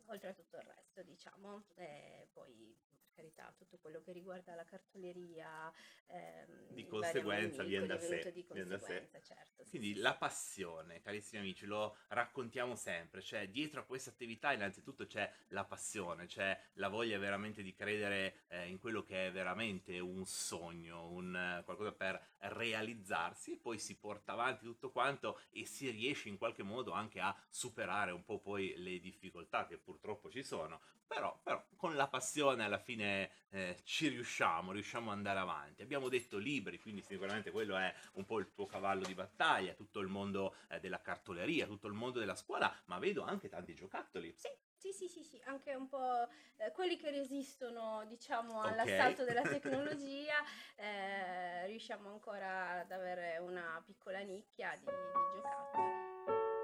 oltre 0.08 0.30
a 0.32 0.34
tutto 0.34 0.58
il 0.58 0.64
resto, 0.64 1.02
diciamo. 1.02 1.64
E 1.76 2.28
poi 2.34 2.78
carità, 3.16 3.54
tutto 3.58 3.78
quello 3.80 4.02
che 4.02 4.12
riguarda 4.12 4.56
la 4.56 4.66
cartoleria. 4.66 5.72
ehm, 6.08 6.74
Di 6.74 6.86
conseguenza 6.86 7.64
viene 7.64 7.88
da 7.88 7.98
sé. 8.00 8.32
Di 8.34 8.46
viene 8.52 8.70
da 8.70 8.80
sé. 8.80 9.10
certo. 9.22 9.64
sì, 9.64 9.70
Quindi 9.70 9.94
sì, 9.94 10.00
la 10.00 10.16
passione, 10.16 11.02
carissimi 11.02 11.42
amici, 11.42 11.66
lo 11.66 11.98
raccontiamo 12.10 12.76
sempre, 12.76 13.22
cioè 13.22 13.50
dietro 13.50 13.82
a 13.82 13.84
questa 13.84 14.10
attività 14.10 14.54
innanzitutto 14.54 15.06
c'è 15.06 15.30
la 15.50 15.66
passione, 15.66 16.28
c'è 16.28 16.58
la 16.74 16.88
voglia 16.88 17.18
veramente 17.18 17.62
di 17.64 17.74
credere 17.74 18.44
eh, 18.48 18.68
in 18.70 18.80
quello 18.80 19.04
che 19.04 19.28
è 19.28 19.32
veramente 19.32 20.00
un 20.00 20.26
sogno, 20.26 21.08
un, 21.10 21.36
eh, 21.36 21.64
qualcosa 21.66 21.92
per 21.92 22.22
realizzarsi 22.40 23.54
e 23.54 23.58
poi 23.58 23.80
si 23.80 23.98
porta 23.98 24.32
avanti 24.34 24.66
tutto 24.66 24.92
quanto 24.92 25.40
e 25.52 25.66
si 25.66 25.90
riesce 25.90 26.30
in 26.30 26.38
qualche 26.38 26.64
modo 26.64 26.92
anche 26.92 27.20
a 27.20 27.36
superare 27.50 28.12
un 28.12 28.24
po' 28.24 28.40
poi 28.40 28.74
le 28.78 29.00
difficoltà 29.00 29.66
che 29.66 29.78
purtroppo 29.78 30.30
ci 30.30 30.44
sono, 30.44 30.80
però, 31.08 31.38
però 31.44 31.64
con 31.76 31.96
la 31.96 32.08
passione 32.08 32.64
alla 32.64 32.80
fine 32.80 33.05
eh, 33.50 33.80
ci 33.84 34.08
riusciamo, 34.08 34.72
riusciamo 34.72 35.12
ad 35.12 35.18
andare 35.18 35.40
avanti. 35.40 35.82
Abbiamo 35.82 36.10
detto 36.10 36.38
libri, 36.38 36.80
quindi 36.80 37.02
sicuramente 37.02 37.52
quello 37.52 37.78
è 37.78 37.94
un 38.14 38.26
po' 38.26 38.40
il 38.40 38.52
tuo 38.54 38.66
cavallo 38.66 39.06
di 39.06 39.14
battaglia, 39.14 39.74
tutto 39.74 40.00
il 40.00 40.08
mondo 40.08 40.56
eh, 40.70 40.80
della 40.80 41.02
cartoleria, 41.02 41.66
tutto 41.66 41.88
il 41.88 41.94
mondo 41.94 42.20
della 42.20 42.36
scuola, 42.36 42.74
ma 42.86 43.00
vedo 43.00 43.24
anche 43.24 43.48
tanti 43.50 43.74
giocattoli. 43.74 44.34
Sì, 44.36 44.50
sì, 44.76 44.92
sì, 44.92 45.08
sì, 45.08 45.24
sì, 45.24 45.42
anche 45.46 45.74
un 45.74 45.88
po' 45.88 46.28
eh, 46.58 46.72
quelli 46.72 46.98
che 46.98 47.12
resistono, 47.12 48.06
diciamo, 48.08 48.62
all'assalto 48.62 49.24
della 49.24 49.42
tecnologia, 49.48 50.36
eh, 50.76 51.66
riusciamo 51.68 52.10
ancora 52.10 52.82
ad 52.82 52.92
avere 52.92 53.38
una 53.38 53.82
piccola 53.86 54.20
nicchia 54.20 54.76
di, 54.78 54.86
di 54.86 55.42
giocattoli. 55.42 56.55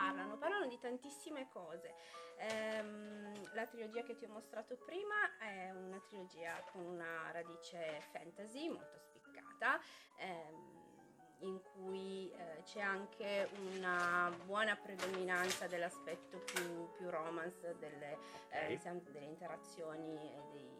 Parlano? 0.00 0.36
Parlano 0.38 0.66
di 0.66 0.78
tantissime 0.78 1.48
cose. 1.48 1.94
Ehm, 2.38 3.54
la 3.54 3.66
trilogia 3.66 4.02
che 4.02 4.16
ti 4.16 4.24
ho 4.24 4.28
mostrato 4.28 4.76
prima 4.76 5.36
è 5.38 5.70
una 5.70 6.00
trilogia 6.08 6.62
con 6.72 6.84
una 6.84 7.30
radice 7.32 8.00
fantasy 8.12 8.68
molto 8.68 8.98
spiccata. 8.98 9.80
ehm, 10.18 10.78
in 11.40 11.60
cui 11.72 12.30
eh, 12.32 12.62
c'è 12.64 12.80
anche 12.80 13.48
una 13.72 14.30
buona 14.44 14.76
predominanza 14.76 15.66
dell'aspetto 15.66 16.38
più, 16.40 16.90
più 16.92 17.08
romance 17.08 17.76
delle, 17.78 18.18
eh, 18.50 18.78
delle 18.78 19.24
interazioni 19.24 20.34
e 20.34 20.42
dei, 20.52 20.70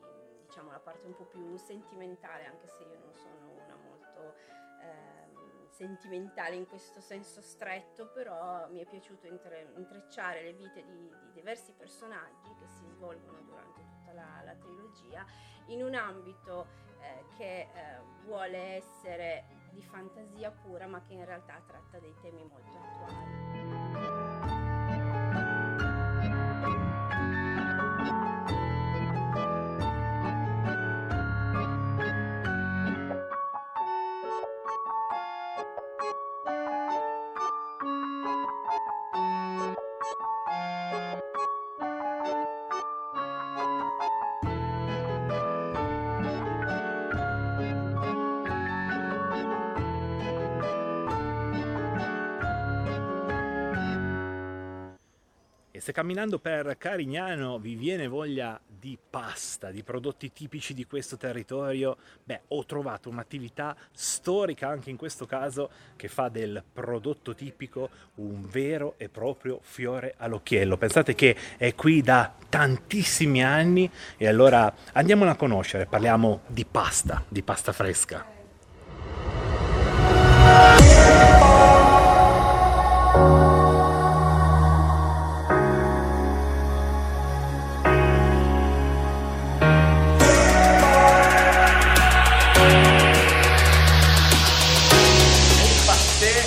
diciamo 0.46 0.70
la 0.70 0.80
parte 0.80 1.06
un 1.06 1.14
po' 1.14 1.24
più 1.24 1.56
sentimentale, 1.56 2.44
anche 2.46 2.68
se 2.68 2.82
io 2.82 2.98
non 2.98 3.14
sono 3.14 3.52
una 3.52 3.76
molto 3.76 4.34
ehm, 4.82 5.19
sentimentale 5.80 6.56
in 6.56 6.66
questo 6.66 7.00
senso 7.00 7.40
stretto, 7.40 8.10
però 8.12 8.68
mi 8.70 8.80
è 8.80 8.86
piaciuto 8.86 9.26
intre- 9.26 9.72
intrecciare 9.76 10.42
le 10.42 10.52
vite 10.52 10.84
di, 10.84 11.10
di 11.22 11.32
diversi 11.32 11.72
personaggi 11.72 12.54
che 12.58 12.66
si 12.66 12.86
svolgono 12.90 13.40
durante 13.40 13.80
tutta 13.80 14.12
la, 14.12 14.42
la 14.44 14.54
trilogia 14.56 15.24
in 15.68 15.82
un 15.82 15.94
ambito 15.94 16.66
eh, 17.00 17.24
che 17.38 17.60
eh, 17.60 17.68
vuole 18.24 18.58
essere 18.76 19.44
di 19.70 19.80
fantasia 19.80 20.50
pura, 20.50 20.86
ma 20.86 21.00
che 21.00 21.14
in 21.14 21.24
realtà 21.24 21.62
tratta 21.66 21.98
dei 21.98 22.14
temi 22.20 22.44
molto 22.44 22.76
attuali. 22.76 24.29
Se 55.90 55.92
camminando 55.92 56.38
per 56.38 56.76
Carignano 56.78 57.58
vi 57.58 57.74
viene 57.74 58.06
voglia 58.06 58.60
di 58.64 58.96
pasta, 59.10 59.72
di 59.72 59.82
prodotti 59.82 60.32
tipici 60.32 60.72
di 60.72 60.86
questo 60.86 61.16
territorio, 61.16 61.96
beh, 62.22 62.42
ho 62.48 62.64
trovato 62.64 63.08
un'attività 63.08 63.76
storica 63.90 64.68
anche 64.68 64.90
in 64.90 64.96
questo 64.96 65.26
caso 65.26 65.68
che 65.96 66.06
fa 66.06 66.28
del 66.28 66.62
prodotto 66.72 67.34
tipico 67.34 67.90
un 68.16 68.48
vero 68.48 68.94
e 68.98 69.08
proprio 69.08 69.58
fiore 69.62 70.14
all'occhiello. 70.16 70.76
Pensate 70.76 71.16
che 71.16 71.36
è 71.56 71.74
qui 71.74 72.02
da 72.02 72.32
tantissimi 72.48 73.42
anni 73.42 73.90
e 74.16 74.28
allora 74.28 74.72
andiamola 74.92 75.32
a 75.32 75.36
conoscere, 75.36 75.86
parliamo 75.86 76.42
di 76.46 76.64
pasta, 76.64 77.24
di 77.28 77.42
pasta 77.42 77.72
fresca. 77.72 78.39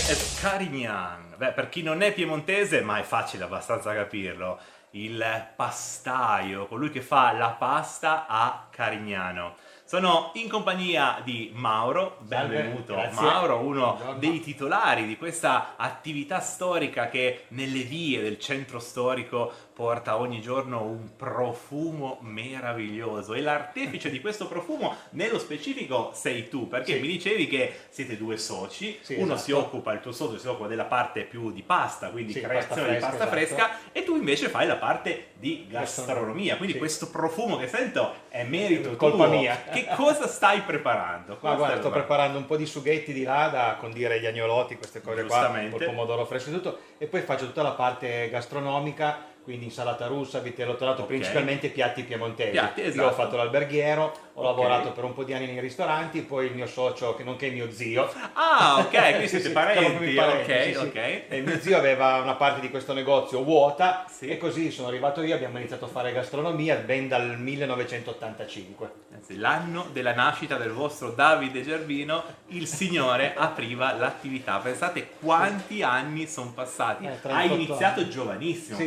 Et 0.05 0.39
Carignan. 0.41 1.33
Beh, 1.37 1.53
per 1.53 1.69
chi 1.69 1.81
non 1.81 2.01
è 2.01 2.13
piemontese, 2.13 2.81
ma 2.81 2.99
è 2.99 3.03
facile 3.03 3.45
abbastanza 3.45 3.93
capirlo, 3.93 4.59
il 4.91 5.23
pastaio, 5.55 6.67
colui 6.67 6.89
che 6.89 7.01
fa 7.01 7.31
la 7.31 7.51
pasta 7.51 8.27
a 8.27 8.67
Carignano. 8.69 9.55
Sono 9.85 10.31
in 10.35 10.49
compagnia 10.49 11.21
di 11.23 11.51
Mauro, 11.53 12.17
Salve, 12.27 12.55
benvenuto 12.55 12.95
grazie. 12.95 13.21
Mauro, 13.21 13.59
uno 13.59 13.93
Buongiorno. 13.93 14.19
dei 14.19 14.39
titolari 14.39 15.05
di 15.05 15.17
questa 15.17 15.75
attività 15.77 16.39
storica 16.39 17.09
che 17.09 17.45
nelle 17.49 17.81
vie 17.81 18.21
del 18.21 18.39
centro 18.39 18.79
storico 18.79 19.51
porta 19.73 20.17
ogni 20.19 20.39
giorno 20.39 20.83
un 20.83 21.15
profumo 21.15 22.19
meraviglioso 22.21 23.33
e 23.33 23.41
l'artefice 23.41 24.09
di 24.11 24.21
questo 24.21 24.47
profumo 24.47 24.95
nello 25.11 25.39
specifico 25.39 26.11
sei 26.13 26.47
tu 26.47 26.67
perché 26.67 26.93
Sì. 26.95 26.99
mi 26.99 27.07
dicevi 27.07 27.47
che 27.47 27.73
siete 27.89 28.15
due 28.17 28.37
soci 28.37 28.99
Sì, 29.01 29.15
uno 29.15 29.33
esatto. 29.33 29.39
si 29.39 29.51
occupa 29.51 29.91
il 29.93 29.99
tuo 30.01 30.11
socio 30.11 30.37
si 30.37 30.47
occupa 30.47 30.67
della 30.67 30.85
parte 30.85 31.21
più 31.23 31.51
di 31.51 31.63
pasta 31.63 32.09
quindi 32.09 32.33
Sì, 32.33 32.41
creazione 32.41 32.93
pasta 32.93 32.93
di 32.93 32.99
pasta 33.17 33.27
fresca, 33.27 33.55
fresca 33.55 33.69
esatto. 33.73 33.89
e 33.91 34.03
tu 34.03 34.15
invece 34.15 34.49
fai 34.49 34.67
la 34.67 34.75
parte 34.75 35.27
di 35.33 35.65
gastronomia 35.69 36.55
quindi 36.57 36.77
questo 36.77 37.09
profumo 37.09 37.57
che 37.57 37.67
sento 37.67 38.13
è 38.29 38.43
merito 38.43 38.95
Colpa 38.95 39.25
tuo 39.25 39.37
mia. 39.39 39.63
che 39.71 39.87
cosa 39.95 40.27
stai 40.27 40.61
preparando? 40.61 41.33
Ma 41.33 41.39
Cosa 41.39 41.55
guarda, 41.55 41.65
stai 41.65 41.79
sto 41.79 41.89
preparando 41.91 42.37
un 42.37 42.45
po' 42.45 42.57
di 42.57 42.65
sughetti 42.65 43.11
di 43.11 43.23
là 43.23 43.47
da 43.47 43.75
condire 43.79 44.19
gli 44.19 44.25
agnolotti, 44.25 44.75
queste 44.75 45.01
cose 45.01 45.23
qua, 45.25 45.51
col 45.71 45.83
pomodoro 45.83 46.25
fresco 46.25 46.49
e 46.49 46.53
tutto, 46.53 46.79
e 46.97 47.07
poi 47.07 47.21
faccio 47.21 47.45
tutta 47.45 47.61
la 47.61 47.71
parte 47.71 48.29
gastronomica, 48.29 49.31
quindi 49.43 49.65
insalata 49.65 50.07
russa, 50.07 50.39
vitello 50.39 50.75
torato, 50.75 51.01
Ok. 51.01 51.07
principalmente 51.07 51.69
piatti 51.69 52.03
piemontesi. 52.03 52.51
Piatti, 52.51 52.81
Io 52.81 52.87
esatto. 52.87 53.07
ho 53.07 53.11
fatto 53.11 53.35
l'alberghiero, 53.35 54.03
ho 54.33 54.39
Ok. 54.39 54.45
lavorato 54.45 54.91
per 54.91 55.03
un 55.03 55.13
po' 55.13 55.23
di 55.23 55.33
anni 55.33 55.45
nei 55.47 55.59
ristoranti, 55.59 56.21
poi 56.21 56.47
il 56.47 56.53
mio 56.55 56.65
socio, 56.65 57.13
che 57.15 57.23
nonché 57.23 57.49
mio 57.49 57.69
zio. 57.71 58.11
Ah, 58.33 58.77
ok, 58.79 59.09
quindi 59.09 59.27
siete 59.27 59.49
parenti, 59.51 60.13
parenti, 60.13 60.51
ok, 60.51 60.63
sì, 60.63 60.71
sì. 60.71 60.77
ok. 60.77 60.95
E 61.29 61.41
mio 61.45 61.59
zio 61.59 61.77
aveva 61.77 62.21
una 62.21 62.35
parte 62.35 62.61
di 62.61 62.69
questo 62.69 62.93
negozio 62.93 63.43
vuota 63.43 64.05
e 64.19 64.37
così 64.37 64.71
sono 64.71 64.87
arrivato 64.87 65.21
io, 65.21 65.35
abbiamo 65.35 65.57
iniziato 65.57 65.85
a 65.85 65.89
fare 65.89 66.11
gastronomia 66.13 66.75
ben 66.75 67.07
dal 67.07 67.37
1985. 67.37 68.91
Anzi, 69.13 69.37
l'anno 69.37 69.87
della 69.91 70.13
nascita 70.13 70.55
del 70.55 70.71
vostro 70.71 71.09
Davide 71.11 71.61
Gervino, 71.63 72.23
il 72.47 72.67
signore 72.67 73.33
apriva 73.37 73.93
l'attività. 73.93 74.57
Pensate 74.57 75.09
quanti 75.19 75.83
anni 75.83 76.27
sono 76.27 76.51
passati. 76.53 77.05
Eh, 77.05 77.19
38 77.21 77.53
iniziato 77.53 77.99
anni. 78.01 78.09
giovanissimo 78.09 78.77
Sì, 78.77 78.83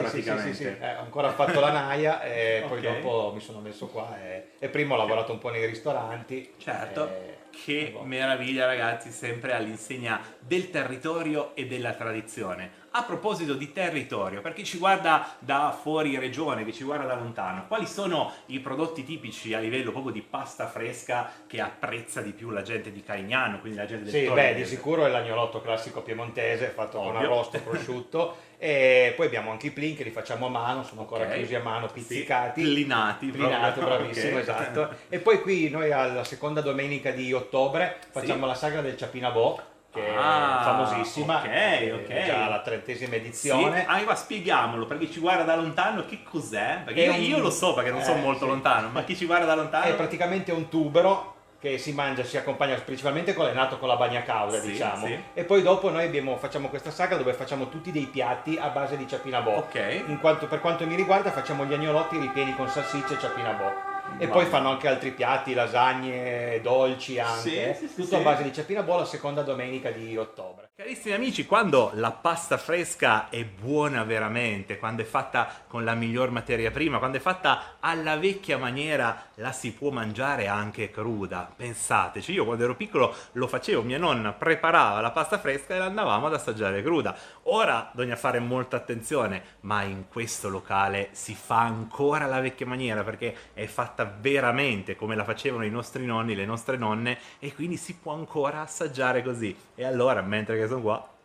sì. 0.52 0.62
Sì, 0.62 0.68
sì, 0.68 0.74
sì. 0.74 0.82
Eh, 0.82 0.94
ho 0.97 1.01
ancora 1.01 1.31
fatto 1.31 1.60
la 1.60 1.70
naia 1.70 2.23
e 2.23 2.64
poi 2.68 2.78
Ok. 2.78 2.85
dopo 2.85 3.32
mi 3.35 3.40
sono 3.40 3.60
messo 3.60 3.86
qua 3.89 4.16
e, 4.23 4.48
e 4.59 4.68
prima 4.68 4.94
ho 4.94 4.97
lavorato 4.98 5.32
un 5.32 5.39
po' 5.39 5.51
nei 5.51 5.66
ristoranti. 5.66 6.55
Certo, 6.59 7.09
eh, 7.09 7.35
che 7.51 7.94
meraviglia 8.02 8.66
ragazzi, 8.66 9.10
sempre 9.10 9.55
all'insegna 9.55 10.20
del 10.39 10.70
territorio 10.70 11.55
e 11.56 11.66
della 11.66 11.93
tradizione. 11.94 12.70
A 12.98 13.02
proposito 13.02 13.52
di 13.52 13.73
territorio, 13.73 14.40
per 14.40 14.55
chi 14.55 14.64
ci 14.64 14.78
guarda 14.78 15.35
da 15.39 15.77
fuori 15.78 16.18
regione, 16.18 16.64
che 16.64 16.73
ci 16.73 16.82
guarda 16.82 17.05
da 17.05 17.14
lontano, 17.14 17.66
quali 17.68 17.86
sono 17.86 18.32
i 18.47 18.59
prodotti 18.59 19.05
tipici 19.05 19.52
a 19.52 19.59
livello 19.59 19.90
proprio 19.90 20.12
di 20.12 20.23
pasta 20.23 20.66
fresca 20.66 21.31
che 21.47 21.60
apprezza 21.60 22.23
di 22.23 22.31
più 22.32 22.48
la 22.48 22.62
gente 22.62 22.90
di 22.90 23.02
Carignano, 23.02 23.60
quindi 23.60 23.77
la 23.77 23.85
gente 23.85 24.05
del 24.05 24.14
Sì, 24.14 24.31
beh, 24.32 24.55
di 24.55 24.64
sicuro 24.64 25.05
è 25.05 25.10
l'agnolotto 25.10 25.60
classico 25.60 26.01
piemontese 26.01 26.68
fatto 26.68 26.97
con 26.97 27.09
Ovvio. 27.14 27.27
arrosto, 27.28 27.60
prosciutto 27.60 28.36
e 28.56 29.12
poi 29.14 29.27
abbiamo 29.27 29.51
anche 29.51 29.66
i 29.66 29.73
plin 29.73 29.94
che 29.94 30.02
li 30.02 30.10
facciamo 30.10 30.47
a 30.47 30.48
mano, 30.48 30.82
sono 30.82 31.02
ancora 31.02 31.24
Ok. 31.24 31.35
chiusi 31.35 31.55
a 31.55 31.60
mano, 31.60 31.89
Sì, 31.89 31.93
pizzicati. 31.93 32.62
plinati, 32.62 33.27
Plinati, 33.27 33.78
proprio. 33.78 33.98
bravissimo, 34.09 34.36
Ok. 34.36 34.40
esatto. 34.40 34.89
E 35.10 35.18
poi 35.18 35.43
qui 35.43 35.68
noi 35.68 35.93
alla 35.93 36.24
seconda 36.24 36.62
domenica 36.62 37.10
di 37.10 37.31
ottobre 37.35 37.98
facciamo 38.10 38.44
Sì. 38.44 38.47
la 38.48 38.55
sagra 38.55 38.81
del 38.81 38.97
Ciapinabò. 38.97 39.74
Che 39.97 40.14
Ah, 40.14 40.60
è 40.60 40.64
famosissima, 40.64 41.39
ok, 41.39 41.47
è 41.48 41.93
ok. 41.94 42.24
già 42.27 42.48
la 42.48 42.60
trentesima 42.60 43.10
Sì, 43.10 43.16
edizione. 43.16 43.86
anche 43.86 44.05
qua 44.05 44.14
spieghiamolo, 44.14 44.85
per 44.86 44.98
chi 44.98 45.10
ci 45.10 45.20
guarda 45.20 45.43
da 45.44 45.56
lontano 45.56 46.05
che 46.05 46.23
cos'è? 46.23 46.82
Perché 46.85 47.02
io, 47.02 47.12
un- 47.12 47.20
io 47.23 47.39
lo 47.39 47.51
so 47.51 47.73
perché 47.74 47.90
non 47.90 48.02
sono 48.02 48.18
eh, 48.18 48.23
molto 48.23 48.40
sì. 48.44 48.47
lontano, 48.47 48.89
ma 48.90 49.02
chi 49.05 49.16
ci 49.16 49.24
guarda 49.24 49.47
da 49.47 49.55
lontano... 49.55 49.85
È 49.86 49.94
praticamente 49.94 50.52
un 50.52 50.68
tubero 50.68 51.35
che 51.59 51.78
si 51.78 51.93
mangia, 51.93 52.23
si 52.23 52.36
accompagna 52.36 52.74
principalmente 52.77 53.32
con, 53.32 53.47
è 53.47 53.52
nato 53.52 53.78
con 53.78 53.89
la 53.89 53.97
bagna 53.97 54.23
cauda, 54.23 54.60
Sì, 54.60 54.73
diciamo. 54.73 55.06
sì. 55.06 55.18
E 55.32 55.44
poi 55.44 55.62
dopo 55.62 55.90
noi 55.90 56.05
abbiamo- 56.05 56.36
facciamo 56.36 56.68
questa 56.68 56.90
sagra 56.90 57.16
dove 57.16 57.32
facciamo 57.32 57.68
tutti 57.70 57.90
dei 57.90 58.05
piatti 58.06 58.59
a 58.60 58.68
base 58.68 58.97
di 58.98 59.09
ciappina 59.09 59.40
bo. 59.40 59.66
In 60.06 60.18
quanto, 60.20 60.47
per 60.47 60.60
quanto 60.60 60.86
mi 60.86 60.94
riguarda 60.94 61.31
facciamo 61.31 61.64
gli 61.64 61.73
agnolotti 61.73 62.18
ripieni 62.18 62.55
con 62.55 62.68
salsicce 62.68 63.14
e 63.14 63.18
ciappina 63.18 63.52
bo. 63.52 63.94
E 64.19 64.27
Mamma 64.27 64.33
poi 64.33 64.47
fanno 64.47 64.70
anche 64.70 64.89
altri 64.89 65.11
piatti, 65.11 65.53
lasagne, 65.53 66.61
dolci 66.62 67.19
anche. 67.19 67.74
Sì, 67.74 67.87
sì, 67.87 68.03
tutto 68.03 68.16
a 68.16 68.20
base 68.20 68.43
di 68.43 68.53
ciappina 68.53 68.83
bo 68.83 68.97
la 68.97 69.05
seconda 69.05 69.43
domenica 69.43 69.91
di 69.91 70.16
ottobre. 70.16 70.65
Carissimi 70.78 71.15
amici, 71.15 71.47
quando 71.47 71.90
la 71.94 72.11
pasta 72.11 72.59
fresca 72.59 73.31
è 73.31 73.43
buona 73.47 74.05
veramente, 74.05 74.77
quando 74.77 75.01
è 75.01 75.07
fatta 75.07 75.48
con 75.66 75.85
la 75.85 75.94
miglior 75.94 76.31
materia 76.31 76.70
prima, 76.70 76.98
quando 76.98 77.16
è 77.16 77.20
fatta 77.20 77.77
alla 77.81 78.19
vecchia 78.19 78.59
maniera, 78.59 79.28
la 79.36 79.53
si 79.53 79.73
può 79.73 79.89
mangiare 79.89 80.48
anche 80.48 80.90
cruda. 80.90 81.51
Pensateci, 81.57 82.31
io 82.32 82.44
quando 82.44 82.65
ero 82.65 82.74
piccolo 82.74 83.15
lo 83.32 83.47
facevo, 83.47 83.81
mia 83.81 83.97
nonna 83.97 84.35
preparava 84.35 85.01
la 85.01 85.12
pasta 85.12 85.39
fresca 85.39 85.74
e 85.74 85.78
la 85.78 85.86
andavamo 85.86 86.27
ad 86.27 86.35
assaggiare 86.35 86.82
cruda. 86.82 87.16
Ora 87.44 87.89
bisogna 87.94 88.16
fare 88.16 88.39
molta 88.39 88.77
attenzione, 88.77 89.43
ma 89.61 89.82
in 89.82 90.09
questo 90.09 90.51
locale 90.51 91.09
si 91.12 91.35
fa 91.35 91.61
ancora 91.61 92.27
alla 92.27 92.40
vecchia 92.40 92.66
maniera 92.66 93.03
perché 93.03 93.35
è 93.55 93.65
fatta 93.65 94.05
veramente 94.20 94.94
come 94.94 95.16
la 95.16 95.24
facevano 95.24 95.65
i 95.65 95.70
nostri 95.70 96.05
nonni, 96.05 96.35
le 96.35 96.44
nostre 96.44 96.77
nonne 96.77 97.19
e 97.39 97.55
quindi 97.55 97.78
si 97.78 97.94
può 97.94 98.12
ancora 98.12 98.61
assaggiare 98.61 99.23
così. 99.23 99.57
E 99.74 99.82
allora, 99.82 100.20
mentre 100.20 100.59
che 100.59 100.65
sono 100.66 100.80
qua, 100.80 101.16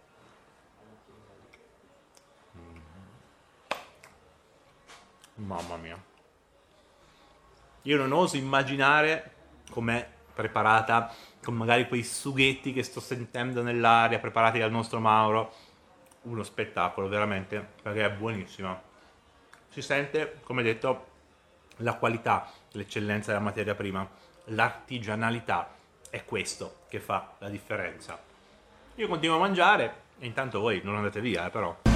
Mamma 5.35 5.75
mia. 5.77 6.01
Io 7.83 7.97
non 7.97 8.11
oso 8.11 8.37
immaginare 8.37 9.33
com'è 9.71 10.07
preparata, 10.33 11.13
con 11.43 11.55
magari 11.55 11.87
quei 11.87 12.03
sughetti 12.03 12.73
che 12.73 12.83
sto 12.83 12.99
sentendo 12.99 13.63
nell'aria, 13.63 14.19
preparati 14.19 14.59
dal 14.59 14.71
nostro 14.71 14.99
Mauro. 14.99 15.53
Uno 16.23 16.43
spettacolo, 16.43 17.07
veramente, 17.07 17.65
perché 17.81 18.05
è 18.05 18.11
buonissima. 18.11 18.79
Si 19.69 19.81
sente, 19.81 20.39
come 20.43 20.61
detto, 20.61 21.07
la 21.77 21.95
qualità, 21.95 22.51
l'eccellenza 22.71 23.31
della 23.31 23.43
materia 23.43 23.73
prima, 23.73 24.07
l'artigianalità. 24.45 25.73
È 26.09 26.23
questo 26.23 26.81
che 26.87 26.99
fa 26.99 27.33
la 27.39 27.49
differenza. 27.49 28.30
Io 29.01 29.07
continuo 29.07 29.37
a 29.37 29.39
mangiare 29.39 29.93
e 30.19 30.27
intanto 30.27 30.59
voi 30.59 30.79
non 30.83 30.95
andate 30.95 31.21
via, 31.21 31.47
eh, 31.47 31.49
però. 31.49 31.90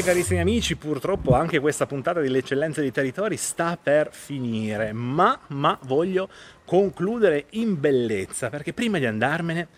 E 0.00 0.02
carissimi 0.02 0.40
amici, 0.40 0.76
purtroppo 0.76 1.34
anche 1.34 1.60
questa 1.60 1.84
puntata 1.84 2.20
delle 2.20 2.38
eccellenze 2.38 2.80
dei 2.80 2.90
territori 2.90 3.36
sta 3.36 3.76
per 3.76 4.08
finire, 4.10 4.94
ma, 4.94 5.38
ma 5.48 5.78
voglio 5.82 6.30
concludere 6.64 7.44
in 7.50 7.78
bellezza, 7.78 8.48
perché 8.48 8.72
prima 8.72 8.96
di 8.96 9.04
andarmene 9.04 9.68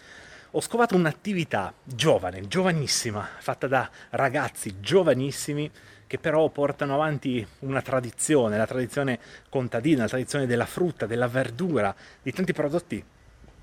ho 0.52 0.60
scovato 0.60 0.94
un'attività 0.94 1.74
giovane, 1.82 2.46
giovanissima, 2.46 3.28
fatta 3.40 3.66
da 3.66 3.90
ragazzi 4.10 4.76
giovanissimi 4.78 5.68
che 6.06 6.18
però 6.18 6.48
portano 6.50 6.94
avanti 6.94 7.44
una 7.60 7.82
tradizione, 7.82 8.56
la 8.56 8.66
tradizione 8.66 9.18
contadina, 9.48 10.02
la 10.02 10.08
tradizione 10.08 10.46
della 10.46 10.66
frutta, 10.66 11.06
della 11.06 11.26
verdura, 11.26 11.92
di 12.22 12.30
tanti 12.32 12.52
prodotti 12.52 13.04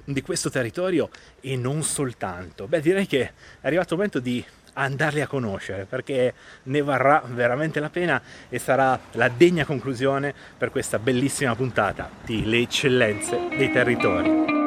di 0.04 0.22
questo 0.22 0.50
territorio 0.50 1.10
e 1.40 1.56
non 1.56 1.84
soltanto. 1.84 2.68
Beh, 2.68 2.82
direi 2.82 3.06
che 3.06 3.22
è 3.22 3.32
arrivato 3.62 3.94
il 3.94 3.98
momento 3.98 4.20
di 4.20 4.44
andarli 4.80 5.22
a 5.22 5.28
conoscere 5.28 5.86
perché 5.86 6.34
ne 6.64 6.82
varrà 6.82 7.22
veramente 7.26 7.80
la 7.80 7.90
pena 7.90 8.22
e 8.50 8.60
sarà 8.60 9.00
la 9.12 9.30
degna 9.30 9.66
conclusione 9.66 10.34
per 10.58 10.72
questa 10.72 11.00
bellissima 11.00 11.56
puntata 11.56 12.10
di 12.24 12.46
Le 12.46 12.60
eccellenze 12.60 13.48
dei 13.56 13.72
territori. 13.72 14.59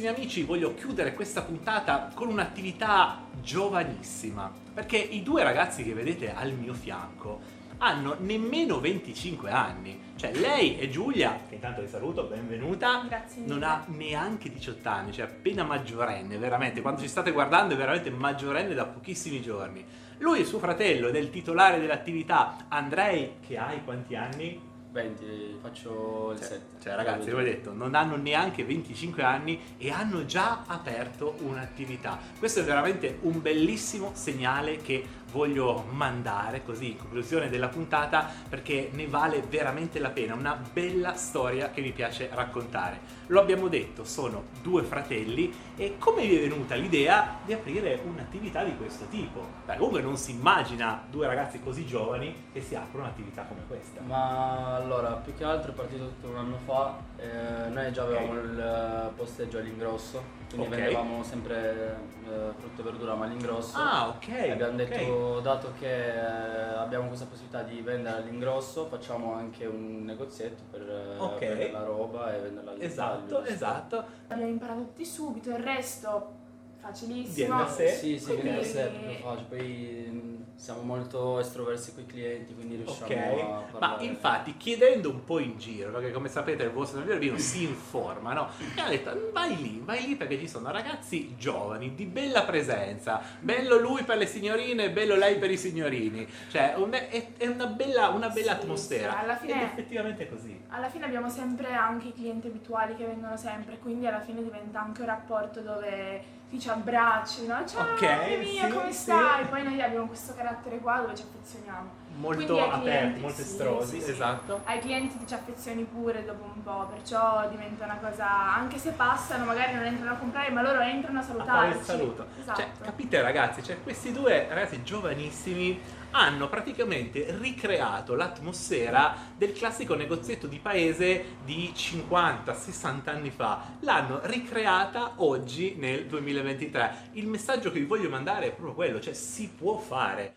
Carissimi 0.00 0.08
amici, 0.08 0.42
voglio 0.44 0.74
chiudere 0.74 1.14
questa 1.14 1.42
puntata 1.42 2.10
con 2.14 2.28
un'attività 2.28 3.18
giovanissima, 3.42 4.50
perché 4.72 4.96
i 4.96 5.22
due 5.22 5.42
ragazzi 5.42 5.82
che 5.82 5.92
vedete 5.92 6.34
al 6.34 6.52
mio 6.52 6.72
fianco 6.72 7.58
hanno 7.78 8.16
nemmeno 8.18 8.80
25 8.80 9.50
anni. 9.50 9.98
Cioè, 10.16 10.34
lei 10.34 10.78
e 10.78 10.90
Giulia, 10.90 11.40
che 11.48 11.54
intanto 11.54 11.82
vi 11.82 11.88
saluto, 11.88 12.24
benvenuta, 12.24 13.04
Grazie 13.08 13.42
non 13.46 13.62
ha 13.62 13.84
neanche 13.88 14.50
18 14.50 14.88
anni, 14.88 15.12
cioè 15.12 15.26
appena 15.26 15.64
maggiorenne, 15.64 16.36
veramente. 16.38 16.80
Quando 16.82 17.00
ci 17.00 17.08
state 17.08 17.30
guardando 17.30 17.74
è 17.74 17.76
veramente 17.76 18.10
maggiorenne 18.10 18.74
da 18.74 18.86
pochissimi 18.86 19.40
giorni. 19.40 19.84
Lui 20.18 20.40
è 20.40 20.44
suo 20.44 20.58
fratello 20.58 21.08
ed 21.08 21.16
è 21.16 21.18
il 21.18 21.30
titolare 21.30 21.80
dell'attività. 21.80 22.66
Andrei, 22.68 23.36
che 23.46 23.56
hai 23.56 23.82
quanti 23.82 24.14
anni? 24.14 24.69
20, 24.92 25.58
faccio 25.60 26.32
il 26.32 26.38
7. 26.38 26.60
Cioè 26.82 26.94
ragazzi, 26.94 27.30
come 27.30 27.44
detto, 27.44 27.72
non 27.72 27.94
hanno 27.94 28.16
neanche 28.16 28.64
25 28.64 29.22
anni 29.22 29.60
e 29.78 29.90
hanno 29.90 30.24
già 30.24 30.64
aperto 30.66 31.36
un'attività. 31.40 32.18
Questo 32.38 32.60
è 32.60 32.64
veramente 32.64 33.18
un 33.22 33.40
bellissimo 33.40 34.10
segnale 34.14 34.78
che 34.78 35.04
voglio 35.30 35.84
mandare 35.90 36.62
così 36.64 36.92
in 36.92 36.98
conclusione 36.98 37.48
della 37.48 37.68
puntata 37.68 38.28
perché 38.48 38.90
ne 38.92 39.06
vale 39.06 39.42
veramente 39.48 39.98
la 39.98 40.10
pena, 40.10 40.34
una 40.34 40.60
bella 40.72 41.14
storia 41.14 41.70
che 41.70 41.80
mi 41.80 41.92
piace 41.92 42.28
raccontare. 42.32 43.18
Lo 43.26 43.40
abbiamo 43.40 43.68
detto, 43.68 44.04
sono 44.04 44.44
due 44.60 44.82
fratelli 44.82 45.52
e 45.76 45.96
come 45.98 46.26
vi 46.26 46.36
è 46.36 46.40
venuta 46.48 46.74
l'idea 46.74 47.38
di 47.44 47.52
aprire 47.52 48.00
un'attività 48.04 48.64
di 48.64 48.76
questo 48.76 49.04
tipo? 49.08 49.46
Beh, 49.66 49.76
comunque 49.76 50.00
non 50.00 50.16
si 50.16 50.32
immagina 50.32 51.00
due 51.08 51.26
ragazzi 51.28 51.60
così 51.60 51.86
giovani 51.86 52.48
che 52.52 52.60
si 52.60 52.74
aprono 52.74 53.04
un'attività 53.04 53.42
come 53.42 53.60
questa. 53.68 54.00
Ma 54.00 54.74
allora, 54.74 55.12
più 55.12 55.32
che 55.34 55.44
altro 55.44 55.70
è 55.70 55.74
partito 55.74 56.06
tutto 56.06 56.28
un 56.28 56.36
anno 56.36 56.58
fa, 56.64 56.98
eh, 57.16 57.68
noi 57.68 57.92
già 57.92 58.02
avevamo 58.02 58.34
il 58.34 58.58
eh, 58.58 59.12
posteggio 59.16 59.58
all'ingrosso, 59.58 60.22
quindi 60.48 60.66
Ok. 60.66 60.74
vendevamo 60.74 61.22
sempre 61.22 61.98
eh, 62.24 62.52
frutta 62.58 62.80
e 62.80 62.84
verdura 62.84 63.14
ma 63.14 63.26
all'ingrosso. 63.26 63.76
Ah, 63.78 64.08
ok, 64.08 64.28
abbiamo 64.50 64.72
ok. 64.72 64.88
detto, 64.88 65.02
dato 65.42 65.72
che 65.78 66.14
eh, 66.14 66.18
abbiamo 66.18 67.08
questa 67.08 67.26
possibilità 67.26 67.62
di 67.62 67.80
vendere 67.80 68.18
all'ingrosso, 68.18 68.86
facciamo 68.86 69.34
anche 69.34 69.66
un 69.66 70.04
negozietto 70.04 70.62
per 70.70 70.82
eh, 70.82 71.18
Ok. 71.18 71.36
prendere 71.38 71.70
la 71.72 71.82
roba 71.84 72.34
e 72.34 72.40
venderla 72.40 72.70
al 72.72 72.80
Esatto, 72.82 73.44
esatto. 73.44 74.04
Abbiamo 74.28 74.50
imparato 74.50 74.80
tutti 74.82 75.04
subito, 75.04 75.50
il 75.50 75.58
resto 75.58 76.38
facilissimo. 76.80 77.34
Viene 77.34 77.56
da 77.62 77.68
sé? 77.70 77.88
Sì, 77.88 78.18
sì, 78.18 78.24
Quindi- 78.24 78.42
viene 78.42 78.56
da 78.58 78.64
sé, 78.64 78.82
proprio 78.88 79.12
facile. 79.20 79.46
Poi 79.48 80.08
mh, 80.10 80.44
siamo 80.56 80.82
molto 80.82 81.38
estroversi 81.38 81.94
con 81.94 82.02
i 82.02 82.06
clienti, 82.06 82.54
quindi 82.54 82.76
riusciamo 82.76 83.04
Ok, 83.06 83.40
a 83.40 83.44
ma 83.44 83.60
parlare. 83.78 84.04
infatti 84.04 84.56
chiedendo 84.56 85.08
un 85.10 85.24
po' 85.24 85.38
in 85.38 85.56
giro, 85.58 85.90
perché 85.90 86.10
come 86.12 86.28
sapete 86.28 86.64
il 86.64 86.70
vostro 86.70 87.00
vino 87.18 87.38
si 87.38 87.62
informa, 87.64 88.32
no? 88.34 88.48
E 88.76 88.80
ha 88.80 88.88
detto 88.88 89.30
vai 89.32 89.56
lì, 89.56 89.80
vai 89.84 90.06
lì 90.06 90.16
perché 90.16 90.38
ci 90.38 90.48
sono 90.48 90.70
ragazzi 90.70 91.34
giovani, 91.38 91.94
di 91.94 92.04
bella 92.04 92.42
presenza, 92.44 93.20
bello 93.40 93.78
lui 93.78 94.02
per 94.02 94.16
le 94.18 94.26
signorine, 94.26 94.90
bello 94.90 95.14
lei 95.16 95.36
per 95.38 95.50
i 95.50 95.56
signorini, 95.56 96.26
cioè 96.50 96.74
è, 96.74 97.46
una 97.46 97.66
bella, 97.66 98.08
una 98.08 98.28
bella 98.28 98.52
atmosfera. 98.52 99.18
alla 99.18 99.36
fine- 99.36 99.54
Ed 99.54 99.68
effettivamente 99.68 100.24
è 100.24 100.28
così. 100.28 100.59
Alla 100.72 100.88
fine 100.88 101.04
abbiamo 101.04 101.28
sempre 101.28 101.74
anche 101.74 102.08
i 102.08 102.14
clienti 102.14 102.46
abituali 102.46 102.94
che 102.94 103.04
vengono 103.04 103.36
sempre, 103.36 103.78
quindi 103.78 104.06
alla 104.06 104.20
fine 104.20 104.42
diventa 104.42 104.80
anche 104.80 105.00
un 105.00 105.06
rapporto 105.08 105.60
dove 105.60 106.22
ti 106.48 106.60
ci 106.60 106.68
abbracci, 106.68 107.46
no? 107.46 107.66
Ciao, 107.66 107.92
Ok, 107.92 108.02
amica 108.02 108.38
mia, 108.38 108.66
sì, 108.68 108.72
come 108.72 108.92
sì. 108.92 108.98
stai? 109.00 109.44
Poi 109.46 109.64
noi 109.64 109.82
abbiamo 109.82 110.06
questo 110.06 110.32
carattere 110.34 110.78
qua 110.78 111.00
dove 111.00 111.14
ci 111.16 111.24
affezioniamo. 111.24 111.99
Molto 112.20 112.70
aperti, 112.70 113.20
molto 113.20 113.40
estrosi, 113.40 114.00
sì, 114.00 114.10
esatto. 114.10 114.60
Ai 114.64 114.78
clienti 114.78 115.18
ti 115.18 115.26
ci 115.26 115.34
affezioni 115.34 115.84
pure 115.84 116.24
dopo 116.24 116.50
un 116.54 116.62
po', 116.62 116.86
perciò 116.90 117.48
diventa 117.48 117.84
una 117.84 117.96
cosa, 117.96 118.54
anche 118.54 118.78
se 118.78 118.92
passano, 118.92 119.44
magari 119.44 119.74
non 119.74 119.84
entrano 119.84 120.12
a 120.12 120.16
comprare, 120.16 120.50
ma 120.50 120.62
loro 120.62 120.80
entrano 120.80 121.18
a 121.18 121.22
salutarci. 121.22 121.78
il 121.78 121.84
saluto. 121.84 122.26
Esatto. 122.38 122.60
Cioè, 122.60 122.70
capite 122.82 123.22
ragazzi, 123.22 123.62
cioè, 123.62 123.82
questi 123.82 124.12
due 124.12 124.46
ragazzi 124.48 124.82
giovanissimi 124.82 125.98
hanno 126.12 126.48
praticamente 126.48 127.36
ricreato 127.38 128.14
l'atmosfera 128.14 129.14
del 129.36 129.52
classico 129.52 129.94
negozietto 129.94 130.46
di 130.46 130.58
paese 130.58 131.36
di 131.44 131.72
50-60 131.74 133.08
anni 133.08 133.30
fa. 133.30 133.62
L'hanno 133.80 134.20
ricreata 134.24 135.14
oggi 135.16 135.76
nel 135.76 136.06
2023. 136.06 137.10
Il 137.12 137.28
messaggio 137.28 137.70
che 137.70 137.78
vi 137.78 137.86
voglio 137.86 138.08
mandare 138.08 138.46
è 138.46 138.50
proprio 138.50 138.74
quello, 138.74 139.00
cioè 139.00 139.14
si 139.14 139.48
può 139.48 139.78
fare. 139.78 140.36